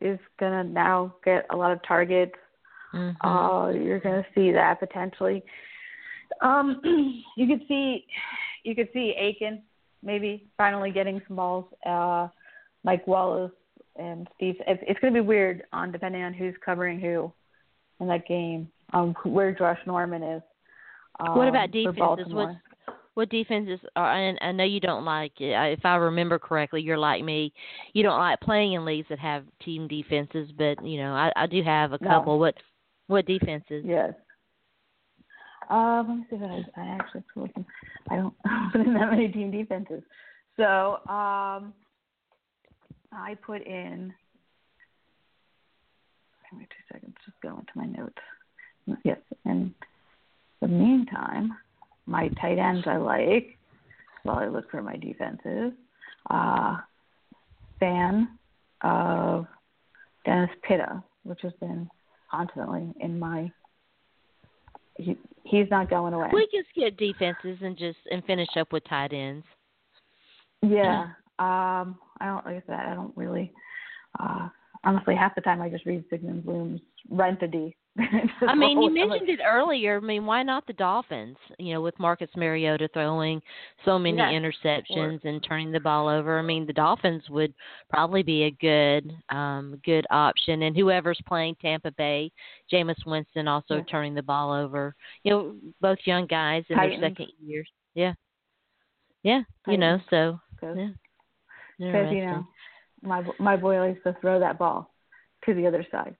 is 0.00 0.18
gonna 0.38 0.64
now 0.64 1.14
get 1.24 1.46
a 1.50 1.56
lot 1.56 1.72
of 1.72 1.80
targets. 1.86 2.34
Mm-hmm. 2.94 3.26
Uh, 3.26 3.70
you're 3.70 4.00
gonna 4.00 4.26
see 4.34 4.52
that 4.52 4.80
potentially. 4.80 5.42
Um, 6.40 6.80
you 7.36 7.46
could 7.46 7.66
see, 7.68 8.06
you 8.64 8.74
could 8.74 8.88
see 8.92 9.14
Aiken 9.18 9.62
maybe 10.02 10.48
finally 10.56 10.90
getting 10.90 11.20
some 11.26 11.36
balls. 11.36 11.66
Uh, 11.86 12.28
Mike 12.84 13.06
Wallace 13.06 13.52
and 13.96 14.28
Steve. 14.36 14.56
It's, 14.66 14.82
it's 14.86 15.00
going 15.00 15.12
to 15.14 15.22
be 15.22 15.26
weird 15.26 15.64
on 15.72 15.92
depending 15.92 16.22
on 16.22 16.32
who's 16.32 16.54
covering 16.64 17.00
who 17.00 17.32
in 18.00 18.08
that 18.08 18.26
game. 18.26 18.68
Um, 18.92 19.14
where 19.24 19.52
Josh 19.52 19.78
Norman 19.86 20.22
is. 20.22 20.42
Um, 21.20 21.36
what 21.36 21.48
about 21.48 21.70
defenses? 21.70 22.32
What 22.32 22.56
what 23.14 23.28
defenses 23.28 23.80
are? 23.94 24.28
And 24.28 24.38
I 24.40 24.52
know 24.52 24.64
you 24.64 24.80
don't 24.80 25.04
like. 25.04 25.32
it. 25.38 25.52
If 25.78 25.84
I 25.84 25.96
remember 25.96 26.38
correctly, 26.38 26.80
you're 26.82 26.98
like 26.98 27.22
me. 27.22 27.52
You 27.92 28.02
don't 28.02 28.18
like 28.18 28.40
playing 28.40 28.72
in 28.72 28.84
leagues 28.84 29.08
that 29.10 29.18
have 29.18 29.44
team 29.64 29.88
defenses, 29.88 30.50
but 30.56 30.84
you 30.84 30.98
know 30.98 31.12
I, 31.12 31.32
I 31.36 31.46
do 31.46 31.62
have 31.62 31.92
a 31.92 31.98
couple. 31.98 32.34
No. 32.34 32.38
What 32.38 32.54
what 33.06 33.26
defenses? 33.26 33.84
Yes. 33.86 34.14
Um, 35.70 36.06
let 36.08 36.16
me 36.16 36.26
see 36.30 36.36
what 36.36 36.50
I, 36.50 36.80
I 36.80 36.98
actually. 36.98 37.24
I 38.10 38.16
don't 38.16 38.34
put 38.72 38.80
in 38.80 38.94
that 38.94 39.10
many 39.10 39.28
team 39.28 39.50
defenses. 39.50 40.02
So 40.56 40.98
um, 41.08 41.72
I 43.12 43.34
put 43.34 43.66
in. 43.66 44.12
Give 46.50 46.58
me 46.58 46.66
two 46.66 46.94
seconds. 46.94 47.14
Just 47.24 47.40
go 47.42 47.50
into 47.50 47.72
my 47.74 47.86
notes. 47.86 48.98
Yes. 49.04 49.18
In 49.44 49.74
the 50.60 50.68
meantime, 50.68 51.52
my 52.06 52.28
tight 52.40 52.58
ends 52.58 52.86
I 52.86 52.96
like. 52.96 53.56
While 54.24 54.36
I 54.36 54.46
look 54.46 54.70
for 54.70 54.82
my 54.82 54.96
defenses, 54.96 55.72
uh, 56.30 56.76
fan 57.80 58.28
of 58.82 59.46
Dennis 60.24 60.50
Pitta, 60.62 61.02
which 61.24 61.40
has 61.42 61.52
been 61.58 61.88
constantly 62.30 62.94
in 63.00 63.18
my. 63.18 63.50
He, 64.96 65.16
he's 65.42 65.66
not 65.70 65.90
going 65.90 66.14
away. 66.14 66.28
We 66.32 66.46
can 66.46 66.62
skip 66.70 66.96
defenses 66.98 67.58
and 67.62 67.76
just 67.76 67.98
and 68.10 68.24
finish 68.24 68.48
up 68.56 68.72
with 68.72 68.84
tight 68.88 69.12
ends. 69.12 69.44
Yeah. 70.62 71.08
Um, 71.40 71.98
I 72.22 72.26
don't 72.26 72.46
like 72.46 72.66
that. 72.68 72.86
I 72.86 72.94
don't 72.94 73.16
really. 73.16 73.52
Uh, 74.18 74.48
honestly, 74.84 75.14
half 75.14 75.34
the 75.34 75.40
time 75.40 75.60
I 75.60 75.68
just 75.68 75.86
read 75.86 76.04
Sigmund 76.10 76.44
Bloom's 76.44 76.80
Rent 77.10 77.42
a 77.42 77.48
D 77.48 77.76
I 78.48 78.54
mean, 78.54 78.80
you 78.80 78.90
mentioned 78.90 79.28
it 79.28 79.40
earlier. 79.46 79.98
I 79.98 80.00
mean, 80.00 80.24
why 80.24 80.42
not 80.42 80.66
the 80.66 80.72
Dolphins? 80.72 81.36
You 81.58 81.74
know, 81.74 81.82
with 81.82 81.98
Marcus 81.98 82.30
Mariota 82.34 82.88
throwing 82.94 83.42
so 83.84 83.98
many 83.98 84.16
yes. 84.16 84.32
interceptions 84.32 85.22
and 85.24 85.44
turning 85.46 85.70
the 85.70 85.80
ball 85.80 86.08
over. 86.08 86.38
I 86.38 86.42
mean, 86.42 86.66
the 86.66 86.72
Dolphins 86.72 87.22
would 87.28 87.52
probably 87.90 88.22
be 88.22 88.44
a 88.44 88.50
good, 88.50 89.12
um, 89.28 89.78
good 89.84 90.06
option. 90.10 90.62
And 90.62 90.74
whoever's 90.74 91.20
playing 91.28 91.56
Tampa 91.60 91.90
Bay, 91.92 92.32
Jameis 92.72 93.04
Winston 93.04 93.46
also 93.46 93.84
turning 93.90 94.14
the 94.14 94.22
ball 94.22 94.52
over. 94.52 94.94
You 95.22 95.30
know, 95.30 95.56
both 95.82 95.98
young 96.06 96.26
guys 96.26 96.64
in 96.70 96.76
Titans. 96.76 97.00
their 97.02 97.10
second 97.10 97.28
years. 97.44 97.68
Yeah, 97.94 98.14
yeah. 99.22 99.42
Titans. 99.66 99.66
You 99.66 99.78
know, 99.78 99.98
so 100.08 100.40
yeah. 100.62 100.88
Because 101.78 102.12
you 102.12 102.26
know, 102.26 102.46
my 103.02 103.22
my 103.38 103.56
boy 103.56 103.78
likes 103.80 104.02
to 104.04 104.16
throw 104.20 104.38
that 104.40 104.58
ball 104.58 104.92
to 105.44 105.54
the 105.54 105.66
other 105.66 105.86
side. 105.90 106.16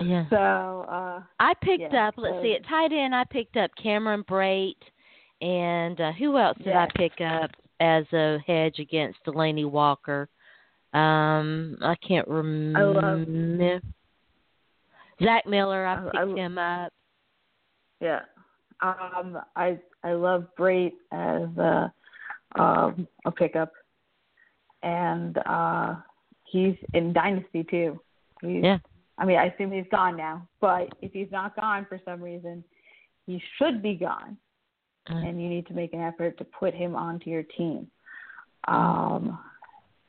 Yeah. 0.00 0.24
So 0.30 0.36
uh 0.36 1.22
I 1.40 1.54
picked 1.62 1.92
yeah, 1.92 2.08
up. 2.08 2.14
Let's 2.16 2.36
so, 2.36 2.42
see, 2.42 2.54
at 2.54 2.68
tight 2.68 2.92
end, 2.92 3.14
I 3.14 3.24
picked 3.24 3.56
up 3.56 3.70
Cameron 3.82 4.24
Brate, 4.24 4.74
and 5.40 6.00
uh 6.00 6.12
who 6.12 6.38
else 6.38 6.58
did 6.58 6.66
yes. 6.66 6.88
I 6.94 6.98
pick 6.98 7.20
up 7.20 7.50
as 7.80 8.04
a 8.12 8.38
hedge 8.46 8.78
against 8.78 9.18
Delanie 9.26 9.70
Walker? 9.70 10.28
Um, 10.92 11.76
I 11.82 11.94
can't 12.06 12.26
remember. 12.28 12.78
I 12.78 13.14
love, 13.14 13.82
Zach 15.22 15.46
Miller. 15.46 15.86
I 15.86 16.04
picked 16.04 16.16
I, 16.16 16.22
I, 16.22 16.34
him 16.34 16.58
up. 16.58 16.92
Yeah. 18.00 18.20
Um, 18.82 19.38
I 19.56 19.78
I 20.02 20.12
love 20.12 20.46
Brate 20.58 20.92
as 21.12 21.48
a 21.58 21.92
um, 22.56 23.08
a 23.24 23.30
pickup, 23.30 23.72
and 24.86 25.38
uh, 25.46 25.94
he's 26.44 26.76
in 26.94 27.12
Dynasty 27.12 27.64
too. 27.64 28.00
He's, 28.40 28.62
yeah. 28.62 28.78
I 29.18 29.24
mean, 29.24 29.36
I 29.36 29.46
assume 29.46 29.72
he's 29.72 29.84
gone 29.90 30.16
now, 30.16 30.46
but 30.60 30.88
if 31.02 31.12
he's 31.12 31.30
not 31.32 31.56
gone 31.56 31.86
for 31.88 32.00
some 32.04 32.22
reason, 32.22 32.62
he 33.26 33.42
should 33.58 33.82
be 33.82 33.94
gone, 33.94 34.36
mm. 35.10 35.28
and 35.28 35.42
you 35.42 35.48
need 35.48 35.66
to 35.66 35.74
make 35.74 35.92
an 35.92 36.00
effort 36.00 36.38
to 36.38 36.44
put 36.44 36.72
him 36.72 36.94
onto 36.94 37.30
your 37.30 37.42
team. 37.42 37.88
Um, 38.68 39.38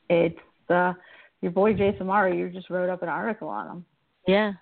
it's 0.08 0.38
uh, 0.70 0.92
your 1.40 1.52
boy 1.52 1.74
Jace 1.74 2.00
Amaro. 2.00 2.36
You 2.36 2.48
just 2.50 2.70
wrote 2.70 2.90
up 2.90 3.02
an 3.02 3.08
article 3.08 3.48
on 3.48 3.66
him. 3.68 3.84
Yeah. 4.26 4.52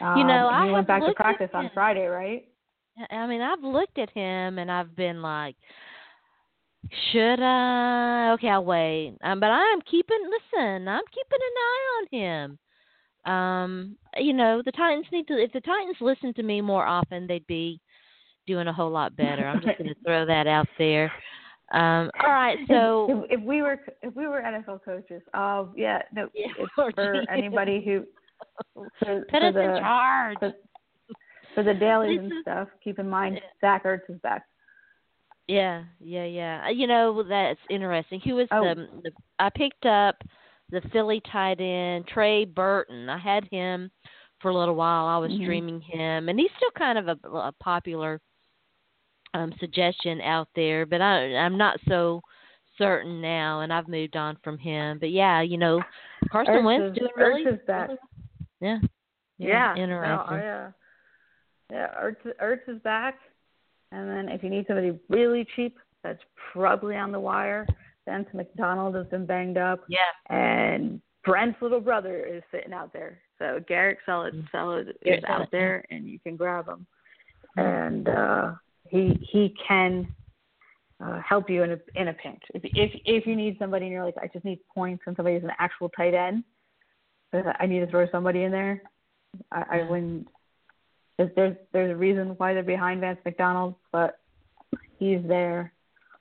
Um, 0.00 0.18
you 0.18 0.24
know, 0.24 0.48
I 0.48 0.70
went 0.70 0.86
back 0.86 1.04
to 1.04 1.12
practice 1.14 1.50
on. 1.52 1.70
Friday, 1.74 2.06
right? 2.06 2.46
I 3.10 3.26
mean, 3.26 3.40
I've 3.40 3.62
looked 3.62 3.98
at 3.98 4.10
him 4.10 4.58
and 4.58 4.70
I've 4.70 4.94
been 4.94 5.20
like, 5.20 5.56
should 7.12 7.40
I? 7.40 8.32
Okay, 8.32 8.48
I'll 8.48 8.64
wait. 8.64 9.16
Um, 9.22 9.40
but 9.40 9.50
I'm 9.50 9.80
keeping. 9.82 10.18
Listen, 10.24 10.88
I'm 10.88 11.04
keeping 11.12 11.38
an 11.40 11.56
eye 11.58 11.98
on 11.98 12.18
him. 12.20 12.58
Um, 13.32 13.96
you 14.16 14.32
know, 14.32 14.62
the 14.64 14.72
Titans 14.72 15.06
need 15.12 15.28
to. 15.28 15.34
If 15.34 15.52
the 15.52 15.60
Titans 15.60 15.96
listen 16.00 16.32
to 16.34 16.42
me 16.42 16.60
more 16.60 16.86
often, 16.86 17.26
they'd 17.26 17.46
be 17.46 17.80
doing 18.46 18.66
a 18.66 18.72
whole 18.72 18.90
lot 18.90 19.16
better. 19.16 19.46
I'm 19.46 19.60
just 19.60 19.78
going 19.78 19.88
to 19.88 19.96
throw 20.04 20.26
that 20.26 20.46
out 20.46 20.68
there. 20.78 21.12
Um, 21.72 22.10
all 22.24 22.32
right, 22.32 22.58
so 22.66 23.24
if, 23.28 23.38
if 23.38 23.46
we 23.46 23.62
were 23.62 23.78
if 24.02 24.16
we 24.16 24.26
were 24.26 24.42
NFL 24.42 24.82
coaches, 24.84 25.22
uh, 25.34 25.66
yeah, 25.76 26.02
no, 26.12 26.28
Yeah, 26.34 26.48
for 26.74 27.24
anybody 27.30 27.80
who 27.84 28.04
for, 28.74 29.20
put 29.20 29.30
for 29.30 29.46
us 29.46 29.54
the, 29.54 29.76
in 29.76 29.80
charge. 29.80 30.38
for, 30.40 30.52
for 31.54 31.62
the 31.62 31.74
dailies 31.74 32.18
and 32.18 32.32
stuff. 32.42 32.68
Keep 32.82 32.98
in 32.98 33.08
mind, 33.08 33.40
Zach 33.60 33.84
Ertz 33.84 34.00
is 34.08 34.18
back. 34.20 34.42
Yeah, 35.50 35.84
yeah, 35.98 36.24
yeah. 36.24 36.68
You 36.70 36.86
know 36.86 37.22
that's 37.22 37.58
interesting. 37.68 38.20
Who 38.20 38.36
was 38.36 38.48
Oh. 38.52 38.62
the, 38.62 38.86
the? 39.02 39.10
I 39.38 39.50
picked 39.50 39.84
up 39.86 40.16
the 40.70 40.80
Philly 40.92 41.20
tight 41.32 41.60
end 41.60 42.06
Trey 42.06 42.44
Burton. 42.44 43.08
I 43.08 43.18
had 43.18 43.44
him 43.50 43.90
for 44.40 44.50
a 44.50 44.54
little 44.56 44.74
while. 44.76 45.06
I 45.06 45.18
was 45.18 45.32
Mhm. 45.32 45.42
streaming 45.42 45.80
him, 45.80 46.28
and 46.28 46.38
he's 46.38 46.50
still 46.56 46.70
kind 46.78 46.98
of 46.98 47.08
a, 47.08 47.28
a 47.28 47.52
popular 47.60 48.20
um 49.34 49.52
suggestion 49.58 50.20
out 50.20 50.48
there. 50.54 50.86
But 50.86 51.00
I, 51.00 51.36
I'm 51.36 51.56
not 51.58 51.78
so 51.88 52.20
certain 52.78 53.20
now, 53.20 53.60
and 53.60 53.72
I've 53.72 53.88
moved 53.88 54.16
on 54.16 54.36
from 54.44 54.56
him. 54.58 54.98
But 55.00 55.10
yeah, 55.10 55.40
you 55.40 55.58
know, 55.58 55.82
Carson 56.30 56.54
Ertz 56.54 56.64
Wentz 56.64 56.92
is- 56.92 56.98
doing 56.98 57.10
really. 57.16 57.42
Is 57.42 57.58
back. 57.66 57.88
really- 57.88 57.98
yeah. 58.60 58.78
Yeah, 59.38 59.74
Interesting. 59.74 60.36
No, 60.36 60.36
uh, 60.36 60.70
yeah, 61.72 61.94
Ertz, 62.04 62.32
Ertz 62.42 62.68
is 62.68 62.80
back, 62.82 63.18
and 63.92 64.08
then 64.08 64.28
if 64.28 64.42
you 64.42 64.50
need 64.50 64.66
somebody 64.66 64.98
really 65.08 65.46
cheap, 65.56 65.78
that's 66.02 66.22
probably 66.52 66.96
on 66.96 67.12
the 67.12 67.20
wire. 67.20 67.66
Vance 68.06 68.28
McDonald 68.32 68.94
has 68.94 69.06
been 69.06 69.26
banged 69.26 69.58
up, 69.58 69.80
yeah. 69.88 69.98
and 70.34 71.00
Brent's 71.24 71.60
little 71.60 71.80
brother 71.80 72.24
is 72.24 72.42
sitting 72.50 72.72
out 72.72 72.92
there. 72.92 73.18
So 73.38 73.60
Garrett 73.68 73.98
Celek, 74.06 74.32
Celek 74.52 74.88
is 74.88 74.96
Garrett 75.04 75.24
out 75.28 75.48
there, 75.52 75.84
and 75.90 76.08
you 76.08 76.18
can 76.18 76.36
grab 76.36 76.66
him, 76.68 76.86
and 77.56 78.08
uh, 78.08 78.52
he 78.88 79.18
he 79.30 79.54
can 79.66 80.14
uh, 81.04 81.20
help 81.26 81.48
you 81.48 81.62
in 81.62 81.72
a 81.72 81.78
in 81.94 82.08
a 82.08 82.12
pinch. 82.14 82.42
If 82.54 82.62
if 82.64 83.00
if 83.04 83.26
you 83.26 83.36
need 83.36 83.56
somebody 83.58 83.86
and 83.86 83.92
you're 83.92 84.04
like, 84.04 84.18
I 84.20 84.28
just 84.32 84.44
need 84.44 84.60
points, 84.74 85.02
and 85.06 85.16
somebody's 85.16 85.44
an 85.44 85.52
actual 85.58 85.88
tight 85.90 86.14
end, 86.14 86.44
I 87.32 87.66
need 87.66 87.80
to 87.80 87.86
throw 87.86 88.06
somebody 88.10 88.42
in 88.42 88.52
there. 88.52 88.82
I, 89.52 89.64
I 89.72 89.90
wouldn't. 89.90 90.28
There's, 91.20 91.30
there's 91.36 91.56
there's 91.72 91.90
a 91.90 91.96
reason 91.96 92.28
why 92.38 92.54
they're 92.54 92.62
behind 92.62 93.02
Vance 93.02 93.18
McDonald, 93.26 93.74
but 93.92 94.20
he's 94.98 95.20
there, 95.28 95.70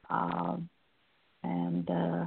um, 0.09 0.67
and 1.41 1.89
uh, 1.89 2.25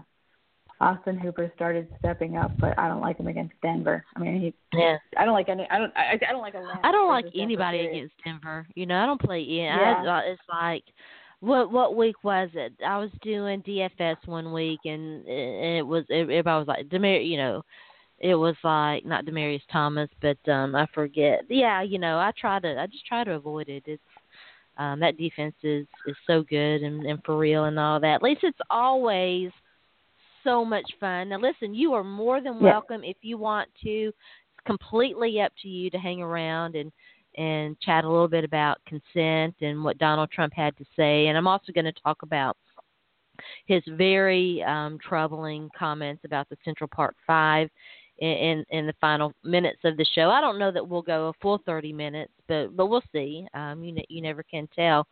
Austin 0.81 1.18
Hooper 1.18 1.53
started 1.55 1.87
stepping 1.99 2.39
up, 2.39 2.51
but 2.59 2.79
I 2.79 2.89
don't 2.89 3.03
like 3.03 3.18
him 3.18 3.27
against 3.27 3.53
Denver. 3.61 4.03
I 4.16 4.20
mean, 4.20 4.41
he 4.41 4.55
Yeah. 4.73 4.97
I 5.18 5.27
don't 5.27 5.35
like 5.35 5.51
any. 5.51 5.68
I 5.70 5.79
don't. 5.79 5.93
I, 5.95 6.18
I 6.27 6.33
don't 6.33 6.41
like 6.41 6.55
a. 6.55 6.81
I 6.83 6.91
don't 6.91 7.09
like 7.09 7.27
versus 7.27 7.37
Denver 7.37 7.45
anybody 7.45 7.79
against 7.81 8.14
Denver. 8.25 8.66
You 8.75 8.87
know, 8.87 8.97
I 8.97 9.05
don't 9.05 9.20
play. 9.20 9.41
Yeah, 9.43 10.03
Yeah. 10.03 10.11
I, 10.11 10.20
it's 10.20 10.43
like 10.49 10.85
what 11.41 11.70
what 11.70 11.95
week 11.95 12.25
was 12.25 12.49
it? 12.55 12.73
I 12.87 12.97
was 12.97 13.11
doing 13.20 13.62
DFS 13.64 14.16
one 14.25 14.51
week, 14.51 14.81
and, 14.87 15.27
and 15.27 15.77
it 15.77 15.87
was 15.87 16.05
everybody 16.11 16.59
was 16.59 16.68
like 16.68 16.89
Demar. 16.89 17.16
You 17.16 17.37
know, 17.37 17.62
it 18.23 18.37
was 18.37 18.55
like 18.62 19.05
not 19.05 19.27
Demaryius 19.27 19.62
Thomas, 19.70 20.09
but 20.23 20.39
um 20.51 20.75
I 20.75 20.87
forget. 20.95 21.43
Yeah, 21.49 21.83
you 21.83 21.99
know, 21.99 22.18
I 22.18 22.33
try 22.39 22.61
to. 22.61 22.81
I 22.81 22.87
just 22.87 23.05
try 23.07 23.25
to 23.25 23.33
avoid 23.33 23.68
it. 23.68 23.83
It's 23.87 24.03
um 24.79 25.01
that 25.01 25.18
defense 25.18 25.57
is 25.62 25.87
is 26.07 26.16
so 26.27 26.43
good 26.43 26.83
and 26.83 27.05
and 27.05 27.23
for 27.25 27.37
real 27.37 27.64
and 27.64 27.79
all 27.79 28.01
that. 28.01 28.14
At 28.14 28.23
least 28.23 28.45
it's 28.45 28.59
always 28.70 29.51
so 30.45 30.64
much 30.64 30.89
fun. 30.99 31.29
Now 31.29 31.39
listen, 31.39 31.75
you 31.75 31.93
are 31.95 32.05
more 32.05 32.41
than 32.41 32.55
Yeah. 32.55 32.73
welcome 32.73 33.05
if 33.05 33.16
you 33.23 33.37
want 33.39 33.68
to. 33.83 34.09
It's 34.09 34.66
completely 34.66 35.41
up 35.41 35.53
to 35.62 35.68
you 35.68 35.91
to 35.91 35.99
hang 35.99 36.23
around 36.23 36.77
and 36.77 36.93
and 37.39 37.81
chat 37.81 38.05
a 38.05 38.09
little 38.09 38.29
bit 38.29 38.45
about 38.45 38.79
consent 38.85 39.55
and 39.62 39.83
what 39.83 39.99
Donald 39.99 40.31
Trump 40.31 40.53
had 40.55 40.77
to 40.77 40.85
say. 40.95 41.29
And 41.29 41.37
I'm 41.39 41.47
also 41.47 41.73
going 41.73 41.87
to 41.87 42.01
talk 42.05 42.23
about 42.23 42.57
his 43.66 43.83
very 43.89 44.62
um, 44.64 44.99
troubling 45.07 45.70
comments 45.77 46.25
about 46.25 46.49
the 46.51 46.57
Central 46.64 46.89
Park 46.89 47.16
Five 47.27 47.70
in, 48.27 48.64
in 48.70 48.87
the 48.87 48.95
final 49.01 49.33
minutes 49.45 49.81
of 49.85 49.97
the 49.97 50.07
show. 50.14 50.31
I 50.31 50.41
don't 50.41 50.59
know 50.59 50.70
that 50.70 50.87
we'll 50.87 51.03
go 51.03 51.29
a 51.29 51.33
full 51.41 51.61
30 51.66 51.93
minutes, 51.93 52.33
but 52.49 52.77
but 52.77 52.87
we'll 52.87 53.03
see. 53.12 53.47
Um, 53.55 53.83
you 53.83 53.97
you 54.09 54.23
never 54.23 54.43
can 54.43 54.68
tell. 54.75 55.07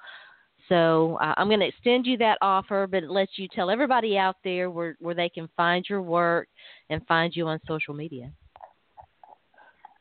So 0.68 1.18
uh, 1.20 1.34
I'm 1.36 1.48
going 1.48 1.60
to 1.60 1.66
extend 1.66 2.06
you 2.06 2.16
that 2.18 2.38
offer, 2.40 2.86
but 2.86 3.02
it 3.02 3.10
lets 3.10 3.32
you 3.36 3.48
tell 3.48 3.70
everybody 3.70 4.16
out 4.16 4.36
there 4.44 4.70
where 4.70 4.96
where 5.00 5.14
they 5.14 5.28
can 5.28 5.48
find 5.56 5.84
your 5.88 6.02
work 6.02 6.48
and 6.90 7.04
find 7.06 7.34
you 7.34 7.48
on 7.48 7.58
social 7.66 7.94
media. 7.94 8.30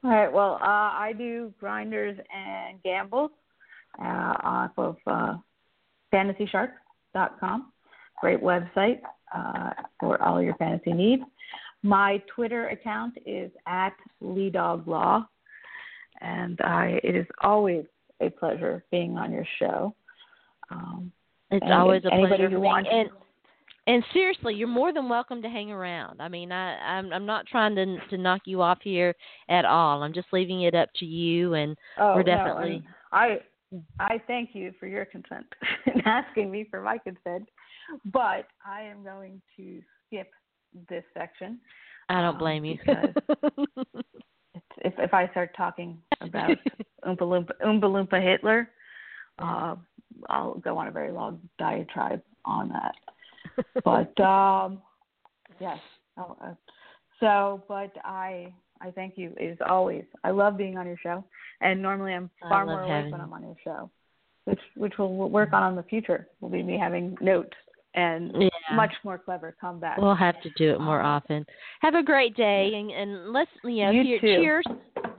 All 0.04 0.12
right. 0.12 0.32
Well, 0.32 0.60
uh, 0.62 0.66
I 0.94 1.14
do 1.18 1.54
grinders 1.60 2.18
and 2.34 2.82
gambles 2.84 3.32
uh, 4.00 4.34
off 4.44 4.72
of 4.78 4.98
uh, 5.08 5.34
fantasyshark.com. 6.14 7.74
Great 8.22 8.42
website 8.42 9.00
uh, 9.36 9.72
for 10.00 10.22
all 10.22 10.42
your 10.42 10.56
fantasy 10.56 10.94
needs. 10.94 11.24
My 11.84 12.22
Twitter 12.34 12.68
account 12.70 13.18
is 13.26 13.52
at 13.66 13.94
LeeDogLaw, 14.22 15.26
and 16.22 16.60
I, 16.62 17.00
it 17.04 17.16
is 17.16 17.26
always 17.42 17.86
a 18.22 18.30
pleasure 18.30 18.84
being 18.92 19.18
on 19.18 19.32
your 19.32 19.46
show. 19.60 19.96
Um, 20.72 21.12
It's 21.52 21.66
always 21.70 22.04
a 22.06 22.10
pleasure. 22.10 22.50
who 22.50 22.60
wants- 22.60 22.90
and 22.92 23.10
and 23.88 24.04
seriously, 24.14 24.54
you're 24.54 24.68
more 24.68 24.94
than 24.94 25.10
welcome 25.10 25.42
to 25.42 25.50
hang 25.50 25.72
around. 25.72 26.22
I 26.22 26.28
mean, 26.28 26.52
I 26.52 26.78
I'm 26.98 27.12
I'm 27.12 27.26
not 27.26 27.48
trying 27.48 27.76
to 27.76 27.98
to 28.10 28.18
knock 28.18 28.42
you 28.46 28.62
off 28.62 28.80
here 28.84 29.16
at 29.48 29.66
all. 29.66 30.04
I'm 30.04 30.14
just 30.14 30.28
leaving 30.32 30.62
it 30.62 30.76
up 30.76 30.90
to 30.98 31.06
you 31.06 31.56
and 31.56 31.76
Oh, 31.98 32.14
we're 32.16 32.24
no, 32.24 32.36
definitely 32.36 32.76
and 32.76 32.84
I 33.12 33.40
I 34.00 34.22
thank 34.28 34.54
you 34.54 34.74
for 34.80 34.86
your 34.86 35.06
consent 35.06 35.46
and 35.88 36.04
asking 36.06 36.52
me 36.52 36.66
for 36.70 36.82
my 36.82 36.98
consent, 37.00 37.50
but 38.06 38.48
I 38.66 38.82
am 38.84 39.04
going 39.04 39.42
to 39.58 39.82
skip 40.06 40.30
this 40.90 41.04
section. 41.14 41.60
I 42.10 42.22
don't 42.22 42.36
um, 42.36 42.40
blame 42.40 42.66
you. 42.66 42.78
If 44.82 44.94
if 44.98 45.14
I 45.14 45.28
start 45.30 45.52
talking 45.56 45.98
about 46.22 46.52
Oompa 47.06 47.22
Loompa 47.22 47.52
Oompa 47.66 47.84
Loompa 47.84 48.22
Hitler, 48.22 48.70
uh, 49.40 49.76
I'll 50.30 50.56
go 50.56 50.78
on 50.78 50.88
a 50.88 50.92
very 50.92 51.12
long 51.12 51.42
diatribe 51.58 52.22
on 52.46 52.70
that. 52.70 52.96
But 53.84 54.18
um, 54.22 54.82
yes, 55.60 55.80
oh, 56.18 56.38
uh, 56.42 56.54
so 57.20 57.64
but 57.68 57.92
I 58.06 58.54
I 58.80 58.92
thank 58.92 59.18
you 59.18 59.34
as 59.42 59.58
always. 59.68 60.06
I 60.24 60.32
love 60.32 60.56
being 60.58 60.78
on 60.78 60.86
your 60.86 60.98
show, 61.02 61.24
and 61.62 61.82
normally 61.82 62.14
I'm 62.14 62.30
far 62.42 62.66
more 62.66 62.84
awake 62.84 63.12
when 63.12 63.22
I'm 63.22 63.34
on 63.34 63.44
your 63.44 63.58
show, 63.64 63.90
which 64.46 64.62
which 64.76 64.94
we'll 64.98 65.10
work 65.10 65.52
on 65.52 65.72
in 65.72 65.76
the 65.76 65.84
future. 65.84 66.28
Will 66.40 66.50
be 66.50 66.64
me 66.64 66.78
having 66.78 67.18
notes 67.20 67.56
and 67.96 68.32
yeah. 68.40 68.76
much 68.76 68.94
more 69.04 69.18
clever 69.18 69.56
comeback. 69.60 69.98
We'll 69.98 70.16
have 70.16 70.40
to 70.42 70.50
do 70.58 70.72
it 70.72 70.80
more 70.80 71.02
often. 71.02 71.46
Have 71.82 71.96
a 71.96 72.04
great 72.04 72.36
day, 72.36 72.72
and, 72.76 72.92
and 72.92 73.34
let's 73.34 73.50
you 73.64 73.86
know 73.86 73.92
you 73.92 74.20
cheers, 74.20 74.66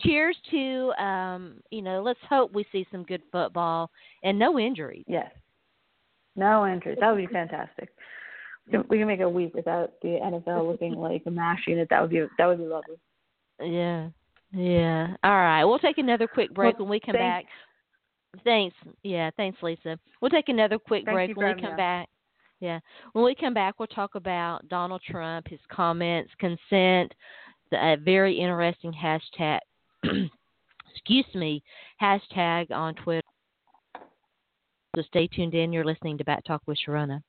cheers 0.01 0.37
to 0.51 0.93
um 1.03 1.61
you 1.71 1.83
know 1.83 2.03
let's 2.03 2.21
hope 2.29 2.53
we 2.53 2.65
see 2.71 2.87
some 2.91 3.03
good 3.05 3.23
football 3.33 3.91
and 4.23 4.39
no 4.39 4.59
injuries. 4.59 5.05
Yes, 5.09 5.31
no 6.37 6.67
injuries. 6.67 6.99
That 7.01 7.11
would 7.11 7.27
be 7.29 7.33
fantastic. 7.33 7.89
We 8.89 8.99
can 8.99 9.09
make 9.09 9.19
a 9.19 9.29
week 9.29 9.53
without 9.53 9.95
the 10.01 10.21
NFL 10.23 10.71
looking 10.71 10.95
like 10.97 11.25
a 11.27 11.31
mash 11.31 11.59
unit. 11.67 11.89
That 11.91 12.03
would 12.03 12.11
be 12.11 12.25
that 12.39 12.47
would 12.47 12.59
be 12.59 12.65
lovely. 12.65 12.95
Yeah, 13.61 14.11
yeah. 14.53 15.17
All 15.25 15.33
right, 15.33 15.65
we'll 15.65 15.81
take 15.81 15.99
another 15.99 16.29
quick 16.29 16.55
break 16.55 16.79
well, 16.79 16.87
when 16.87 16.91
we 16.91 17.01
come 17.01 17.15
thanks. 17.15 17.47
back. 17.47 18.45
Thanks. 18.45 18.77
Yeah, 19.03 19.31
thanks, 19.37 19.61
Lisa. 19.61 19.99
We'll 20.21 20.31
take 20.31 20.49
another 20.49 20.79
quick 20.79 21.05
Thank 21.05 21.17
break 21.17 21.37
when 21.37 21.57
we 21.57 21.63
come 21.63 21.77
back. 21.77 22.09
Yeah. 22.61 22.81
When 23.13 23.25
we 23.25 23.35
come 23.35 23.55
back, 23.55 23.79
we'll 23.79 23.89
talk 23.89 24.15
about 24.15 24.69
Donald 24.69 25.03
Trump, 25.09 25.49
his 25.49 25.61
comments, 25.73 26.31
consent, 26.39 27.13
the 27.71 27.93
a 27.93 27.97
very 27.97 28.39
interesting 28.39 28.93
hashtag. 28.93 29.61
excuse 30.95 31.27
me, 31.35 31.63
hashtag 32.01 32.71
on 32.71 32.95
Twitter. 32.95 33.27
So 34.97 35.03
stay 35.09 35.29
tuned 35.29 35.55
in. 35.55 35.73
You're 35.73 35.85
listening 35.85 36.19
to 36.19 36.25
Back 36.25 36.45
Talk 36.45 36.63
with 36.67 36.79
Sharona. 36.87 37.23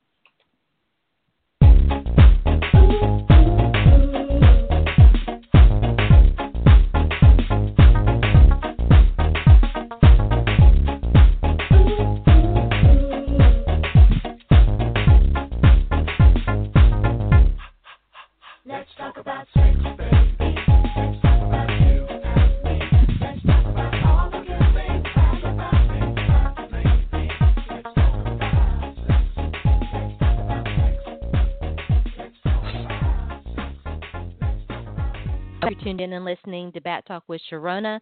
Tuned 35.91 35.99
in 35.99 36.13
and 36.13 36.23
listening 36.23 36.71
to 36.71 36.79
Back 36.79 37.03
Talk 37.03 37.23
with 37.27 37.41
Sharona. 37.51 37.99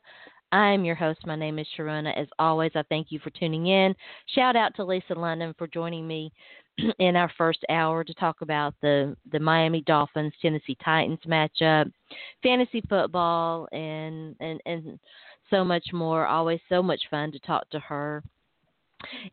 I'm 0.51 0.85
your 0.85 0.93
host. 0.93 1.25
My 1.25 1.35
name 1.35 1.57
is 1.57 1.65
Sharona. 1.75 2.15
As 2.15 2.27
always, 2.37 2.69
I 2.75 2.83
thank 2.87 3.07
you 3.11 3.17
for 3.17 3.31
tuning 3.31 3.65
in. 3.65 3.95
Shout 4.35 4.55
out 4.55 4.75
to 4.75 4.83
Lisa 4.83 5.15
London 5.15 5.55
for 5.57 5.65
joining 5.65 6.07
me 6.07 6.31
in 6.99 7.15
our 7.15 7.31
first 7.35 7.65
hour 7.67 8.03
to 8.03 8.13
talk 8.13 8.41
about 8.41 8.75
the, 8.83 9.17
the 9.31 9.39
Miami 9.39 9.81
Dolphins 9.87 10.33
Tennessee 10.39 10.77
Titans 10.85 11.17
matchup, 11.27 11.91
fantasy 12.43 12.83
football, 12.87 13.67
and, 13.71 14.35
and, 14.39 14.61
and 14.67 14.99
so 15.49 15.65
much 15.65 15.87
more. 15.91 16.27
Always 16.27 16.59
so 16.69 16.83
much 16.83 17.01
fun 17.09 17.31
to 17.31 17.39
talk 17.39 17.67
to 17.71 17.79
her. 17.79 18.21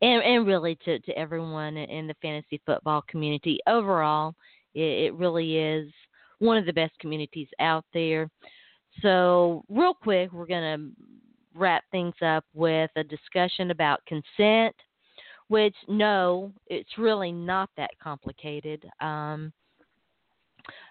And, 0.01 0.23
and 0.23 0.47
really 0.47 0.79
to, 0.83 0.97
to 0.97 1.11
everyone 1.11 1.77
in 1.77 2.07
the 2.07 2.15
fantasy 2.23 2.59
football 2.65 3.03
community 3.07 3.59
overall, 3.67 4.33
it, 4.73 5.05
it 5.05 5.13
really 5.13 5.57
is 5.57 5.91
one 6.39 6.57
of 6.57 6.65
the 6.65 6.73
best 6.73 6.97
communities 6.99 7.47
out 7.59 7.85
there. 7.93 8.29
So, 9.01 9.63
real 9.69 9.93
quick, 9.93 10.31
we're 10.31 10.47
going 10.47 10.79
to 10.79 10.91
wrap 11.57 11.83
things 11.91 12.15
up 12.23 12.45
with 12.53 12.89
a 12.95 13.03
discussion 13.03 13.71
about 13.71 14.05
consent, 14.05 14.75
which, 15.47 15.75
no, 15.87 16.51
it's 16.67 16.97
really 16.97 17.31
not 17.31 17.69
that 17.77 17.91
complicated. 18.01 18.83
Um, 19.01 19.53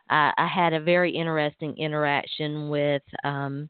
I, 0.09 0.32
I 0.36 0.47
had 0.47 0.72
a 0.72 0.80
very 0.80 1.11
interesting 1.11 1.76
interaction 1.78 2.68
with 2.68 3.03
um, 3.24 3.68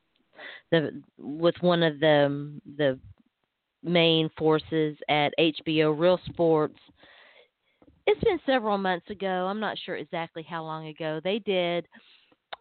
the 0.71 1.03
with 1.19 1.55
one 1.61 1.83
of 1.83 1.99
the 2.01 2.61
the 2.77 2.99
main 3.83 4.29
forces 4.37 4.97
at 5.09 5.33
HBO 5.39 5.99
Real 5.99 6.21
Sports 6.27 6.79
it's 8.07 8.23
been 8.25 8.41
several 8.47 8.79
months 8.79 9.11
ago. 9.11 9.47
I'm 9.49 9.61
not 9.61 9.77
sure 9.85 9.97
exactly 9.97 10.43
how 10.49 10.63
long 10.63 10.87
ago. 10.87 11.21
They 11.23 11.39
did 11.41 11.87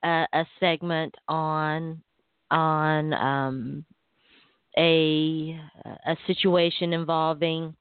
a, 0.04 0.46
segment 0.60 1.16
on 1.28 2.02
on 2.52 3.14
um, 3.14 3.86
a 4.78 5.60
a 6.06 6.18
situation 6.28 6.94
involving 6.94 7.76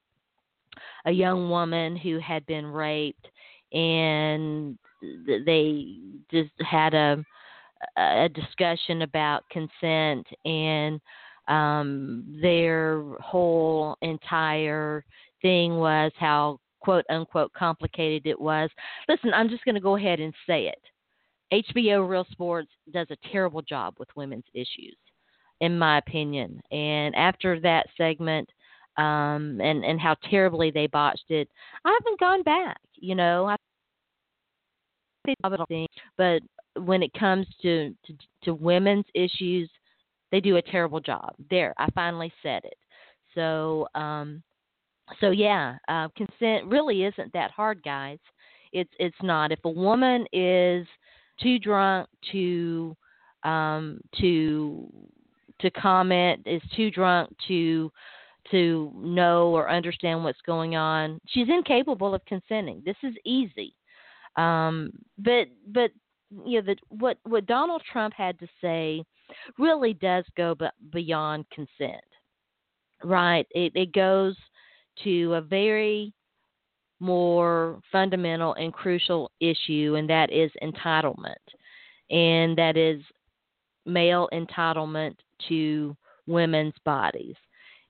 a 1.07 1.11
young 1.11 1.51
woman 1.51 1.97
who 1.97 2.19
had 2.19 2.45
been 2.47 2.67
raped, 2.67 3.29
and 3.73 4.79
they 5.27 5.97
just 6.31 6.53
had 6.61 6.95
a 6.95 7.25
a 7.99 8.29
discussion 8.31 9.03
about 9.03 9.45
consent 9.51 10.27
and 10.47 10.99
um 11.49 12.39
their 12.41 13.03
whole 13.21 13.95
entire 14.01 15.05
thing 15.43 15.77
was 15.77 16.11
how 16.19 16.59
quote 16.85 17.05
unquote 17.09 17.53
complicated 17.55 18.27
it 18.27 18.39
was. 18.39 18.69
Listen, 19.09 19.33
I'm 19.35 19.49
just 19.49 19.65
going 19.65 19.75
to 19.75 19.81
go 19.81 19.97
ahead 19.97 20.21
and 20.21 20.35
say 20.47 20.69
it. 20.69 21.65
HBO 21.67 22.09
Real 22.09 22.27
Sports 22.31 22.71
does 22.93 23.07
a 23.11 23.29
terrible 23.33 23.63
job 23.63 23.95
with 23.99 24.09
women's 24.17 24.45
issues, 24.53 24.97
in 25.61 25.79
my 25.79 25.99
opinion. 25.99 26.61
And 26.71 27.15
after 27.15 27.59
that 27.61 27.87
segment, 27.97 28.49
um, 28.97 29.61
and 29.61 29.85
and 29.85 30.01
how 30.01 30.15
terribly 30.31 30.71
they 30.71 30.87
botched 30.87 31.31
it, 31.31 31.49
I 31.85 31.99
haven't 32.01 32.21
gone 32.21 32.43
back. 32.43 32.79
You 32.97 33.15
know, 33.15 33.47
I 33.47 33.57
but 36.19 36.43
when 36.77 37.03
it 37.03 37.13
comes 37.15 37.47
to, 37.63 37.95
to 38.07 38.15
to 38.43 38.55
women's 38.55 39.07
issues, 39.15 39.71
they 40.31 40.41
do 40.41 40.57
a 40.57 40.63
terrible 40.63 41.01
job. 41.01 41.35
There, 41.51 41.75
I 41.79 41.89
finally 41.95 42.33
said 42.43 42.63
it. 42.65 42.77
So 43.35 43.89
um, 43.95 44.43
so 45.21 45.31
yeah, 45.31 45.77
uh, 45.89 46.09
consent 46.17 46.67
really 46.67 47.05
isn't 47.05 47.33
that 47.33 47.51
hard, 47.51 47.83
guys. 47.83 48.19
It's 48.73 48.91
it's 48.99 49.17
not. 49.23 49.53
If 49.53 49.61
a 49.65 49.71
woman 49.71 50.27
is 50.33 50.87
too 51.41 51.59
drunk 51.59 52.09
to 52.33 52.97
um, 53.45 54.01
to 54.21 54.91
to 55.61 55.71
comment, 55.71 56.43
is 56.47 56.63
too 56.75 56.91
drunk 56.91 57.35
to 57.49 57.91
to 58.51 58.93
know 58.97 59.49
or 59.49 59.71
understand 59.71 60.23
what's 60.23 60.41
going 60.43 60.77
on, 60.77 61.21
she's 61.27 61.49
incapable 61.49 62.15
of 62.15 62.25
consenting. 62.27 62.83
This 62.85 62.97
is 63.03 63.15
easy. 63.25 63.75
Um, 64.37 64.91
but 65.19 65.47
but 65.69 65.91
you 66.45 66.63
know 66.63 66.75
what 66.89 67.19
what 67.25 67.47
Donald 67.47 67.83
Trump 67.91 68.15
had 68.17 68.39
to 68.41 68.49
say 68.61 69.05
really 69.59 69.95
does 69.95 70.25
go 70.37 70.55
b- 70.55 70.67
beyond 70.93 71.45
consent, 71.51 72.05
right? 73.03 73.47
It 73.53 73.73
it 73.75 73.93
goes 73.93 74.37
to 75.03 75.35
a 75.35 75.41
very 75.41 76.13
more 77.01 77.81
fundamental 77.91 78.55
and 78.55 78.73
crucial 78.73 79.31
issue, 79.41 79.97
and 79.99 80.09
that 80.09 80.33
is 80.33 80.51
entitlement. 80.63 81.35
And 82.11 82.57
that 82.57 82.77
is 82.77 83.03
male 83.87 84.29
entitlement 84.33 85.17
to 85.49 85.97
women's 86.27 86.75
bodies. 86.85 87.35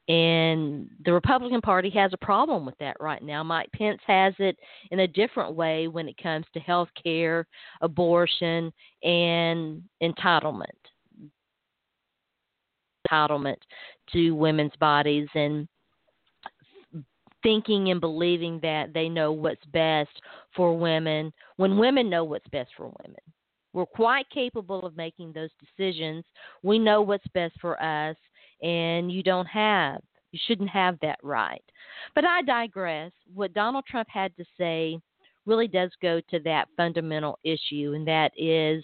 And 0.09 0.91
the 1.05 1.13
Republican 1.13 1.63
Party 1.63 1.89
has 1.91 2.13
a 2.13 2.25
problem 2.25 2.67
with 2.67 2.77
that 2.79 2.97
right 3.01 3.23
now. 3.23 3.43
Mike 3.43 3.71
Pence 3.73 4.01
has 4.07 4.35
it 4.39 4.57
in 4.91 5.01
a 5.01 5.09
different 5.09 5.55
way 5.55 5.89
when 5.89 6.09
it 6.09 6.23
comes 6.23 6.45
to 6.53 6.61
health 6.61 6.91
care, 7.03 7.47
abortion, 7.81 8.71
and 9.03 9.83
entitlement. 10.03 10.67
Entitlement 13.11 13.57
to 14.13 14.33
women's 14.33 14.77
bodies. 14.79 15.29
And 15.35 15.67
thinking 17.45 17.91
and 17.91 18.01
believing 18.01 18.59
that 18.63 18.93
they 18.93 19.09
know 19.09 19.31
what's 19.31 19.65
best 19.67 20.11
for 20.57 20.77
women 20.77 21.33
when 21.57 21.79
women 21.79 22.11
know 22.11 22.25
what's 22.25 22.49
best 22.49 22.71
for 22.77 22.87
women. 23.05 23.21
We're 23.73 23.87
quite 23.87 24.29
capable 24.31 24.85
of 24.85 24.97
making 24.97 25.33
those 25.33 25.51
decisions. 25.61 26.25
We 26.63 26.79
know 26.79 27.03
what's 27.03 27.27
best 27.35 27.55
for 27.61 27.81
us, 27.83 28.17
and 28.63 29.13
you 29.13 29.23
don't 29.23 29.47
have, 29.47 30.01
you 30.33 30.39
shouldn't 30.47 30.71
have 30.71 30.97
that 31.03 31.19
right. 31.23 31.63
But 32.15 32.25
I 32.25 32.43
digress. 32.43 33.13
What 33.33 33.53
Donald 33.53 33.85
Trump 33.87 34.09
had 34.09 34.35
to 34.37 34.45
say 34.59 34.99
really 35.45 35.69
does 35.69 35.91
go 36.01 36.21
to 36.31 36.39
that 36.41 36.69
fundamental 36.77 37.39
issue, 37.45 37.93
and 37.95 38.07
that 38.07 38.33
is 38.37 38.83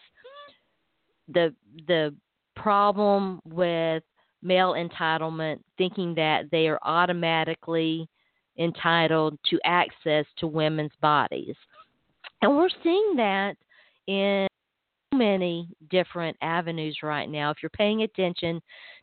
the 1.28 1.55
the 1.87 2.15
problem 2.57 3.41
with 3.45 4.03
male 4.43 4.73
entitlement, 4.73 5.61
thinking 5.78 6.15
that 6.16 6.51
they 6.51 6.66
are 6.66 6.81
automatically 6.82 8.09
entitled 8.59 9.39
to 9.48 9.59
access 9.64 10.27
to 10.39 10.47
women's 10.47 10.93
bodies. 11.01 11.55
And 12.43 12.56
we're 12.56 12.68
seeing 12.82 13.16
that 13.16 13.56
in 14.06 14.47
many 15.14 15.68
different 15.90 16.36
avenues 16.43 16.98
right 17.02 17.28
now. 17.28 17.51
If 17.51 17.59
you're 17.62 17.70
paying 17.70 18.02
attention 18.02 18.60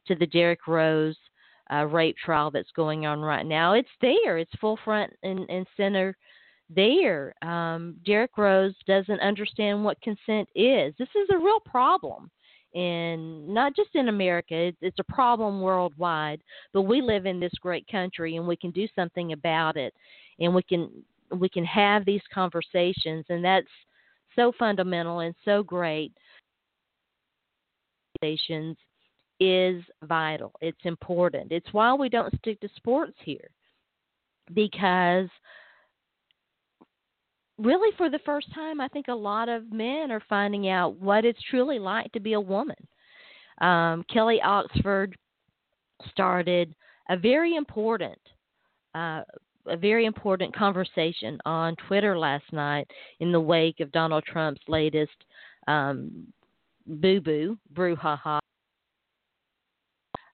to 0.08 0.16
the 0.16 0.28
Derrick 0.28 0.68
Rose 0.68 1.18
uh, 1.72 1.86
rape 1.86 2.16
trial 2.24 2.50
that's 2.50 2.72
going 2.76 3.06
on 3.06 3.22
right 3.22 3.46
now, 3.46 3.74
it's 3.74 3.90
there. 4.02 4.38
It's 4.38 4.52
full 4.60 4.80
front 4.84 5.12
and, 5.24 5.50
and 5.50 5.68
center 5.76 6.16
there. 6.70 7.34
Um, 7.42 7.96
Derrick 8.06 8.38
Rose 8.38 8.76
doesn't 8.88 9.20
understand 9.20 9.84
what 9.84 10.02
consent 10.02 10.48
is. 10.56 10.94
This 10.98 11.10
is 11.16 11.30
a 11.32 11.38
real 11.38 11.60
problem. 11.60 12.32
And 12.76 13.48
not 13.48 13.76
just 13.76 13.90
in 13.96 14.10
America, 14.10 14.56
it's, 14.56 14.78
it's 14.82 15.00
a 15.00 15.14
problem 15.14 15.62
worldwide. 15.62 16.42
But 16.74 16.84
we 16.84 17.02
live 17.02 17.26
in 17.26 17.40
this 17.40 17.54
great 17.62 17.88
country, 17.88 18.36
and 18.36 18.48
we 18.48 18.56
can 18.56 18.72
do 18.72 18.88
something 18.96 19.32
about 19.34 19.78
it, 19.78 19.94
and 20.40 20.54
we 20.54 20.64
can 20.64 20.90
we 21.36 21.50
can 21.50 21.66
have 21.66 22.06
these 22.06 22.22
conversations, 22.34 23.26
and 23.30 23.44
that's 23.44 23.68
so 24.36 24.52
fundamental 24.58 25.20
and 25.20 25.36
so 25.44 25.64
great. 25.64 26.12
conversations 28.22 28.78
Is 29.40 29.84
vital. 30.04 30.52
It's 30.62 30.84
important. 30.84 31.52
It's 31.52 31.72
why 31.72 31.94
we 31.94 32.10
don't 32.10 32.36
stick 32.40 32.60
to 32.62 32.70
sports 32.76 33.16
here, 33.24 33.50
because 34.54 35.30
really 37.58 37.96
for 37.98 38.10
the 38.10 38.20
first 38.20 38.54
time, 38.54 38.80
I 38.80 38.88
think 38.88 39.08
a 39.08 39.14
lot 39.14 39.50
of 39.50 39.72
men 39.72 40.12
are 40.12 40.24
finding 40.30 40.70
out 40.70 40.96
what 41.00 41.26
it's 41.26 41.42
truly 41.50 41.80
like 41.80 42.12
to 42.12 42.20
be 42.20 42.34
a 42.34 42.40
woman. 42.40 42.76
Um, 43.62 44.04
Kelly 44.12 44.40
Oxford 44.44 45.16
started 46.12 46.76
a 47.10 47.18
very 47.18 47.56
important, 47.56 48.20
uh, 48.94 49.24
a 49.66 49.78
very 49.78 50.06
important 50.06 50.56
conversation 50.56 51.40
on 51.46 51.76
Twitter 51.88 52.18
last 52.18 52.46
night 52.52 52.88
in 53.20 53.32
the 53.32 53.40
wake 53.40 53.80
of 53.80 53.92
Donald 53.92 54.24
Trump's 54.26 54.62
latest 54.68 55.26
um, 55.68 56.28
boo 56.86 57.20
boo, 57.20 57.58
brouhaha. 57.74 58.40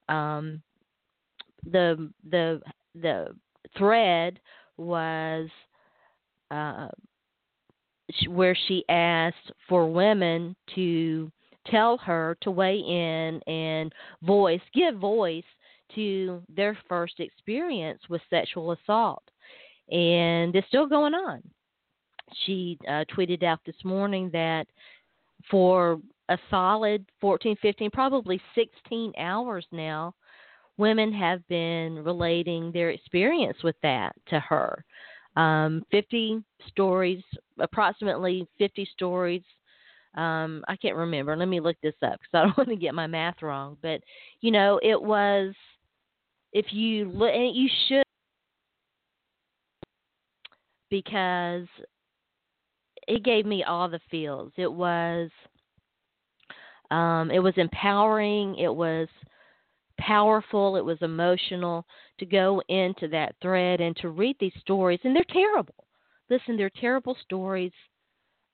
Um, 0.09 0.61
the 1.71 2.11
the 2.29 2.61
the 2.93 3.27
thread 3.77 4.39
was 4.77 5.49
uh, 6.51 6.89
where 8.29 8.57
she 8.67 8.83
asked 8.89 9.51
for 9.67 9.89
women 9.89 10.55
to 10.75 11.31
tell 11.67 11.97
her 11.97 12.37
to 12.41 12.51
weigh 12.51 12.77
in 12.77 13.41
and 13.47 13.93
voice, 14.21 14.61
give 14.73 14.95
voice 14.95 15.43
to 15.95 16.41
their 16.53 16.77
first 16.89 17.19
experience 17.19 18.01
with 18.09 18.21
sexual 18.29 18.71
assault. 18.71 19.23
And 19.91 20.55
it's 20.55 20.67
still 20.67 20.87
going 20.87 21.13
on. 21.13 21.41
She 22.45 22.77
uh, 22.87 23.05
tweeted 23.15 23.43
out 23.43 23.59
this 23.65 23.75
morning 23.83 24.29
that 24.33 24.65
for 25.51 25.99
a 26.29 26.37
solid 26.49 27.05
14, 27.21 27.57
15, 27.61 27.91
probably 27.91 28.41
16 28.55 29.13
hours 29.17 29.65
now, 29.71 30.15
women 30.77 31.13
have 31.13 31.47
been 31.47 32.03
relating 32.03 32.71
their 32.71 32.89
experience 32.89 33.57
with 33.63 33.75
that 33.83 34.15
to 34.27 34.39
her 34.39 34.83
um, 35.35 35.83
50 35.91 36.43
stories, 36.67 37.23
approximately 37.59 38.47
50 38.57 38.87
stories. 38.93 39.43
Um, 40.15 40.63
I 40.67 40.75
can't 40.75 40.95
remember. 40.95 41.35
Let 41.35 41.47
me 41.47 41.59
look 41.59 41.77
this 41.81 41.95
up 42.03 42.19
because 42.19 42.29
I 42.33 42.41
don't 42.45 42.57
want 42.57 42.69
to 42.69 42.75
get 42.75 42.93
my 42.93 43.07
math 43.07 43.41
wrong. 43.41 43.77
But 43.81 44.01
you 44.41 44.51
know, 44.51 44.79
it 44.83 45.01
was 45.01 45.53
if 46.53 46.67
you 46.71 47.09
look, 47.09 47.31
you 47.33 47.67
should 47.87 48.03
because 50.91 51.67
it 53.07 53.23
gave 53.23 53.45
me 53.45 53.63
all 53.63 53.89
the 53.89 53.99
feels. 54.11 54.51
It 54.57 54.71
was 54.71 55.31
um, 56.91 57.31
it 57.31 57.39
was 57.39 57.55
empowering. 57.57 58.55
It 58.57 58.73
was 58.73 59.07
powerful, 60.05 60.75
it 60.75 60.85
was 60.85 60.97
emotional 61.01 61.85
to 62.19 62.25
go 62.25 62.61
into 62.69 63.07
that 63.09 63.35
thread 63.41 63.81
and 63.81 63.95
to 63.97 64.09
read 64.09 64.35
these 64.39 64.53
stories. 64.59 64.99
And 65.03 65.15
they're 65.15 65.23
terrible. 65.31 65.85
Listen, 66.29 66.57
they're 66.57 66.71
terrible 66.81 67.15
stories. 67.23 67.71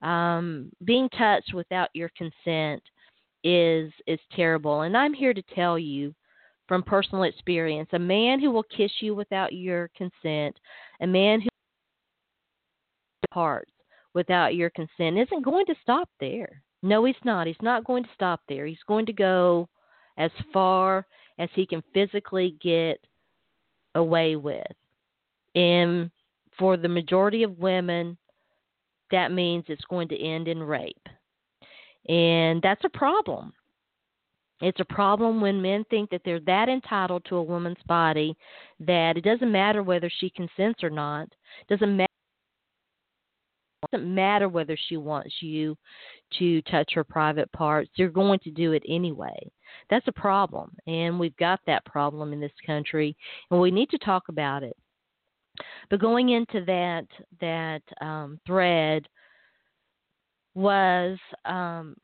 Um, 0.01 0.71
being 0.85 1.09
touched 1.09 1.53
without 1.53 1.89
your 1.93 2.09
consent 2.17 2.81
is 3.43 3.91
is 4.07 4.19
terrible. 4.35 4.81
And 4.81 4.95
I'm 4.95 5.13
here 5.13 5.33
to 5.33 5.43
tell 5.55 5.77
you 5.77 6.13
from 6.67 6.83
personal 6.83 7.23
experience, 7.23 7.89
a 7.93 7.99
man 7.99 8.39
who 8.39 8.51
will 8.51 8.63
kiss 8.63 8.91
you 9.01 9.15
without 9.15 9.53
your 9.53 9.89
consent, 9.97 10.55
a 11.01 11.07
man 11.07 11.41
who 11.41 11.49
parts 13.31 13.71
without 14.13 14.55
your 14.55 14.69
consent 14.71 15.17
isn't 15.17 15.43
going 15.43 15.65
to 15.65 15.75
stop 15.81 16.09
there. 16.19 16.61
No, 16.81 17.05
he's 17.05 17.15
not. 17.23 17.47
He's 17.47 17.55
not 17.61 17.83
going 17.83 18.03
to 18.03 18.09
stop 18.13 18.41
there. 18.47 18.65
He's 18.65 18.77
going 18.87 19.05
to 19.05 19.13
go 19.13 19.67
as 20.17 20.31
far 20.53 21.05
as 21.39 21.49
he 21.55 21.65
can 21.65 21.81
physically 21.93 22.55
get 22.61 22.99
away 23.95 24.35
with. 24.35 24.67
And 25.55 26.11
for 26.57 26.77
the 26.77 26.89
majority 26.89 27.43
of 27.43 27.57
women, 27.57 28.17
that 29.09 29.31
means 29.31 29.63
it's 29.67 29.85
going 29.85 30.09
to 30.09 30.21
end 30.21 30.47
in 30.47 30.61
rape. 30.61 31.07
And 32.07 32.61
that's 32.61 32.83
a 32.83 32.89
problem. 32.89 33.53
It's 34.61 34.79
a 34.81 34.93
problem 34.93 35.39
when 35.39 35.61
men 35.61 35.85
think 35.89 36.09
that 36.09 36.21
they're 36.25 36.41
that 36.41 36.67
entitled 36.67 37.23
to 37.29 37.37
a 37.37 37.43
woman's 37.43 37.77
body 37.87 38.35
that 38.81 39.15
it 39.15 39.23
doesn't 39.23 39.51
matter 39.51 39.83
whether 39.83 40.11
she 40.19 40.29
consents 40.31 40.83
or 40.83 40.89
not. 40.89 41.29
Doesn't 41.69 41.95
matter 41.95 42.05
doesn't 43.89 44.13
matter 44.13 44.49
whether 44.49 44.77
she 44.89 44.97
wants 44.97 45.33
you 45.39 45.77
to 46.37 46.61
touch 46.63 46.91
her 46.93 47.03
private 47.05 47.49
parts. 47.53 47.89
You're 47.95 48.09
going 48.09 48.39
to 48.39 48.51
do 48.51 48.73
it 48.73 48.83
anyway. 48.87 49.39
That's 49.89 50.07
a 50.07 50.11
problem, 50.11 50.75
and 50.87 51.19
we've 51.19 51.35
got 51.37 51.59
that 51.67 51.85
problem 51.85 52.33
in 52.33 52.39
this 52.39 52.51
country, 52.65 53.15
and 53.51 53.59
we 53.59 53.71
need 53.71 53.89
to 53.89 53.97
talk 53.97 54.29
about 54.29 54.63
it. 54.63 54.75
But 55.89 55.99
going 55.99 56.29
into 56.29 56.63
that 56.65 57.05
that 57.41 57.81
um, 58.01 58.39
thread 58.45 59.07
was, 60.55 61.17
um, 61.45 61.95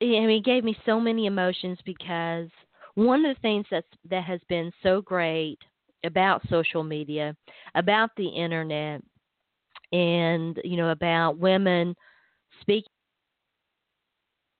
I 0.00 0.04
mean, 0.04 0.30
it 0.30 0.44
gave 0.44 0.64
me 0.64 0.76
so 0.86 1.00
many 1.00 1.26
emotions 1.26 1.78
because 1.84 2.48
one 2.94 3.24
of 3.24 3.34
the 3.34 3.40
things 3.40 3.66
that's 3.70 3.86
that 4.10 4.24
has 4.24 4.40
been 4.48 4.72
so 4.82 5.00
great 5.02 5.58
about 6.04 6.42
social 6.48 6.84
media, 6.84 7.36
about 7.74 8.10
the 8.16 8.28
internet, 8.28 9.02
and 9.92 10.58
you 10.64 10.76
know 10.76 10.90
about 10.90 11.38
women 11.38 11.94
speaking 12.60 12.90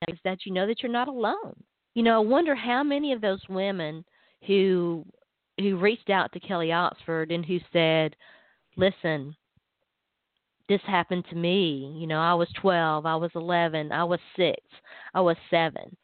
is 0.09 0.19
that 0.25 0.39
you 0.45 0.53
know 0.53 0.67
that 0.67 0.83
you're 0.83 0.93
not 0.93 1.09
alone. 1.09 1.55
You 1.95 2.03
know, 2.03 2.17
I 2.17 2.25
wonder 2.25 2.55
how 2.55 2.83
many 2.83 3.13
of 3.13 3.21
those 3.21 3.43
women 3.49 4.05
who 4.47 5.05
who 5.59 5.77
reached 5.77 6.11
out 6.11 6.33
to 6.33 6.41
Kelly 6.41 6.71
Oxford 6.73 7.33
and 7.33 7.45
who 7.45 7.59
said, 7.73 8.15
"Listen, 8.77 9.35
this 10.69 10.81
happened 10.83 11.25
to 11.31 11.37
me. 11.37 11.97
You 11.99 12.07
know, 12.07 12.21
I 12.21 12.35
was 12.35 12.49
12, 12.61 13.07
I 13.07 13.17
was 13.17 13.31
11, 13.35 13.91
I 13.91 14.05
was 14.05 14.21
6, 14.37 14.57
I 15.15 15.21
was 15.21 15.37
7." 15.51 15.97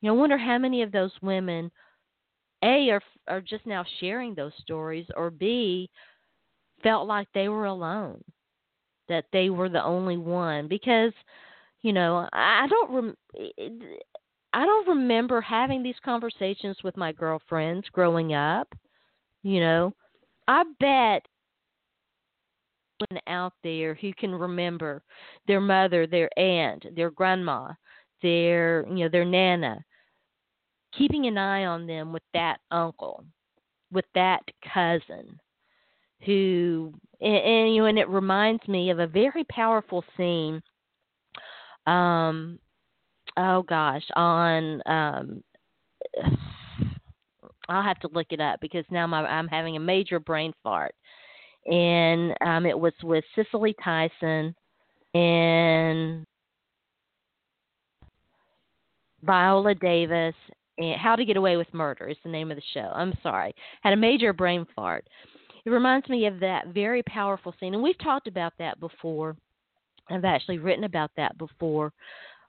You 0.00 0.08
know, 0.08 0.14
I 0.16 0.18
wonder 0.18 0.38
how 0.38 0.58
many 0.58 0.82
of 0.82 0.92
those 0.92 1.12
women 1.22 1.70
a 2.62 2.90
are 2.90 3.02
are 3.28 3.40
just 3.40 3.66
now 3.66 3.84
sharing 4.00 4.34
those 4.34 4.52
stories 4.60 5.06
or 5.16 5.30
b 5.30 5.88
felt 6.82 7.06
like 7.06 7.28
they 7.34 7.48
were 7.48 7.66
alone 7.66 8.22
that 9.08 9.24
they 9.32 9.50
were 9.50 9.68
the 9.68 9.82
only 9.84 10.16
one 10.16 10.68
because 10.68 11.12
you 11.82 11.92
know 11.92 12.28
I 12.32 12.66
don't 12.68 12.90
rem- 12.90 13.16
I 14.52 14.64
don't 14.64 14.88
remember 14.88 15.40
having 15.40 15.82
these 15.82 15.98
conversations 16.04 16.76
with 16.82 16.96
my 16.96 17.12
girlfriends 17.12 17.86
growing 17.92 18.34
up. 18.34 18.72
You 19.42 19.60
know, 19.60 19.94
I 20.46 20.64
bet 20.80 21.26
out 23.26 23.52
there 23.62 23.94
who 23.94 24.12
can 24.14 24.34
remember 24.34 25.02
their 25.46 25.60
mother, 25.60 26.06
their 26.06 26.30
aunt, 26.38 26.84
their 26.96 27.10
grandma, 27.10 27.72
their 28.22 28.86
you 28.88 29.04
know 29.04 29.08
their 29.08 29.24
nana, 29.24 29.84
keeping 30.96 31.26
an 31.26 31.38
eye 31.38 31.66
on 31.66 31.86
them 31.86 32.12
with 32.12 32.22
that 32.34 32.58
uncle, 32.70 33.24
with 33.92 34.06
that 34.14 34.42
cousin, 34.72 35.38
who 36.24 36.92
and, 37.20 37.36
and 37.36 37.74
you 37.74 37.82
know, 37.82 37.86
and 37.86 37.98
it 37.98 38.08
reminds 38.08 38.66
me 38.66 38.90
of 38.90 38.98
a 38.98 39.06
very 39.06 39.44
powerful 39.44 40.04
scene. 40.16 40.60
Um, 41.86 42.58
oh 43.38 43.62
gosh, 43.62 44.04
on 44.14 44.82
um, 44.86 45.42
I'll 47.68 47.82
have 47.82 48.00
to 48.00 48.08
look 48.12 48.28
it 48.30 48.40
up 48.40 48.60
because 48.60 48.84
now 48.90 49.06
my, 49.06 49.20
I'm 49.24 49.48
having 49.48 49.76
a 49.76 49.80
major 49.80 50.18
brain 50.20 50.52
fart, 50.62 50.94
and 51.66 52.34
um, 52.44 52.66
it 52.66 52.78
was 52.78 52.92
with 53.02 53.24
Cicely 53.34 53.74
Tyson 53.82 54.54
and 55.14 56.24
Viola 59.22 59.74
Davis 59.74 60.34
and 60.78 61.00
How 61.00 61.16
to 61.16 61.24
Get 61.24 61.36
Away 61.36 61.56
with 61.56 61.72
Murder 61.74 62.08
is 62.08 62.16
the 62.24 62.30
name 62.30 62.50
of 62.50 62.56
the 62.56 62.62
show. 62.72 62.90
I'm 62.94 63.12
sorry. 63.22 63.54
Had 63.82 63.92
a 63.92 63.96
major 63.96 64.32
brain 64.32 64.66
fart. 64.74 65.06
It 65.64 65.70
reminds 65.70 66.08
me 66.08 66.26
of 66.26 66.40
that 66.40 66.68
very 66.68 67.02
powerful 67.02 67.54
scene, 67.58 67.74
and 67.74 67.82
we've 67.82 67.98
talked 67.98 68.26
about 68.26 68.52
that 68.58 68.80
before. 68.80 69.36
I've 70.10 70.24
actually 70.24 70.58
written 70.58 70.84
about 70.84 71.10
that 71.16 71.36
before, 71.36 71.92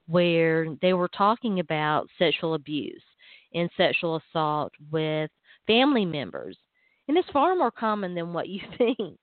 where 0.09 0.75
they 0.81 0.93
were 0.93 1.09
talking 1.09 1.59
about 1.59 2.07
sexual 2.17 2.55
abuse 2.55 3.03
and 3.53 3.69
sexual 3.77 4.21
assault 4.29 4.71
with 4.91 5.29
family 5.67 6.05
members. 6.05 6.57
And 7.07 7.17
it's 7.17 7.29
far 7.31 7.55
more 7.55 7.71
common 7.71 8.15
than 8.15 8.33
what 8.33 8.49
you 8.49 8.61
think. 8.77 9.19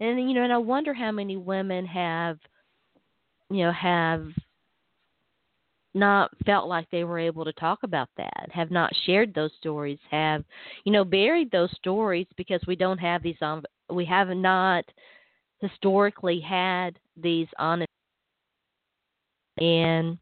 And 0.00 0.28
you 0.28 0.34
know, 0.34 0.44
and 0.44 0.52
I 0.52 0.58
wonder 0.58 0.92
how 0.92 1.10
many 1.10 1.36
women 1.36 1.86
have 1.86 2.38
you 3.50 3.64
know, 3.64 3.72
have 3.72 4.26
not 5.94 6.30
felt 6.44 6.68
like 6.68 6.88
they 6.90 7.04
were 7.04 7.18
able 7.18 7.44
to 7.44 7.52
talk 7.54 7.82
about 7.82 8.08
that, 8.16 8.48
have 8.52 8.70
not 8.70 8.92
shared 9.06 9.34
those 9.34 9.50
stories, 9.58 9.98
have, 10.10 10.44
you 10.84 10.92
know, 10.92 11.04
buried 11.04 11.50
those 11.50 11.70
stories 11.76 12.26
because 12.36 12.60
we 12.66 12.76
don't 12.76 12.98
have 12.98 13.22
these 13.22 13.36
on, 13.40 13.62
we 13.90 14.04
have 14.04 14.28
not 14.28 14.84
historically 15.60 16.40
had 16.40 16.98
these 17.16 17.48
honest. 17.58 17.88
And 19.58 20.18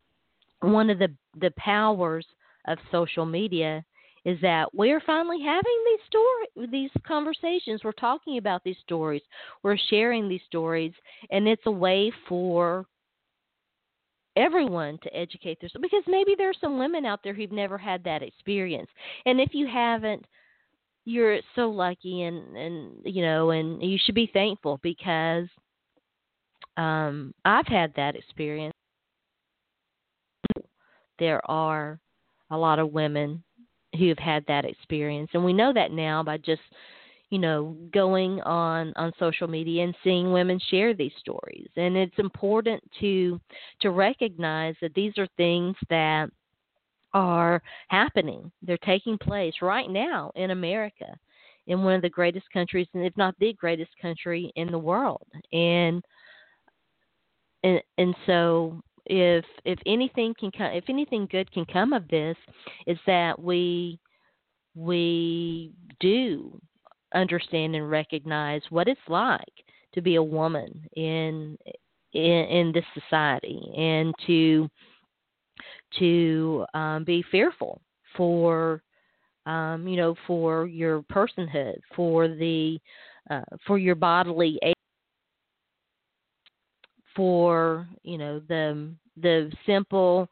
one 0.60 0.90
of 0.90 0.98
the 0.98 1.08
the 1.40 1.52
powers 1.56 2.26
of 2.66 2.78
social 2.90 3.26
media 3.26 3.84
is 4.24 4.40
that 4.40 4.72
we're 4.74 5.00
finally 5.00 5.42
having 5.42 5.84
these 5.86 6.00
story 6.06 6.68
these 6.70 7.02
conversations. 7.06 7.82
We're 7.84 7.92
talking 7.92 8.38
about 8.38 8.62
these 8.64 8.78
stories. 8.82 9.22
We're 9.62 9.78
sharing 9.90 10.28
these 10.28 10.40
stories, 10.46 10.92
and 11.30 11.46
it's 11.46 11.66
a 11.66 11.70
way 11.70 12.12
for 12.28 12.86
everyone 14.36 14.98
to 15.02 15.16
educate 15.16 15.60
themselves 15.60 15.82
because 15.82 16.02
maybe 16.08 16.34
there's 16.36 16.58
some 16.60 16.78
women 16.78 17.04
out 17.04 17.20
there 17.22 17.34
who've 17.34 17.52
never 17.52 17.78
had 17.78 18.02
that 18.02 18.20
experience 18.20 18.88
and 19.26 19.40
if 19.40 19.50
you 19.52 19.64
haven't 19.64 20.26
you're 21.04 21.38
so 21.54 21.70
lucky 21.70 22.22
and 22.22 22.56
and 22.56 22.92
you 23.04 23.22
know 23.22 23.50
and 23.50 23.80
you 23.80 23.96
should 24.04 24.14
be 24.14 24.28
thankful 24.32 24.80
because 24.82 25.46
um 26.76 27.32
I've 27.44 27.68
had 27.68 27.92
that 27.94 28.16
experience 28.16 28.74
there 31.18 31.40
are 31.50 31.98
a 32.50 32.56
lot 32.56 32.78
of 32.78 32.92
women 32.92 33.42
who 33.98 34.08
have 34.08 34.18
had 34.18 34.44
that 34.46 34.64
experience. 34.64 35.30
And 35.34 35.44
we 35.44 35.52
know 35.52 35.72
that 35.72 35.92
now 35.92 36.22
by 36.22 36.38
just 36.38 36.62
you 37.30 37.38
know 37.38 37.76
going 37.92 38.40
on 38.42 38.92
on 38.96 39.12
social 39.18 39.48
media 39.48 39.84
and 39.84 39.94
seeing 40.04 40.32
women 40.32 40.60
share 40.70 40.94
these 40.94 41.12
stories. 41.18 41.68
And 41.76 41.96
it's 41.96 42.18
important 42.18 42.82
to 43.00 43.40
to 43.80 43.90
recognize 43.90 44.74
that 44.80 44.94
these 44.94 45.16
are 45.18 45.28
things 45.36 45.76
that 45.90 46.30
are 47.12 47.62
happening. 47.88 48.50
They're 48.62 48.76
taking 48.78 49.16
place 49.18 49.54
right 49.62 49.88
now 49.88 50.32
in 50.34 50.50
America 50.50 51.16
in 51.66 51.82
one 51.82 51.94
of 51.94 52.02
the 52.02 52.10
greatest 52.10 52.44
countries 52.52 52.86
and 52.92 53.06
if 53.06 53.16
not 53.16 53.34
the 53.38 53.54
greatest 53.54 53.92
country 54.02 54.52
in 54.56 54.70
the 54.70 54.78
world. 54.78 55.26
And 55.52 56.04
and 57.62 57.80
and 57.98 58.14
so 58.26 58.82
if 59.06 59.44
if 59.64 59.78
anything 59.86 60.34
can 60.38 60.50
come 60.50 60.72
if 60.72 60.84
anything 60.88 61.28
good 61.30 61.50
can 61.52 61.64
come 61.66 61.92
of 61.92 62.06
this 62.08 62.36
is 62.86 62.98
that 63.06 63.38
we 63.40 63.98
we 64.74 65.72
do 66.00 66.60
understand 67.14 67.74
and 67.74 67.88
recognize 67.88 68.62
what 68.70 68.88
it's 68.88 69.00
like 69.08 69.42
to 69.92 70.00
be 70.00 70.16
a 70.16 70.22
woman 70.22 70.86
in 70.96 71.56
in, 72.12 72.22
in 72.22 72.72
this 72.72 72.84
society 72.94 73.60
and 73.76 74.14
to 74.26 74.68
to 75.98 76.64
um, 76.74 77.04
be 77.04 77.24
fearful 77.30 77.80
for 78.16 78.82
um, 79.46 79.86
you 79.86 79.96
know 79.96 80.14
for 80.26 80.66
your 80.66 81.02
personhood 81.02 81.76
for 81.94 82.28
the 82.28 82.78
uh, 83.30 83.42
for 83.66 83.78
your 83.78 83.94
bodily 83.94 84.58
for 87.16 87.86
you 88.02 88.18
know 88.18 88.40
the 88.48 88.90
the 89.20 89.52
simple 89.66 90.28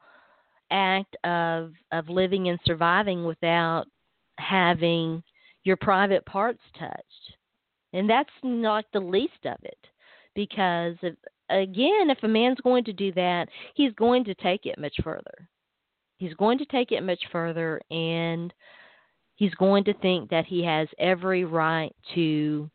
act 0.70 1.16
of 1.24 1.72
of 1.92 2.08
living 2.08 2.48
and 2.48 2.58
surviving 2.64 3.24
without 3.24 3.84
having 4.38 5.22
your 5.64 5.76
private 5.76 6.24
parts 6.26 6.60
touched. 6.78 7.36
And 7.92 8.08
that's 8.08 8.30
not 8.42 8.84
the 8.92 9.00
least 9.00 9.44
of 9.44 9.58
it. 9.62 9.78
Because, 10.34 10.94
if, 11.02 11.14
again, 11.50 12.08
if 12.08 12.22
a 12.22 12.28
man's 12.28 12.60
going 12.62 12.84
to 12.84 12.92
do 12.92 13.12
that, 13.12 13.48
he's 13.74 13.92
going 13.92 14.24
to 14.24 14.34
take 14.36 14.64
it 14.64 14.78
much 14.78 14.94
further. 15.04 15.48
He's 16.16 16.34
going 16.34 16.58
to 16.58 16.64
take 16.66 16.92
it 16.92 17.02
much 17.02 17.20
further, 17.30 17.80
and 17.90 18.52
he's 19.36 19.54
going 19.54 19.84
to 19.84 19.94
think 19.94 20.30
that 20.30 20.46
he 20.46 20.64
has 20.64 20.88
every 20.98 21.44
right 21.44 21.94
to 22.14 22.70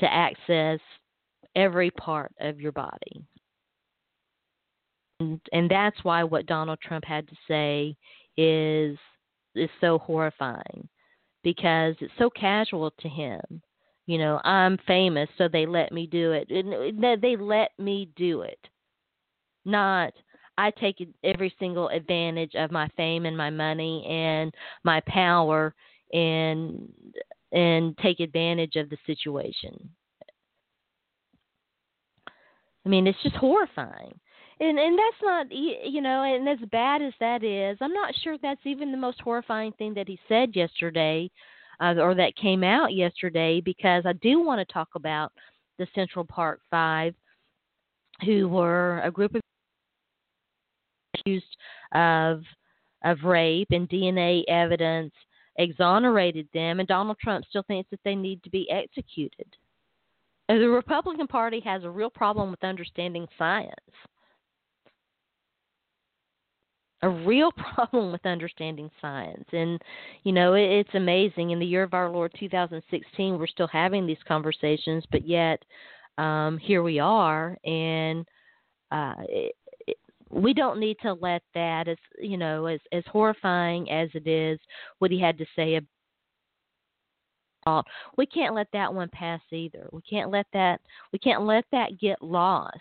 to 0.00 0.12
access 0.12 0.80
every 1.56 1.90
part 1.90 2.32
of 2.40 2.60
your 2.60 2.72
body. 2.72 3.24
And, 5.20 5.40
and 5.52 5.70
that's 5.70 6.02
why 6.02 6.24
what 6.24 6.46
Donald 6.46 6.78
Trump 6.80 7.04
had 7.04 7.28
to 7.28 7.36
say 7.48 7.96
is 8.36 8.98
is 9.54 9.70
so 9.80 9.98
horrifying 9.98 10.88
because 11.44 11.94
it's 12.00 12.12
so 12.18 12.30
casual 12.30 12.90
to 13.00 13.08
him. 13.08 13.40
You 14.06 14.18
know, 14.18 14.40
I'm 14.44 14.78
famous, 14.86 15.28
so 15.36 15.46
they 15.48 15.66
let 15.66 15.92
me 15.92 16.06
do 16.06 16.32
it. 16.32 16.48
They 17.20 17.36
let 17.36 17.70
me 17.78 18.08
do 18.16 18.42
it. 18.42 18.58
Not 19.64 20.12
I 20.58 20.70
take 20.70 21.06
every 21.24 21.54
single 21.58 21.88
advantage 21.88 22.54
of 22.54 22.70
my 22.70 22.88
fame 22.96 23.26
and 23.26 23.36
my 23.36 23.50
money 23.50 24.04
and 24.08 24.52
my 24.84 25.00
power 25.06 25.74
and 26.12 26.92
and 27.52 27.96
take 27.98 28.20
advantage 28.20 28.76
of 28.76 28.90
the 28.90 28.98
situation. 29.06 29.90
I 32.84 32.88
mean, 32.88 33.06
it's 33.06 33.22
just 33.22 33.36
horrifying. 33.36 34.18
And 34.60 34.78
and 34.78 34.96
that's 34.96 35.22
not 35.22 35.46
you 35.50 36.00
know 36.00 36.22
and 36.22 36.48
as 36.48 36.68
bad 36.70 37.02
as 37.02 37.12
that 37.18 37.42
is 37.42 37.76
i'm 37.80 37.92
not 37.92 38.14
sure 38.22 38.36
that's 38.40 38.64
even 38.64 38.92
the 38.92 38.98
most 38.98 39.20
horrifying 39.20 39.72
thing 39.72 39.92
that 39.94 40.06
he 40.06 40.20
said 40.28 40.54
yesterday 40.54 41.28
uh, 41.80 41.94
or 41.98 42.14
that 42.14 42.36
came 42.36 42.62
out 42.62 42.92
yesterday 42.92 43.60
because 43.60 44.04
i 44.06 44.12
do 44.12 44.40
want 44.40 44.60
to 44.66 44.72
talk 44.72 44.88
about 44.94 45.32
the 45.78 45.86
central 45.96 46.24
park 46.24 46.60
five 46.70 47.12
who 48.24 48.48
were 48.48 49.00
a 49.02 49.10
group 49.10 49.34
of 49.34 49.40
accused 51.14 51.56
of 51.92 52.42
of 53.04 53.24
rape 53.24 53.68
and 53.72 53.88
dna 53.88 54.44
evidence 54.46 55.12
exonerated 55.56 56.46
them 56.54 56.78
and 56.78 56.88
donald 56.88 57.16
trump 57.20 57.44
still 57.48 57.64
thinks 57.64 57.90
that 57.90 58.00
they 58.04 58.14
need 58.14 58.40
to 58.44 58.50
be 58.50 58.70
executed 58.70 59.46
the 60.58 60.68
republican 60.68 61.26
party 61.26 61.60
has 61.60 61.84
a 61.84 61.90
real 61.90 62.10
problem 62.10 62.50
with 62.50 62.62
understanding 62.64 63.26
science 63.38 63.74
a 67.02 67.08
real 67.08 67.50
problem 67.74 68.12
with 68.12 68.24
understanding 68.24 68.90
science. 69.00 69.44
And, 69.52 69.80
you 70.24 70.32
know, 70.32 70.54
it, 70.54 70.62
it's 70.62 70.94
amazing. 70.94 71.50
In 71.50 71.58
the 71.58 71.66
year 71.66 71.82
of 71.82 71.94
our 71.94 72.10
Lord 72.10 72.32
2016, 72.38 73.38
we're 73.38 73.46
still 73.46 73.68
having 73.68 74.06
these 74.06 74.18
conversations, 74.26 75.04
but 75.10 75.26
yet 75.26 75.62
um, 76.18 76.58
here 76.58 76.82
we 76.82 76.98
are. 76.98 77.56
And 77.64 78.26
uh, 78.90 79.14
it, 79.28 79.54
it, 79.86 79.96
we 80.30 80.54
don't 80.54 80.80
need 80.80 80.96
to 81.02 81.14
let 81.14 81.42
that, 81.54 81.88
as 81.88 81.98
you 82.18 82.36
know, 82.36 82.66
as 82.66 82.80
as 82.92 83.04
horrifying 83.10 83.90
as 83.90 84.08
it 84.14 84.26
is, 84.26 84.58
what 84.98 85.10
he 85.10 85.20
had 85.20 85.38
to 85.38 85.46
say 85.56 85.74
about. 87.62 87.86
We 88.16 88.26
can't 88.26 88.54
let 88.54 88.68
that 88.72 88.92
one 88.92 89.08
pass 89.08 89.40
either. 89.50 89.88
We 89.92 90.02
can't 90.02 90.30
let 90.30 90.46
that. 90.52 90.80
We 91.12 91.18
can't 91.18 91.42
let 91.42 91.64
that 91.72 91.98
get 92.00 92.22
lost. 92.22 92.78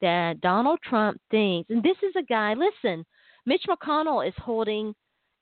That 0.00 0.40
Donald 0.40 0.80
Trump 0.82 1.20
thinks, 1.30 1.70
and 1.70 1.82
this 1.82 1.96
is 2.02 2.14
a 2.16 2.24
guy. 2.24 2.54
Listen, 2.54 3.04
Mitch 3.46 3.64
McConnell 3.68 4.26
is 4.26 4.34
holding 4.36 4.94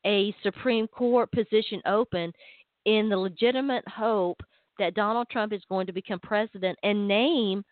a 0.05 0.35
Supreme 0.43 0.87
Court 0.87 1.31
position 1.33 1.81
open 1.87 2.33
in 2.85 3.09
the 3.09 3.17
legitimate 3.17 3.87
hope 3.89 4.41
that 4.79 4.95
Donald 4.95 5.29
Trump 5.31 5.53
is 5.53 5.63
going 5.69 5.87
to 5.87 5.93
become 5.93 6.21
president 6.21 6.79
and 6.83 7.09
name 7.09 7.65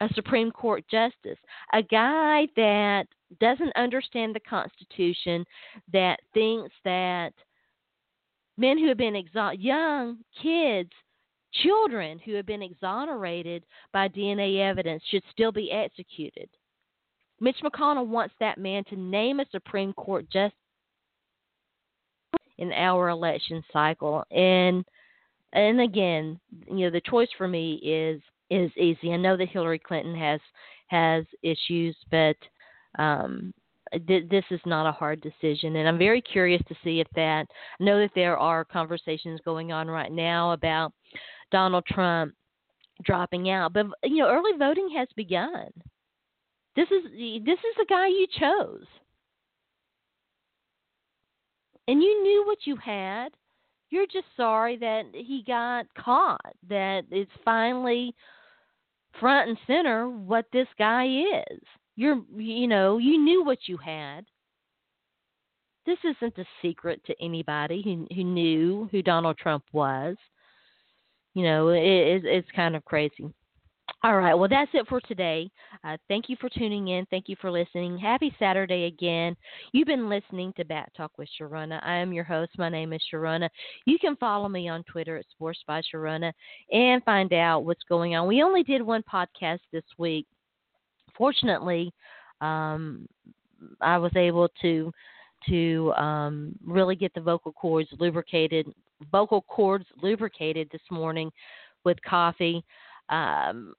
a 0.00 0.08
Supreme 0.14 0.50
Court 0.50 0.84
justice, 0.90 1.38
a 1.72 1.82
guy 1.82 2.48
that 2.56 3.04
doesn't 3.40 3.76
understand 3.76 4.34
the 4.34 4.40
Constitution, 4.40 5.44
that 5.92 6.18
thinks 6.34 6.72
that 6.84 7.32
men 8.56 8.78
who 8.78 8.88
have 8.88 8.98
been 8.98 9.14
exo- 9.14 9.56
young 9.58 10.18
kids, 10.42 10.90
children 11.62 12.18
who 12.24 12.34
have 12.34 12.46
been 12.46 12.62
exonerated 12.62 13.64
by 13.92 14.08
DNA 14.08 14.58
evidence 14.58 15.02
should 15.10 15.22
still 15.30 15.52
be 15.52 15.70
executed. 15.70 16.48
Mitch 17.40 17.58
McConnell 17.64 18.06
wants 18.06 18.34
that 18.40 18.58
man 18.58 18.84
to 18.84 18.96
name 18.96 19.40
a 19.40 19.46
Supreme 19.50 19.92
Court 19.94 20.24
justice 20.30 20.56
in 22.58 22.72
our 22.72 23.08
election 23.08 23.62
cycle. 23.72 24.24
And 24.30 24.84
and 25.52 25.80
again, 25.80 26.40
you 26.68 26.86
know, 26.86 26.90
the 26.90 27.02
choice 27.02 27.28
for 27.36 27.48
me 27.48 27.74
is 27.82 28.22
is 28.50 28.70
easy. 28.76 29.12
I 29.12 29.16
know 29.16 29.36
that 29.36 29.48
Hillary 29.48 29.78
Clinton 29.78 30.14
has 30.14 30.40
has 30.86 31.24
issues, 31.42 31.96
but 32.10 32.36
um, 32.98 33.52
th- 34.06 34.28
this 34.30 34.44
is 34.50 34.60
not 34.66 34.86
a 34.86 34.92
hard 34.92 35.20
decision. 35.20 35.76
And 35.76 35.88
I'm 35.88 35.98
very 35.98 36.20
curious 36.20 36.62
to 36.68 36.74
see 36.82 37.00
if 37.00 37.06
that. 37.14 37.46
I 37.80 37.84
know 37.84 37.98
that 38.00 38.12
there 38.14 38.36
are 38.38 38.64
conversations 38.64 39.40
going 39.44 39.72
on 39.72 39.88
right 39.88 40.12
now 40.12 40.52
about 40.52 40.92
Donald 41.50 41.84
Trump 41.86 42.34
dropping 43.04 43.50
out, 43.50 43.72
but 43.72 43.86
you 44.04 44.18
know, 44.18 44.28
early 44.28 44.56
voting 44.58 44.88
has 44.96 45.08
begun 45.16 45.68
This 46.76 46.88
is 46.90 47.04
this 47.44 47.58
is 47.58 47.74
the 47.78 47.86
guy 47.88 48.06
you 48.08 48.26
chose. 48.38 48.86
And 51.88 52.02
you 52.02 52.22
knew 52.22 52.44
what 52.46 52.58
you 52.64 52.76
had. 52.76 53.32
You're 53.90 54.06
just 54.06 54.26
sorry 54.36 54.76
that 54.78 55.04
he 55.12 55.42
got 55.46 55.86
caught. 55.98 56.54
That 56.68 57.04
it's 57.10 57.30
finally 57.44 58.14
front 59.20 59.50
and 59.50 59.58
center 59.66 60.08
what 60.08 60.46
this 60.52 60.68
guy 60.78 61.06
is. 61.06 61.60
You're 62.02 62.20
you 62.36 62.66
know, 62.66 62.98
you 62.98 63.16
knew 63.16 63.44
what 63.44 63.58
you 63.66 63.76
had. 63.76 64.24
This 65.86 65.98
isn't 66.04 66.36
a 66.36 66.44
secret 66.60 67.00
to 67.06 67.14
anybody 67.22 67.80
who 67.80 68.08
who 68.12 68.24
knew 68.24 68.88
who 68.90 69.02
Donald 69.02 69.38
Trump 69.38 69.62
was. 69.72 70.16
You 71.34 71.44
know, 71.44 71.68
it, 71.68 71.80
it's 71.80 72.24
it's 72.26 72.56
kind 72.56 72.74
of 72.74 72.84
crazy. 72.84 73.32
All 74.02 74.18
right. 74.18 74.34
Well, 74.34 74.48
that's 74.48 74.70
it 74.74 74.88
for 74.88 75.00
today. 75.02 75.48
Uh, 75.84 75.96
thank 76.08 76.28
you 76.28 76.34
for 76.40 76.48
tuning 76.48 76.88
in. 76.88 77.06
Thank 77.06 77.28
you 77.28 77.36
for 77.40 77.52
listening. 77.52 77.96
Happy 77.98 78.34
Saturday 78.36 78.86
again. 78.86 79.36
You've 79.72 79.86
been 79.86 80.08
listening 80.08 80.52
to 80.56 80.64
Back 80.64 80.92
Talk 80.96 81.12
with 81.18 81.28
Sharona. 81.40 81.78
I 81.84 81.98
am 81.98 82.12
your 82.12 82.24
host. 82.24 82.50
My 82.58 82.68
name 82.68 82.92
is 82.92 83.00
Sharona. 83.12 83.48
You 83.86 84.00
can 84.00 84.16
follow 84.16 84.48
me 84.48 84.68
on 84.68 84.82
Twitter 84.90 85.18
at 85.18 85.26
Sports 85.30 85.60
by 85.68 85.82
Sharona 85.82 86.32
and 86.72 87.04
find 87.04 87.32
out 87.32 87.64
what's 87.64 87.84
going 87.88 88.16
on. 88.16 88.26
We 88.26 88.42
only 88.42 88.64
did 88.64 88.82
one 88.82 89.04
podcast 89.04 89.60
this 89.72 89.84
week. 89.98 90.26
Fortunately, 91.16 91.92
um, 92.40 93.06
I 93.80 93.98
was 93.98 94.12
able 94.16 94.48
to 94.62 94.92
to 95.48 95.92
um, 95.94 96.54
really 96.64 96.94
get 96.94 97.12
the 97.14 97.20
vocal 97.20 97.52
cords 97.52 97.88
lubricated, 97.98 98.66
vocal 99.10 99.42
cords 99.42 99.84
lubricated 100.00 100.68
this 100.70 100.82
morning 100.90 101.32
with 101.84 101.98
coffee. 102.02 102.64
Um, 103.08 103.74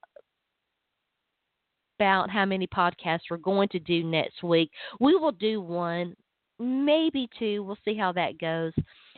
about 1.98 2.28
how 2.28 2.44
many 2.44 2.66
podcasts 2.66 3.20
we're 3.30 3.36
going 3.36 3.68
to 3.68 3.78
do 3.78 4.02
next 4.02 4.42
week. 4.42 4.70
We 5.00 5.14
will 5.14 5.32
do 5.32 5.60
one, 5.60 6.16
maybe 6.58 7.28
two. 7.38 7.62
We'll 7.62 7.78
see 7.84 7.96
how 7.96 8.12
that 8.12 8.38
goes, 8.38 8.72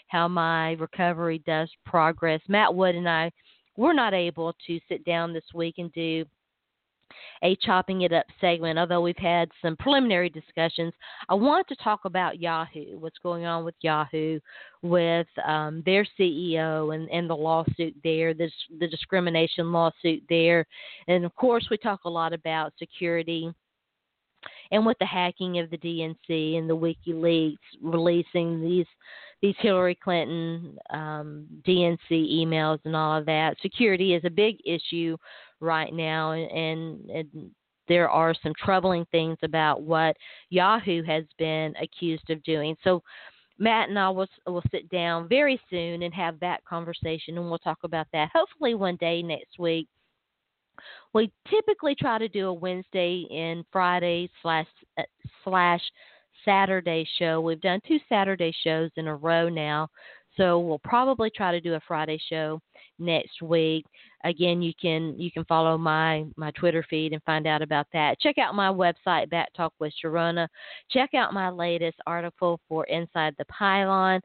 how 0.08 0.28
my 0.28 0.72
recovery 0.72 1.42
does 1.46 1.70
progress. 1.84 2.40
Matt 2.48 2.74
Wood 2.74 2.94
and 2.94 3.08
I, 3.08 3.30
we're 3.76 3.94
not 3.94 4.14
able 4.14 4.54
to 4.66 4.80
sit 4.88 5.04
down 5.04 5.32
this 5.32 5.44
week 5.54 5.76
and 5.78 5.92
do 5.92 6.24
a 7.42 7.56
chopping 7.56 8.02
it 8.02 8.12
up 8.12 8.26
segment, 8.40 8.78
although 8.78 9.00
we've 9.00 9.16
had 9.16 9.50
some 9.62 9.76
preliminary 9.76 10.28
discussions. 10.28 10.92
I 11.28 11.34
want 11.34 11.66
to 11.68 11.76
talk 11.76 12.00
about 12.04 12.40
Yahoo, 12.40 12.98
what's 12.98 13.18
going 13.18 13.44
on 13.44 13.64
with 13.64 13.74
Yahoo, 13.80 14.40
with 14.82 15.26
um, 15.46 15.82
their 15.84 16.06
CEO 16.18 16.94
and, 16.94 17.08
and 17.10 17.28
the 17.28 17.36
lawsuit 17.36 17.94
there, 18.02 18.34
the, 18.34 18.50
the 18.78 18.88
discrimination 18.88 19.72
lawsuit 19.72 20.22
there. 20.28 20.66
And 21.08 21.24
of 21.24 21.34
course, 21.36 21.68
we 21.70 21.76
talk 21.76 22.04
a 22.04 22.10
lot 22.10 22.32
about 22.32 22.72
security 22.78 23.52
and 24.70 24.84
with 24.84 24.98
the 24.98 25.06
hacking 25.06 25.58
of 25.58 25.70
the 25.70 25.78
DNC 25.78 26.58
and 26.58 26.68
the 26.68 26.76
WikiLeaks 26.76 27.56
releasing 27.82 28.60
these 28.60 28.86
these 29.42 29.54
Hillary 29.58 29.94
Clinton 29.94 30.78
um, 30.88 31.46
DNC 31.68 31.98
emails 32.10 32.78
and 32.84 32.96
all 32.96 33.18
of 33.18 33.26
that, 33.26 33.56
security 33.60 34.14
is 34.14 34.24
a 34.24 34.30
big 34.30 34.56
issue 34.64 35.14
right 35.60 35.92
now, 35.92 36.32
and, 36.32 37.10
and 37.10 37.50
there 37.88 38.10
are 38.10 38.34
some 38.42 38.52
troubling 38.62 39.06
things 39.10 39.38
about 39.42 39.82
what 39.82 40.16
Yahoo 40.50 41.02
has 41.04 41.24
been 41.38 41.74
accused 41.80 42.28
of 42.30 42.42
doing. 42.42 42.76
So 42.82 43.02
Matt 43.58 43.88
and 43.88 43.98
I 43.98 44.10
will 44.10 44.26
will 44.46 44.62
sit 44.70 44.88
down 44.90 45.28
very 45.28 45.60
soon 45.70 46.02
and 46.02 46.12
have 46.12 46.38
that 46.40 46.64
conversation, 46.64 47.38
and 47.38 47.48
we'll 47.48 47.58
talk 47.58 47.78
about 47.84 48.06
that. 48.12 48.30
Hopefully, 48.34 48.74
one 48.74 48.96
day 48.96 49.22
next 49.22 49.58
week. 49.58 49.88
We 51.14 51.32
typically 51.48 51.94
try 51.94 52.18
to 52.18 52.28
do 52.28 52.48
a 52.48 52.52
Wednesday 52.52 53.26
and 53.30 53.64
Friday 53.72 54.28
slash 54.42 54.66
uh, 54.98 55.04
slash 55.42 55.80
Saturday 56.44 57.08
show. 57.18 57.40
We've 57.40 57.60
done 57.62 57.80
two 57.88 57.98
Saturday 58.10 58.54
shows 58.62 58.90
in 58.96 59.06
a 59.06 59.16
row 59.16 59.48
now, 59.48 59.88
so 60.36 60.60
we'll 60.60 60.80
probably 60.80 61.30
try 61.30 61.50
to 61.50 61.60
do 61.60 61.74
a 61.74 61.80
Friday 61.88 62.20
show 62.28 62.60
next 62.98 63.42
week. 63.42 63.86
Again, 64.24 64.62
you 64.62 64.72
can 64.80 65.18
you 65.18 65.30
can 65.30 65.44
follow 65.44 65.78
my 65.78 66.24
my 66.36 66.50
Twitter 66.52 66.84
feed 66.88 67.12
and 67.12 67.22
find 67.24 67.46
out 67.46 67.62
about 67.62 67.86
that. 67.92 68.20
Check 68.20 68.38
out 68.38 68.54
my 68.54 68.68
website, 68.68 69.30
Back 69.30 69.52
Talk 69.54 69.72
with 69.78 69.92
Sharona. 70.02 70.48
Check 70.90 71.14
out 71.14 71.34
my 71.34 71.50
latest 71.50 71.98
article 72.06 72.60
for 72.68 72.84
Inside 72.86 73.34
the 73.38 73.44
Pylon. 73.46 74.20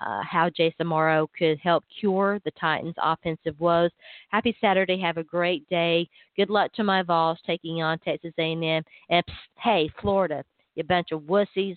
Uh, 0.00 0.22
how 0.22 0.48
Jace 0.48 0.74
Amaro 0.80 1.26
could 1.36 1.58
help 1.58 1.82
cure 1.98 2.38
the 2.44 2.52
Titans' 2.52 2.94
offensive 3.02 3.58
woes. 3.58 3.90
Happy 4.28 4.56
Saturday! 4.60 5.00
Have 5.00 5.16
a 5.16 5.24
great 5.24 5.68
day. 5.68 6.08
Good 6.36 6.48
luck 6.48 6.72
to 6.74 6.84
my 6.84 7.02
Vols 7.02 7.40
taking 7.44 7.82
on 7.82 7.98
Texas 7.98 8.32
A&M. 8.38 8.84
And 9.08 9.24
hey, 9.58 9.90
Florida, 10.00 10.44
you 10.76 10.84
bunch 10.84 11.10
of 11.10 11.22
wussies. 11.22 11.76